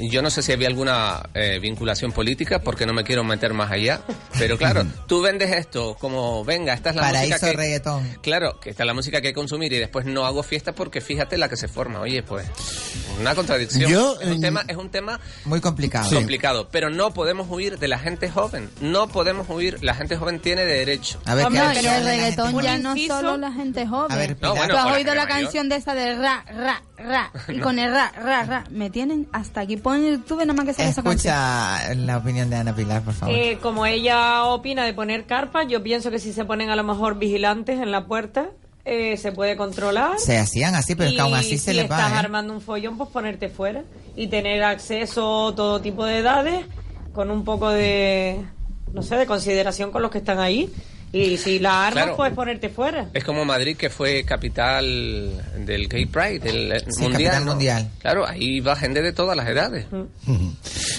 Yo 0.00 0.22
no 0.22 0.30
sé 0.30 0.42
si 0.42 0.52
había 0.52 0.68
alguna 0.68 1.22
eh, 1.34 1.58
vinculación 1.60 2.12
política 2.12 2.60
porque 2.60 2.86
no 2.86 2.92
me 2.92 3.04
quiero 3.04 3.24
meter 3.24 3.52
más 3.54 3.70
allá, 3.70 4.00
pero 4.38 4.56
claro, 4.58 4.84
tú 5.06 5.20
vendes 5.20 5.50
esto 5.52 5.96
como, 6.00 6.44
venga, 6.44 6.72
esta 6.74 6.90
es 6.90 6.96
la 6.96 7.02
Paraíso 7.02 7.34
música 7.34 7.50
que... 7.50 7.56
reggaetón. 7.56 8.08
Claro, 8.22 8.58
que 8.60 8.70
esta 8.70 8.82
es 8.82 8.86
la 8.86 8.94
música 8.94 9.20
que 9.20 9.28
hay 9.28 9.32
que 9.32 9.38
consumir 9.38 9.72
y 9.72 9.78
después 9.78 10.06
no 10.06 10.24
hago 10.26 10.42
fiesta 10.42 10.72
porque 10.74 11.00
fíjate 11.00 11.36
la 11.38 11.48
que 11.48 11.56
se 11.56 11.68
forma. 11.68 12.00
Oye, 12.00 12.22
pues, 12.22 12.46
una 13.20 13.34
contradicción. 13.34 13.90
Yo, 13.90 14.18
es, 14.20 14.26
un 14.26 14.32
en- 14.34 14.40
tema, 14.40 14.64
es 14.66 14.76
un 14.76 14.90
tema 14.90 15.20
Muy 15.44 15.60
complicado. 15.60 16.10
complicado, 16.10 16.68
pero 16.72 16.90
no 16.90 17.12
podemos 17.14 17.46
huir 17.50 17.78
de 17.78 17.88
la 17.88 17.98
gente 17.98 18.30
joven. 18.30 18.70
No 18.80 19.08
podemos 19.08 19.48
huir, 19.48 19.82
la 19.84 19.94
gente 19.94 20.16
joven 20.16 20.40
tiene 20.40 20.64
derecho. 20.64 21.20
A 21.26 21.34
ver, 21.34 21.46
Hombre, 21.46 21.60
¿qué 21.60 21.66
y 21.66 21.78
opina 21.78 21.96
el 21.98 22.04
la 22.04 22.10
gente 22.10 22.22
reggaetón 22.22 22.52
joven? 22.52 22.64
ya 22.64 22.78
no 22.78 22.96
inciso. 22.96 23.16
solo 23.16 23.36
la 23.36 23.52
gente 23.52 23.86
joven. 23.86 24.12
A 24.12 24.16
ver, 24.16 24.36
No, 24.40 24.54
bueno, 24.54 24.74
¿Tú 24.74 24.78
has 24.80 24.86
la 24.86 24.92
oído 24.94 25.14
la 25.14 25.26
canción 25.26 25.68
de 25.68 25.76
esa 25.76 25.94
de 25.94 26.14
ra, 26.16 26.44
ra, 26.48 26.82
ra? 26.98 27.30
Y 27.48 27.58
con 27.60 27.78
el 27.78 27.92
ra, 27.92 28.10
ra, 28.16 28.44
ra. 28.44 28.64
Me 28.70 28.88
tienen 28.90 29.28
hasta 29.32 29.60
aquí. 29.60 29.76
Pon 29.82 29.96
en 29.96 30.12
YouTube 30.18 30.38
nada 30.40 30.52
más 30.54 30.64
que 30.66 30.74
sale 30.74 30.90
esa 30.90 31.02
canción. 31.02 31.34
Escucha 31.34 31.94
la 31.94 32.18
opinión 32.18 32.48
de 32.50 32.56
Ana 32.56 32.74
Pilar, 32.74 33.02
por 33.02 33.14
favor. 33.14 33.34
Eh, 33.34 33.58
como 33.60 33.84
ella 33.86 34.44
opina 34.44 34.84
de 34.84 34.94
poner 34.94 35.24
carpas, 35.26 35.66
yo 35.68 35.82
pienso 35.82 36.10
que 36.10 36.18
si 36.18 36.32
se 36.32 36.44
ponen 36.44 36.70
a 36.70 36.76
lo 36.76 36.84
mejor 36.84 37.18
vigilantes 37.18 37.80
en 37.80 37.90
la 37.90 38.06
puerta, 38.06 38.50
eh, 38.84 39.16
se 39.16 39.32
puede 39.32 39.56
controlar. 39.56 40.18
se 40.18 40.38
hacían 40.38 40.74
así, 40.74 40.94
pero 40.94 41.06
es 41.08 41.12
y 41.12 41.16
que 41.16 41.22
aún 41.22 41.34
así 41.34 41.58
se 41.58 41.70
si 41.70 41.76
les 41.76 41.84
estás 41.84 42.12
va. 42.12 42.16
¿eh? 42.16 42.18
armando 42.18 42.52
un 42.52 42.60
follón, 42.60 42.96
pues 42.96 43.10
ponerte 43.10 43.48
fuera 43.48 43.82
y 44.16 44.26
tener 44.28 44.62
acceso 44.62 45.48
a 45.48 45.54
todo 45.54 45.80
tipo 45.80 46.04
de 46.04 46.18
edades 46.18 46.64
con 47.12 47.30
un 47.30 47.44
poco 47.44 47.68
de, 47.70 48.40
no 48.92 49.02
sé, 49.02 49.16
de 49.16 49.26
consideración 49.26 49.90
con 49.90 50.02
los 50.02 50.10
que 50.10 50.18
están 50.18 50.38
ahí. 50.40 50.72
Y 51.14 51.36
si 51.36 51.58
la 51.58 51.86
armas, 51.88 52.04
Claro. 52.04 52.16
puedes 52.16 52.32
ponerte 52.34 52.70
fuera. 52.70 53.08
Es 53.12 53.22
como 53.22 53.44
Madrid, 53.44 53.76
que 53.76 53.90
fue 53.90 54.24
capital 54.24 55.42
del 55.66 55.86
Gay 55.88 56.06
Pride, 56.06 56.38
del 56.38 56.72
eh, 56.72 56.80
Sí, 56.88 57.02
mundial. 57.02 57.12
capital 57.12 57.44
¿no? 57.44 57.50
mundial. 57.52 57.90
Claro, 57.98 58.26
ahí 58.26 58.60
va 58.60 58.74
gente 58.76 59.02
de 59.02 59.12
todas 59.12 59.36
las 59.36 59.46
edades. 59.46 59.86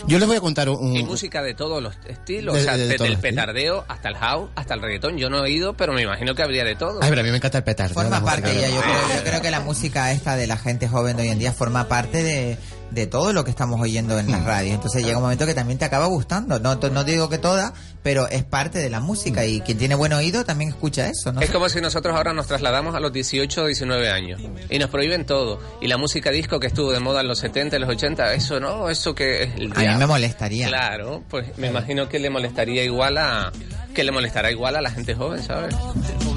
Yo 0.07 0.20
les 0.20 0.28
voy 0.28 0.38
a 0.38 0.41
contar 0.41 0.70
un... 0.70 0.95
Y 0.95 1.03
música 1.03 1.41
de 1.41 1.53
todos 1.53 1.82
los 1.82 1.95
estilos. 2.07 2.53
De- 2.55 2.61
o 2.61 2.64
sea, 2.64 2.74
de- 2.78 2.84
de 2.84 2.89
desde 2.89 3.05
el 3.07 3.14
estilos. 3.14 3.22
petardeo 3.22 3.86
hasta 3.88 4.09
el 4.09 4.16
house, 4.18 4.49
hasta 4.55 4.74
el 4.76 4.82
reggaetón. 4.82 5.18
Yo 5.18 5.30
no 5.30 5.43
he 5.45 5.51
ido, 5.51 5.74
pero 5.74 5.93
me 5.93 6.01
imagino 6.03 6.36
que 6.36 6.43
habría 6.43 6.64
de 6.64 6.76
todo. 6.76 6.99
Ay, 7.01 7.09
pero 7.09 7.22
a 7.22 7.24
mí 7.24 7.32
me 7.32 7.38
encanta 7.38 7.57
el 7.59 7.64
petardo. 7.64 7.93
Forma 7.95 8.24
parte 8.24 8.53
ya, 8.53 8.70
yo 8.70 8.82
creo, 8.82 9.18
yo 9.18 9.24
creo 9.24 9.41
que 9.41 9.51
la 9.51 9.61
música 9.61 10.11
esta 10.11 10.36
de 10.36 10.47
la 10.47 10.57
gente 10.57 10.88
joven 10.88 11.18
de 11.18 11.24
hoy 11.24 11.30
en 11.30 11.39
día 11.39 11.53
forma 11.53 11.88
parte 11.88 12.22
de, 12.24 12.57
de 12.91 13.07
todo 13.07 13.34
lo 13.34 13.43
que 13.43 13.49
estamos 13.49 13.80
oyendo 13.82 14.20
en 14.20 14.30
las 14.30 14.43
radios. 14.43 14.76
Entonces 14.76 15.03
llega 15.03 15.18
un 15.18 15.24
momento 15.24 15.45
que 15.45 15.53
también 15.55 15.80
te 15.80 15.86
acaba 15.86 16.05
gustando. 16.05 16.59
No, 16.59 16.78
to- 16.78 16.89
no 16.89 17.03
digo 17.03 17.30
que 17.30 17.38
toda, 17.38 17.74
pero 18.04 18.28
es 18.28 18.43
parte 18.43 18.80
de 18.80 18.89
la 18.89 18.99
música 18.99 19.45
y 19.45 19.62
quien 19.62 19.78
tiene 19.78 19.95
buen 19.95 20.14
oído 20.14 20.43
también 20.43 20.70
escucha 20.72 21.08
eso, 21.08 21.32
¿no? 21.32 21.41
Es 21.41 21.49
como 21.49 21.70
si 21.70 21.80
nosotros 21.82 22.16
ahora 22.16 22.34
nos 22.34 22.47
trasladamos 22.47 22.93
a 22.95 22.99
los 22.99 23.14
18 23.14 23.64
o 23.64 23.66
19 23.66 24.10
años 24.10 24.41
y 24.70 24.78
nos 24.78 24.89
prohíben 24.89 25.26
todo. 25.26 25.60
Y 25.82 25.88
la 25.88 25.97
música 25.97 26.30
disco 26.30 26.60
que 26.60 26.68
estuvo 26.68 26.91
de 26.91 26.99
moda 26.99 27.22
en 27.22 27.28
los 27.30 27.39
70, 27.39 27.78
en 27.78 27.82
los 27.82 27.91
80, 27.91 28.34
eso 28.34 28.60
no, 28.60 28.89
eso 28.89 29.16
que 29.16 29.43
es 29.43 29.56
el 29.56 29.72
A 29.76 29.93
mí 29.93 29.99
me 29.99 30.06
molestaría. 30.06 30.68
Claro, 30.68 31.24
pues 31.30 31.58
me 31.58 31.68
imagino 31.68 32.10
que 32.10 32.20
le 32.20 32.30
molestaría 32.30 32.84
igual 32.84 33.18
a 33.18 33.51
que 33.93 34.04
le 34.04 34.12
molestará 34.12 34.51
igual 34.51 34.76
a 34.76 34.82
la 34.82 34.89
gente 34.89 35.16
joven, 35.16 35.41
¿sabes? 35.41 35.76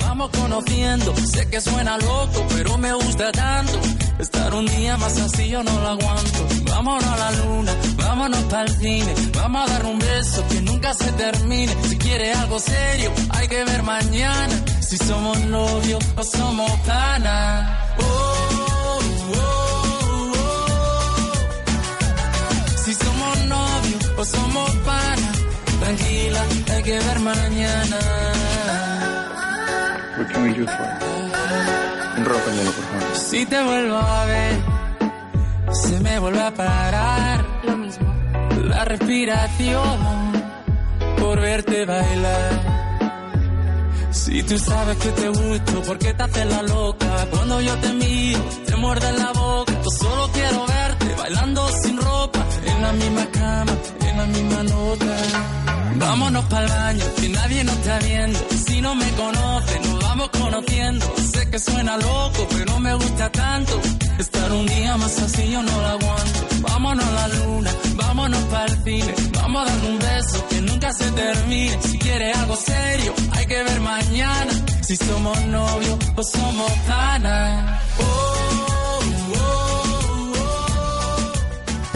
Vamos 0.07 0.30
conociendo, 0.30 1.14
sé 1.16 1.48
que 1.50 1.61
suena 1.61 1.98
loco, 1.98 2.46
pero 2.54 2.78
me 2.78 2.92
gusta 2.94 3.32
tanto. 3.32 3.78
Estar 4.18 4.54
un 4.54 4.64
día 4.66 4.96
más 4.96 5.18
así 5.18 5.48
yo 5.48 5.62
no 5.62 5.80
lo 5.80 5.88
aguanto. 5.88 6.46
Vámonos 6.70 7.04
a 7.04 7.16
la 7.16 7.30
luna, 7.32 7.72
vámonos 7.96 8.42
para 8.44 8.62
el 8.62 8.78
cine, 8.78 9.14
vamos 9.34 9.68
a 9.68 9.72
dar 9.72 9.84
un 9.84 9.98
beso 9.98 10.48
que 10.48 10.61
nunca 10.62 10.94
se 10.94 11.12
termine. 11.12 11.74
Si 11.88 11.98
quiere 11.98 12.32
algo 12.32 12.59
serio, 12.59 13.12
hay 13.30 13.48
que 13.48 13.64
ver 13.64 13.82
mañana. 13.82 14.64
Si 14.80 14.96
somos 14.96 15.38
novios 15.40 16.04
o 16.16 16.22
somos 16.22 16.70
pana. 16.86 17.94
Oh, 17.98 18.04
oh, 18.62 19.00
oh. 19.34 20.32
Si 22.84 22.94
somos 22.94 23.38
novios 23.44 24.12
o 24.16 24.24
somos 24.24 24.70
pana. 24.86 25.32
Tranquila, 25.80 26.44
hay 26.72 26.82
que 26.84 26.98
ver 26.98 27.20
mañana. 27.20 27.98
What 30.16 30.28
can 30.30 30.42
we 30.44 30.54
do 30.54 30.66
for 30.66 30.82
you? 30.82 32.24
Por 32.24 32.34
favor. 32.34 33.16
Si 33.16 33.44
te 33.44 33.62
vuelvo 33.62 33.96
a 33.96 34.24
ver, 34.24 34.56
se 35.72 36.00
me 36.00 36.18
vuelve 36.18 36.40
a 36.40 36.50
parar. 36.52 37.44
Lo 37.64 37.76
mismo. 37.76 38.14
La 38.64 38.84
respiración 38.86 40.32
por 41.18 41.38
verte 41.38 41.84
bailar. 41.84 42.76
Si 44.10 44.42
tú 44.42 44.58
sabes 44.58 44.96
que 44.96 45.10
te 45.10 45.28
gusto, 45.28 45.82
¿por 45.82 45.98
qué 45.98 46.14
te 46.14 46.22
haces 46.22 46.46
la 46.46 46.62
loca? 46.62 47.26
Cuando 47.30 47.60
yo 47.60 47.76
te 47.76 47.92
miro, 47.92 48.40
te 48.66 48.76
muerde 48.76 49.12
la 49.12 49.32
boca. 49.32 49.72
Yo 49.84 49.90
solo 49.90 50.30
quiero 50.32 50.66
verte 50.66 51.14
bailando 51.18 51.68
sin 51.82 52.00
ropa, 52.00 52.42
en 52.64 52.82
la 52.82 52.92
misma 52.92 53.26
cama, 53.32 53.72
en 54.00 54.16
la 54.16 54.26
misma 54.26 54.62
nota. 54.62 55.65
Vámonos 55.99 56.44
pa'l 56.47 56.68
baño, 56.68 57.05
que 57.16 57.28
nadie 57.28 57.64
nos 57.64 57.76
está 57.76 57.99
viendo. 58.01 58.38
Si 58.66 58.80
no 58.80 58.94
me 58.94 59.11
conoce, 59.12 59.80
nos 59.80 60.03
vamos 60.03 60.28
conociendo. 60.30 61.14
Sé 61.32 61.51
que 61.51 61.59
suena 61.59 61.97
loco, 61.97 62.47
pero 62.51 62.78
me 62.80 62.94
gusta 62.94 63.30
tanto. 63.30 63.80
Estar 64.18 64.53
un 64.53 64.66
día 64.66 64.97
más 64.97 65.18
así 65.18 65.51
yo 65.51 65.62
no 65.62 65.80
lo 65.80 65.86
aguanto. 65.86 66.40
Vámonos 66.61 67.05
a 67.07 67.12
la 67.12 67.28
luna, 67.28 67.70
vámonos 67.97 68.42
pa'l 68.44 68.84
cine. 68.84 69.14
Vamos 69.32 69.62
a 69.62 69.70
dar 69.70 69.90
un 69.90 69.99
beso 69.99 70.49
que 70.49 70.61
nunca 70.62 70.92
se 70.92 71.11
termine. 71.11 71.78
Si 71.82 71.99
quieres 71.99 72.36
algo 72.38 72.57
serio, 72.57 73.14
hay 73.32 73.47
que 73.47 73.62
ver 73.62 73.80
mañana. 73.80 74.53
Si 74.82 74.97
somos 74.97 75.38
novios 75.47 75.99
o 76.16 76.22
somos 76.22 76.72
panas. 76.86 77.80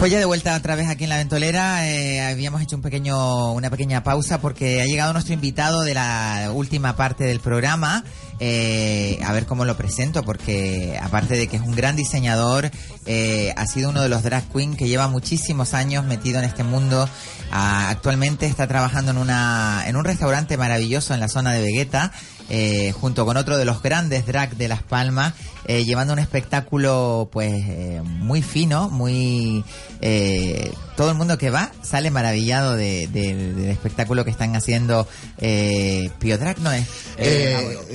Pues 0.01 0.11
ya 0.11 0.17
de 0.17 0.25
vuelta 0.25 0.55
otra 0.55 0.73
vez 0.73 0.89
aquí 0.89 1.03
en 1.03 1.11
la 1.11 1.17
ventolera, 1.17 1.87
eh, 1.87 2.21
habíamos 2.21 2.59
hecho 2.63 2.75
un 2.75 2.81
pequeño, 2.81 3.53
una 3.53 3.69
pequeña 3.69 4.03
pausa 4.03 4.41
porque 4.41 4.81
ha 4.81 4.85
llegado 4.87 5.13
nuestro 5.13 5.35
invitado 5.35 5.83
de 5.83 5.93
la 5.93 6.49
última 6.55 6.95
parte 6.95 7.23
del 7.23 7.39
programa. 7.39 8.03
Eh, 8.39 9.19
a 9.23 9.31
ver 9.31 9.45
cómo 9.45 9.63
lo 9.63 9.77
presento, 9.77 10.23
porque 10.23 10.97
aparte 10.99 11.37
de 11.37 11.45
que 11.45 11.57
es 11.57 11.61
un 11.61 11.75
gran 11.75 11.95
diseñador, 11.95 12.71
eh, 13.05 13.53
ha 13.55 13.67
sido 13.67 13.91
uno 13.91 14.01
de 14.01 14.09
los 14.09 14.23
drag 14.23 14.43
queen 14.51 14.75
que 14.75 14.87
lleva 14.87 15.07
muchísimos 15.07 15.75
años 15.75 16.03
metido 16.03 16.39
en 16.39 16.45
este 16.45 16.63
mundo. 16.63 17.07
Ah, 17.51 17.89
actualmente 17.89 18.47
está 18.47 18.67
trabajando 18.67 19.11
en 19.11 19.19
una, 19.19 19.83
en 19.85 19.95
un 19.95 20.03
restaurante 20.03 20.57
maravilloso 20.57 21.13
en 21.13 21.19
la 21.19 21.27
zona 21.27 21.51
de 21.51 21.61
Vegeta, 21.61 22.11
eh, 22.53 22.91
junto 22.91 23.25
con 23.25 23.37
otro 23.37 23.57
de 23.57 23.63
los 23.63 23.81
grandes 23.81 24.25
drag 24.25 24.57
de 24.57 24.67
Las 24.67 24.83
Palmas, 24.83 25.33
eh, 25.65 25.85
llevando 25.85 26.11
un 26.11 26.19
espectáculo 26.19 27.29
pues 27.31 27.49
eh, 27.53 28.01
muy 28.03 28.41
fino, 28.41 28.89
muy 28.89 29.63
eh, 30.01 30.73
todo 30.97 31.11
el 31.11 31.15
mundo 31.17 31.37
que 31.37 31.49
va 31.49 31.71
sale 31.81 32.11
maravillado 32.11 32.75
de- 32.75 33.07
de- 33.07 33.35
del 33.53 33.69
espectáculo 33.69 34.25
que 34.25 34.31
están 34.31 34.55
haciendo 34.57 35.07
eh, 35.37 36.09
Pio 36.19 36.37
Drag 36.37 36.59
no 36.59 36.71
es 36.73 36.85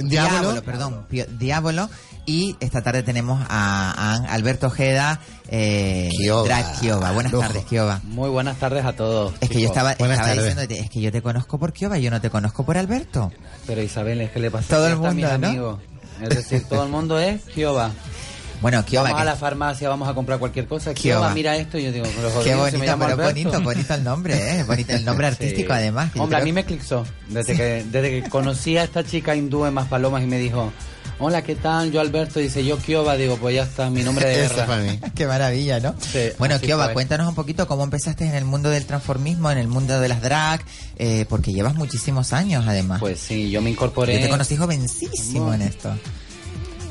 Diablo. 0.08 0.62
perdón 0.62 1.06
Pio- 1.10 1.26
Diablo 1.38 1.90
y 2.26 2.56
esta 2.60 2.82
tarde 2.82 3.02
tenemos 3.02 3.40
a, 3.48 3.92
a 4.26 4.32
Alberto 4.34 4.66
Ojeda 4.66 5.20
eh, 5.48 6.08
Kioba. 6.16 6.44
Drag 6.44 6.80
Kioba 6.80 7.12
buenas 7.12 7.32
Lujo. 7.32 7.46
tardes 7.46 7.64
Kioba 7.64 8.00
Muy 8.04 8.28
buenas 8.30 8.56
tardes 8.58 8.84
a 8.84 8.92
todos. 8.94 9.32
es 9.40 9.48
que 9.48 9.60
yo 9.60 9.68
estaba, 9.68 9.92
estaba 9.92 10.32
diciéndote, 10.32 10.78
es 10.80 10.90
que 10.90 11.00
yo 11.00 11.12
te 11.12 11.22
conozco 11.22 11.58
por 11.58 11.72
Kioba, 11.72 11.98
yo 11.98 12.10
no 12.10 12.20
te 12.20 12.28
conozco 12.30 12.64
por 12.66 12.76
Alberto. 12.76 13.32
Pero 13.66 13.82
Isabel, 13.82 14.20
es 14.20 14.30
que 14.30 14.40
le 14.40 14.50
pasa 14.50 14.68
Todo 14.68 14.86
el 14.88 14.98
siempre 14.98 15.08
a 15.08 15.12
mundo, 15.12 15.38
mis 15.38 15.40
¿no? 15.40 15.48
amigos. 15.48 15.80
Es 16.22 16.28
decir, 16.30 16.64
todo 16.68 16.82
el 16.82 16.88
mundo 16.90 17.18
es 17.18 17.42
Kioba. 17.42 17.90
Bueno, 18.62 18.82
Kioba, 18.86 19.08
Vamos 19.10 19.20
a 19.20 19.24
la 19.26 19.36
farmacia, 19.36 19.86
vamos 19.86 20.08
a 20.08 20.14
comprar 20.14 20.38
cualquier 20.38 20.66
cosa. 20.66 20.94
Kioba. 20.94 21.20
Kioba, 21.20 21.34
mira 21.34 21.56
esto. 21.56 21.76
Y 21.76 21.84
yo 21.84 21.92
digo, 21.92 22.06
pero 22.16 22.42
Qué 22.42 22.54
me 22.54 22.56
bonito, 22.62 22.78
llamo 22.84 23.04
pero 23.04 23.12
Alberto. 23.22 23.32
bonito, 23.50 23.60
bonito 23.60 23.94
el 23.94 24.02
nombre, 24.02 24.34
¿eh? 24.60 24.62
Bonito 24.64 24.92
el 24.94 25.04
nombre 25.04 25.26
artístico 25.28 25.74
Sí. 25.74 25.78
además. 25.78 26.10
Hombre, 26.16 26.38
a 26.38 26.40
mí 26.42 26.52
me 26.54 26.64
clixó. 26.64 27.04
Desde, 27.28 27.54
que, 27.54 27.84
desde 27.92 28.22
que 28.22 28.30
conocí 28.30 28.78
a 28.78 28.84
esta 28.84 29.04
chica 29.04 29.36
hindú 29.36 29.66
en 29.66 29.74
Más 29.74 29.88
Palomas 29.88 30.22
y 30.22 30.26
me 30.26 30.38
dijo, 30.38 30.72
hola, 31.18 31.42
¿qué 31.42 31.54
tal? 31.54 31.90
Yo 31.92 32.00
Alberto. 32.00 32.40
Dice, 32.40 32.64
yo 32.64 32.78
Kioba. 32.78 33.16
Digo, 33.16 33.36
pues 33.36 33.54
ya 33.54 33.62
está, 33.64 33.90
mi 33.90 34.02
nombre 34.02 34.26
de 34.28 34.36
guerra. 34.48 34.66
para 34.66 34.82
mí. 34.82 34.98
Qué 35.14 35.26
maravilla, 35.26 35.80
¿no? 35.80 35.94
Sí, 36.00 36.30
Bueno, 36.38 36.58
Kioba, 36.60 36.84
fue. 36.86 36.94
cuéntanos 36.94 37.28
un 37.28 37.34
poquito 37.34 37.66
cómo 37.66 37.84
empezaste 37.84 38.24
en 38.26 38.34
el 38.34 38.44
mundo 38.44 38.70
del 38.70 38.84
transformismo, 38.86 39.50
en 39.50 39.58
el 39.58 39.68
mundo 39.68 39.98
de 40.00 40.08
las 40.08 40.22
drag, 40.22 40.60
eh, 40.98 41.24
porque 41.28 41.52
llevas 41.52 41.74
muchísimos 41.74 42.32
años 42.32 42.64
además. 42.66 43.00
Pues 43.00 43.18
sí, 43.20 43.50
yo 43.50 43.60
me 43.62 43.70
incorporé... 43.70 44.14
Yo 44.14 44.20
te 44.20 44.28
conocí 44.28 44.56
jovencísimo 44.56 45.52
en 45.54 45.62
esto. 45.62 45.94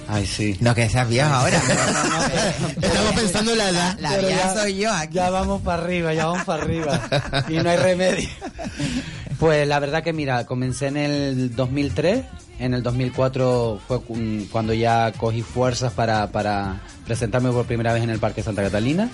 Ay, 0.08 0.28
sí. 0.28 0.56
No 0.60 0.76
que 0.76 0.88
seas 0.88 1.10
viejo 1.10 1.28
ahora. 1.34 1.60
Estamos 2.80 3.14
pensando 3.16 3.54
en 3.54 3.58
la 3.58 3.70
edad. 3.70 3.98
La 4.00 4.10
Pero 4.12 4.28
vieja 4.28 4.54
ya- 4.54 4.62
soy 4.62 4.78
yo 4.78 4.94
aquí. 4.94 5.16
Ya 5.16 5.30
vamos 5.32 5.64
para 5.64 5.82
arriba, 5.84 6.14
ya 6.14 6.28
vamos 6.28 6.44
para 6.46 6.62
arriba. 6.64 7.02
y 7.50 7.54
no 7.54 7.70
hay 7.70 7.78
remedio. 7.78 8.30
Pues 9.40 9.68
la 9.68 9.80
verdad 9.80 10.02
que 10.02 10.14
mira, 10.14 10.46
comencé 10.46 10.88
en 10.88 10.96
el 10.96 11.56
2003, 11.58 12.24
en 12.60 12.74
el 12.74 12.84
2004 12.84 13.80
fue 13.88 14.02
cu- 14.02 14.18
cuando 14.52 14.74
ya 14.74 15.12
cogí 15.14 15.42
fuerzas 15.42 15.94
para, 15.94 16.32
para 16.32 16.82
presentarme 17.06 17.52
por 17.52 17.66
primera 17.66 17.94
vez 17.94 18.04
en 18.04 18.10
el 18.10 18.20
Parque 18.20 18.44
Santa 18.44 18.62
Catalina. 18.64 19.10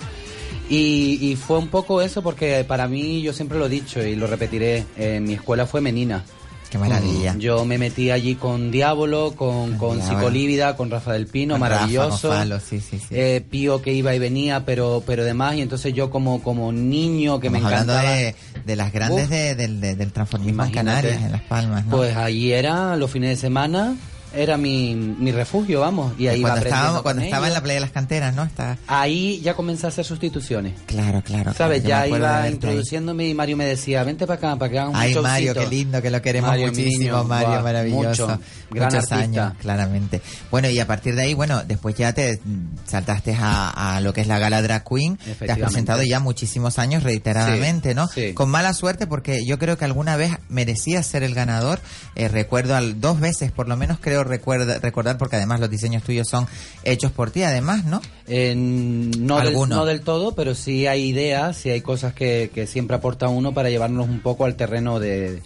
Y, 0.70 1.18
y 1.20 1.36
fue 1.36 1.58
un 1.58 1.68
poco 1.68 2.00
eso 2.02 2.22
porque 2.22 2.64
para 2.66 2.88
mí, 2.88 3.20
yo 3.22 3.32
siempre 3.32 3.58
lo 3.58 3.66
he 3.66 3.68
dicho 3.68 4.02
y 4.02 4.14
lo 4.16 4.26
repetiré, 4.26 4.86
eh, 4.96 5.20
mi 5.20 5.34
escuela 5.34 5.66
fue 5.66 5.80
Menina. 5.80 6.24
Qué 6.72 6.78
maravilla. 6.78 7.34
Yo 7.38 7.66
me 7.66 7.76
metí 7.76 8.10
allí 8.10 8.34
con 8.34 8.70
Diablo, 8.70 9.34
con, 9.36 9.76
con 9.76 9.98
Diablo. 9.98 10.18
Psicolívida, 10.18 10.74
con 10.74 10.90
Rafa 10.90 11.12
del 11.12 11.26
Pino, 11.26 11.54
Con 11.54 11.60
Rafa, 11.60 11.74
maravilloso. 11.74 12.28
con 12.28 12.36
Falo, 12.38 12.58
sí, 12.60 12.80
sí, 12.80 12.98
sí. 12.98 13.06
Eh, 13.10 13.44
Pío 13.48 13.82
que 13.82 13.92
iba 13.92 14.14
y 14.14 14.18
venía, 14.18 14.64
pero 14.64 15.02
pero 15.06 15.22
demás. 15.22 15.54
Y 15.56 15.60
entonces 15.60 15.92
yo 15.92 16.10
como 16.10 16.42
como 16.42 16.72
niño 16.72 17.38
que 17.40 17.48
Estamos 17.48 17.68
me 17.70 17.74
hablando 17.76 17.92
encantaba... 17.92 18.16
de, 18.16 18.34
de 18.64 18.76
las 18.76 18.90
grandes 18.92 19.28
de- 19.28 19.54
del, 19.54 19.80
de- 19.82 19.96
del 19.96 20.12
transformismo 20.12 20.64
en. 20.64 20.70
Canarias, 20.72 21.20
en 21.22 21.32
Las 21.32 21.42
Palmas, 21.42 21.84
¿no? 21.84 21.96
Pues 21.98 22.16
allí 22.16 22.52
era, 22.52 22.96
los 22.96 23.10
fines 23.10 23.28
de 23.30 23.36
semana, 23.36 23.94
era 24.34 24.56
mi, 24.56 24.94
mi 24.94 25.32
refugio, 25.32 25.80
vamos. 25.80 26.12
Y 26.18 26.28
ahí 26.28 26.40
iba 26.40 26.48
cuando 26.50 26.58
aprendiendo 26.60 26.76
estábamos, 26.78 27.02
cuando 27.02 27.22
estaba 27.22 27.46
en 27.48 27.52
la 27.54 27.60
playa 27.62 27.74
de 27.74 27.80
las 27.80 27.90
canteras, 27.90 28.34
¿no? 28.34 28.44
Está, 28.44 28.78
Ahí 28.86 29.40
ya 29.42 29.54
comencé 29.54 29.86
a 29.86 29.88
hacer 29.90 30.04
sustituciones. 30.04 30.74
claro, 30.86 31.22
claro. 31.22 31.52
¿Sabes? 31.54 31.82
claro, 31.82 32.06
Ya 32.10 32.16
iba 32.18 32.48
introduciéndome 32.48 33.28
y 33.28 33.34
Mario 33.34 33.56
me 33.56 33.64
decía, 33.64 34.02
vente 34.04 34.26
para 34.26 34.38
acá, 34.38 34.56
para 34.56 34.70
que 34.70 34.78
hagamos 34.78 34.98
Ay, 35.00 35.14
un 35.14 35.22
Mario, 35.22 35.52
showcito". 35.54 35.70
qué 35.70 35.76
lindo, 35.76 36.02
que 36.02 36.10
lo 36.10 36.22
queremos 36.22 36.50
Mario, 36.50 36.68
muchísimo, 36.68 36.98
niño, 37.18 37.24
Mario, 37.24 37.62
maravilloso. 37.62 38.28
mucho. 38.28 38.40
Gran 38.70 38.86
Muchos 38.88 39.12
artista. 39.12 39.16
años, 39.46 39.54
claramente. 39.60 40.22
Bueno, 40.50 40.68
y 40.70 40.78
a 40.80 40.86
partir 40.86 41.14
de 41.14 41.22
ahí, 41.22 41.34
bueno, 41.34 41.62
después 41.66 41.94
ya 41.94 42.12
te 42.12 42.40
saltaste 42.86 43.36
a, 43.38 43.96
a 43.96 44.00
lo 44.00 44.12
que 44.12 44.22
es 44.22 44.26
la 44.26 44.38
gala 44.38 44.62
Drag 44.62 44.84
Queen. 44.88 45.18
Te 45.38 45.50
has 45.52 45.58
presentado 45.58 46.02
ya 46.02 46.20
muchísimos 46.20 46.78
años 46.78 47.02
reiteradamente, 47.02 47.90
Sí, 47.90 47.94
¿no? 47.94 48.08
sí. 48.08 48.32
Con 48.34 48.48
mala 48.50 48.72
suerte 48.74 49.06
porque 49.06 49.44
yo 49.44 49.58
creo 49.58 49.76
que 49.76 49.84
alguna 49.84 50.16
vez 50.16 50.32
merecías 50.48 51.06
ser 51.06 51.22
el 51.22 51.34
ganador. 51.34 51.80
Eh, 52.14 52.28
recuerdo 52.28 52.74
al, 52.76 53.00
dos 53.00 53.20
veces, 53.20 53.52
por 53.52 53.68
lo 53.68 53.76
menos 53.76 53.98
creo 54.00 54.21
recuerda, 54.24 54.78
recordar, 54.78 55.18
porque 55.18 55.36
además 55.36 55.60
los 55.60 55.70
diseños 55.70 56.02
tuyos 56.02 56.28
son 56.28 56.46
hechos 56.84 57.12
por 57.12 57.30
ti, 57.30 57.42
además, 57.42 57.84
¿no? 57.84 58.00
Eh, 58.26 58.54
no, 58.56 59.40
del, 59.40 59.54
no 59.68 59.84
del 59.84 60.00
todo, 60.02 60.34
pero 60.34 60.54
sí 60.54 60.86
hay 60.86 61.08
ideas, 61.08 61.56
sí 61.56 61.70
hay 61.70 61.80
cosas 61.80 62.14
que, 62.14 62.50
que 62.54 62.66
siempre 62.66 62.96
aporta 62.96 63.28
uno 63.28 63.52
para 63.52 63.70
llevarnos 63.70 64.08
un 64.08 64.20
poco 64.20 64.44
al 64.44 64.56
terreno 64.56 65.00
de, 65.00 65.42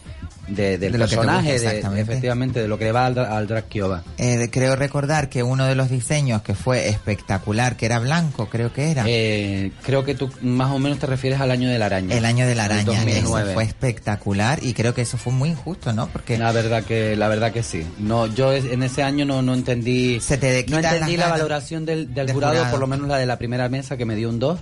de- 0.49 0.79
del 0.79 0.93
De 0.93 0.99
personaje, 0.99 1.53
gusta, 1.53 1.69
de- 1.71 1.77
exactamente. 1.77 2.03
efectivamente, 2.13 2.61
de 2.63 2.69
lo 2.69 2.79
que 2.79 2.93
va 2.93 3.07
al, 3.07 3.19
al 3.19 3.47
drag 3.47 3.65
Kioba. 3.65 4.03
Eh, 4.19 4.49
creo 4.53 4.77
recordar 4.77 5.29
que 5.29 5.43
uno 5.43 5.67
de 5.67 5.75
los 5.75 5.91
diseños 5.91 6.43
que 6.43 6.55
fue 6.55 6.89
espectacular, 6.89 7.77
que 7.77 7.87
era 7.87 7.99
blanco, 7.99 8.49
creo 8.49 8.73
que 8.73 8.91
era. 8.91 9.05
Eh, 9.07 9.73
creo 9.83 10.05
que 10.05 10.15
tú 10.15 10.31
más 10.43 10.71
o 10.73 10.79
menos 10.79 10.99
te 10.99 11.07
refieres 11.07 11.41
al 11.41 11.51
año 11.51 11.69
de 11.69 11.79
la 11.79 11.87
araña. 11.87 12.15
El 12.17 12.25
año 12.25 12.47
de 12.47 12.55
la 12.55 12.65
araña, 12.65 12.85
que 12.85 12.91
2009. 13.15 13.45
eso 13.51 13.55
fue 13.55 13.65
espectacular 13.65 14.59
y 14.63 14.73
creo 14.75 14.95
que 14.95 15.03
eso 15.03 15.17
fue 15.19 15.33
muy 15.33 15.49
injusto, 15.51 15.93
¿no? 15.93 16.09
Porque 16.09 16.39
La 16.39 16.53
verdad 16.53 16.83
que 16.85 17.17
la 17.17 17.29
verdad 17.29 17.53
que 17.53 17.63
sí. 17.63 17.85
No, 17.99 18.27
yo 18.27 18.53
es- 18.53 18.65
en 18.67 18.83
ese 18.83 19.03
año 19.03 19.25
no, 19.25 19.43
no 19.43 19.55
entendí 19.55 20.21
Se 20.21 20.37
te 20.39 20.65
no 20.69 20.79
entendí 20.79 21.17
la 21.17 21.29
valoración 21.29 21.85
del, 21.87 22.15
del 22.15 22.27
del 22.27 22.35
jurado, 22.35 22.55
jurado. 22.55 22.71
por 22.71 22.81
lo 22.81 22.87
menos 22.87 23.09
la 23.09 23.19
de 23.19 23.27
la 23.27 23.39
primera 23.39 23.69
mesa 23.69 23.97
que 23.97 24.05
me 24.05 24.15
dio 24.15 24.29
un 24.29 24.39
2. 24.39 24.61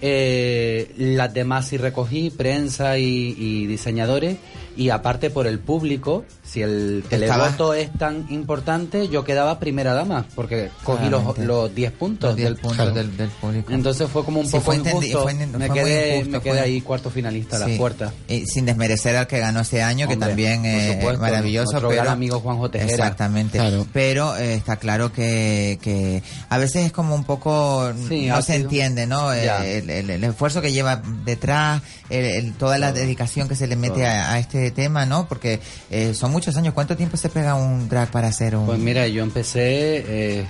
Eh, 0.00 0.92
las 0.96 1.32
demás 1.32 1.68
sí 1.68 1.76
recogí, 1.76 2.30
prensa 2.30 2.98
y, 2.98 3.34
y 3.38 3.66
diseñadores, 3.66 4.36
y 4.76 4.90
aparte 4.90 5.30
por 5.30 5.46
el 5.46 5.58
público, 5.58 6.24
si 6.46 6.60
el 6.62 7.04
Estaba- 7.10 7.44
televoto 7.46 7.74
es 7.74 7.90
tan 7.94 8.26
importante, 8.28 9.08
yo 9.08 9.24
quedaba 9.24 9.58
primera 9.58 9.94
dama, 9.94 10.26
porque 10.34 10.70
cogí 10.84 11.04
los 11.08 11.22
Claramente. 11.22 11.46
los 11.46 11.74
10 11.74 11.92
puntos, 11.92 12.28
Los 12.30 12.36
10 12.36 12.48
del, 12.50 12.56
puntos 12.58 12.94
del- 12.94 13.16
del 13.16 13.28
público. 13.30 13.72
Entonces 13.72 14.08
fue 14.10 14.24
como 14.24 14.40
un 14.40 14.46
Sí, 14.46 14.52
poco 14.52 14.64
fue 14.64 14.76
entendi- 14.76 15.06
injusto. 15.08 15.22
fue 15.22 15.32
en- 15.32 15.52
me 15.58 15.66
fue 15.66 15.76
quedé, 15.76 16.14
injusto, 16.16 16.30
me 16.30 16.40
quedé 16.42 16.52
fue- 16.52 16.60
ahí 16.60 16.80
cuarto 16.82 17.10
finalista 17.10 17.56
a 17.56 17.60
la 17.68 17.76
puerta. 17.78 18.12
Y 18.28 18.46
sin 18.46 18.66
desmerecer 18.66 19.16
al 19.16 19.26
que 19.26 19.38
ganó 19.38 19.60
ese 19.60 19.82
año, 19.82 20.06
que 20.06 20.16
también 20.16 20.64
es 20.66 21.18
maravilloso. 21.18 21.72
nuestro 21.72 21.88
pero, 21.88 22.02
gran 22.02 22.12
amigo 22.12 22.40
Juanjo 22.40 22.70
Tejera. 22.70 22.92
Exactamente. 22.92 23.58
Claro. 23.58 23.86
Pero 23.92 24.36
eh, 24.36 24.54
está 24.54 24.76
claro 24.76 25.12
que, 25.12 25.78
que 25.82 26.22
a 26.50 26.58
veces 26.58 26.84
es 26.86 26.92
como 26.92 27.14
un 27.14 27.24
poco, 27.24 27.90
Sí, 28.08 28.26
no 28.26 28.42
se 28.42 28.52
sido- 28.54 28.64
entiende, 28.64 29.06
¿no? 29.06 29.32
Eh. 29.32 29.78
El, 29.78 29.88
el- 29.90 30.10
el 30.10 30.24
esfuerzo 30.24 30.60
que 30.60 30.72
lleva 30.72 31.02
detrás, 31.24 31.82
el- 32.10 32.24
el- 32.26 32.52
toda 32.52 32.76
la 32.78 32.92
dedicación 32.92 33.48
que 33.48 33.56
se 33.56 33.66
le 33.66 33.76
mete 33.76 34.06
a, 34.06 34.32
a 34.32 34.38
este 34.38 34.70
tema, 34.70 35.06
¿no? 35.06 35.26
Porque 35.26 35.60
eh, 35.90 36.12
son 36.14 36.33
muchos 36.34 36.56
años. 36.56 36.74
¿Cuánto 36.74 36.96
tiempo 36.96 37.16
se 37.16 37.28
pega 37.30 37.54
un 37.54 37.88
drag 37.88 38.10
para 38.10 38.28
hacer 38.28 38.54
un... 38.56 38.66
Pues 38.66 38.78
mira, 38.78 39.06
yo 39.08 39.22
empecé, 39.22 40.04
eh, 40.40 40.46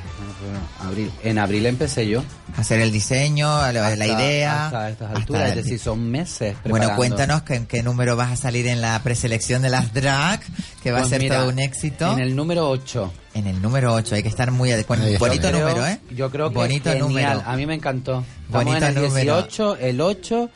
abril, 0.81 1.11
en 1.23 1.39
abril 1.39 1.67
empecé 1.67 2.09
yo. 2.09 2.25
Hacer 2.57 2.81
el 2.81 2.91
diseño, 2.91 3.47
la, 3.47 3.73
la 3.73 3.87
Hasta- 3.89 4.07
idea. 4.07 4.67
Hasta 4.67 4.91
estas 4.91 5.07
hasta 5.09 5.19
alturas, 5.21 5.53
el- 5.53 5.59
es 5.59 5.65
decir, 5.65 5.79
son 5.79 6.11
meses 6.11 6.57
Bueno, 6.69 6.97
cuéntanos 6.97 7.43
que- 7.43 7.55
en 7.55 7.67
qué 7.67 7.83
número 7.83 8.17
vas 8.17 8.33
a 8.33 8.37
salir 8.37 8.67
en 8.67 8.81
la 8.81 8.99
preselección 9.03 9.63
de 9.63 9.69
las 9.71 9.93
drag, 9.93 10.41
que 10.83 10.91
va 10.91 10.99
Pues 10.99 11.07
a 11.07 11.11
ser 11.11 11.23
mira, 11.23 11.37
todo 11.39 11.49
un 11.51 11.59
éxito. 11.61 12.13
En 12.13 12.19
el 12.21 12.35
número 12.35 12.69
8. 12.69 13.13
En 13.35 13.47
el 13.47 13.61
número 13.63 13.93
8, 13.95 14.15
hay 14.17 14.23
que 14.23 14.29
estar 14.29 14.51
muy 14.51 14.73
adecuado. 14.73 15.03
Bonito 15.19 15.49
creo- 15.49 15.61
número, 15.69 15.87
¿eh? 15.87 16.01
Yo 16.15 16.31
creo 16.31 16.49
que 16.51 16.55
Bonito 16.55 16.91
genial. 16.91 17.09
número. 17.09 17.43
A 17.47 17.57
mí 17.57 17.67
me 17.67 17.75
encantó. 17.75 18.25
Estamos 18.47 18.65
Bonito 18.65 18.87
en 18.87 18.97
el 18.97 19.03
número. 19.03 19.35
18, 19.43 19.77
el 19.77 20.01
8. 20.01 20.51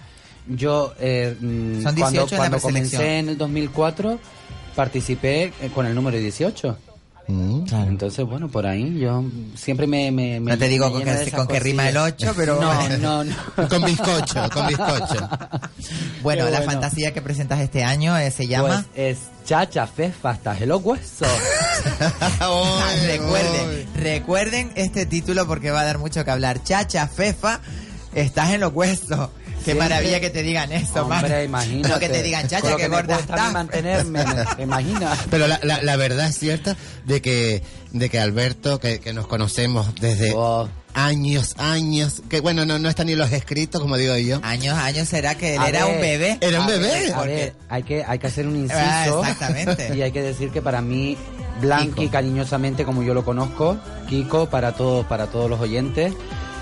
Yo, 0.50 0.94
eh, 0.98 1.36
Son 1.82 1.94
18 1.94 1.94
cuando, 1.94 2.22
en 2.22 2.30
la 2.30 2.36
cuando 2.38 2.56
preselección. 2.58 3.00
comencé 3.02 3.18
en 3.18 3.28
el 3.28 3.36
2004, 3.36 4.18
participé 4.82 5.52
eh, 5.60 5.70
con 5.74 5.86
el 5.86 5.94
número 5.96 6.16
18. 6.18 6.78
Entonces, 7.30 8.24
bueno, 8.24 8.48
por 8.48 8.64
ahí 8.64 9.00
yo 9.00 9.22
siempre 9.56 9.86
me... 9.88 10.10
me, 10.12 10.38
me- 10.40 10.52
No 10.52 10.56
te 10.56 10.66
digo 10.68 10.86
me 10.86 10.92
con 10.92 11.02
que- 11.02 11.30
con 11.32 11.46
que 11.48 11.58
rima 11.60 11.88
el 11.88 11.94
cosillas. 11.96 12.14
ocho, 12.30 12.34
pero 12.36 12.60
No, 12.60 12.72
bueno. 12.74 12.96
no, 12.98 13.24
no. 13.24 13.68
Con 13.68 13.82
bizcocho, 13.84 14.48
con 14.50 14.66
bizcocho. 14.68 15.28
Bueno, 16.22 16.48
la 16.48 16.62
fantasía 16.62 17.12
que 17.12 17.20
presentas 17.20 17.60
este 17.60 17.82
año 17.84 18.16
eh, 18.16 18.30
se 18.30 18.46
llama... 18.46 18.86
Pues 18.94 19.08
es 19.12 19.18
Chacha 19.44 19.86
Fefa 19.88 20.30
hasta 20.30 20.56
el 20.56 20.72
huesos. 20.72 21.28
recuerden, 23.06 23.86
recuerden 23.96 24.72
este 24.76 25.04
título 25.06 25.46
porque 25.46 25.70
va 25.70 25.80
a 25.80 25.84
dar 25.84 25.98
mucho 25.98 26.24
que 26.24 26.30
hablar. 26.30 26.62
Chacha, 26.62 27.06
Fefa, 27.08 27.60
estás 28.14 28.50
en 28.52 28.60
los 28.60 28.72
huesos. 28.72 29.28
Qué 29.68 29.72
Siempre- 29.74 29.88
maravilla 29.90 30.20
que 30.20 30.30
te 30.30 30.42
digan 30.42 30.72
eso, 30.72 31.02
Hombre, 31.02 31.44
imagínate. 31.44 31.88
No 31.88 31.98
que 31.98 32.08
te 32.08 32.22
digan, 32.22 32.48
chacha, 32.48 32.74
que 32.76 32.88
gorda 32.88 33.18
estás. 33.18 33.52
mantenerme, 33.52 34.24
¿te 34.56 34.62
imaginas? 34.62 35.18
Pero 35.30 35.46
la, 35.46 35.60
la, 35.62 35.82
la 35.82 35.96
verdad 35.96 36.26
es 36.28 36.38
cierta 36.38 36.74
de 37.04 37.20
que, 37.20 37.62
de 37.92 38.08
que 38.08 38.18
Alberto, 38.18 38.80
que, 38.80 38.98
que 39.00 39.12
nos 39.12 39.26
conocemos 39.26 39.94
desde 40.00 40.34
años, 40.94 41.54
años, 41.58 42.22
que 42.30 42.40
bueno, 42.40 42.64
no, 42.64 42.78
no 42.78 42.88
están 42.88 43.06
ni 43.08 43.14
los 43.14 43.30
escritos, 43.30 43.80
como 43.80 43.96
digo 43.96 44.16
yo. 44.16 44.40
Años, 44.42 44.76
años, 44.78 45.06
¿será 45.08 45.34
que 45.36 45.54
él 45.54 45.60
A 45.60 45.68
era 45.68 45.84
ver, 45.84 45.94
un 45.94 46.00
bebé? 46.00 46.38
Era 46.40 46.60
un 46.60 46.64
a 46.64 46.68
bebé. 46.68 46.88
ver, 46.88 47.12
a 47.14 47.22
ver, 47.22 47.54
hay 47.68 47.82
que, 47.82 48.04
hay 48.04 48.18
que 48.18 48.26
hacer 48.26 48.46
un 48.46 48.56
inciso. 48.56 48.80
Ah, 48.80 49.30
exactamente. 49.30 49.92
Y 49.96 50.02
hay 50.02 50.12
que 50.12 50.22
decir 50.22 50.50
que 50.50 50.62
para 50.62 50.80
mí, 50.80 51.16
Blanqui, 51.60 51.92
Kiko. 52.02 52.12
cariñosamente 52.12 52.84
como 52.84 53.02
yo 53.02 53.12
lo 53.14 53.24
conozco, 53.24 53.78
Kiko, 54.08 54.48
para 54.48 54.72
todos, 54.72 55.04
para 55.06 55.26
todos 55.26 55.48
los 55.50 55.60
oyentes, 55.60 56.14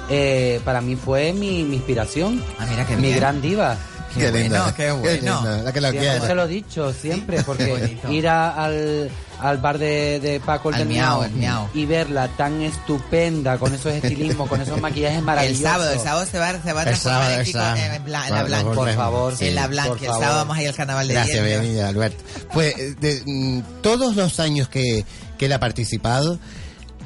eh, 0.09 0.61
para 0.65 0.81
mí 0.81 0.97
fue 0.97 1.33
mi, 1.33 1.63
mi 1.65 1.77
inspiración. 1.77 2.43
Ah, 2.59 2.67
mira 2.69 2.87
qué 2.87 2.97
Mi 2.97 3.03
bien. 3.09 3.17
gran 3.17 3.41
diva. 3.43 3.77
Qué 4.15 4.23
Qué 4.23 4.31
bueno, 4.31 4.73
qué 4.75 4.93
bueno. 4.93 5.43
lindo, 5.43 5.63
la 5.63 5.73
que 5.75 5.81
Siempre 5.81 6.01
quiere. 6.01 6.21
se 6.27 6.35
lo 6.35 6.45
he 6.45 6.49
dicho, 6.49 6.93
siempre, 6.95 7.43
porque 7.43 7.99
ir 8.09 8.27
a- 8.29 8.65
al, 8.65 9.11
al 9.41 9.59
bar 9.59 9.77
de, 9.77 10.21
de 10.21 10.41
Paco 10.41 10.71
el 10.71 10.77
de 10.79 10.85
Miau, 10.87 11.19
Miau, 11.19 11.25
el 11.25 11.33
Miau. 11.33 11.69
y 11.75 11.85
verla 11.85 12.27
tan 12.29 12.63
estupenda, 12.63 13.59
con 13.59 13.75
esos 13.75 13.93
estilismos, 13.93 14.49
con 14.49 14.59
esos 14.63 14.81
maquillajes 14.81 15.23
maravillosos. 15.23 15.61
El 15.61 15.71
sábado, 15.71 15.93
el 15.93 16.01
sábado 16.01 16.27
se 16.31 16.39
va, 16.39 16.63
se 16.63 16.73
va 16.73 16.81
a 16.81 16.85
transformar 16.85 17.33
en, 17.33 17.41
el 17.41 17.47
sábado. 17.53 17.77
en 17.77 18.05
bla- 18.07 18.29
en 18.29 18.35
la 18.35 18.43
blanca. 18.45 18.73
Por 18.73 18.93
favor, 18.95 19.35
en 19.39 19.55
la 19.55 19.63
sí, 19.65 19.69
blanca. 19.69 19.93
El 20.01 20.07
sábado 20.07 20.37
vamos 20.37 20.57
a 20.57 20.63
ir 20.63 20.69
al 20.69 20.75
carnaval 20.75 21.09
de 21.09 21.13
Gracias, 21.15 21.45
bienvenida, 21.45 21.89
Alberto. 21.89 22.25
Pues 22.55 22.75
eh, 22.79 22.95
de, 22.99 23.23
mm, 23.27 23.61
todos 23.83 24.17
los 24.17 24.41
años 24.41 24.71
que, 24.71 25.05
que 25.37 25.45
él 25.45 25.53
ha 25.53 25.61
participado, 25.61 26.39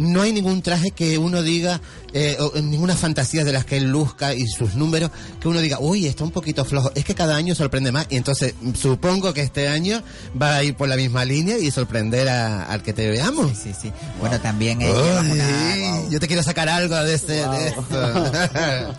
no 0.00 0.22
hay 0.22 0.32
ningún 0.32 0.62
traje 0.62 0.90
que 0.90 1.18
uno 1.18 1.42
diga, 1.42 1.80
eh, 2.12 2.36
o 2.40 2.58
ninguna 2.60 2.96
fantasía 2.96 3.44
de 3.44 3.52
las 3.52 3.64
que 3.64 3.76
él 3.76 3.84
luzca 3.90 4.34
y 4.34 4.46
sus 4.46 4.74
números, 4.74 5.10
que 5.40 5.46
uno 5.48 5.60
diga, 5.60 5.78
uy, 5.78 6.06
está 6.06 6.24
un 6.24 6.30
poquito 6.32 6.64
flojo. 6.64 6.90
Es 6.94 7.04
que 7.04 7.14
cada 7.14 7.36
año 7.36 7.54
sorprende 7.54 7.92
más 7.92 8.06
y 8.08 8.16
entonces 8.16 8.54
mm, 8.60 8.74
supongo 8.74 9.32
que 9.34 9.42
este 9.42 9.68
año 9.68 10.02
va 10.40 10.56
a 10.56 10.62
ir 10.64 10.74
por 10.74 10.88
la 10.88 10.96
misma 10.96 11.24
línea 11.24 11.58
y 11.58 11.70
sorprender 11.70 12.28
a- 12.28 12.64
al 12.64 12.82
que 12.82 12.92
te 12.92 13.08
veamos. 13.08 13.52
Sí, 13.56 13.72
sí. 13.78 13.92
Bueno, 14.18 14.40
también 14.40 14.80
eh, 14.82 14.90
una, 14.90 16.08
Yo 16.08 16.18
te 16.18 16.26
quiero 16.26 16.42
sacar 16.42 16.68
algo 16.68 16.96
de, 16.96 17.14
ese, 17.14 17.46
de 17.46 17.66
esto. 17.68 18.32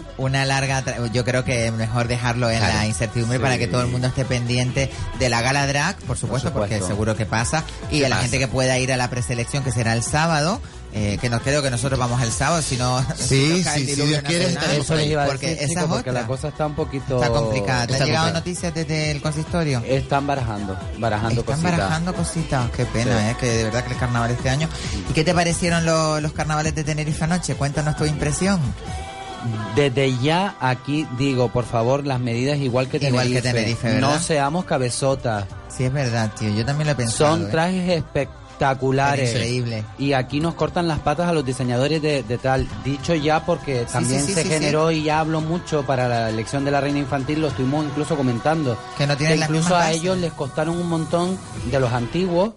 una 0.17 0.45
larga... 0.45 0.83
tra- 0.85 1.11
Yo 1.11 1.25
creo 1.25 1.43
que 1.43 1.67
es 1.67 1.73
mejor 1.73 2.07
dejarlo 2.07 2.49
en 2.49 2.59
Claro. 2.59 2.75
la 2.75 2.85
incertidumbre 2.85 3.37
Sí. 3.37 3.41
para 3.41 3.57
que 3.57 3.67
todo 3.67 3.81
el 3.81 3.87
mundo 3.87 4.07
esté 4.07 4.23
pendiente 4.25 4.89
de 5.19 5.29
la 5.29 5.41
gala 5.41 5.65
drag, 5.67 5.97
por 6.01 6.17
supuesto, 6.17 6.53
porque 6.53 6.75
supuesto. 6.75 6.87
seguro 6.87 7.15
que 7.15 7.25
pasa. 7.25 7.63
Y 7.89 7.99
¿Qué 7.99 8.05
a 8.05 8.09
la 8.09 8.15
pasa? 8.17 8.21
gente 8.23 8.39
que 8.39 8.47
pueda 8.47 8.77
ir 8.77 8.91
a 8.93 8.97
la 8.97 9.09
preselección, 9.09 9.63
que 9.63 9.71
será 9.71 9.93
el 9.93 10.03
sábado. 10.03 10.61
Eh, 10.93 11.17
que 11.21 11.29
nos 11.29 11.41
creo 11.41 11.61
que 11.61 11.69
nosotros 11.71 11.97
vamos 11.99 12.21
el 12.21 12.31
sábado, 12.31 12.61
si 12.61 12.75
no, 12.77 12.99
Sí, 13.15 13.63
no 13.65 13.71
sí, 13.73 13.85
si 13.87 14.01
Dios 14.01 14.21
quiere, 14.23 14.45
estaremos 14.47 14.85
porque 14.87 15.47
decir, 15.47 15.63
esa 15.63 15.67
chico, 15.67 15.81
es 15.81 15.87
porque 15.87 16.11
la 16.11 16.27
cosa 16.27 16.47
está 16.49 16.65
un 16.67 16.75
poquito... 16.75 17.15
Está 17.21 17.29
complicada. 17.29 17.87
¿Te 17.87 17.95
han 17.95 18.05
llegado 18.05 18.33
noticias 18.33 18.73
desde 18.73 19.11
el 19.11 19.21
consistorio? 19.21 19.81
Están 19.85 20.27
barajando, 20.27 20.77
barajando 20.99 21.41
Están 21.41 21.55
cositas. 21.55 21.77
barajando 21.77 22.13
cositas, 22.13 22.69
qué 22.75 22.85
pena, 22.85 23.17
Sí. 23.19 23.25
¿eh? 23.29 23.35
que 23.39 23.45
de 23.47 23.63
verdad 23.65 23.83
que 23.85 23.93
el 23.93 23.99
carnaval 23.99 24.31
este 24.31 24.49
año. 24.49 24.67
¿Y 25.09 25.13
qué 25.13 25.23
te 25.23 25.33
parecieron 25.33 25.85
lo- 25.85 26.19
los 26.19 26.33
carnavales 26.33 26.75
de 26.75 26.83
Tenerife 26.83 27.23
anoche? 27.23 27.55
Cuéntanos 27.55 27.95
tu 27.95 28.05
impresión. 28.05 28.59
Desde 29.75 30.15
ya 30.19 30.55
aquí 30.59 31.07
digo, 31.17 31.49
por 31.51 31.65
favor, 31.65 32.05
las 32.05 32.19
medidas 32.19 32.57
igual 32.59 32.87
que 32.89 32.99
Tenerife. 32.99 33.25
Igual 33.29 33.41
que 33.41 33.49
Tenerife, 33.49 33.87
¿verdad? 33.93 33.99
No 34.15 34.19
seamos 34.19 34.65
cabezotas. 34.65 35.45
Sí, 35.75 35.85
es 35.85 35.93
verdad, 35.93 36.29
tío, 36.37 36.49
yo 36.53 36.63
también 36.65 36.85
lo 36.87 36.91
he 36.91 36.95
pensado. 36.95 37.31
Son 37.31 37.47
¿eh? 37.47 37.49
trajes 37.49 37.89
espectaculares. 37.89 38.40
Increíble. 39.29 39.83
Y 39.97 40.13
aquí 40.13 40.39
nos 40.39 40.55
cortan 40.55 40.87
las 40.87 40.99
patas 40.99 41.29
a 41.29 41.33
los 41.33 41.45
diseñadores 41.45 42.01
de, 42.01 42.23
de 42.23 42.37
tal. 42.37 42.67
Dicho 42.83 43.15
ya 43.15 43.45
porque 43.45 43.85
también 43.91 44.21
sí, 44.21 44.27
sí, 44.27 44.33
se 44.33 44.43
sí, 44.43 44.49
generó 44.49 44.91
y 44.91 45.03
ya 45.03 45.19
hablo 45.19 45.41
mucho 45.41 45.83
para 45.85 46.07
la 46.07 46.29
elección 46.29 46.65
de 46.65 46.71
la 46.71 46.81
reina 46.81 46.99
infantil, 46.99 47.41
lo 47.41 47.47
estuvimos 47.47 47.85
incluso 47.85 48.15
comentando. 48.15 48.77
Que 48.97 49.07
no 49.07 49.17
tienen 49.17 49.39
las 49.39 49.49
incluso 49.49 49.75
a 49.75 49.91
ellos 49.91 50.17
les 50.17 50.33
costaron 50.33 50.77
un 50.77 50.89
montón 50.89 51.37
de 51.69 51.79
los 51.79 51.91
antiguos 51.91 52.53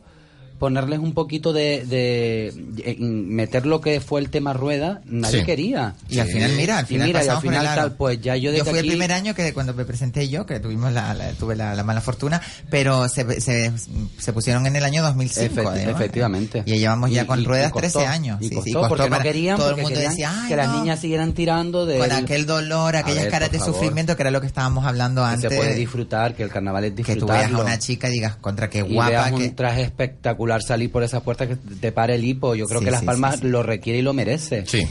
ponerles 0.58 0.98
un 1.00 1.12
poquito 1.14 1.52
de, 1.52 2.52
meter 2.98 3.66
lo 3.66 3.80
que 3.80 4.00
fue 4.00 4.20
el 4.20 4.30
tema 4.30 4.52
rueda, 4.52 5.00
nadie 5.06 5.40
Sí. 5.40 5.44
quería. 5.46 5.94
Y 6.08 6.18
al 6.18 6.28
final, 6.28 6.52
mira, 6.56 6.78
al 6.78 6.84
Y 6.84 6.88
final 6.88 7.06
mira, 7.08 7.18
y 7.18 7.22
al 7.22 7.26
pasamos 7.26 7.44
por 7.44 7.52
el 7.54 7.58
final 7.60 7.72
aro. 7.78 7.82
tal, 7.90 7.96
pues 7.96 8.20
ya 8.20 8.36
yo 8.36 8.50
desde 8.52 8.64
fui 8.64 8.78
aquí- 8.78 8.88
el 8.88 8.92
primer 8.92 9.12
año 9.12 9.34
que 9.34 9.52
cuando 9.52 9.74
me 9.74 9.84
presenté 9.84 10.28
yo, 10.28 10.46
que 10.46 10.60
tuvimos 10.60 10.92
la, 10.92 11.12
la- 11.14 11.32
tuve 11.32 11.56
la, 11.56 11.74
la 11.74 11.82
mala 11.84 12.00
fortuna, 12.00 12.40
pero 12.70 13.08
se, 13.08 13.40
se, 13.40 13.72
se 14.18 14.32
pusieron 14.32 14.66
en 14.66 14.76
el 14.76 14.84
año 14.84 15.02
2005. 15.02 15.54
Efecti- 15.62 15.68
además. 15.68 15.94
efectivamente. 16.00 16.62
Y 16.66 16.78
llevamos 16.78 17.10
ya 17.10 17.26
con 17.26 17.40
y- 17.40 17.44
ruedas 17.44 17.70
costó, 17.72 17.98
13 18.00 18.06
años. 18.06 18.38
Y 18.40 18.48
costó, 18.50 18.62
sí, 18.64 18.72
costó 18.72 18.88
porque 18.88 19.10
no 19.10 19.18
querían, 19.20 19.56
todo 19.56 19.70
el 19.70 19.82
mundo 19.82 19.98
decía, 19.98 20.32
"Ay, 20.42 20.48
que 20.48 20.56
las 20.56 20.68
no". 20.68 20.80
niñas 20.80 21.00
siguieran 21.00 21.32
tirando 21.34 21.84
de 21.86 21.98
Con 21.98 22.12
aquel 22.12 22.46
dolor, 22.46 22.96
aquellas 22.96 23.26
caras 23.26 23.50
de 23.50 23.58
sufrimiento, 23.60 24.16
que 24.16 24.22
era 24.22 24.30
lo 24.30 24.40
que 24.40 24.46
estábamos 24.46 24.84
hablando 24.86 25.22
que 25.22 25.28
antes. 25.28 25.50
se 25.50 25.56
puede 25.56 25.74
disfrutar, 25.74 26.34
que 26.34 26.42
el 26.42 26.50
carnaval 26.50 26.84
es 26.84 26.94
que 26.94 27.16
tú 27.16 27.26
veas 27.26 27.52
a 27.52 27.58
una 27.58 27.78
chica 27.78 28.08
y 28.08 28.12
digas, 28.12 28.36
contra 28.36 28.70
qué 28.70 28.82
guapa. 28.82 29.28
que... 29.30 29.34
un 29.34 29.54
traje 29.56 29.82
espectacular 29.82 30.43
salir 30.62 30.90
por 30.92 31.02
esas 31.02 31.22
puertas 31.22 31.48
que 31.48 31.56
te 31.56 31.92
pare 31.92 32.14
el 32.16 32.24
hipo. 32.24 32.54
Yo 32.54 32.66
creo 32.66 32.80
Sí, 32.80 32.84
que 32.86 32.90
Las 32.90 33.00
sí, 33.00 33.06
Palmas 33.06 33.40
sí. 33.40 33.46
lo 33.48 33.62
requiere 33.62 33.98
y 33.98 34.02
lo 34.02 34.12
merece. 34.12 34.64
Sí. 34.66 34.86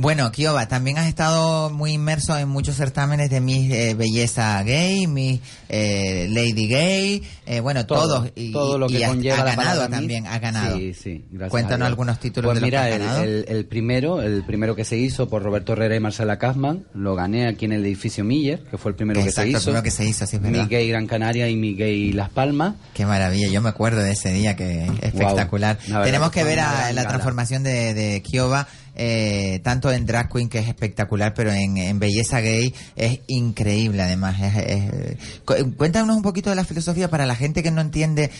Bueno, 0.00 0.30
Kioba, 0.30 0.68
también 0.68 0.96
has 0.96 1.08
estado 1.08 1.70
muy 1.70 1.92
inmerso 1.94 2.38
en 2.38 2.48
muchos 2.48 2.76
certámenes 2.76 3.30
de 3.30 3.40
Miss 3.40 3.68
eh, 3.72 3.94
Belleza 3.94 4.62
Gay, 4.62 5.08
Miss 5.08 5.40
eh, 5.68 6.28
Lady 6.30 6.68
Gay, 6.68 7.22
eh, 7.46 7.58
bueno, 7.58 7.84
Todo, 7.84 8.02
todos. 8.20 8.30
Y, 8.36 8.52
todo 8.52 8.78
lo 8.78 8.86
y 8.88 8.92
que 8.94 9.04
ha- 9.04 9.08
conlleva 9.08 9.38
ha 9.40 9.44
ganado 9.44 9.88
también, 9.88 10.22
Miss. 10.22 10.32
ha 10.32 10.38
ganado. 10.38 10.76
Sí, 10.78 10.94
sí, 10.94 11.24
gracias 11.32 11.50
Cuéntanos 11.50 11.86
algunos 11.88 12.20
títulos 12.20 12.50
Pues 12.52 12.54
de 12.56 12.60
los 12.60 12.66
mira, 12.68 12.82
que 12.82 12.88
has 12.88 12.94
el, 12.94 13.00
ganado. 13.06 13.22
el- 13.24 13.44
el 13.48 13.64
primero, 13.66 14.22
el 14.22 14.44
primero 14.44 14.76
que 14.76 14.84
se 14.84 14.96
hizo 14.96 15.28
por 15.28 15.42
Roberto 15.42 15.72
Herrera 15.72 15.96
y 15.96 16.00
Marcela 16.00 16.38
Kaufman, 16.38 16.84
lo 16.94 17.16
gané 17.16 17.48
aquí 17.48 17.64
en 17.64 17.72
el 17.72 17.84
edificio 17.84 18.22
Miller, 18.22 18.62
que 18.70 18.78
fue 18.78 18.92
el 18.92 18.94
primero 18.96 19.18
Exacto, 19.18 19.34
que 19.34 19.42
se 19.42 19.42
el 19.48 19.50
hizo. 19.56 19.64
primero 19.64 19.82
que 19.82 19.90
se 19.90 20.04
hizo, 20.04 20.26
sí, 20.26 20.36
es 20.36 20.42
Mi 20.42 20.50
verdad. 20.52 20.68
gay 20.70 20.88
Gran 20.88 21.08
Canaria 21.08 21.48
y 21.48 21.56
mi 21.56 21.74
gay 21.74 22.12
Las 22.12 22.30
Palmas. 22.30 22.74
Qué 22.94 23.04
maravilla, 23.04 23.48
yo 23.48 23.60
me 23.60 23.70
acuerdo 23.70 24.00
de 24.00 24.12
ese 24.12 24.32
día, 24.32 24.54
que 24.54 24.84
espectacular. 25.02 25.76
Verdad 25.88 26.04
Tenemos 26.04 26.30
que 26.30 26.44
ver 26.44 26.60
a 26.60 26.92
la 26.92 27.04
transformación 27.08 27.64
de, 27.64 27.94
de 27.94 28.22
Kioba, 28.22 28.68
eh, 28.98 29.60
tanto 29.62 29.90
en 29.90 30.04
Drag 30.04 30.30
Queen, 30.30 30.48
que 30.50 30.58
es 30.58 30.68
espectacular, 30.68 31.32
pero 31.34 31.50
en, 31.52 31.76
en 31.78 31.98
Belleza 31.98 32.40
Gay 32.40 32.74
es 32.96 33.20
increíble 33.28 34.02
además. 34.02 34.36
Es- 34.42 34.56
es- 34.56 35.16
cu- 35.44 35.74
cuéntanos 35.76 36.14
un 36.16 36.22
poquito 36.22 36.50
de 36.50 36.56
la 36.56 36.64
filosofía 36.64 37.08
para 37.08 37.24
la 37.24 37.34
gente 37.36 37.62
que 37.62 37.70
no 37.70 37.80
entiende 37.80 38.30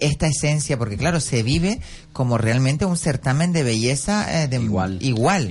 esta 0.00 0.28
esencia, 0.28 0.78
porque 0.78 0.96
claro, 0.96 1.18
se 1.18 1.42
vive 1.42 1.80
como 2.12 2.38
realmente 2.38 2.84
un 2.84 2.96
certamen 2.96 3.52
de 3.52 3.64
belleza 3.64 4.44
eh, 4.44 4.46
de, 4.46 4.56
igual, 4.56 4.98
igual, 5.02 5.46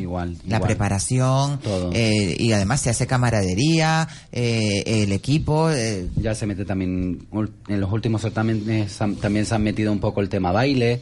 La 0.46 0.56
igual. 0.56 0.62
preparación 0.62 1.60
Todo. 1.60 1.92
eh, 1.94 2.34
y 2.40 2.54
además 2.54 2.80
se 2.80 2.90
hace 2.90 3.08
camaradería, 3.08 4.08
eh, 4.32 4.84
el 4.86 5.12
equipo. 5.12 5.70
Ya 6.16 6.34
se 6.34 6.46
mete 6.46 6.64
también, 6.64 7.28
en 7.68 7.80
los 7.82 7.92
últimos 7.92 8.22
certámenes 8.22 8.98
también 9.20 9.46
se 9.46 9.54
han 9.54 9.64
metido 9.64 9.92
un 9.92 10.00
poco 10.00 10.22
el 10.22 10.30
tema 10.30 10.54
baile. 10.54 11.02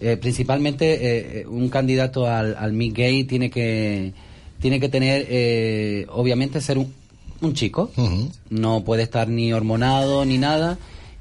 Eh, 0.00 0.16
principalmente 0.18 0.92
eh, 0.94 1.40
eh, 1.40 1.46
un 1.46 1.68
candidato 1.68 2.26
al, 2.26 2.54
al 2.58 2.72
Miss 2.72 2.92
Gay 2.92 3.24
tiene 3.24 3.50
que, 3.50 4.12
tiene 4.60 4.78
que 4.80 4.88
tener, 4.88 5.26
eh, 5.28 6.06
obviamente, 6.10 6.60
ser 6.60 6.78
un, 6.78 6.92
un 7.40 7.54
chico. 7.54 7.90
No 8.50 8.84
puede 8.84 9.02
estar 9.04 9.28
ni 9.28 9.52
hormonado 9.52 10.24
ni 10.24 10.38
nada. 10.38 10.78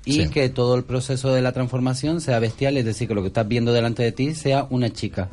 Y 0.08 0.14
Sí. 0.22 0.28
que 0.30 0.50
todo 0.50 0.76
el 0.76 0.84
proceso 0.84 1.34
de 1.34 1.42
la 1.42 1.52
transformación 1.52 2.22
sea 2.22 2.38
bestial, 2.40 2.78
es 2.78 2.86
decir, 2.86 3.08
que 3.08 3.16
lo 3.16 3.22
que 3.24 3.30
estás 3.30 3.48
viendo 3.48 3.74
delante 3.74 4.04
de 4.04 4.12
ti 4.12 4.36
sea 4.36 4.68
una 4.70 4.92
chica. 4.94 5.30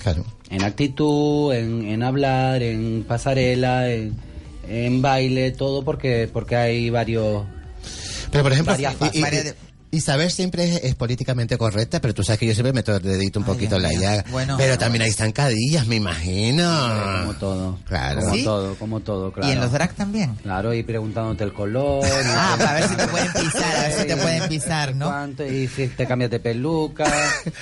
Claro. 0.00 0.24
En 0.48 0.62
actitud, 0.62 1.52
en, 1.52 1.84
en 1.88 2.02
hablar, 2.04 2.62
en 2.62 3.04
pasarela, 3.08 3.90
en, 3.92 4.14
en 4.68 5.02
baile, 5.02 5.50
todo 5.50 5.82
porque 5.84 6.28
porque 6.32 6.54
hay 6.54 6.88
varios 6.88 7.42
Pero 8.30 8.44
por 8.44 8.52
ejemplo, 8.52 8.74
y- 8.78 9.18
y- 9.18 9.20
Varias 9.22 9.44
de- 9.44 9.54
Isabel 9.94 10.30
siempre 10.30 10.64
es, 10.64 10.84
es 10.84 10.94
políticamente 10.94 11.58
correcta, 11.58 12.00
pero 12.00 12.14
tú 12.14 12.24
sabes 12.24 12.38
que 12.40 12.46
yo 12.46 12.54
siempre 12.54 12.72
meto 12.72 12.96
el 12.96 13.02
dedito 13.02 13.38
un 13.38 13.44
poquito 13.44 13.76
en 13.76 13.82
la 13.82 13.92
llaga. 13.92 14.24
Bueno. 14.30 14.56
pero 14.56 14.78
también 14.78 15.02
hay 15.02 15.12
zancadillas, 15.12 15.86
me 15.86 15.96
imagino. 15.96 16.64
Como 17.20 17.34
todo. 17.34 17.78
Claro. 17.86 18.22
Como 18.22 18.34
¿Sí? 18.34 18.42
todo, 18.44 18.74
como 18.76 19.00
todo, 19.00 19.30
claro. 19.32 19.48
¿Y 19.50 19.52
en 19.52 19.60
los 19.60 19.70
drag 19.70 19.92
también? 19.94 20.34
Claro, 20.36 20.72
y 20.72 20.82
preguntándote 20.82 21.44
el 21.44 21.52
color. 21.52 22.04
y 22.06 22.08
Ah, 22.26 22.54
qué- 22.56 22.64
a 22.64 22.72
ver 22.72 22.88
si 22.88 22.94
te 22.96 23.06
pueden 23.06 23.32
pisar, 23.34 23.76
a 23.76 23.82
ver 23.82 23.92
si 24.00 24.06
te 24.06 24.16
pueden 24.22 24.48
pisar, 24.48 24.94
¿no? 24.96 25.06
cuánto, 25.08 25.46
y 25.46 25.68
si 25.68 25.88
te 25.88 26.06
cambias 26.06 26.30
de 26.30 26.40
peluca, 26.40 27.04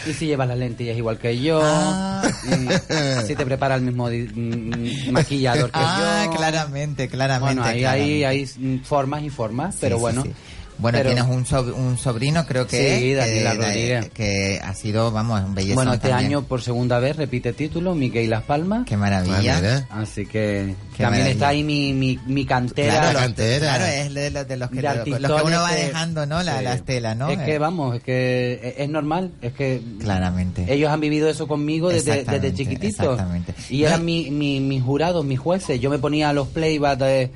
y 0.08 0.12
si 0.12 0.26
llevas 0.26 0.46
las 0.46 0.56
lentillas 0.58 0.96
igual 0.96 1.18
que 1.18 1.40
yo, 1.42 1.60
Ah. 1.64 2.22
y 2.44 3.26
si 3.26 3.34
te 3.34 3.44
prepara 3.44 3.74
el 3.74 3.82
mismo 3.82 4.06
mm, 4.08 5.10
maquillador 5.10 5.66
que 5.72 5.78
Ah, 5.82 6.26
yo. 6.26 6.36
claramente, 6.36 7.08
claramente. 7.08 7.54
Bueno, 7.56 7.64
ahí 7.64 7.80
claramente. 7.80 8.26
hay, 8.26 8.46
hay 8.46 8.80
formas 8.84 9.24
y 9.24 9.30
formas, 9.30 9.74
pero 9.80 9.96
sí, 9.96 10.00
bueno. 10.00 10.22
sí. 10.22 10.32
Bueno, 10.80 10.98
Pero- 10.98 11.10
tienes 11.10 11.30
un, 11.30 11.44
sob- 11.44 11.74
un 11.76 11.98
sobrino, 11.98 12.46
creo 12.46 12.66
que 12.66 12.98
Sí, 12.98 13.10
es, 13.12 13.16
Daniela 13.18 13.52
que, 13.52 13.56
Rodríguez. 13.58 14.10
que 14.10 14.60
ha 14.62 14.74
sido, 14.74 15.10
vamos, 15.12 15.40
un 15.42 15.54
belleza. 15.54 15.74
Bueno, 15.74 15.92
este 15.94 16.08
también. 16.08 16.28
año 16.30 16.42
por 16.42 16.62
segunda 16.62 16.98
vez 16.98 17.16
repite 17.16 17.52
título, 17.52 17.94
Miguel 17.94 18.30
Las 18.30 18.42
Palmas. 18.44 18.84
Qué 18.86 18.96
maravilla. 18.96 19.86
Así 19.90 20.24
que 20.26 20.74
Qué 20.96 21.02
también 21.02 21.24
maravilla. 21.24 21.30
está 21.30 21.48
ahí 21.48 21.62
mi, 21.62 21.92
mi, 21.92 22.18
mi 22.26 22.44
cantera. 22.46 22.92
Claro, 22.94 23.06
La 23.06 23.12
los- 23.12 23.22
cantera. 23.22 23.58
claro, 23.76 23.84
es 23.84 24.14
de 24.14 24.30
los, 24.30 24.48
de 24.48 24.56
los 24.56 24.70
que, 24.70 24.76
de 24.80 25.20
los 25.20 25.40
que 25.40 25.46
uno 25.46 25.60
va 25.60 25.72
dejando, 25.74 26.26
¿no? 26.26 26.42
La, 26.42 26.58
sí. 26.58 26.64
la 26.64 26.74
estela, 26.74 27.14
¿no? 27.14 27.28
Es 27.30 27.38
que 27.38 27.54
Eh, 27.54 27.58
vamos, 27.58 27.96
es 27.96 28.02
que 28.02 28.60
es- 28.62 28.74
es 28.78 28.88
normal, 28.88 29.32
es 29.42 29.52
que 29.52 29.80
Claramente. 30.00 30.64
ellos 30.68 30.90
han 30.90 31.00
vivido 31.00 31.28
eso 31.28 31.46
conmigo 31.46 31.88
desde, 31.90 32.24
desde 32.24 32.54
chiquitito. 32.54 33.12
exactamente. 33.12 33.54
Y 33.68 33.84
eran 33.84 34.04
mi, 34.04 34.30
mi- 34.30 34.60
mis 34.60 34.82
jurados, 34.82 35.24
mis 35.24 35.38
jueces. 35.38 35.80
Yo 35.80 35.90
me 35.90 35.98
ponía 35.98 36.32
los 36.32 36.48
playbacks 36.48 36.98
de- 37.00 37.30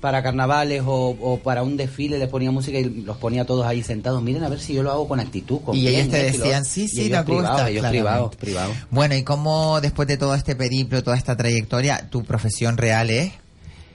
para 0.00 0.22
carnavales 0.22 0.82
o, 0.86 1.16
o 1.20 1.38
para 1.38 1.62
un 1.62 1.76
desfile, 1.76 2.18
les 2.18 2.28
ponía 2.28 2.50
música 2.50 2.78
y 2.78 2.84
los 2.84 3.16
ponía 3.18 3.44
todos 3.44 3.66
ahí 3.66 3.82
sentados. 3.82 4.22
Miren 4.22 4.44
a 4.44 4.48
ver 4.48 4.60
si 4.60 4.74
yo 4.74 4.82
lo 4.82 4.90
hago 4.90 5.06
con 5.06 5.20
actitud. 5.20 5.60
Con 5.60 5.76
Y 5.76 5.80
bien, 5.80 5.94
ellos 5.94 6.10
te 6.10 6.22
decían, 6.24 6.64
sí, 6.64 6.88
sí, 6.88 7.02
ellos 7.02 7.24
privados, 7.24 7.68
ellos 7.68 7.86
privados, 7.86 8.36
privados. 8.36 8.76
Bueno, 8.90 9.14
¿y 9.14 9.22
cómo 9.22 9.80
después 9.80 10.08
de 10.08 10.16
todo 10.16 10.34
este 10.34 10.56
periplo, 10.56 11.02
toda 11.02 11.16
esta 11.16 11.36
trayectoria, 11.36 12.08
tu 12.10 12.24
profesión 12.24 12.76
real 12.76 13.10
es? 13.10 13.32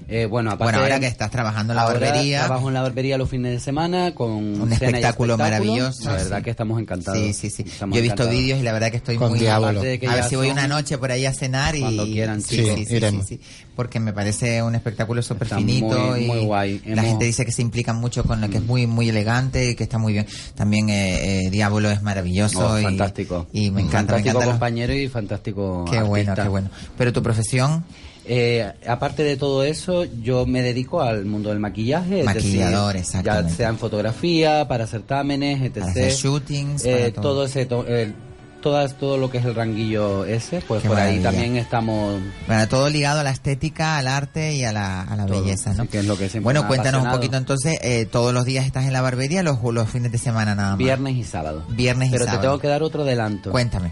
Eh, 0.07 0.25
bueno, 0.27 0.51
aparte, 0.51 0.65
Bueno, 0.65 0.79
ahora 0.83 0.99
que 0.99 1.07
estás 1.07 1.31
trabajando 1.31 1.73
en 1.73 1.77
la 1.77 1.83
ahora 1.83 1.99
barbería. 1.99 2.39
Trabajo 2.45 2.67
en 2.67 2.73
la 2.75 2.81
barbería 2.83 3.17
los 3.17 3.27
fines 3.29 3.51
de 3.53 3.59
semana 3.59 4.13
con 4.13 4.31
Un 4.61 4.69
y 4.69 4.73
espectáculo 4.73 5.35
maravilloso, 5.37 6.03
La 6.05 6.11
verdad 6.17 6.37
sí. 6.37 6.43
que 6.43 6.49
estamos 6.51 6.79
encantados. 6.79 7.19
Sí, 7.19 7.33
sí, 7.33 7.49
sí. 7.49 7.63
Estamos 7.65 7.95
Yo 7.95 7.99
he 7.99 8.03
visto 8.03 8.29
vídeos 8.29 8.59
y 8.59 8.63
la 8.63 8.71
verdad 8.71 8.91
que 8.91 8.97
estoy 8.97 9.15
Con 9.17 9.29
muy 9.31 9.39
Diablo. 9.39 9.67
Aparte 9.69 9.87
de 9.87 9.99
que 9.99 10.07
A 10.07 10.15
ver 10.15 10.23
si 10.25 10.35
voy 10.35 10.49
una 10.51 10.67
noche 10.67 10.97
por 10.99 11.11
ahí 11.11 11.25
a 11.25 11.33
cenar 11.33 11.75
y 11.75 11.81
Cuando 11.81 12.03
quieran, 12.05 12.41
sí, 12.41 12.57
sí, 12.57 12.85
sí, 12.85 12.99
sí, 12.99 13.21
sí. 13.27 13.39
porque 13.75 13.99
me 13.99 14.13
parece 14.13 14.61
un 14.61 14.75
espectáculo 14.75 15.21
súper 15.23 15.47
finito 15.47 15.97
muy- 15.97 16.23
y 16.23 16.27
muy 16.27 16.39
guay. 16.45 16.81
la 16.85 16.91
Hemos- 16.93 17.05
gente 17.05 17.25
dice 17.25 17.43
que 17.45 17.51
se 17.51 17.61
implican 17.63 17.95
mucho 17.97 18.23
con 18.25 18.41
lo 18.41 18.49
que 18.49 18.57
es 18.57 18.63
muy 18.63 18.85
muy 18.87 19.09
elegante 19.09 19.71
y 19.71 19.75
que 19.75 19.83
está 19.83 19.97
muy 19.97 20.13
bien. 20.13 20.27
También 20.53 20.89
eh, 20.89 21.45
eh, 21.45 21.49
Diablo 21.49 21.89
es 21.89 22.03
maravilloso 22.03 22.73
Oh, 22.73 22.79
y 22.79 22.83
fantástico. 22.83 23.47
y 23.51 23.71
me 23.71 23.81
encanta, 23.81 24.13
me 24.13 24.23
fantástico 24.23 24.29
encanta. 24.29 24.45
lo- 24.45 24.51
compañero 24.51 24.93
y 24.93 25.07
fantástico 25.09 25.85
Qué 25.89 26.01
bueno, 26.03 26.31
artista. 26.31 26.43
qué 26.43 26.49
bueno. 26.49 26.69
Pero 26.97 27.11
tu 27.11 27.23
profesión 27.23 27.83
Eh, 28.27 28.71
aparte 28.87 29.23
de 29.23 29.37
todo 29.37 29.63
eso, 29.63 30.03
yo 30.21 30.45
me 30.45 30.61
dedico 30.61 31.01
al 31.01 31.25
mundo 31.25 31.49
del 31.49 31.59
maquillaje. 31.59 32.23
Maquillador, 32.23 32.93
decir, 32.93 33.01
exactamente. 33.05 33.51
Ya 33.51 33.55
sea 33.57 33.69
en 33.69 33.77
fotografía, 33.77 34.67
para 34.67 34.87
certámenes, 34.87 35.61
etc. 35.61 35.73
Para 35.79 35.91
hacer 35.91 36.11
shootings, 36.11 36.85
Eh, 36.85 36.91
para 36.97 37.11
todo. 37.13 37.21
todo 37.21 37.45
ese, 37.45 37.65
to- 37.67 37.85
eh, 37.87 38.13
todas, 38.61 38.97
todo 38.97 39.17
lo 39.19 39.29
que 39.29 39.37
es 39.37 39.45
el 39.45 39.53
ranguillo 39.53 40.25
ese, 40.25 40.59
pues 40.67 40.81
Qué 40.81 40.87
por 40.87 40.97
ahí 40.97 41.19
también 41.19 41.55
estamos... 41.55 42.19
Bueno, 42.47 42.67
todo 42.67 42.89
ligado 42.89 43.19
a 43.19 43.23
la 43.23 43.29
estética, 43.29 43.97
al 43.99 44.07
arte 44.07 44.55
y 44.55 44.63
a 44.63 44.71
la, 44.71 45.03
a 45.03 45.15
la 45.15 45.27
Todo, 45.27 45.43
belleza, 45.43 45.75
¿no? 45.75 45.83
sí, 45.83 45.89
que 45.89 45.99
es 45.99 46.05
lo 46.05 46.17
que 46.17 46.29
siempre 46.29 46.45
bueno, 46.45 46.67
cuéntanos 46.67 47.03
un 47.03 47.11
poquito 47.11 47.37
entonces, 47.37 47.77
eh, 47.83 48.07
todos 48.11 48.33
los 48.33 48.43
días 48.43 48.65
estás 48.65 48.85
en 48.85 48.93
la 48.93 49.01
barbería, 49.01 49.43
los, 49.43 49.61
los 49.61 49.87
fines 49.87 50.11
de 50.11 50.17
semana 50.17 50.55
nada 50.55 50.69
más. 50.71 50.77
Viernes 50.79 51.15
y 51.15 51.23
sábado. 51.23 51.63
Viernes 51.69 52.09
y 52.09 52.11
Pero 52.13 52.25
sábado. 52.25 52.41
te 52.41 52.47
tengo 52.47 52.59
que 52.59 52.67
dar 52.69 52.81
otro 52.81 53.03
adelanto. 53.03 53.51
Cuéntame. 53.51 53.91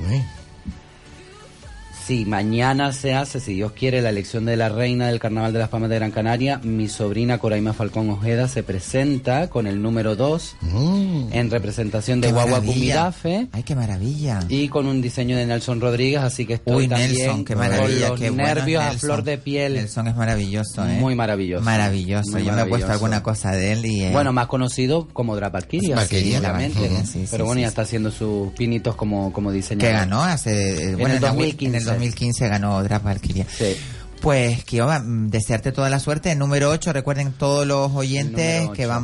Sí, 2.06 2.26
mañana 2.26 2.91
se 2.91 3.14
hace, 3.14 3.39
si 3.39 3.54
Dios 3.54 3.72
quiere, 3.72 4.01
la 4.01 4.10
elección 4.10 4.43
de 4.43 4.58
la 4.58 4.68
reina 4.68 5.08
del 5.08 5.20
Carnaval 5.22 5.54
de 5.54 5.60
las 5.60 5.70
Palmas 5.70 5.89
de 5.89 5.95
Gran 5.95 6.12
Canaria. 6.12 6.60
Mi 6.62 6.89
sobrina 6.89 7.38
Coraima 7.38 7.72
Falcón 7.72 8.10
Ojeda 8.10 8.49
se 8.49 8.62
presenta 8.62 9.49
con 9.49 9.68
el 9.68 9.82
número 9.82 10.18
2 10.18 10.56
en 11.32 11.49
representación 11.49 12.20
de 12.20 12.30
Mm. 12.30 12.34
Guagua. 12.34 12.60
Cumidafe 12.62 13.47
Ay, 13.54 13.64
qué 13.64 13.74
maravilla. 13.74 14.41
y 14.49 14.68
con 14.68 14.88
un 14.88 15.01
diseño 15.01 15.38
de 15.38 15.45
Nelson 15.45 15.80
Rodríguez, 15.80 16.20
así 16.22 16.45
que 16.45 16.56
estoy 16.56 16.76
Uy, 16.76 16.88
también 16.89 17.14
Nelson, 17.14 17.45
qué 17.45 17.54
con 17.54 17.64
maravilla, 17.70 18.10
los 18.10 18.20
qué 18.20 18.30
bueno 18.32 18.47
nervios 18.47 18.82
a 18.84 18.89
Nelson. 18.89 18.99
flor 19.08 19.24
de 19.24 19.38
piel. 19.38 19.74
Nelson 19.76 20.08
es 20.10 20.16
maravilloso, 20.18 20.86
¿eh? 20.86 20.97
Muy 20.99 21.16
maravilloso. 21.16 21.64
Maravilloso. 21.64 22.32
Muy 22.32 22.43
Yo 22.43 22.51
me 22.51 22.64
he 22.64 22.66
puesto 22.66 22.88
maravilloso. 22.88 22.91
alguna 22.91 23.24
cosa 23.24 23.51
de 23.54 23.72
él 23.72 23.86
y... 23.86 24.01
eh, 24.04 24.10
Bueno, 24.12 24.34
más 24.34 24.47
conocido 24.47 25.08
como 25.14 25.38
Drapalquiria, 25.38 25.95
Valkyria, 25.95 26.41
sí, 26.70 26.76
sí, 27.06 27.20
sí, 27.24 27.28
Pero 27.32 27.45
bueno, 27.45 27.62
ya 27.62 27.68
está 27.70 27.84
haciendo 27.84 28.12
sus 28.12 28.51
pinitos 28.54 28.95
como, 28.97 29.32
como 29.32 29.54
diseñador. 29.54 29.88
que 29.89 29.97
ganó 29.97 30.22
hace... 30.22 30.89
eh, 30.91 30.95
bueno, 30.95 31.16
el 31.16 31.22
la- 31.22 31.30
2015. 31.30 31.78
En 31.78 31.82
el 31.82 31.92
2015 31.93 32.47
ganó 32.49 32.81
Drap 32.83 33.03
Valkyria. 33.03 33.45
Sí. 33.49 33.75
Pues, 34.21 34.63
mm, 34.71 35.27
desearte 35.27 35.71
toda 35.73 35.89
la 35.89 35.99
suerte. 35.99 36.33
Número 36.35 36.69
8, 36.69 36.93
recuerden 36.93 37.33
todos 37.33 37.67
los 37.67 37.91
oyentes 37.91 38.69
que 38.69 38.85
van 38.85 39.03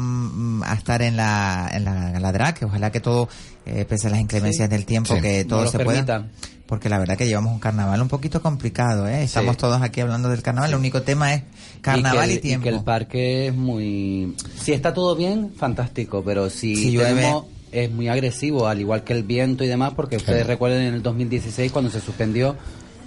mm, 0.59 0.63
a 0.63 0.73
estar 0.75 1.01
en 1.01 1.17
la, 1.17 1.69
en 1.73 1.83
la, 1.83 2.11
en 2.15 2.21
la 2.21 2.31
drag, 2.31 2.55
que 2.57 2.65
ojalá 2.65 2.89
que 2.91 3.01
todo, 3.01 3.27
eh, 3.65 3.85
pese 3.87 4.07
a 4.07 4.11
las 4.11 4.19
inclemencias 4.21 4.67
Sí. 4.69 4.71
del 4.75 4.85
tiempo, 4.85 5.15
Sí. 5.15 5.21
que 5.21 5.43
todo 5.43 5.67
se 5.67 5.79
pueda. 5.79 6.25
Porque 6.65 6.87
la 6.87 6.99
verdad 6.99 7.17
que 7.17 7.25
llevamos 7.27 7.51
un 7.51 7.59
carnaval 7.59 7.99
un 8.01 8.07
poquito 8.07 8.41
complicado, 8.41 9.07
¿eh? 9.09 9.23
Estamos 9.23 9.55
Sí. 9.55 9.59
todos 9.61 9.81
aquí 9.81 9.99
hablando 10.01 10.29
del 10.29 10.41
carnaval. 10.43 10.69
El 10.69 10.77
único 10.77 11.01
tema 11.01 11.33
es 11.33 11.43
carnaval 11.81 12.25
y, 12.29 12.33
que 12.33 12.35
el, 12.35 12.41
tiempo. 12.41 12.63
que 12.63 12.69
el 12.69 12.83
parque 12.83 13.47
es 13.47 13.55
muy... 13.55 14.35
Si 14.61 14.71
está 14.71 14.93
todo 14.93 15.15
bien, 15.17 15.51
fantástico, 15.57 16.23
pero 16.23 16.49
si, 16.49 16.75
Si 16.75 16.91
llueve- 16.91 17.15
tenemos- 17.15 17.45
es 17.71 17.91
muy 17.91 18.07
agresivo, 18.07 18.67
al 18.67 18.79
igual 18.79 19.03
que 19.03 19.13
el 19.13 19.23
viento 19.23 19.63
y 19.63 19.67
demás, 19.67 19.93
porque 19.95 20.15
ustedes 20.17 20.47
recuerden 20.47 20.83
en 20.83 20.93
el 20.93 21.03
2016 21.03 21.71
cuando 21.71 21.91
se 21.91 21.99
suspendió 21.99 22.55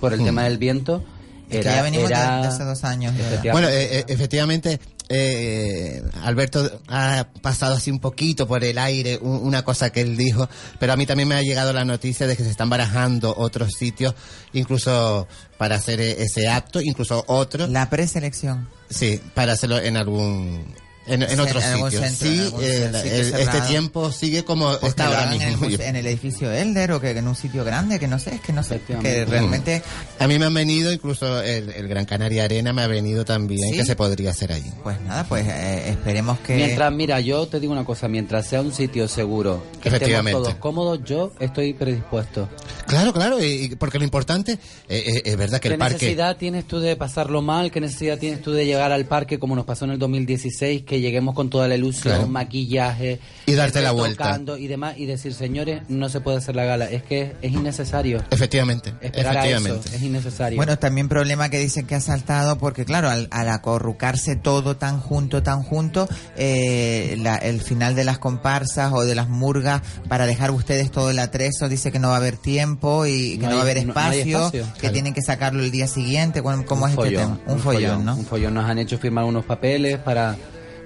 por 0.03 0.13
el 0.13 0.21
Hmm. 0.21 0.25
tema 0.27 0.43
del 0.45 0.59
viento. 0.59 1.03
Que 1.51 1.63
ya 1.63 1.83
venimos 1.83 2.09
de- 2.09 2.15
de 2.15 2.21
hace 2.23 2.65
dos 2.65 2.83
años. 2.83 3.13
Bueno, 3.53 3.69
eh, 3.69 3.99
eh, 3.99 4.05
efectivamente, 4.09 4.81
eh, 5.11 6.03
Alberto 6.23 6.81
ha 6.89 7.27
pasado 7.43 7.75
así 7.75 7.91
un 7.91 7.99
poquito 8.01 8.47
por 8.49 8.65
el 8.65 8.79
aire 8.79 9.19
un- 9.21 9.37
una 9.47 9.63
cosa 9.63 9.91
que 9.91 10.01
él 10.01 10.17
dijo, 10.17 10.49
pero 10.79 10.95
a 10.95 10.97
mí 10.97 11.05
también 11.05 11.29
me 11.29 11.35
ha 11.35 11.43
llegado 11.43 11.75
la 11.75 11.85
noticia 11.85 12.27
de 12.27 12.37
que 12.39 12.43
se 12.45 12.49
están 12.49 12.71
barajando 12.71 13.35
otros 13.37 13.73
sitios, 13.79 14.15
incluso 14.55 15.29
para 15.59 15.75
hacer 15.75 16.01
eh, 16.01 16.23
ese 16.23 16.49
acto, 16.49 16.81
incluso 16.81 17.23
otros. 17.29 17.69
La 17.69 17.91
preselección. 17.91 18.69
Sí, 18.89 19.21
para 19.35 19.53
hacerlo 19.53 19.79
en 19.79 19.99
algún... 19.99 20.65
En, 21.05 21.21
en 21.23 21.41
otros 21.41 21.65
en 21.65 21.73
sitios. 21.75 21.93
centro, 21.95 22.07
en 22.07 22.37
sí, 22.37 22.41
algún 22.45 22.63
eh, 22.63 22.67
sitio 22.69 22.87
el- 22.87 22.95
este 23.25 23.45
cerrado. 23.45 23.67
tiempo 23.69 24.13
sigue 24.13 24.45
como 24.45 24.67
Pues 24.79 24.91
está 24.91 25.07
ahora 25.07 25.35
en 25.35 25.43
el, 25.43 25.49
mismo. 25.59 25.69
muse- 25.69 25.85
en 25.89 25.97
el 25.97 26.07
edificio 26.07 26.53
Elder 26.53 26.93
o 26.93 27.01
que 27.01 27.11
en 27.11 27.27
un 27.27 27.35
sitio 27.35 27.65
grande, 27.65 27.99
que 27.99 28.07
no 28.07 28.21
sé, 28.21 28.37
es 28.37 28.41
que 28.41 28.53
no 28.53 28.63
sé, 28.63 28.81
que 28.81 29.25
realmente... 29.25 29.83
A 30.21 30.29
mí 30.29 30.39
me 30.39 30.47
han 30.47 30.55
venido, 30.55 30.93
incluso 30.93 31.43
el, 31.43 31.71
el 31.71 31.89
Gran 31.89 32.05
Canaria 32.05 32.45
Arena 32.45 32.73
me 32.73 32.83
ha 32.83 32.87
venido 32.87 33.25
también, 33.25 33.71
¿Sí? 33.73 33.79
que 33.79 33.85
se 33.85 33.97
podría 33.97 34.31
hacer 34.31 34.53
allí. 34.53 34.71
Pues 34.85 35.01
nada, 35.01 35.25
pues 35.25 35.45
eh, 35.49 35.91
esperemos 35.91 36.39
que... 36.39 36.55
Mientras, 36.55 36.93
mira, 36.93 37.19
yo 37.21 37.47
te 37.49 37.59
digo 37.59 37.73
una 37.73 37.85
cosa, 37.85 38.07
mientras 38.07 38.47
sea 38.47 38.61
un 38.61 38.73
sitio 38.73 39.09
seguro, 39.09 39.63
que 39.83 39.89
estemos 39.89 40.31
todos 40.31 40.55
cómodos, 40.55 41.01
yo 41.05 41.33
estoy 41.41 41.73
predispuesto. 41.75 42.49
Claro, 42.87 43.13
claro, 43.13 43.43
y, 43.43 43.45
y 43.65 43.69
porque 43.77 43.99
lo 43.99 44.05
importante 44.05 44.53
eh, 44.53 44.59
eh, 44.89 45.23
es 45.25 45.37
verdad 45.37 45.59
que 45.61 45.69
¿Qué 45.69 45.75
el 45.75 45.79
parque... 45.81 45.95
necesidad 45.95 46.37
tienes 46.37 46.65
tú 46.67 46.79
de 46.79 46.95
pasarlo 46.95 47.43
mal? 47.43 47.71
¿Qué 47.73 47.81
necesidad 47.81 48.19
tienes 48.19 48.41
tú 48.43 48.53
de 48.53 48.67
llegar 48.67 48.93
al 48.93 49.07
parque 49.07 49.39
como 49.41 49.57
nos 49.57 49.65
pasó 49.65 49.85
en 49.87 49.93
el 49.93 49.99
2016? 49.99 50.83
Que 50.93 51.01
lleguemos 51.01 51.35
con 51.35 51.49
toda 51.49 51.69
la 51.69 51.75
ilusión, 51.75 52.13
Claro. 52.17 52.29
maquillaje, 52.29 53.19
Y 53.47 53.55
darte 53.55 53.81
la 53.81 53.93
retocando 53.95 54.59
y 54.59 54.67
demás, 54.67 54.99
y 54.99 55.07
decir, 55.07 55.33
señores, 55.33 55.81
no 55.89 56.11
se 56.11 56.21
puede 56.21 56.37
hacer 56.37 56.55
la 56.55 56.65
gala. 56.65 56.85
Es 56.85 57.03
que 57.03 57.35
es 57.41 57.51
innecesario. 57.51 58.23
Efectivamente, 58.31 58.93
Esperar 59.01 59.39
a 59.39 59.41
efectivamente. 59.47 59.89
eso, 59.89 59.97
es 59.97 60.03
innecesario. 60.03 60.57
Bueno, 60.59 60.79
también 60.79 61.09
problema 61.09 61.49
que 61.49 61.59
dicen 61.59 61.87
que 61.87 61.95
ha 61.95 62.01
saltado 62.03 62.59
porque, 62.59 62.85
claro, 62.85 63.09
al, 63.09 63.27
al 63.31 63.49
acorrucarse 63.49 64.37
todo 64.37 64.77
tan 64.77 65.01
junto, 65.01 65.43
tan 65.43 65.63
junto, 65.63 66.07
eh, 66.37 67.17
la- 67.21 67.37
el 67.37 67.63
final 67.63 67.95
de 67.95 68.05
las 68.05 68.19
comparsas 68.19 68.93
o 68.93 69.07
de 69.07 69.15
las 69.15 69.31
murgas 69.31 69.81
para 70.09 70.27
dejar 70.27 70.51
ustedes 70.51 70.91
todo 70.91 71.09
el 71.09 71.19
atrezo, 71.21 71.71
dice 71.71 71.91
que 71.91 71.99
no 71.99 72.09
va 72.09 72.15
a 72.15 72.19
haber 72.19 72.37
tiempo 72.37 73.07
y 73.07 73.39
que 73.39 73.45
no, 73.47 73.51
No 73.53 73.55
va 73.57 73.61
a 73.61 73.63
haber 73.63 73.87
no- 73.87 73.95
no 73.95 74.01
hay 74.01 74.21
espacio, 74.21 74.51
que 74.53 74.63
Claro. 74.81 74.93
tienen 74.93 75.15
que 75.15 75.23
sacarlo 75.23 75.63
el 75.63 75.71
día 75.71 75.87
siguiente. 75.87 76.43
Bueno, 76.43 76.65
¿Cómo 76.67 76.85
Un 76.85 76.91
es 76.91 76.99
este 76.99 77.17
follón, 77.17 77.39
tema? 77.39 77.53
Un, 77.55 77.61
follón, 77.61 78.05
¿no? 78.05 78.15
Un 78.17 78.27
follón. 78.27 78.55
Nos 78.55 78.67
han 78.69 78.79
hecho 78.79 78.99
firmar 78.99 79.25
unos 79.25 79.45
papeles 79.47 79.99
para, 79.99 80.37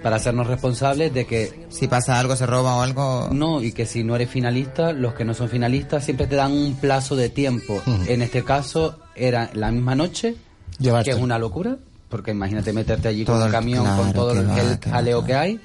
para 0.02 0.16
hacernos 0.16 0.46
responsables 0.46 1.12
de 1.12 1.26
que... 1.26 1.66
Si 1.70 1.88
pasa 1.88 2.18
algo, 2.18 2.36
se 2.36 2.46
roba 2.46 2.76
o 2.76 2.82
algo... 2.82 3.28
No, 3.32 3.62
y 3.62 3.72
que 3.72 3.86
si 3.86 4.04
no 4.04 4.14
eres 4.16 4.30
finalista, 4.30 4.92
los 4.92 5.14
que 5.14 5.24
no 5.24 5.34
son 5.34 5.48
finalistas 5.48 6.04
siempre 6.04 6.26
te 6.26 6.36
dan 6.36 6.52
un 6.52 6.76
plazo 6.76 7.16
de 7.16 7.28
tiempo. 7.28 7.82
En 8.06 8.22
este 8.22 8.44
caso 8.44 8.98
era 9.14 9.50
la 9.54 9.70
misma 9.70 9.94
noche, 9.94 10.36
Llevarte. 10.78 11.10
que 11.10 11.16
es 11.16 11.22
una 11.22 11.38
locura, 11.38 11.76
porque 12.08 12.30
imagínate 12.32 12.72
meterte 12.72 13.08
allí 13.08 13.24
Todo 13.24 13.36
con 13.36 13.42
un 13.42 13.46
el- 13.48 13.52
camión 13.52 13.84
claro, 13.84 14.02
con 14.02 14.12
todo 14.12 14.32
que 14.32 14.38
el, 14.40 14.48
va, 14.50 14.60
el 14.60 14.78
que 14.78 14.90
jaleo 14.90 15.24
que 15.24 15.34
hay, 15.34 15.60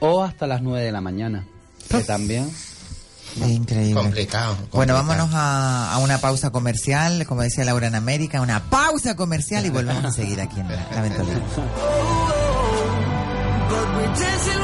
o 0.00 0.22
hasta 0.22 0.46
las 0.46 0.62
9 0.62 0.84
de 0.84 0.92
la 0.92 1.00
mañana, 1.00 1.46
que 1.88 2.00
también... 2.02 2.48
Es 3.40 3.48
increíble. 3.50 3.94
Complicado, 4.00 4.56
Bueno, 4.70 4.94
vámonos 4.94 5.30
a, 5.32 5.92
a 5.92 5.98
una 5.98 6.18
pausa 6.18 6.50
comercial, 6.50 7.26
como 7.26 7.42
decía 7.42 7.64
Laura 7.64 7.88
en 7.88 7.96
América, 7.96 8.40
una 8.40 8.62
pausa 8.70 9.16
comercial 9.16 9.66
y 9.66 9.70
volvemos 9.70 10.04
a 10.04 10.12
seguir 10.12 10.40
aquí 10.40 10.60
en 10.60 10.68
la, 10.68 10.88
la 10.94 11.00
Ventolera. 11.02 11.40
But 13.70 13.86
we're 13.96 14.14
dancing 14.14 14.63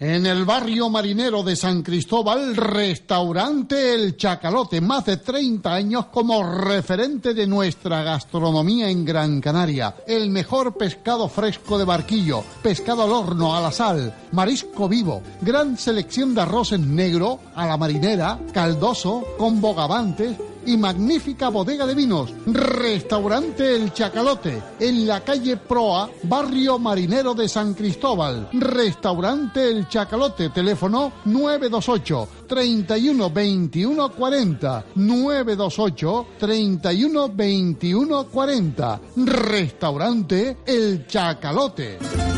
En 0.00 0.24
el 0.24 0.46
barrio 0.46 0.88
marinero 0.88 1.42
de 1.42 1.54
San 1.54 1.82
Cristóbal, 1.82 2.56
restaurante 2.56 3.92
El 3.92 4.16
Chacalote, 4.16 4.80
más 4.80 5.04
de 5.04 5.18
30 5.18 5.74
años 5.74 6.06
como 6.06 6.42
referente 6.42 7.34
de 7.34 7.46
nuestra 7.46 8.02
gastronomía 8.02 8.88
en 8.88 9.04
Gran 9.04 9.42
Canaria. 9.42 9.96
El 10.06 10.30
mejor 10.30 10.72
pescado 10.78 11.28
fresco 11.28 11.78
de 11.78 11.84
barquillo, 11.84 12.42
pescado 12.62 13.02
al 13.02 13.12
horno, 13.12 13.54
a 13.54 13.60
la 13.60 13.70
sal, 13.70 14.14
marisco 14.32 14.88
vivo, 14.88 15.20
gran 15.42 15.76
selección 15.76 16.34
de 16.34 16.40
arroces 16.40 16.80
negro, 16.80 17.38
a 17.54 17.66
la 17.66 17.76
marinera, 17.76 18.38
caldoso, 18.54 19.22
con 19.36 19.60
bogavantes, 19.60 20.34
y 20.70 20.76
magnífica 20.76 21.48
bodega 21.48 21.84
de 21.84 21.94
vinos. 21.94 22.32
Restaurante 22.46 23.74
El 23.74 23.92
Chacalote, 23.92 24.62
en 24.78 25.06
la 25.06 25.24
calle 25.24 25.56
Proa, 25.56 26.08
barrio 26.22 26.78
marinero 26.78 27.34
de 27.34 27.48
San 27.48 27.74
Cristóbal. 27.74 28.48
Restaurante 28.52 29.68
El 29.68 29.88
Chacalote, 29.88 30.50
teléfono 30.50 31.12
928 31.24 32.28
31 32.46 33.30
21 33.30 34.10
40. 34.10 34.84
928 34.94 36.26
31 36.38 37.28
21 37.34 38.24
40. 38.26 39.00
Restaurante 39.16 40.56
El 40.64 41.06
Chacalote. 41.08 42.29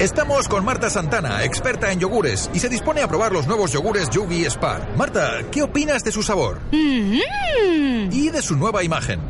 Estamos 0.00 0.48
con 0.48 0.64
Marta 0.64 0.88
Santana, 0.88 1.44
experta 1.44 1.92
en 1.92 2.00
yogures, 2.00 2.48
y 2.54 2.58
se 2.58 2.70
dispone 2.70 3.02
a 3.02 3.06
probar 3.06 3.32
los 3.32 3.46
nuevos 3.46 3.70
yogures 3.70 4.08
Yugi 4.08 4.46
Spar. 4.46 4.96
Marta, 4.96 5.42
¿qué 5.52 5.62
opinas 5.62 6.02
de 6.02 6.10
su 6.10 6.22
sabor? 6.22 6.58
Y 6.72 8.30
de 8.30 8.40
su 8.40 8.56
nueva 8.56 8.82
imagen. 8.82 9.20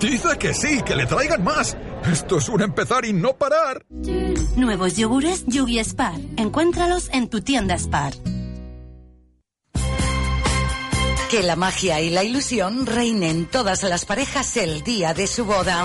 Dice 0.00 0.36
que 0.36 0.52
sí, 0.52 0.82
que 0.82 0.96
le 0.96 1.06
traigan 1.06 1.44
más. 1.44 1.76
Esto 2.10 2.38
es 2.38 2.48
un 2.48 2.60
empezar 2.60 3.04
y 3.04 3.12
no 3.12 3.34
parar. 3.34 3.86
Nuevos 4.56 4.96
yogures 4.96 5.44
Yugi 5.46 5.78
Spar. 5.78 6.18
Encuéntralos 6.36 7.08
en 7.12 7.28
tu 7.28 7.40
tienda 7.40 7.78
Spar. 7.78 8.14
Que 11.30 11.44
la 11.44 11.54
magia 11.54 12.00
y 12.00 12.10
la 12.10 12.24
ilusión 12.24 12.84
reinen 12.84 13.46
todas 13.46 13.84
las 13.84 14.04
parejas 14.04 14.56
el 14.56 14.82
día 14.82 15.14
de 15.14 15.28
su 15.28 15.44
boda. 15.44 15.84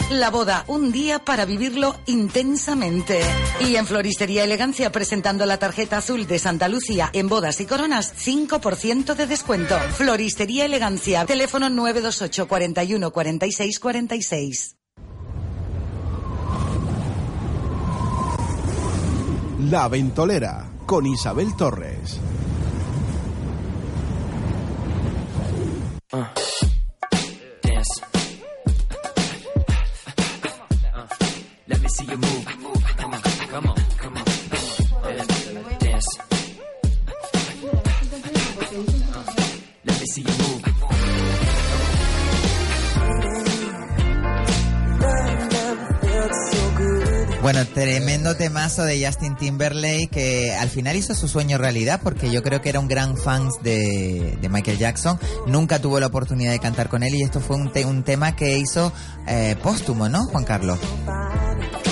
La 0.11 0.29
boda, 0.29 0.65
un 0.67 0.91
día 0.91 1.19
para 1.19 1.45
vivirlo 1.45 1.95
intensamente. 2.05 3.21
Y 3.61 3.77
en 3.77 3.85
Floristería 3.85 4.43
Elegancia, 4.43 4.91
presentando 4.91 5.45
la 5.45 5.57
tarjeta 5.57 5.99
azul 5.99 6.27
de 6.27 6.37
Santa 6.37 6.67
Lucía 6.67 7.09
en 7.13 7.29
bodas 7.29 7.61
y 7.61 7.65
coronas, 7.65 8.13
5% 8.17 9.15
de 9.15 9.25
descuento. 9.25 9.79
Floristería 9.93 10.65
Elegancia, 10.65 11.25
teléfono 11.25 11.69
928 11.69 12.45
41 12.45 13.11
46 13.11 13.79
46. 13.79 14.75
La 19.69 19.87
Ventolera 19.87 20.73
con 20.85 21.05
Isabel 21.05 21.55
Torres. 21.55 22.19
Dance. 27.71 28.10
Bueno, 47.41 47.65
tremendo 47.73 48.35
temazo 48.35 48.83
de 48.83 49.03
Justin 49.03 49.35
Timberlake 49.35 50.09
que 50.11 50.53
al 50.53 50.69
final 50.69 50.95
hizo 50.95 51.15
su 51.15 51.27
sueño 51.27 51.57
realidad 51.57 51.99
porque 52.03 52.29
yo 52.31 52.43
creo 52.43 52.61
que 52.61 52.69
era 52.69 52.79
un 52.79 52.87
gran 52.87 53.17
fan 53.17 53.49
de, 53.63 54.37
de 54.39 54.49
Michael 54.49 54.77
Jackson. 54.77 55.19
Nunca 55.47 55.79
tuvo 55.79 55.99
la 55.99 56.05
oportunidad 56.07 56.51
de 56.51 56.59
cantar 56.59 56.87
con 56.87 57.01
él 57.01 57.15
y 57.15 57.23
esto 57.23 57.39
fue 57.39 57.55
un, 57.55 57.71
te- 57.71 57.83
un 57.85 58.03
tema 58.03 58.35
que 58.35 58.59
hizo 58.59 58.93
eh, 59.27 59.55
póstumo, 59.63 60.07
¿no, 60.07 60.25
Juan 60.25 60.43
Carlos? 60.43 60.79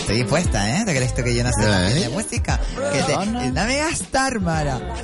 Estoy 0.09 0.23
dispuesta, 0.23 0.67
¿eh? 0.67 0.85
¿Te 0.85 0.95
crees 0.95 1.13
tú 1.13 1.21
que 1.23 1.35
yo 1.35 1.43
no 1.43 1.51
sé 1.51 1.67
Ay. 1.67 1.99
de 1.99 2.09
música? 2.09 2.59
Que 2.91 3.03
te, 3.03 3.13
eh, 3.13 3.51
dame 3.53 3.77
gastar, 3.77 4.39
Mara. 4.39 4.79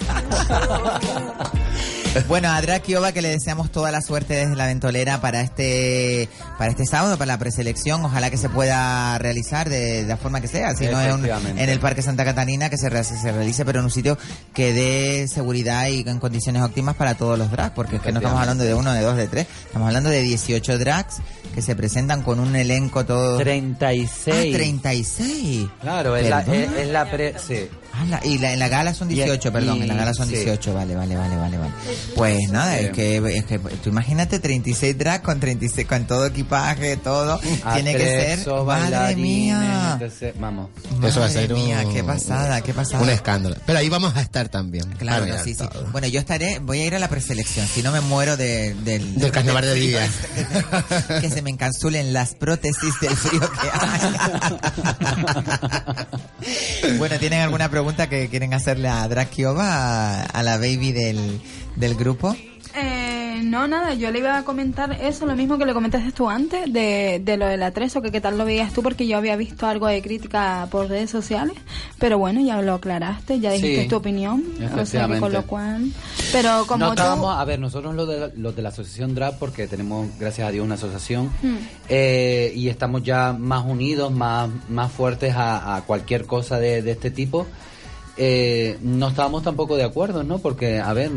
Bueno, 2.28 2.50
a 2.50 2.62
Drakiova 2.62 3.12
que 3.12 3.22
le 3.22 3.30
deseamos 3.30 3.72
toda 3.72 3.92
la 3.92 4.02
suerte 4.02 4.34
desde 4.36 4.56
la 4.56 4.68
ventolera 4.68 5.20
para 5.22 5.42
este 5.42 6.30
para 6.58 6.72
este 6.72 6.86
sábado, 6.86 7.18
para 7.18 7.28
la 7.34 7.38
preselección. 7.38 8.04
Ojalá 8.06 8.30
que 8.30 8.38
se 8.38 8.50
pueda 8.50 9.18
realizar 9.18 9.70
de, 9.70 10.04
de 10.04 10.08
la 10.08 10.18
forma 10.18 10.42
que 10.42 10.48
sea. 10.48 10.76
Si 10.76 10.86
no 10.92 11.00
un- 11.16 11.22
en 11.60 11.70
el 11.70 11.80
Parque 11.80 12.02
Santa 12.02 12.24
Catarina, 12.26 12.70
que 12.70 12.78
se, 12.78 12.90
se 13.04 13.32
realice, 13.32 13.66
pero 13.66 13.80
en 13.80 13.86
un 13.86 13.92
sitio 13.92 14.18
que 14.54 14.74
dé 14.74 15.28
seguridad 15.28 15.88
y 15.88 16.08
en 16.08 16.20
condiciones 16.20 16.62
óptimas 16.64 16.96
para 16.96 17.16
todos 17.16 17.38
los 17.38 17.52
drags. 17.52 17.72
Porque 17.76 17.98
es 17.98 18.02
que 18.02 18.12
no 18.12 18.20
estamos 18.20 18.40
hablando 18.40 18.64
de 18.64 18.74
uno, 18.74 18.94
de 18.94 19.02
dos, 19.02 19.18
de 19.18 19.28
tres. 19.28 19.48
Estamos 19.66 19.88
hablando 19.88 20.10
de 20.10 20.22
18 20.22 20.78
drags 20.80 21.18
que 21.54 21.62
se 21.62 21.76
presentan 21.76 22.22
con 22.22 22.40
un 22.40 22.56
elenco 22.56 23.06
todo... 23.06 23.38
36. 23.38 24.36
Ah, 24.36 24.56
36. 24.58 25.68
Claro, 25.82 26.16
es 26.16 26.30
la, 26.30 26.42
es, 26.42 26.72
es 26.80 26.88
la 26.90 27.10
pre... 27.10 27.36
Sí. 27.40 27.70
Ah, 27.98 28.04
la- 28.10 28.26
y 28.26 28.38
la- 28.40 28.52
en 28.52 28.60
la 28.60 28.68
gala 28.68 28.94
son 28.94 29.08
18, 29.08 29.48
Y- 29.48 29.52
perdón, 29.52 29.78
y- 29.78 29.82
en 29.84 29.88
la 29.88 29.94
gala 29.96 30.14
son 30.14 30.28
sí. 30.28 30.36
18, 30.36 30.74
vale, 30.74 30.96
vale, 30.96 31.16
vale, 31.16 31.38
vale, 31.38 31.58
vale. 31.58 31.72
Pues 32.16 32.50
nada, 32.50 32.78
Sí. 32.78 32.86
es 32.86 32.92
que, 32.92 33.18
es 33.38 33.46
que 33.46 33.58
tú 33.60 33.90
imagínate 33.90 34.40
36 34.40 34.98
drag 34.98 35.22
con 35.22 35.40
36, 35.40 35.88
con 35.88 36.06
todo 36.06 36.26
equipaje, 36.26 36.98
todo, 36.98 37.40
tiene 37.74 37.96
que 37.96 38.06
ser, 38.06 38.48
madre 38.66 39.16
mía. 39.16 39.92
entonces, 39.94 40.34
Vamos. 40.40 40.70
Eso 41.04 41.20
va 41.22 41.26
a 41.28 41.30
Madre 41.30 41.42
ser 41.42 41.54
un, 41.54 41.64
mía, 41.64 41.86
qué 41.94 42.04
pasada, 42.04 42.62
qué 42.62 42.74
pasada. 42.74 43.02
un 43.02 43.10
escándalo. 43.10 43.56
Pero 43.66 43.80
ahí 43.80 43.88
vamos 43.90 44.16
a 44.18 44.22
estar 44.22 44.50
también. 44.50 44.86
Claro, 44.98 45.26
sí, 45.44 45.54
sí. 45.56 45.64
Bueno, 45.92 46.08
yo 46.08 46.20
estaré, 46.20 46.60
voy 46.60 46.82
a 46.82 46.86
ir 46.88 46.96
a 46.96 47.00
la 47.00 47.08
preselección, 47.08 47.66
si 47.68 47.82
no 47.82 47.92
me 47.92 48.02
muero 48.02 48.36
de, 48.36 48.74
del... 48.84 49.16
Del 49.16 49.32
carnaval 49.32 49.64
de 49.64 49.74
día. 49.76 50.08
que 51.22 51.30
se 51.30 51.42
me 51.42 51.50
encansulen 51.50 52.12
las 52.14 52.36
prótesis 52.36 53.00
del 53.00 53.16
frío 53.16 53.40
que 53.40 53.70
hay. 53.72 54.16
bueno, 56.98 57.18
¿tienen 57.20 57.42
alguna 57.42 57.70
pregunta 57.70 57.85
que 57.94 58.28
quieren 58.30 58.54
hacerle 58.54 58.88
a 58.88 59.08
Drakiova, 59.08 60.22
a, 60.22 60.24
a 60.24 60.44
la 60.44 60.58
baby 60.58 60.92
del, 60.92 61.40
del 61.76 61.96
grupo? 61.96 62.36
Eh, 62.78 63.40
no, 63.46 63.70
nada, 63.70 63.94
yo 63.94 64.12
le 64.12 64.20
iba 64.20 64.38
a 64.38 64.44
comentar 64.44 64.92
eso, 65.02 65.26
lo 65.26 65.34
mismo 65.38 65.58
que 65.58 65.66
le 65.66 65.74
comentaste 65.74 66.12
tú 66.12 66.30
antes, 66.30 66.72
de, 66.74 67.22
de 67.24 67.38
lo 67.38 67.46
del 67.46 67.64
atrezo, 67.64 68.02
que 68.02 68.12
qué 68.12 68.20
tal 68.20 68.38
lo 68.38 68.44
veías 68.44 68.74
tú, 68.74 68.84
porque 68.84 69.08
yo 69.08 69.18
había 69.18 69.38
visto 69.38 69.66
algo 69.66 69.88
de 69.88 70.02
crítica 70.02 70.68
por 70.70 70.90
redes 70.90 71.10
sociales, 71.10 71.56
pero 71.98 72.18
bueno, 72.18 72.42
ya 72.42 72.62
lo 72.62 72.74
aclaraste, 72.74 73.40
ya 73.40 73.52
dijiste 73.52 73.84
Sí, 73.84 73.88
tu 73.88 73.96
opinión, 73.96 74.44
o 74.56 74.58
sea 74.58 74.68
que 74.68 74.74
efectivamente. 74.74 75.20
con 75.22 75.32
lo 75.32 75.44
cual... 75.44 75.86
Pero 76.34 76.66
como 76.68 76.80
no 76.86 76.88
tú... 76.96 77.02
estábamos, 77.02 77.38
a 77.38 77.46
ver, 77.46 77.60
nosotros 77.60 77.96
los 77.96 78.10
de, 78.10 78.32
los 78.36 78.54
de 78.54 78.62
la 78.62 78.70
asociación 78.70 79.16
DRAP, 79.16 79.40
porque 79.40 79.68
tenemos, 79.68 80.08
gracias 80.20 80.46
a 80.50 80.52
Dios, 80.52 80.66
una 80.66 80.76
asociación, 80.76 81.28
Hmm. 81.42 81.56
eh, 81.88 82.52
y 82.56 82.68
estamos 82.68 83.04
ya 83.04 83.32
más 83.32 83.64
unidos, 83.64 84.12
más, 84.12 84.50
más 84.68 84.92
fuertes 84.92 85.34
a, 85.34 85.78
a 85.78 85.82
cualquier 85.84 86.26
cosa 86.26 86.60
de, 86.60 86.82
de 86.82 86.92
este 86.92 87.10
tipo, 87.10 87.48
eh, 88.18 88.78
no 88.82 89.10
estábamos 89.10 89.44
tampoco 89.44 89.76
de 89.76 89.84
acuerdo, 89.84 90.24
¿no? 90.24 90.40
Porque, 90.40 90.80
a 90.80 90.94
ver, 90.94 91.12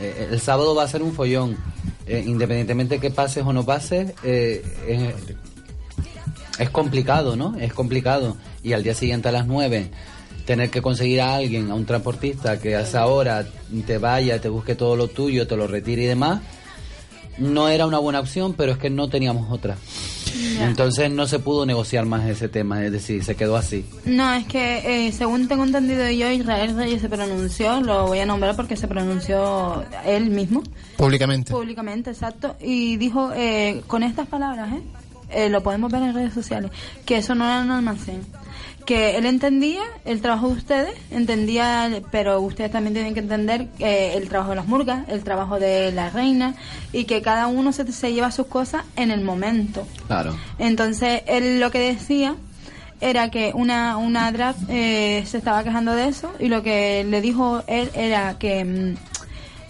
eh, 0.00 0.28
el 0.30 0.40
sábado 0.40 0.74
va 0.74 0.84
a 0.84 0.88
ser 0.88 1.02
un 1.02 1.12
follón, 1.12 1.56
Eh, 2.06 2.24
independientemente 2.26 2.98
que 2.98 3.10
pases 3.10 3.44
o 3.46 3.52
no 3.52 3.64
pases, 3.64 4.14
eh, 4.24 4.64
es, 4.88 5.14
es 6.58 6.70
complicado, 6.70 7.36
¿no? 7.36 7.56
Es 7.56 7.72
complicado. 7.72 8.36
Y 8.64 8.72
al 8.72 8.82
día 8.82 8.94
siguiente 8.94 9.28
a 9.28 9.32
las 9.32 9.46
9 9.46 9.90
tener 10.44 10.70
que 10.70 10.82
conseguir 10.82 11.20
a 11.20 11.36
alguien, 11.36 11.70
a 11.70 11.74
un 11.76 11.86
transportista 11.86 12.58
que 12.58 12.74
a 12.74 12.80
esa 12.80 13.06
hora 13.06 13.46
te 13.86 13.98
vaya, 13.98 14.40
te 14.40 14.48
busque 14.48 14.74
todo 14.74 14.96
lo 14.96 15.06
tuyo, 15.06 15.46
te 15.46 15.54
lo 15.54 15.68
retire 15.68 16.02
y 16.02 16.06
demás, 16.06 16.40
no 17.40 17.68
era 17.68 17.86
una 17.86 17.98
buena 17.98 18.20
opción, 18.20 18.54
pero 18.54 18.72
es 18.72 18.78
que 18.78 18.90
no 18.90 19.08
teníamos 19.08 19.50
otra. 19.50 19.76
Entonces 20.60 21.10
no 21.10 21.26
se 21.26 21.38
pudo 21.38 21.66
negociar 21.66 22.06
más 22.06 22.28
ese 22.28 22.48
tema, 22.48 22.84
es 22.84 22.92
decir, 22.92 23.24
se 23.24 23.34
quedó 23.34 23.56
así. 23.56 23.84
No, 24.04 24.32
es 24.32 24.46
que 24.46 25.06
eh, 25.06 25.12
según 25.12 25.48
tengo 25.48 25.64
entendido 25.64 26.08
yo, 26.10 26.30
Israel 26.30 26.76
Reyes 26.76 27.00
se 27.00 27.08
pronunció, 27.08 27.80
lo 27.80 28.06
voy 28.06 28.20
a 28.20 28.26
nombrar 28.26 28.56
porque 28.56 28.76
se 28.76 28.86
pronunció 28.86 29.84
él 30.04 30.30
mismo. 30.30 30.62
Públicamente. 30.96 31.52
Públicamente, 31.52 32.10
exacto. 32.10 32.56
Y 32.60 32.96
dijo 32.96 33.32
eh, 33.34 33.82
con 33.86 34.02
estas 34.02 34.28
palabras, 34.28 34.72
¿eh? 34.72 34.82
Eh, 35.32 35.48
lo 35.48 35.62
podemos 35.62 35.92
ver 35.92 36.02
en 36.02 36.14
redes 36.14 36.34
sociales, 36.34 36.72
que 37.06 37.18
eso 37.18 37.34
no 37.34 37.44
era 37.44 37.60
un 37.62 37.70
almacén. 37.70 38.20
Que 38.84 39.16
él 39.16 39.26
entendía 39.26 39.82
el 40.04 40.20
trabajo 40.20 40.48
de 40.48 40.54
ustedes, 40.54 40.94
entendía, 41.10 42.02
pero 42.10 42.40
ustedes 42.40 42.70
también 42.70 42.94
tienen 42.94 43.14
que 43.14 43.20
entender 43.20 43.68
eh, 43.78 44.14
el 44.16 44.28
trabajo 44.28 44.50
de 44.50 44.56
las 44.56 44.66
murgas, 44.66 45.08
el 45.08 45.22
trabajo 45.22 45.60
de 45.60 45.92
la 45.92 46.10
reina, 46.10 46.54
y 46.92 47.04
que 47.04 47.22
cada 47.22 47.46
uno 47.46 47.72
se, 47.72 47.90
se 47.92 48.12
lleva 48.12 48.30
sus 48.30 48.46
cosas 48.46 48.84
en 48.96 49.10
el 49.10 49.22
momento. 49.22 49.86
Claro. 50.06 50.36
Entonces, 50.58 51.22
él 51.26 51.60
lo 51.60 51.70
que 51.70 51.78
decía 51.78 52.34
era 53.00 53.30
que 53.30 53.52
una, 53.54 53.96
una 53.96 54.30
drag 54.30 54.56
eh, 54.68 55.24
se 55.26 55.38
estaba 55.38 55.64
quejando 55.64 55.94
de 55.94 56.08
eso 56.08 56.32
y 56.38 56.48
lo 56.48 56.62
que 56.62 57.04
le 57.04 57.20
dijo 57.20 57.62
él 57.66 57.90
era 57.94 58.38
que 58.38 58.64
mm, 58.64 58.94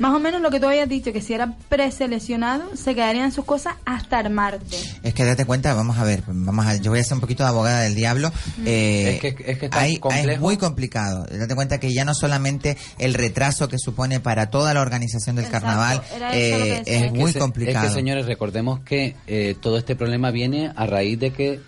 más 0.01 0.13
o 0.15 0.19
menos 0.19 0.41
lo 0.41 0.51
que 0.51 0.59
tú 0.59 0.67
habías 0.67 0.89
dicho, 0.89 1.13
que 1.13 1.23
si 1.23 1.35
era 1.35 1.55
preseleccionado, 1.69 2.77
se 2.77 2.95
quedarían 2.95 3.31
sus 3.33 3.45
cosas 3.45 3.75
hasta 3.85 4.19
el 4.21 4.31
martes. 4.31 4.97
Es 5.03 5.15
que 5.15 5.25
date 5.25 5.45
cuenta, 5.45 5.75
vamos 5.75 5.99
a 5.99 6.05
ver, 6.05 6.23
vamos 6.27 6.67
a, 6.67 6.77
yo 6.77 6.91
voy 6.91 7.01
a 7.01 7.05
ser 7.05 7.15
un 7.15 7.21
poquito 7.21 7.43
de 7.43 7.51
abogada 7.51 7.83
del 7.83 7.95
diablo. 7.95 8.33
Eh, 8.65 9.13
Es 9.15 9.21
que- 9.35 9.45
es 9.53 9.59
que 9.59 9.67
está 9.67 9.81
hay- 9.81 9.99
complejo. 9.99 10.31
es 10.31 10.41
muy 10.41 10.57
complicado. 10.57 11.27
Date 11.31 11.55
cuenta 11.55 11.79
que 11.79 11.93
ya 11.93 12.05
no 12.05 12.15
solamente 12.15 12.77
el 12.99 13.15
retraso 13.15 13.69
que 13.69 13.79
supone 13.79 14.19
para 14.21 14.51
toda 14.51 14.73
la 14.75 14.81
organización 14.81 15.37
del 15.37 15.49
carnaval 15.49 16.03
eh, 16.33 16.83
es 16.87 17.13
que 17.13 17.19
muy 17.19 17.33
se- 17.33 17.39
complicado. 17.39 17.87
Es 17.87 17.93
que, 17.93 17.99
señores, 17.99 18.27
recordemos 18.27 18.81
que 18.81 19.17
eh, 19.27 19.55
todo 19.61 19.77
este 19.79 19.97
problema 19.97 20.31
viene 20.31 20.73
a 20.75 20.87
raíz 20.87 21.19
de 21.21 21.31
que 21.33 21.61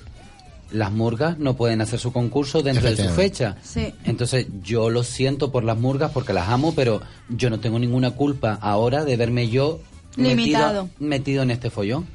las 0.72 0.90
murgas 0.92 1.38
no 1.38 1.54
pueden 1.56 1.80
hacer 1.80 1.98
su 2.00 2.12
concurso 2.12 2.62
dentro 2.62 2.88
de 2.90 2.96
su 2.96 3.08
fecha. 3.10 3.56
Sí. 3.62 3.92
Entonces, 4.04 4.46
yo 4.62 4.90
lo 4.90 5.04
siento 5.04 5.52
por 5.52 5.64
las 5.64 5.78
murgas 5.78 6.10
porque 6.12 6.32
las 6.32 6.48
amo, 6.48 6.74
pero 6.74 7.00
yo 7.28 7.50
no 7.50 7.60
tengo 7.60 7.78
ninguna 7.78 8.12
culpa 8.12 8.58
ahora 8.60 9.04
de 9.04 9.16
verme 9.16 9.48
yo 9.48 9.80
Limitado. 10.16 10.84
metido, 10.84 11.08
metido 11.08 11.42
en 11.42 11.50
este 11.50 11.70
follón. 11.70 12.06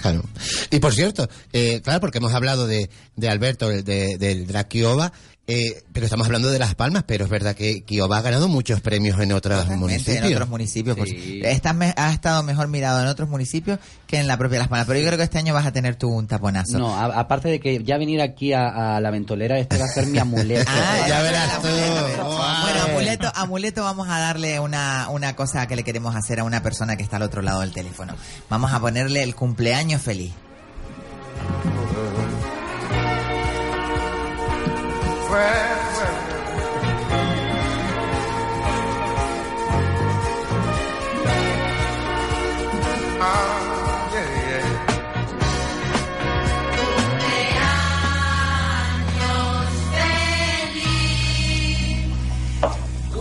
Claro. 0.00 0.22
Y 0.70 0.80
por 0.80 0.92
cierto, 0.92 1.28
eh, 1.52 1.80
claro, 1.82 2.00
porque 2.00 2.18
hemos 2.18 2.34
hablado 2.34 2.66
de, 2.66 2.90
de 3.16 3.28
Alberto, 3.28 3.68
de, 3.68 3.82
de- 3.82 4.18
del 4.18 4.46
drag 4.46 4.66
Kiowa, 4.68 5.12
eh, 5.46 5.82
pero 5.92 6.06
estamos 6.06 6.26
hablando 6.26 6.48
de 6.50 6.58
Las 6.58 6.74
Palmas, 6.74 7.04
pero 7.06 7.24
es 7.24 7.30
verdad 7.30 7.54
que 7.54 7.82
Kiowa 7.84 8.16
ha 8.18 8.22
ganado 8.22 8.48
muchos 8.48 8.80
premios 8.80 9.20
en 9.20 9.32
otros 9.32 9.68
municipios. 9.68 10.24
en 10.26 10.32
otros 10.32 10.48
municipios. 10.48 10.96
pues, 10.96 11.12
está 11.14 11.72
me- 11.74 11.92
ha 11.96 12.12
estado 12.12 12.42
mejor 12.42 12.68
mirado 12.68 13.00
en 13.02 13.06
otros 13.08 13.28
municipios 13.28 13.78
que 14.06 14.18
en 14.18 14.26
la 14.26 14.38
propia 14.38 14.58
Las 14.60 14.68
Palmas. 14.68 14.86
Pero 14.86 15.00
yo 15.00 15.06
creo 15.06 15.18
que 15.18 15.24
este 15.24 15.36
año 15.38 15.52
vas 15.52 15.66
a 15.66 15.72
tener 15.72 15.96
tú 15.96 16.08
un 16.08 16.26
taponazo. 16.26 16.78
No, 16.78 16.94
a- 16.96 17.20
aparte 17.20 17.48
de 17.48 17.60
que 17.60 17.82
ya 17.84 17.98
venir 17.98 18.22
aquí 18.22 18.52
a, 18.54 18.96
a 18.96 19.00
la 19.00 19.10
ventolera, 19.10 19.58
este 19.58 19.76
va 19.76 19.84
a 19.84 19.88
ser 19.88 20.06
mi 20.06 20.18
amuleto. 20.18 20.64
Ah, 20.76 21.06
ya 21.08 21.20
verás 21.22 21.60
tú. 21.60 21.68
Bueno, 21.68 22.82
amuleto, 22.88 23.32
amuleto, 23.34 23.82
vamos 23.84 24.08
a 24.08 24.18
darle 24.18 24.60
una, 24.60 25.08
una 25.10 25.36
cosa 25.36 25.66
que 25.66 25.76
le 25.76 25.84
queremos 25.84 26.14
hacer 26.16 26.40
a 26.40 26.44
una 26.44 26.62
persona 26.62 26.96
que 26.96 27.02
está 27.02 27.16
al 27.16 27.22
otro 27.22 27.42
lado 27.42 27.60
del 27.60 27.72
teléfono. 27.72 28.14
Vamos 28.48 28.72
a 28.72 28.80
ponerle 28.80 29.22
el 29.22 29.34
cumpleaños 29.34 30.00
feliz. 30.02 30.32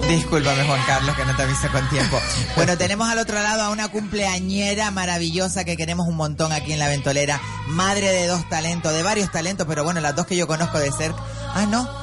Discúlpame, 0.08 0.64
Juan 0.66 0.82
Carlos, 0.86 1.16
que 1.16 1.26
no 1.26 1.36
te 1.36 1.44
aviso 1.44 1.68
con 1.72 1.90
tiempo. 1.90 2.20
Bueno, 2.56 2.78
tenemos 2.78 3.10
al 3.10 3.18
otro 3.18 3.42
lado 3.42 3.64
a 3.64 3.70
una 3.70 3.88
cumpleañera 3.88 4.92
maravillosa 4.92 5.64
que 5.64 5.76
queremos 5.76 6.08
un 6.08 6.16
montón 6.16 6.52
aquí 6.52 6.74
en 6.74 6.80
la 6.80 6.88
ventolera. 6.88 7.42
Madre 7.68 8.12
de 8.12 8.28
dos 8.28 8.48
talentos, 8.48 8.94
de 8.94 9.02
varios 9.02 9.32
talentos, 9.32 9.66
pero 9.68 9.84
bueno, 9.84 10.02
las 10.02 10.16
dos 10.16 10.28
que 10.28 10.36
yo 10.36 10.46
conozco 10.46 10.78
de 10.78 10.92
cerca. 10.92 11.20
Ah, 11.56 11.66
no. 11.68 12.03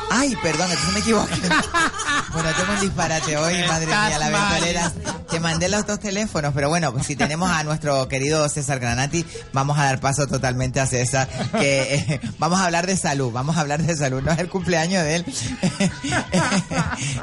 Ay, 0.13 0.35
perdón, 0.43 0.67
entonces 0.69 0.93
me 0.93 0.99
equivoqué. 0.99 1.33
Bueno, 2.33 2.47
tengo 2.57 2.71
un 2.71 2.79
disparate 2.79 3.35
hoy, 3.35 3.55
madre 3.67 3.87
mía, 3.87 4.17
la 4.17 4.29
ventolera. 4.29 4.91
Te 5.29 5.41
mandé 5.41 5.67
los 5.67 5.85
dos 5.85 5.99
teléfonos, 5.99 6.53
pero 6.53 6.69
bueno, 6.69 6.93
pues 6.93 7.05
si 7.05 7.17
tenemos 7.17 7.51
a 7.51 7.61
nuestro 7.65 8.07
querido 8.07 8.47
César 8.47 8.79
Granati, 8.79 9.25
vamos 9.51 9.77
a 9.77 9.83
dar 9.83 9.99
paso 9.99 10.27
totalmente 10.27 10.79
a 10.79 10.85
César, 10.85 11.27
que 11.59 11.95
eh, 11.95 12.21
vamos 12.39 12.61
a 12.61 12.65
hablar 12.65 12.87
de 12.87 12.95
salud, 12.95 13.33
vamos 13.33 13.57
a 13.57 13.61
hablar 13.61 13.81
de 13.83 13.97
salud, 13.97 14.21
no 14.21 14.31
es 14.31 14.39
el 14.39 14.47
cumpleaños 14.47 15.03
de 15.03 15.15
él. 15.17 15.25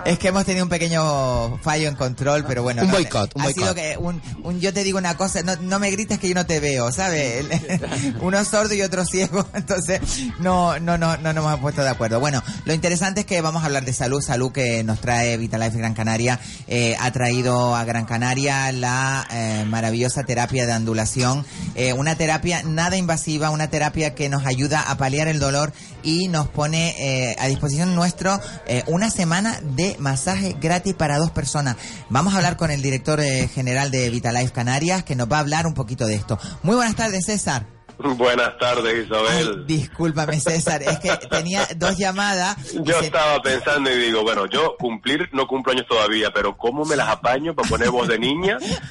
es 0.05 0.19
que 0.19 0.29
hemos 0.29 0.45
tenido 0.45 0.65
un 0.65 0.69
pequeño 0.71 1.57
fallo 1.59 1.89
en 1.89 1.95
control, 1.95 2.45
pero 2.47 2.63
bueno. 2.63 2.83
Un 2.83 2.89
no, 2.89 2.95
boicot, 2.95 3.33
un 3.35 3.43
ha 3.43 3.45
boicot. 3.47 3.63
sido 3.63 3.75
que 3.75 3.97
un, 3.99 4.21
un- 4.43 4.61
yo 4.61 4.73
te 4.75 4.85
digo 4.85 4.99
una 4.99 5.17
cosa, 5.17 5.43
no, 5.43 5.57
no 5.57 5.79
me 5.79 5.91
grites 5.91 6.19
que 6.19 6.29
yo 6.29 6.35
no 6.35 6.45
te 6.47 6.61
veo, 6.61 6.93
¿sabes? 6.93 7.47
Uno 8.21 8.39
es 8.39 8.49
sordo 8.49 8.75
y 8.75 8.83
otro 8.83 9.05
ciego, 9.07 9.47
entonces 9.55 10.01
no, 10.41 10.79
no, 10.81 10.99
no, 10.99 11.17
no 11.17 11.33
nos 11.33 11.45
hemos 11.47 11.61
puesto 11.61 11.83
de 11.83 11.89
acuerdo. 11.91 12.21
Bueno, 12.21 12.43
lo 12.65 12.73
interesante 12.79 13.21
es 13.21 13.27
que 13.27 13.41
vamos 13.41 13.65
a 13.65 13.67
hablar 13.67 13.85
de 13.85 13.93
salud, 13.93 14.21
salud 14.21 14.53
que 14.53 14.85
nos 14.85 15.01
trae 15.01 15.37
Vitalife 15.37 15.79
Gran 15.79 15.95
Canaria, 15.95 16.39
eh, 16.69 16.95
ha 17.01 17.11
traído 17.11 17.75
a 17.75 17.83
Gran 17.83 18.05
Canaria 18.05 18.71
la 18.71 19.27
eh, 19.33 19.65
maravillosa 19.67 20.23
terapia 20.23 20.65
de 20.65 20.75
ondulación, 20.75 21.45
eh, 21.75 21.93
una 21.93 22.15
terapia 22.15 22.63
nada 22.63 22.97
invasiva, 22.97 23.51
una 23.51 23.69
terapia 23.69 24.15
que 24.15 24.29
nos 24.29 24.47
ayuda 24.47 24.81
a 24.81 24.97
paliar 24.97 25.27
el 25.27 25.41
dolor 25.41 25.73
y 26.05 26.29
nos 26.29 26.47
pone 26.49 27.35
a 27.39 27.47
disposición 27.49 27.97
nuestro 27.97 28.41
una 28.87 29.11
semana 29.11 29.61
de 29.61 29.97
masaje 29.99 30.55
gratis 30.61 30.95
para 30.95 31.19
dos 31.19 31.33
personas. 31.33 31.77
Vamos 32.09 32.35
a 32.35 32.37
hablar 32.37 32.57
con 32.57 32.71
el 32.71 32.81
director 32.81 33.21
general 33.21 33.91
de 33.91 34.09
Vitalife 34.09 34.53
Canarias 34.53 35.03
que 35.03 35.17
nos 35.17 35.31
va 35.31 35.39
a 35.39 35.41
hablar 35.41 35.67
un 35.67 35.75
poquito 35.75 36.07
de 36.07 36.15
esto. 36.15 36.39
Muy 36.63 36.77
buenas 36.77 36.95
tardes, 36.95 37.27
César. 37.27 37.78
Buenas 37.99 38.57
tardes, 38.59 39.07
Isabel. 39.07 39.67
Discúlpame, 39.67 40.39
César, 40.41 40.83
es 40.83 40.99
que 41.01 41.17
tenía 41.29 41.67
dos 41.77 41.99
llamadas. 41.99 42.57
Yo 42.85 43.01
estaba 43.01 43.41
pensando 43.43 43.91
y 43.91 43.99
digo, 43.99 44.23
bueno, 44.23 44.47
yo 44.47 44.77
cumplir 44.79 45.29
no 45.33 45.47
cumplo 45.49 45.73
años 45.73 45.87
todavía, 45.89 46.31
pero 46.33 46.57
¿cómo 46.57 46.85
me 46.85 46.95
las 46.95 47.09
apaño 47.09 47.55
para 47.57 47.69
poner 47.69 47.91
voz 47.91 48.07
de 48.09 48.19
niña? 48.19 48.57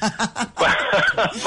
para 0.54 0.76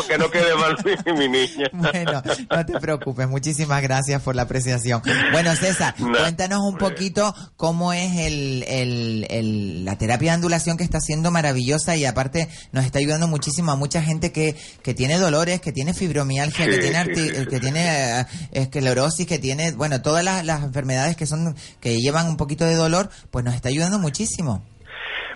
que 0.08 0.18
no 0.18 0.30
quede 0.32 0.56
mal 0.56 0.76
mi, 1.06 1.14
mi 1.14 1.28
niña. 1.30 1.68
Bueno, 1.72 2.22
no 2.50 2.66
te 2.66 2.80
preocupes, 2.80 3.28
muchísimas 3.28 3.82
gracias 3.82 4.22
por 4.24 4.36
la 4.36 4.44
apreciación. 4.44 5.02
Bueno, 5.32 5.56
César, 5.56 5.94
No. 6.00 6.18
cuéntanos 6.18 6.62
un 6.62 6.78
poquito 6.78 7.34
cómo 7.58 7.94
es 7.94 8.12
el, 8.18 8.64
el- 8.68 9.28
el- 9.30 9.86
la 9.86 9.98
terapia 9.98 10.32
de 10.32 10.36
ondulación 10.38 10.78
que 10.78 10.84
está 10.84 11.00
siendo 11.00 11.30
maravillosa 11.32 11.96
y 11.96 12.06
aparte 12.06 12.50
nos 12.72 12.86
está 12.86 13.00
ayudando 13.00 13.28
muchísimo 13.28 13.72
a 13.72 13.76
mucha 13.76 14.02
gente 14.02 14.32
que, 14.32 14.56
que 14.84 14.94
tiene 14.94 15.18
dolores, 15.18 15.62
que 15.62 15.72
tiene 15.72 15.94
fibromialgia, 15.94 16.66
que 16.66 16.78
tiene, 16.80 16.98
arti- 16.98 17.30
sí, 17.32 17.36
sí. 17.36 17.51
Que 17.52 17.60
tiene 17.60 18.22
eh, 18.22 18.26
esclerosis, 18.54 19.28
que 19.28 19.38
tiene, 19.38 19.74
bueno, 19.74 20.02
todas 20.02 20.24
las, 20.24 20.46
las 20.46 20.64
enfermedades 20.64 21.18
que 21.18 21.26
son, 21.26 21.54
que 21.82 21.98
llevan 21.98 22.28
un 22.28 22.38
poquito 22.38 22.64
de 22.64 22.76
dolor, 22.76 23.10
pues 23.30 23.44
nos 23.44 23.54
está 23.54 23.68
ayudando 23.68 24.00
muchísimo. 24.00 24.64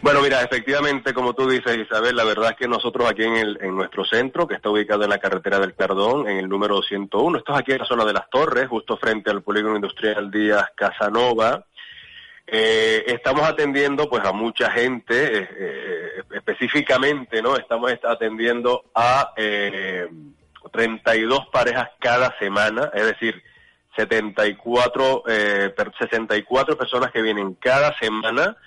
Bueno, 0.02 0.22
mira, 0.22 0.42
efectivamente, 0.42 1.14
como 1.14 1.34
tú 1.34 1.50
dices, 1.50 1.78
Isabel, 1.78 2.16
la 2.16 2.24
verdad 2.24 2.52
es 2.52 2.58
que 2.58 2.68
nosotros 2.68 3.10
aquí 3.10 3.24
en, 3.24 3.36
el, 3.36 3.58
en 3.62 3.76
nuestro 3.76 4.06
centro, 4.06 4.48
que 4.48 4.56
está 4.56 4.70
ubicado 4.70 5.04
en 5.04 5.10
la 5.10 5.18
carretera 5.18 5.60
del 5.60 5.76
Cardón, 5.76 6.30
en 6.30 6.38
el 6.38 6.48
número 6.48 6.82
101, 6.82 7.38
esto 7.38 7.54
es 7.54 7.60
aquí 7.60 7.74
en 7.74 7.80
la 7.80 7.86
zona 7.86 8.06
de 8.06 8.14
las 8.14 8.30
Torres, 8.30 8.68
justo 8.70 8.96
frente 8.98 9.30
al 9.30 9.44
polígono 9.44 9.76
industrial 9.76 10.32
Díaz 10.32 10.68
Casanova, 10.76 11.66
eh, 12.48 13.04
estamos 13.08 13.42
atendiendo 13.44 14.08
pues 14.08 14.24
a 14.24 14.32
mucha 14.32 14.72
gente, 14.72 15.50
eh, 15.50 16.24
específicamente, 16.34 17.42
¿no? 17.42 17.58
Estamos 17.58 17.92
atendiendo 18.04 18.86
a 18.94 19.34
32 20.72 21.48
parejas 21.52 21.90
cada 22.00 22.38
semana, 22.40 22.90
es 22.94 23.06
decir, 23.06 23.42
74, 23.96 25.24
eh, 25.28 25.74
per- 25.76 25.94
64 25.98 26.78
personas 26.78 27.12
que 27.12 27.22
vienen 27.22 27.54
cada 27.56 27.98
semana 27.98 28.58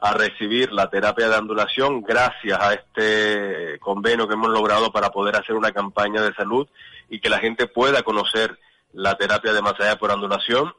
a 0.00 0.14
recibir 0.14 0.72
la 0.72 0.88
terapia 0.88 1.28
de 1.28 1.36
ondulación 1.36 2.00
gracias 2.02 2.58
a 2.58 2.72
este 2.72 3.78
convenio 3.80 4.26
que 4.26 4.34
hemos 4.34 4.48
logrado 4.48 4.90
para 4.90 5.10
poder 5.10 5.36
hacer 5.36 5.54
una 5.54 5.72
campaña 5.72 6.22
de 6.22 6.32
salud 6.34 6.66
y 7.10 7.20
que 7.20 7.28
la 7.28 7.38
gente 7.38 7.66
pueda 7.66 8.02
conocer 8.02 8.58
la 8.94 9.16
terapia 9.16 9.52
de 9.52 9.60
masaje 9.60 9.96
por 9.96 10.10
ondulación, 10.10 10.72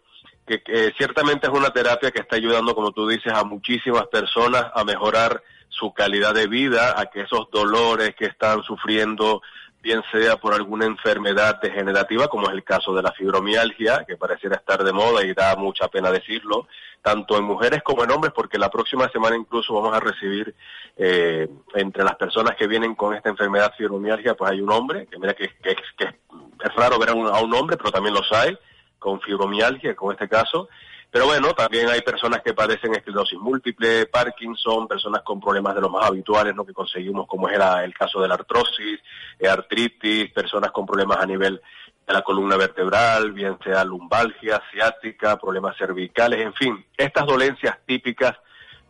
que 0.48 0.94
ciertamente 0.98 1.48
es 1.48 1.54
una 1.54 1.70
terapia 1.70 2.12
que 2.12 2.22
está 2.22 2.36
ayudando, 2.36 2.74
como 2.74 2.92
tú 2.92 3.08
dices, 3.08 3.32
a 3.32 3.44
muchísimas 3.44 4.08
personas 4.08 4.66
a 4.74 4.84
mejorar 4.84 5.42
su 5.70 5.94
calidad 5.94 6.34
de 6.34 6.48
vida, 6.48 7.00
a 7.00 7.06
que 7.06 7.22
esos 7.22 7.50
dolores 7.52 8.16
que 8.18 8.26
están 8.26 8.62
sufriendo 8.64 9.42
bien 9.82 10.04
sea 10.12 10.38
por 10.38 10.54
alguna 10.54 10.86
enfermedad 10.86 11.60
degenerativa, 11.60 12.28
como 12.28 12.48
es 12.48 12.54
el 12.54 12.64
caso 12.64 12.94
de 12.94 13.02
la 13.02 13.12
fibromialgia, 13.12 14.06
que 14.08 14.16
pareciera 14.16 14.56
estar 14.56 14.84
de 14.84 14.94
moda 14.94 15.26
y 15.26 15.34
da 15.34 15.56
mucha 15.56 15.88
pena 15.88 16.12
decirlo, 16.12 16.68
tanto 17.02 17.38
en 17.38 17.44
mujeres 17.44 17.82
como 17.82 18.04
en 18.04 18.12
hombres, 18.12 18.32
porque 18.36 18.60
la 18.60 18.70
próxima 18.70 19.10
semana 19.10 19.36
incluso 19.36 19.74
vamos 19.74 19.94
a 19.96 20.00
recibir 20.00 20.54
eh, 20.98 21.48
entre 21.74 22.04
las 22.04 22.16
personas 22.16 22.56
que 22.56 22.68
vienen 22.68 22.94
con 22.94 23.16
esta 23.16 23.30
enfermedad 23.30 23.74
fibromialgia, 23.76 24.36
pues 24.36 24.52
hay 24.52 24.62
un 24.62 24.72
hombre, 24.72 25.08
que 25.08 25.18
mira 25.18 25.34
que, 25.34 25.46
es 25.46 26.76
raro 26.76 27.00
ver 27.00 27.10
a 27.10 27.14
un, 27.14 27.28
a 27.28 27.40
un 27.40 27.54
hombre, 27.56 27.76
pero 27.78 27.92
también 27.92 28.14
los 28.14 28.32
hay, 28.32 28.56
con 29.00 29.20
fibromialgia, 29.20 29.96
con 29.96 30.12
este 30.12 30.30
caso, 30.30 30.70
pero 31.12 31.26
bueno, 31.26 31.54
también 31.54 31.90
hay 31.90 32.02
personas 32.02 32.42
que 32.42 32.54
padecen 32.54 32.96
esclerosis 32.96 33.38
múltiple, 33.38 34.06
Parkinson, 34.06 34.88
personas 34.88 35.24
con 35.24 35.42
problemas 35.42 35.76
de 35.76 35.82
los 35.82 35.92
más 35.92 36.06
habituales, 36.06 36.56
¿no? 36.56 36.66
Que 36.66 36.74
conseguimos, 36.74 37.28
como 37.28 37.50
era 37.50 37.84
el 37.84 37.94
caso 37.94 38.22
de 38.22 38.30
la 38.30 38.36
artrosis, 38.36 38.98
eh, 39.38 39.48
artritis, 39.50 40.32
personas 40.32 40.72
con 40.72 40.86
problemas 40.86 41.18
a 41.20 41.26
nivel 41.26 41.62
de 42.08 42.14
la 42.14 42.22
columna 42.22 42.56
vertebral, 42.56 43.34
bien 43.34 43.58
sea 43.62 43.84
lumbalgia, 43.84 44.62
ciática, 44.72 45.38
problemas 45.38 45.76
cervicales, 45.78 46.40
en 46.40 46.54
fin, 46.54 46.86
estas 46.96 47.26
dolencias 47.26 47.78
típicas 47.86 48.38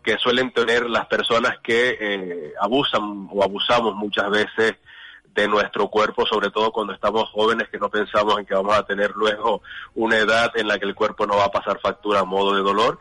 que 0.04 0.18
suelen 0.20 0.52
tener 0.52 0.88
las 0.90 1.08
personas 1.08 1.58
que 1.64 1.98
eh, 2.00 2.54
abusan 2.60 3.30
o 3.32 3.44
abusamos 3.44 3.96
muchas 3.96 4.30
veces 4.30 4.76
de 5.34 5.48
nuestro 5.48 5.88
cuerpo, 5.88 6.26
sobre 6.26 6.50
todo 6.50 6.72
cuando 6.72 6.94
estamos 6.94 7.30
jóvenes 7.30 7.70
que 7.70 7.78
no 7.78 7.90
pensamos 7.90 8.38
en 8.38 8.46
que 8.46 8.54
vamos 8.54 8.76
a 8.76 8.86
tener 8.86 9.12
luego 9.16 9.62
una 9.96 10.18
edad 10.18 10.52
en 10.56 10.68
la 10.68 10.78
que 10.78 10.86
el 10.86 10.96
cuerpo 10.96 11.26
no 11.26 11.38
va 11.38 11.46
a 11.46 11.52
pasar 11.52 11.80
factura 11.80 12.20
a 12.20 12.26
modo 12.26 12.56
de 12.56 12.62
dolor, 12.62 13.00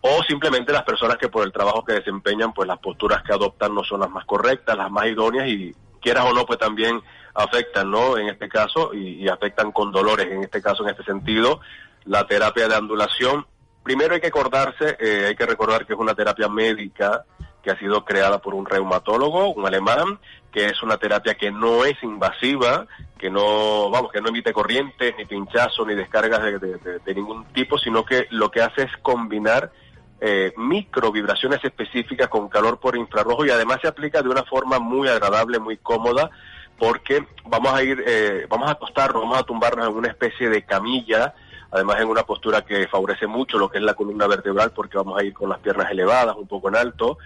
o 0.00 0.22
simplemente 0.22 0.72
las 0.72 0.84
personas 0.84 1.18
que 1.18 1.28
por 1.28 1.44
el 1.44 1.52
trabajo 1.52 1.84
que 1.84 1.94
desempeñan, 1.94 2.52
pues 2.52 2.68
las 2.68 2.78
posturas 2.78 3.22
que 3.22 3.32
adoptan 3.32 3.74
no 3.74 3.82
son 3.84 4.00
las 4.00 4.10
más 4.10 4.24
correctas, 4.24 4.76
las 4.76 4.90
más 4.90 5.06
idóneas 5.06 5.48
y 5.48 5.74
quieras 6.00 6.26
o 6.26 6.32
no, 6.32 6.46
pues 6.46 6.58
también 6.58 7.02
afectan, 7.34 7.90
¿no? 7.90 8.16
En 8.16 8.28
este 8.28 8.48
caso, 8.48 8.94
y, 8.94 9.28
afectan 9.28 9.72
con 9.72 9.92
dolores, 9.92 10.28
en 10.30 10.44
este 10.44 10.62
caso, 10.62 10.82
en 10.84 10.90
este 10.90 11.04
sentido, 11.04 11.60
la 12.04 12.26
terapia 12.26 12.68
de 12.68 12.76
andulación. 12.76 13.46
Primero 13.82 14.14
hay 14.14 14.20
que 14.20 14.28
acordarse, 14.28 14.96
eh, 14.98 15.26
hay 15.28 15.36
que 15.36 15.46
recordar 15.46 15.86
que 15.86 15.92
es 15.92 15.98
una 15.98 16.14
terapia 16.14 16.48
médica, 16.48 17.24
que 17.66 17.72
ha 17.72 17.78
sido 17.80 18.04
creada 18.04 18.38
por 18.38 18.54
un 18.54 18.64
reumatólogo, 18.64 19.52
un 19.52 19.66
alemán, 19.66 20.20
que 20.52 20.66
es 20.66 20.84
una 20.84 20.98
terapia 20.98 21.34
que 21.34 21.50
no 21.50 21.84
es 21.84 22.00
invasiva, 22.00 22.86
que 23.18 23.28
no, 23.28 23.90
vamos, 23.90 24.12
que 24.12 24.20
no 24.20 24.28
emite 24.28 24.52
corrientes, 24.52 25.16
ni 25.18 25.24
pinchazos, 25.24 25.84
ni 25.84 25.96
descargas 25.96 26.44
de, 26.44 27.14
ningún 27.14 27.44
tipo, 27.46 27.76
sino 27.76 28.04
que 28.04 28.28
lo 28.30 28.52
que 28.52 28.62
hace 28.62 28.82
es 28.82 28.96
combinar 29.02 29.72
eh, 30.20 30.52
microvibraciones 30.56 31.58
específicas 31.64 32.28
con 32.28 32.48
calor 32.48 32.78
por 32.78 32.96
infrarrojo 32.96 33.44
y 33.44 33.50
además 33.50 33.80
se 33.82 33.88
aplica 33.88 34.22
de 34.22 34.28
una 34.28 34.44
forma 34.44 34.78
muy 34.78 35.08
agradable, 35.08 35.58
muy 35.58 35.76
cómoda, 35.76 36.30
porque 36.78 37.26
vamos 37.46 37.72
a 37.72 37.82
ir, 37.82 38.04
eh, 38.06 38.46
vamos 38.48 38.68
a 38.68 38.74
acostarnos, 38.74 39.22
vamos 39.22 39.38
a 39.38 39.42
tumbarnos 39.42 39.88
en 39.88 39.94
una 39.94 40.08
especie 40.08 40.48
de 40.48 40.62
camilla, 40.62 41.34
además 41.72 42.00
en 42.00 42.06
una 42.06 42.22
postura 42.22 42.64
que 42.64 42.86
favorece 42.86 43.26
mucho 43.26 43.58
lo 43.58 43.68
que 43.68 43.78
es 43.78 43.84
la 43.84 43.94
columna 43.94 44.28
vertebral, 44.28 44.70
porque 44.70 44.98
vamos 44.98 45.18
a 45.18 45.24
ir 45.24 45.34
con 45.34 45.48
las 45.48 45.58
piernas 45.58 45.90
elevadas, 45.90 46.36
un 46.36 46.46
poco 46.46 46.68
en 46.68 46.76
alto, 46.76 47.18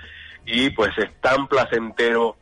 y 0.47 0.71
pues 0.71 0.97
es 0.99 1.11
tan 1.21 1.47
placentero 1.47 2.37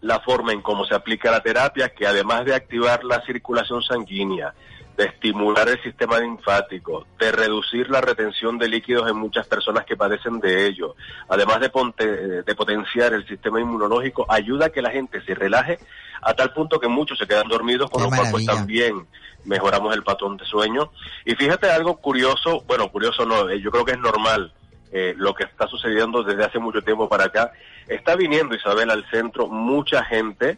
la 0.00 0.20
forma 0.20 0.52
en 0.52 0.62
cómo 0.62 0.84
se 0.84 0.94
aplica 0.94 1.30
la 1.30 1.42
terapia 1.42 1.88
que 1.88 2.06
además 2.06 2.44
de 2.44 2.54
activar 2.54 3.02
la 3.04 3.22
circulación 3.24 3.82
sanguínea, 3.82 4.54
de 4.96 5.04
estimular 5.04 5.68
el 5.68 5.82
sistema 5.82 6.18
linfático, 6.18 7.06
de 7.18 7.30
reducir 7.32 7.90
la 7.90 8.00
retención 8.00 8.56
de 8.58 8.68
líquidos 8.68 9.10
en 9.10 9.16
muchas 9.16 9.46
personas 9.46 9.84
que 9.84 9.96
padecen 9.96 10.40
de 10.40 10.66
ello, 10.66 10.94
además 11.28 11.60
de, 11.60 11.70
ponte- 11.70 12.42
de 12.44 12.54
potenciar 12.54 13.12
el 13.12 13.26
sistema 13.26 13.60
inmunológico, 13.60 14.24
ayuda 14.28 14.66
a 14.66 14.70
que 14.70 14.80
la 14.82 14.90
gente 14.90 15.20
se 15.22 15.34
relaje 15.34 15.78
a 16.22 16.32
tal 16.34 16.52
punto 16.54 16.80
que 16.80 16.88
muchos 16.88 17.18
se 17.18 17.26
quedan 17.26 17.48
dormidos, 17.48 17.90
con 17.90 18.02
Qué 18.02 18.04
lo 18.04 18.16
cual 18.16 18.30
pues 18.30 18.44
también 18.56 19.06
mejoramos 19.44 19.94
el 19.94 20.02
patrón 20.02 20.36
de 20.38 20.44
sueño. 20.46 20.90
Y 21.24 21.34
fíjate 21.34 21.70
algo 21.70 21.96
curioso, 21.98 22.62
bueno, 22.66 22.88
curioso 22.90 23.26
no, 23.26 23.48
eh, 23.50 23.60
yo 23.60 23.70
creo 23.70 23.84
que 23.84 23.92
es 23.92 23.98
normal 23.98 24.52
eh, 24.98 25.14
lo 25.14 25.34
que 25.34 25.44
está 25.44 25.66
sucediendo 25.66 26.22
desde 26.22 26.42
hace 26.42 26.58
mucho 26.58 26.80
tiempo 26.80 27.06
para 27.06 27.24
acá. 27.24 27.52
Está 27.86 28.16
viniendo, 28.16 28.54
Isabel, 28.54 28.88
al 28.88 29.04
centro 29.10 29.46
mucha 29.46 30.02
gente 30.02 30.56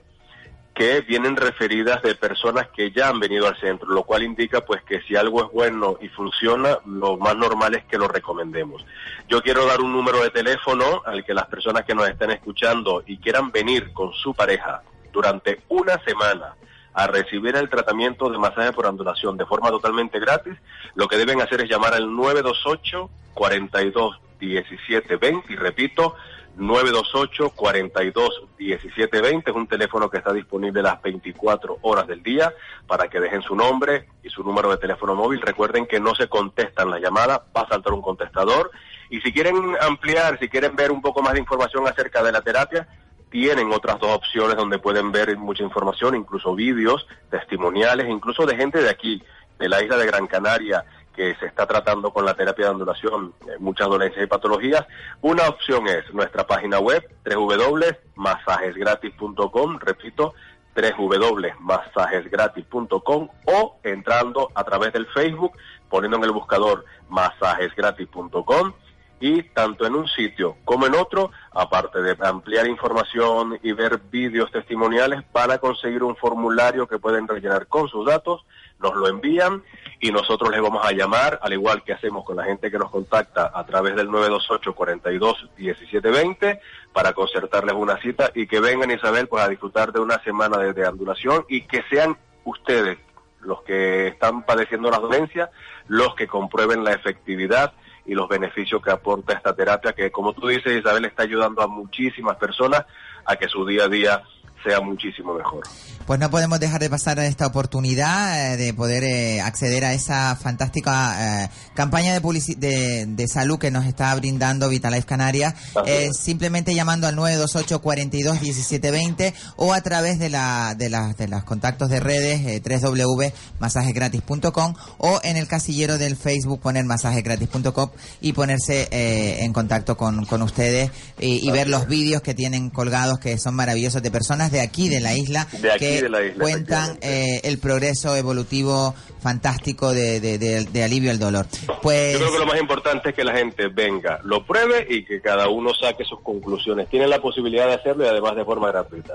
que 0.77 1.01
vienen 1.01 1.35
referidas 1.35 2.01
de 2.03 2.15
personas 2.15 2.69
que 2.69 2.93
ya 2.93 3.09
han 3.09 3.19
venido 3.19 3.49
al 3.49 3.59
centro, 3.59 3.89
lo 3.89 4.05
cual 4.05 4.23
indica 4.23 4.61
pues 4.61 4.81
que 4.85 5.01
si 5.01 5.17
algo 5.17 5.45
es 5.45 5.51
bueno 5.51 5.99
y 6.01 6.07
funciona, 6.07 6.79
lo 6.87 7.17
más 7.17 7.35
normal 7.35 7.75
es 7.75 7.85
que 7.87 7.99
lo 7.99 8.07
recomendemos. 8.07 8.87
Yo 9.29 9.43
quiero 9.43 9.67
dar 9.67 9.81
un 9.81 9.93
número 9.93 10.23
de 10.23 10.31
teléfono 10.31 11.03
al 11.05 11.25
que 11.25 11.35
las 11.35 11.47
personas 11.47 11.85
que 11.85 11.97
nos 11.97 12.09
estén 12.09 12.31
escuchando 12.31 13.03
y 13.09 13.19
quieran 13.19 13.51
venir 13.51 13.93
con 13.93 14.13
su 14.13 14.35
pareja 14.35 14.83
durante 15.13 15.63
una 15.69 15.99
semana 16.05 16.55
a 16.95 17.09
recibir 17.09 17.57
el 17.57 17.69
tratamiento 17.69 18.31
de 18.31 18.39
masaje 18.39 18.73
por 18.73 18.87
ondulación 18.87 19.37
de 19.37 19.47
forma 19.47 19.71
totalmente 19.71 20.21
gratis, 20.21 20.55
lo 20.95 21.09
que 21.09 21.17
deben 21.17 21.41
hacer 21.41 21.61
es 21.63 21.69
llamar 21.69 21.95
al 21.95 22.15
928 22.15 23.11
42 23.35 24.28
17 24.39 25.17
20 25.17 25.53
y 25.53 25.57
repito 25.57 26.15
928 26.57 27.51
42 27.51 28.43
17 28.59 29.21
20 29.21 29.51
es 29.51 29.57
un 29.57 29.67
teléfono 29.69 30.11
que 30.11 30.19
está 30.19 30.33
disponible 30.33 30.83
las 30.83 31.01
24 31.01 31.79
horas 31.83 32.07
del 32.07 32.23
día 32.23 32.53
para 32.87 33.09
que 33.09 33.21
dejen 33.21 33.43
su 33.43 33.55
nombre 33.55 34.09
y 34.23 34.29
su 34.29 34.43
número 34.43 34.71
de 34.71 34.79
teléfono 34.79 35.15
móvil. 35.15 35.41
Recuerden 35.41 35.87
que 35.87 36.01
no 36.01 36.15
se 36.15 36.29
contestan 36.29 36.91
las 36.91 37.01
llamadas, 37.01 37.41
va 37.57 37.63
a 37.63 37.69
saltar 37.69 37.93
un 37.93 38.03
contestador 38.03 38.71
y 39.11 39.21
si 39.21 39.33
quieren 39.33 39.77
ampliar, 39.81 40.39
si 40.39 40.49
quieren 40.49 40.75
ver 40.77 40.91
un 40.91 41.01
poco 41.01 41.23
más 41.23 41.35
de 41.35 41.41
información 41.41 41.87
acerca 41.87 42.23
de 42.23 42.33
la 42.33 42.43
terapia, 42.43 42.89
tienen 43.31 43.73
otras 43.73 43.99
dos 44.01 44.11
opciones 44.11 44.57
donde 44.57 44.79
pueden 44.79 45.13
ver 45.13 45.37
mucha 45.37 45.63
información, 45.63 46.15
incluso 46.15 46.55
vídeos, 46.55 47.07
testimoniales, 47.31 48.09
incluso 48.09 48.47
de 48.47 48.57
gente 48.57 48.83
de 48.83 48.91
aquí, 48.91 49.23
de 49.59 49.69
la 49.69 49.83
isla 49.83 49.97
de 49.97 50.07
Gran 50.07 50.27
Canaria, 50.27 50.85
que 51.19 51.35
se 51.35 51.45
está 51.47 51.67
tratando 51.67 52.13
con 52.13 52.25
la 52.25 52.35
terapia 52.35 52.67
de 52.67 52.71
ondulación, 52.71 53.35
eh, 53.49 53.57
muchas 53.59 53.89
dolencias 53.89 54.23
y 54.23 54.29
patologías. 54.29 54.87
Una 55.21 55.49
opción 55.49 55.89
es 55.89 56.05
nuestra 56.15 56.47
página 56.47 56.79
web, 56.79 57.05
www.masajesgratis.com, 57.29 59.81
repito, 59.81 60.35
www.masajesgratis.com 60.77 63.29
o 63.47 63.81
entrando 63.83 64.49
a 64.55 64.63
través 64.63 64.93
del 64.93 65.07
Facebook, 65.07 65.55
poniendo 65.91 66.19
en 66.19 66.23
el 66.23 66.31
buscador 66.31 66.85
masajesgratis.com 67.09 68.75
y 69.19 69.43
tanto 69.43 69.87
en 69.87 69.97
un 69.97 70.07
sitio 70.07 70.55
como 70.65 70.87
en 70.87 70.95
otro, 70.95 71.33
aparte 71.51 72.01
de 72.01 72.17
ampliar 72.21 72.69
información 72.69 73.59
y 73.61 73.73
ver 73.73 73.99
vídeos 74.09 74.53
testimoniales, 74.53 75.25
para 75.33 75.59
conseguir 75.59 76.05
un 76.05 76.15
formulario 76.15 76.87
que 76.87 77.01
pueden 77.01 77.27
rellenar 77.27 77.67
con 77.67 77.89
sus 77.89 78.07
datos, 78.07 78.47
nos 78.81 78.95
lo 78.95 79.09
envían 79.09 79.63
y 80.01 80.13
nosotros 80.13 80.51
les 80.51 80.61
vamos 80.61 80.85
a 80.85 80.93
llamar, 80.93 81.39
al 81.43 81.53
igual 81.53 81.83
que 81.83 81.93
hacemos 81.93 82.25
con 82.25 82.37
la 82.37 82.45
gente 82.45 82.71
que 82.71 82.79
nos 82.79 82.91
contacta 82.91 83.51
a 83.53 83.67
través 83.67 83.97
del 83.97 84.11
928 84.11 84.75
42 84.75 85.49
1720 85.57 86.61
para 86.93 87.13
concertarles 87.13 87.75
una 87.75 88.01
cita 88.01 88.31
y 88.35 88.47
que 88.47 88.61
vengan 88.61 88.91
Isabel 88.91 89.27
pues 89.27 89.43
a 89.43 89.49
disfrutar 89.49 89.93
de 89.93 90.01
una 90.01 90.23
semana 90.23 90.59
de, 90.59 90.73
de 90.73 90.87
ondulación 90.87 91.45
y 91.49 91.63
que 91.63 91.83
sean 91.91 92.17
ustedes 92.45 92.99
los 93.41 93.63
que 93.63 94.09
están 94.09 94.45
padeciendo 94.45 94.91
las 94.91 95.01
dolencias, 95.01 95.51
los 95.87 96.15
que 96.15 96.27
comprueben 96.27 96.85
la 96.85 96.93
efectividad 96.93 97.73
y 98.05 98.15
los 98.15 98.29
beneficios 98.29 98.83
que 98.83 98.91
aporta 98.91 99.35
esta 99.35 99.55
terapia, 99.55 99.93
que 99.93 100.11
como 100.11 100.33
tú 100.33 100.49
dices, 100.49 100.79
Isabel, 100.79 101.05
está 101.05 101.25
ayudando 101.25 101.63
a 101.63 101.67
muchísimas 101.67 102.37
personas 102.37 102.87
a 103.25 103.37
que 103.37 103.49
su 103.49 103.67
día 103.67 103.85
a 103.85 103.89
día 103.89 104.23
sea 104.65 104.81
muchísimo 104.81 105.35
mejor. 105.35 105.61
Pues 106.07 106.19
no 106.19 106.31
podemos 106.31 106.59
dejar 106.59 106.81
de 106.81 106.89
pasar 106.89 107.19
esta 107.19 107.47
oportunidad 107.47 108.55
eh, 108.55 108.57
de 108.57 108.73
poder 108.73 109.05
eh, 109.05 109.43
acceder 109.43 109.85
a 109.85 109.93
esa 109.93 110.35
fantástica 110.37 111.45
eh, 111.45 111.51
campaña 111.75 112.15
de, 112.15 112.23
publici- 112.23 112.57
de, 112.57 113.05
de 113.07 113.29
salud 113.29 113.59
que 113.59 113.71
nos 113.71 113.85
está 113.85 114.15
brindando 114.15 114.71
Vitalife 114.71 115.05
Canarias, 115.07 115.55
eh, 115.87 116.09
simplemente 116.19 116.75
llamando 116.75 117.07
al 117.07 117.15
928 117.17 117.83
42 117.83 118.41
1720 118.41 119.35
o 119.57 119.75
a 119.75 119.81
través 119.83 120.19
de 120.19 120.31
la 120.31 120.75
de 120.77 120.89
las 120.89 121.17
de 121.19 121.29
los 121.29 121.45
contactos 121.45 121.91
de 121.91 122.01
redes 122.01 122.63
www.masajesgratis.com 122.63 124.75
o 124.99 125.21
en 125.23 125.37
el 125.37 125.47
casillero 125.47 125.99
del 125.99 126.17
Facebook 126.17 126.61
poner 126.61 126.85
masajesgratis.com 126.85 127.91
y 128.21 128.33
ponerse 128.33 128.89
eh, 128.91 129.45
en 129.45 129.53
contacto 129.53 129.97
con, 129.97 130.25
con 130.25 130.43
ustedes 130.43 130.91
y, 131.19 131.47
y 131.47 131.51
ver 131.51 131.69
los 131.69 131.87
vídeos 131.87 132.23
que 132.23 132.35
tienen 132.35 132.71
colgados 132.71 133.19
que 133.19 133.39
son 133.39 133.55
maravillosos 133.55 134.03
de 134.03 134.11
personas 134.11 134.48
de 134.51 134.61
aquí 134.61 134.89
de 134.89 135.01
la 135.01 135.15
isla 135.15 135.47
De 135.53 135.71
que 135.79 136.03
de 136.03 136.09
la 136.09 136.23
isla, 136.25 136.43
cuentan 136.43 136.99
eh, 137.01 137.41
el 137.45 137.59
progreso 137.59 138.17
evolutivo 138.17 138.95
fantástico 139.21 139.93
de, 139.93 140.21
de- 140.21 140.83
alivio 140.85 141.11
al 141.11 141.19
dolor. 141.19 141.47
Pues 141.83 142.13
Yo 142.13 142.19
creo 142.21 142.33
que 142.33 142.39
lo 142.39 142.47
más 142.47 142.61
importante 142.61 143.09
es 143.11 143.15
que 143.15 143.25
la 143.25 143.35
gente 143.35 143.67
venga, 143.69 144.21
lo 144.25 144.47
pruebe 144.47 144.87
y 144.89 145.05
que 145.05 145.21
cada 145.21 145.49
uno 145.49 145.71
saque 145.75 146.05
sus 146.05 146.21
conclusiones. 146.23 146.89
Tienen 146.89 147.11
la 147.11 147.21
posibilidad 147.21 147.67
de 147.67 147.75
hacerlo 147.75 148.05
y 148.05 148.09
además 148.09 148.37
de 148.37 148.45
forma 148.45 148.69
gratuita. 148.69 149.15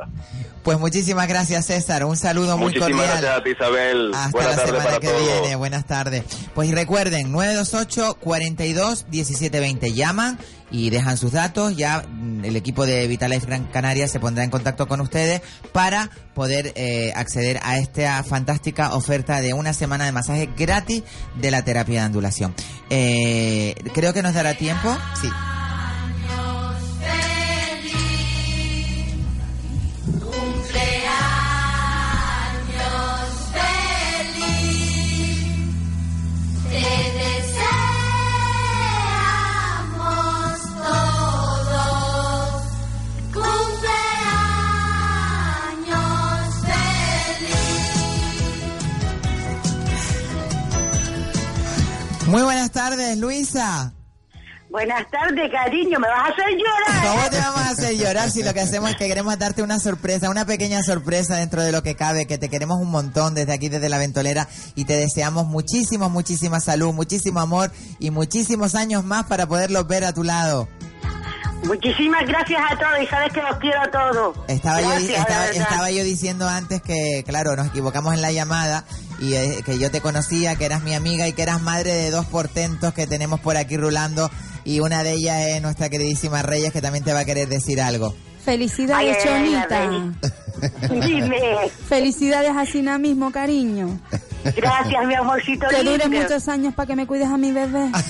Pues 0.61 0.77
muchísimas 0.79 1.27
gracias 1.27 1.65
César, 1.67 2.03
un 2.05 2.15
saludo 2.17 2.57
muy 2.57 2.67
Muchísimas 2.67 2.91
cordial. 2.91 3.21
gracias 3.21 3.37
a 3.39 3.43
ti, 3.43 3.49
Isabel. 3.51 4.11
Hasta 4.13 4.29
Buenas 4.31 4.51
la 4.51 4.55
tardes 4.57 4.69
semana 4.71 4.85
para 4.85 4.99
que 4.99 5.07
todos. 5.07 5.21
viene, 5.41 5.55
buenas 5.55 5.85
tardes. 5.87 6.23
Pues 6.53 6.71
recuerden, 6.71 7.31
928 7.31 8.17
42 8.19 9.05
1720 9.09 9.93
llaman 9.93 10.37
y 10.73 10.89
dejan 10.89 11.17
sus 11.17 11.31
datos, 11.31 11.77
ya 11.77 12.01
mm, 12.01 12.43
el 12.43 12.55
equipo 12.55 12.85
de 12.85 13.07
Vitalife 13.07 13.45
Gran 13.45 13.65
Canaria 13.65 14.07
se 14.07 14.19
pondrá 14.19 14.43
en 14.43 14.49
contacto 14.49 14.87
con 14.87 14.99
ustedes 15.01 15.41
para 15.71 16.09
poder 16.33 16.73
eh, 16.75 17.13
acceder 17.15 17.59
a 17.61 17.77
esta 17.77 18.23
fantástica 18.23 18.95
oferta 18.95 19.39
de 19.39 19.53
una 19.53 19.71
semana 19.73 20.05
de 20.05 20.11
masaje 20.11 20.49
gratis 20.57 21.03
de 21.39 21.51
la 21.51 21.63
terapia 21.63 22.01
de 22.01 22.07
ondulación. 22.07 22.55
Eh, 22.89 23.75
creo 23.93 24.13
que 24.13 24.23
nos 24.23 24.33
dará 24.33 24.55
tiempo. 24.55 24.97
Sí. 25.21 25.29
Muy 52.33 52.41
buenas 52.41 52.71
tardes, 52.71 53.15
Luisa. 53.19 53.93
Buenas 54.71 55.05
tardes, 55.11 55.51
cariño. 55.51 55.99
¿Me 55.99 56.07
vas 56.07 56.29
a 56.29 56.31
hacer 56.31 56.49
llorar? 56.57 57.07
¿Cómo 57.07 57.29
te 57.29 57.37
vamos 57.37 57.61
a 57.61 57.69
hacer 57.69 57.95
llorar 57.95 58.31
si 58.31 58.41
lo 58.41 58.55
que 58.55 58.61
hacemos 58.61 58.89
es 58.89 58.95
que 58.95 59.07
queremos 59.07 59.37
darte 59.37 59.61
una 59.61 59.77
sorpresa, 59.77 60.31
una 60.31 60.43
pequeña 60.43 60.81
sorpresa 60.81 61.35
dentro 61.35 61.61
de 61.61 61.71
lo 61.71 61.83
que 61.83 61.95
cabe, 61.95 62.25
que 62.25 62.39
te 62.39 62.49
queremos 62.49 62.79
un 62.81 62.89
montón 62.89 63.35
desde 63.35 63.53
aquí, 63.53 63.69
desde 63.69 63.87
la 63.87 63.99
ventolera, 63.99 64.47
y 64.73 64.85
te 64.85 64.97
deseamos 64.97 65.45
muchísimo, 65.45 66.09
muchísima 66.09 66.59
salud, 66.59 66.91
muchísimo 66.91 67.39
amor 67.39 67.71
y 67.99 68.09
muchísimos 68.09 68.73
años 68.73 69.03
más 69.03 69.25
para 69.25 69.45
poderlos 69.45 69.85
ver 69.85 70.03
a 70.03 70.11
tu 70.11 70.23
lado. 70.23 70.67
Muchísimas 71.65 72.25
gracias 72.27 72.61
a 72.69 72.77
todos 72.77 73.01
y 73.01 73.07
sabes 73.07 73.33
que 73.33 73.41
los 73.41 73.57
quiero 73.57 73.81
a 73.81 73.91
todos. 73.91 74.37
Estaba, 74.47 74.81
yo, 74.81 74.89
Gracias, 74.89 75.19
estaba, 75.19 75.45
estaba 75.47 75.91
yo 75.91 76.03
diciendo 76.03 76.47
antes 76.47 76.81
que, 76.81 77.23
claro, 77.25 77.55
nos 77.55 77.67
equivocamos 77.67 78.13
en 78.13 78.21
la 78.21 78.31
llamada 78.31 78.85
y 79.19 79.33
eh, 79.33 79.61
que 79.65 79.79
yo 79.79 79.89
te 79.89 80.01
conocía, 80.01 80.55
que 80.55 80.65
eras 80.65 80.83
mi 80.83 80.93
amiga 80.93 81.27
y 81.27 81.33
que 81.33 81.41
eras 81.41 81.61
madre 81.61 81.93
de 81.93 82.11
dos 82.11 82.25
portentos 82.25 82.93
que 82.93 83.07
tenemos 83.07 83.39
por 83.39 83.57
aquí 83.57 83.77
rulando 83.77 84.29
y 84.65 84.79
una 84.79 85.03
de 85.03 85.13
ellas 85.13 85.39
es 85.47 85.61
nuestra 85.61 85.89
queridísima 85.89 86.41
Reyes 86.41 86.73
que 86.73 86.81
también 86.81 87.03
te 87.03 87.13
va 87.13 87.19
a 87.19 87.25
querer 87.25 87.47
decir 87.47 87.81
algo. 87.81 88.13
Felicidades, 88.43 89.17
Ay, 89.25 89.31
ay, 89.31 89.55
ay, 89.55 89.71
Chonita. 89.71 90.89
Dime. 91.07 91.39
Felicidades 91.87 92.51
así 92.55 92.81
mismo, 92.81 93.31
cariño. 93.31 93.99
Gracias, 94.55 95.05
mi 95.05 95.15
amorcito 95.15 95.67
Que 95.69 95.83
dure 95.83 96.07
muchos 96.09 96.47
años 96.47 96.73
para 96.73 96.87
que 96.87 96.95
me 96.95 97.07
cuides 97.07 97.27
a 97.27 97.37
mi 97.37 97.51
bebé. 97.51 97.89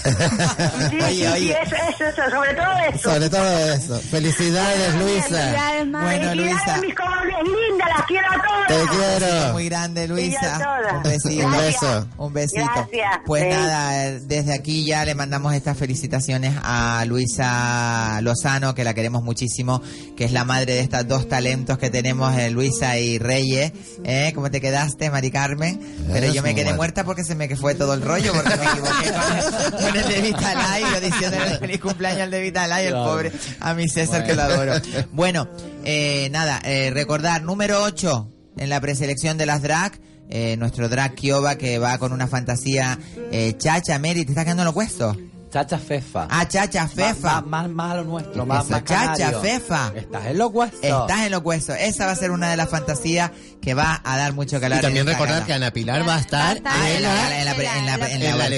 Sí, 0.89 0.99
sí, 0.99 1.26
sí, 1.38 1.51
eso, 1.51 1.76
eso, 1.76 2.05
eso, 2.05 2.30
sobre 2.31 2.53
todo 2.53 2.72
eso. 2.93 3.10
Sobre 3.11 3.30
todo 3.30 3.73
eso. 3.73 3.99
Felicidades, 3.99 4.95
Luisa. 4.95 5.23
Felicidades. 5.27 5.91
Bueno, 5.91 6.07
Felicidades, 6.10 6.35
Luisa. 6.38 6.77
mis 6.81 6.95
comadres 6.95 7.35
lindas, 7.43 7.88
las 7.97 8.05
quiero 8.07 8.27
a 8.27 8.34
todas. 8.35 8.68
Te 8.68 8.81
Un 8.81 8.88
quiero. 8.88 9.53
muy 9.53 9.65
grande, 9.69 10.07
Luisa. 10.07 10.60
Un 10.95 11.03
besito. 11.03 11.45
Un 11.45 11.51
Gracias. 11.51 11.81
beso. 11.81 12.07
Un 12.18 12.34
besito. 12.34 12.65
Gracias. 12.76 13.19
Pues 13.26 13.43
Sí. 13.43 13.49
nada, 13.49 14.05
eh, 14.07 14.19
desde 14.22 14.53
aquí 14.53 14.85
ya 14.85 15.05
le 15.05 15.15
mandamos 15.15 15.53
estas 15.53 15.77
felicitaciones 15.77 16.53
a 16.64 17.03
Luisa 17.07 18.19
Lozano, 18.22 18.73
que 18.76 18.84
la 18.84 18.93
queremos 18.93 19.23
muchísimo, 19.23 19.81
que 20.15 20.26
es 20.26 20.31
la 20.31 20.43
madre 20.45 20.73
de 20.76 20.80
estas 20.81 21.07
dos 21.07 21.27
talentos 21.27 21.77
que 21.77 21.89
tenemos, 21.89 22.35
eh, 22.38 22.49
Luisa 22.51 22.97
y 22.97 23.18
Reyes. 23.19 23.72
¿Eh? 24.03 24.31
¿Cómo 24.35 24.49
te 24.51 24.61
quedaste, 24.61 25.10
Mari 25.10 25.31
Carmen? 25.31 25.80
Pero 26.11 26.23
Yo 26.32 26.44
me 26.44 26.56
quedé 26.56 26.74
muerta 26.74 27.04
porque 27.04 27.24
se 27.24 27.36
me 27.36 27.48
que 27.48 27.56
fue 27.56 27.76
todo 27.76 27.94
el 27.94 28.02
rollo, 28.02 28.34
porque 28.34 28.56
me 28.56 28.66
equivoqué 28.66 29.72
con, 29.72 29.82
con 29.82 29.95
el 29.95 30.08
de 30.08 30.22
Vitalay, 30.22 30.84
yo 30.94 31.02
diciéndole 31.02 31.58
feliz 31.58 31.80
cumpleaños 31.80 32.22
al 32.22 32.32
de 32.32 32.41
Vitalay, 32.41 32.88
el 32.88 32.94
pobre, 32.94 33.32
a 33.60 33.74
mi 33.74 33.88
César 33.90 34.26
que 34.26 34.36
lo 34.36 34.44
adoro. 34.44 34.74
Bueno, 35.12 35.48
eh, 35.84 36.30
nada, 36.32 36.62
eh, 36.64 36.91
recordar, 36.94 37.44
número 37.44 37.82
8 37.84 38.30
en 38.58 38.70
la 38.70 38.80
preselección 38.80 39.38
de 39.38 39.45
las 39.45 39.62
drag, 39.62 40.00
eh, 40.30 40.56
nuestro 40.58 40.90
drag 40.90 41.16
Kioba 41.16 41.56
que 41.56 41.80
va 41.80 41.98
con 41.98 42.12
una 42.12 42.28
fantasía 42.28 42.98
eh, 43.32 43.56
chacha, 43.58 44.00
Mary, 44.00 44.26
¿te 44.26 44.32
estás 44.32 44.45
quedando 44.45 44.64
lo 44.64 44.74
puesto? 44.74 45.16
Chacha 45.54 45.78
Fefa. 45.78 46.28
Ah, 46.32 46.48
chacha, 46.48 46.88
fefa. 46.88 47.42
Más, 47.42 47.46
más, 47.46 47.70
más 47.70 47.92
a 47.92 47.96
lo 47.98 48.06
nuestro, 48.06 48.44
más, 48.44 48.66
Eso, 48.66 48.72
más 48.72 48.84
chacha, 48.86 49.40
fefa. 49.40 49.92
Estás 49.96 50.26
en 50.26 50.40
los 50.40 50.52
huesos. 50.52 50.80
Estás 50.82 51.26
en 51.28 51.32
los 51.32 51.44
huesos. 51.44 51.76
Esa 51.80 52.08
va 52.08 52.14
a 52.14 52.16
ser 52.16 52.32
una 52.32 52.50
de 52.50 52.58
las 52.58 52.70
fantasías 52.70 53.30
que 53.62 53.76
va 53.76 54.02
a 54.04 54.18
dar 54.18 54.34
mucho 54.34 54.60
calor. 54.60 54.80
Y 54.80 54.82
también 54.82 55.06
recordar 55.06 55.46
que 55.46 55.54
Ana 55.54 55.70
Pilar 55.70 56.10
va 56.10 56.16
a 56.16 56.20
estar 56.20 56.58
en 56.58 56.66
en 56.66 57.04
la, 57.04 57.14
la, 57.14 57.16
gala, 57.16 57.40
en 57.40 57.46
la, 57.46 57.54
la, 57.54 58.10
en 58.10 58.26
la, 58.40 58.48
en 58.48 58.54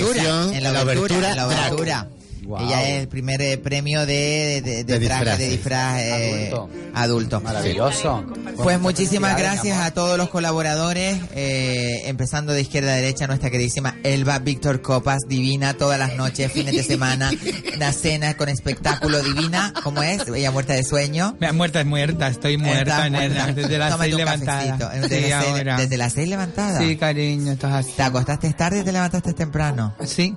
Wow. 2.45 2.59
Ella 2.65 2.83
es 2.89 3.01
el 3.01 3.07
primer 3.07 3.41
eh, 3.41 3.57
premio 3.57 4.05
de, 4.05 4.61
de, 4.63 4.83
de, 4.83 4.99
De 4.99 5.05
traje 5.07 5.23
de 5.25 5.49
disfraces. 5.49 5.51
disfraz 5.51 5.99
eh, 6.01 6.51
Adulto. 6.53 6.69
adulto. 6.93 7.41
Maravilloso. 7.41 8.23
Pues 8.57 8.79
muchísimas 8.79 9.37
gracias 9.37 9.79
a 9.79 9.91
todos 9.91 10.17
los 10.17 10.29
colaboradores, 10.29 11.17
eh, 11.33 12.03
empezando 12.05 12.53
de 12.53 12.61
izquierda 12.61 12.93
a 12.93 12.95
derecha, 12.95 13.27
nuestra 13.27 13.49
queridísima 13.49 13.95
Elba 14.03 14.39
Víctor 14.39 14.81
Copas, 14.81 15.21
divina 15.27 15.73
todas 15.73 15.97
las 15.99 16.15
noches, 16.15 16.51
fines 16.51 16.75
de 16.75 16.83
semana, 16.83 17.31
la 17.77 17.91
cena 17.91 18.37
con 18.37 18.47
espectáculo 18.49 19.21
divina, 19.23 19.73
¿cómo 19.83 20.03
es? 20.03 20.27
Ella 20.27 20.51
muerta 20.51 20.73
de 20.73 20.83
sueño. 20.83 21.35
Me- 21.39 21.51
Muerta 21.51 21.79
es 21.81 21.85
muerta, 21.85 22.27
estoy 22.27 22.57
muerta, 22.57 23.09
nena, 23.09 23.17
muerta. 23.45 23.53
desde 23.53 23.77
las 23.77 23.91
Tómate 23.91 24.09
seis 24.11 24.17
levantada. 24.17 24.89
Desde, 24.93 25.19
Sí, 25.23 25.29
las 25.29 25.43
seis, 25.45 25.65
desde 25.77 25.97
las 25.97 26.13
seis 26.13 26.29
levantada. 26.29 26.79
Sí, 26.79 26.95
cariño, 26.97 27.51
estás 27.53 27.73
así. 27.73 27.91
¿Te 27.95 28.03
acostaste 28.03 28.53
tarde 28.53 28.79
y 28.79 28.83
te 28.83 28.91
levantaste 28.91 29.33
temprano? 29.33 29.95
Sí. 30.05 30.35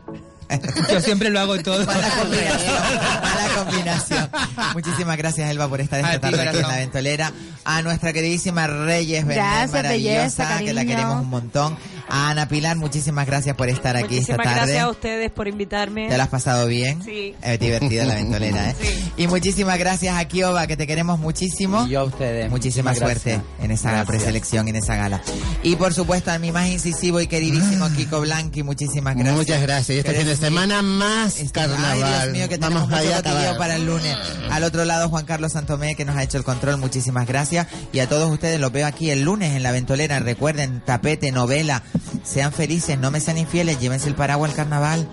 Yo 0.91 1.01
siempre 1.01 1.31
lo 1.31 1.41
hago 1.41 1.59
todo. 1.63 1.85
Mala 1.85 2.11
combinación, 2.19 2.75
mala 3.23 3.49
combinación. 3.57 4.31
Muchísimas 4.75 5.17
gracias, 5.17 5.51
Elba, 5.51 5.69
por 5.69 5.81
estar 5.81 6.01
esta 6.01 6.13
A 6.13 6.15
ti, 6.15 6.21
tarde 6.21 6.49
aquí 6.49 6.57
en 6.59 6.69
la 6.69 6.77
ventolera. 6.77 7.33
A 7.65 7.83
nuestra 7.83 8.13
queridísima 8.13 8.67
Reyes 8.67 9.27
Benet, 9.27 9.37
Gracias, 9.45 9.73
maravillosa, 9.73 10.45
belleza, 10.45 10.59
que 10.59 10.73
la 10.73 10.85
queremos 10.85 11.21
un 11.21 11.29
montón. 11.29 11.77
Ana 12.11 12.49
Pilar, 12.49 12.77
muchísimas 12.77 13.27
gracias 13.27 13.55
por 13.57 13.69
estar 13.69 13.97
aquí 13.97 14.19
esta 14.19 14.33
Muchísimas 14.35 14.47
tarde. 14.47 14.57
gracias 14.73 14.83
a 14.85 14.89
ustedes 14.91 15.31
por 15.31 15.49
invitarme. 15.49 16.09
¿Te 16.09 16.17
la 16.17 16.25
has 16.25 16.29
pasado 16.31 16.67
bien? 16.67 17.03
Sí. 17.05 17.35
Es 17.43 17.61
divertida 17.61 18.05
la 18.05 18.15
ventolera, 18.15 18.71
¿eh? 18.71 18.75
Y 19.17 19.27
muchísimas 19.27 19.79
gracias 19.79 20.17
a 20.17 20.25
Kioba, 20.27 20.67
que 20.67 20.77
te 20.77 20.87
queremos 20.87 21.19
muchísimo. 21.19 21.85
Y 21.87 21.91
yo 21.91 22.01
a 22.01 22.05
ustedes. 22.05 22.51
Muchísima 22.51 22.91
muchísimas 22.93 22.99
suerte 22.99 23.31
gracias. 23.43 23.65
en 23.65 23.71
esa 23.71 23.89
Gracias. 23.91 24.07
preselección, 24.09 24.69
en 24.69 24.77
esa 24.77 24.97
gala. 24.97 25.23
Y 25.63 25.77
por 25.77 25.93
supuesto 25.95 26.31
a 26.31 26.39
mi 26.39 26.51
más 26.53 26.69
incisivo 26.69 27.21
y 27.21 27.27
queridísimo 27.27 27.89
Kiko 27.95 28.21
Blanqui, 28.21 28.63
muchísimas 28.63 29.15
gracias. 29.15 29.37
Muchas 29.37 29.63
gracias. 29.63 29.97
Y 29.97 29.99
este 30.01 30.15
fin 30.15 30.27
de 30.27 30.35
mi- 30.35 30.41
semana 30.41 30.83
más 30.83 31.39
Este- 31.39 31.51
carnaval. 31.53 32.03
Ay, 32.05 32.21
Dios 32.23 32.33
mío, 32.33 32.49
que 32.49 32.59
tenemos 32.59 32.89
Vamos 32.89 33.05
mucho 33.05 33.37
allá 33.37 33.57
para 33.59 33.77
el 33.77 33.85
lunes. 33.87 34.17
Al 34.51 34.65
otro 34.65 34.85
lado, 34.85 35.09
Juan 35.09 35.25
Carlos 35.27 35.53
Santomé, 35.53 35.95
que 35.95 36.05
nos 36.05 36.17
ha 36.17 36.23
hecho 36.23 36.39
el 36.39 36.45
control. 36.45 36.79
Muchísimas 36.79 37.27
gracias. 37.27 37.67
Y 37.93 37.99
a 38.01 38.09
todos 38.09 38.31
ustedes 38.31 38.61
los 38.61 38.73
veo 38.73 38.87
aquí 38.87 39.11
el 39.11 39.23
lunes 39.23 39.55
en 39.55 39.63
la 39.63 39.73
ventolera. 39.73 40.19
Recuerden, 40.21 40.83
tapete, 40.85 41.33
novela. 41.33 41.83
Sean 42.25 42.53
felices, 42.53 42.99
no 42.99 43.11
me 43.11 43.21
sean 43.21 43.39
infieles, 43.39 43.81
llévense 43.81 44.09
el 44.09 44.15
paraguas 44.15 44.51
al 44.51 44.57
carnaval. 44.57 45.09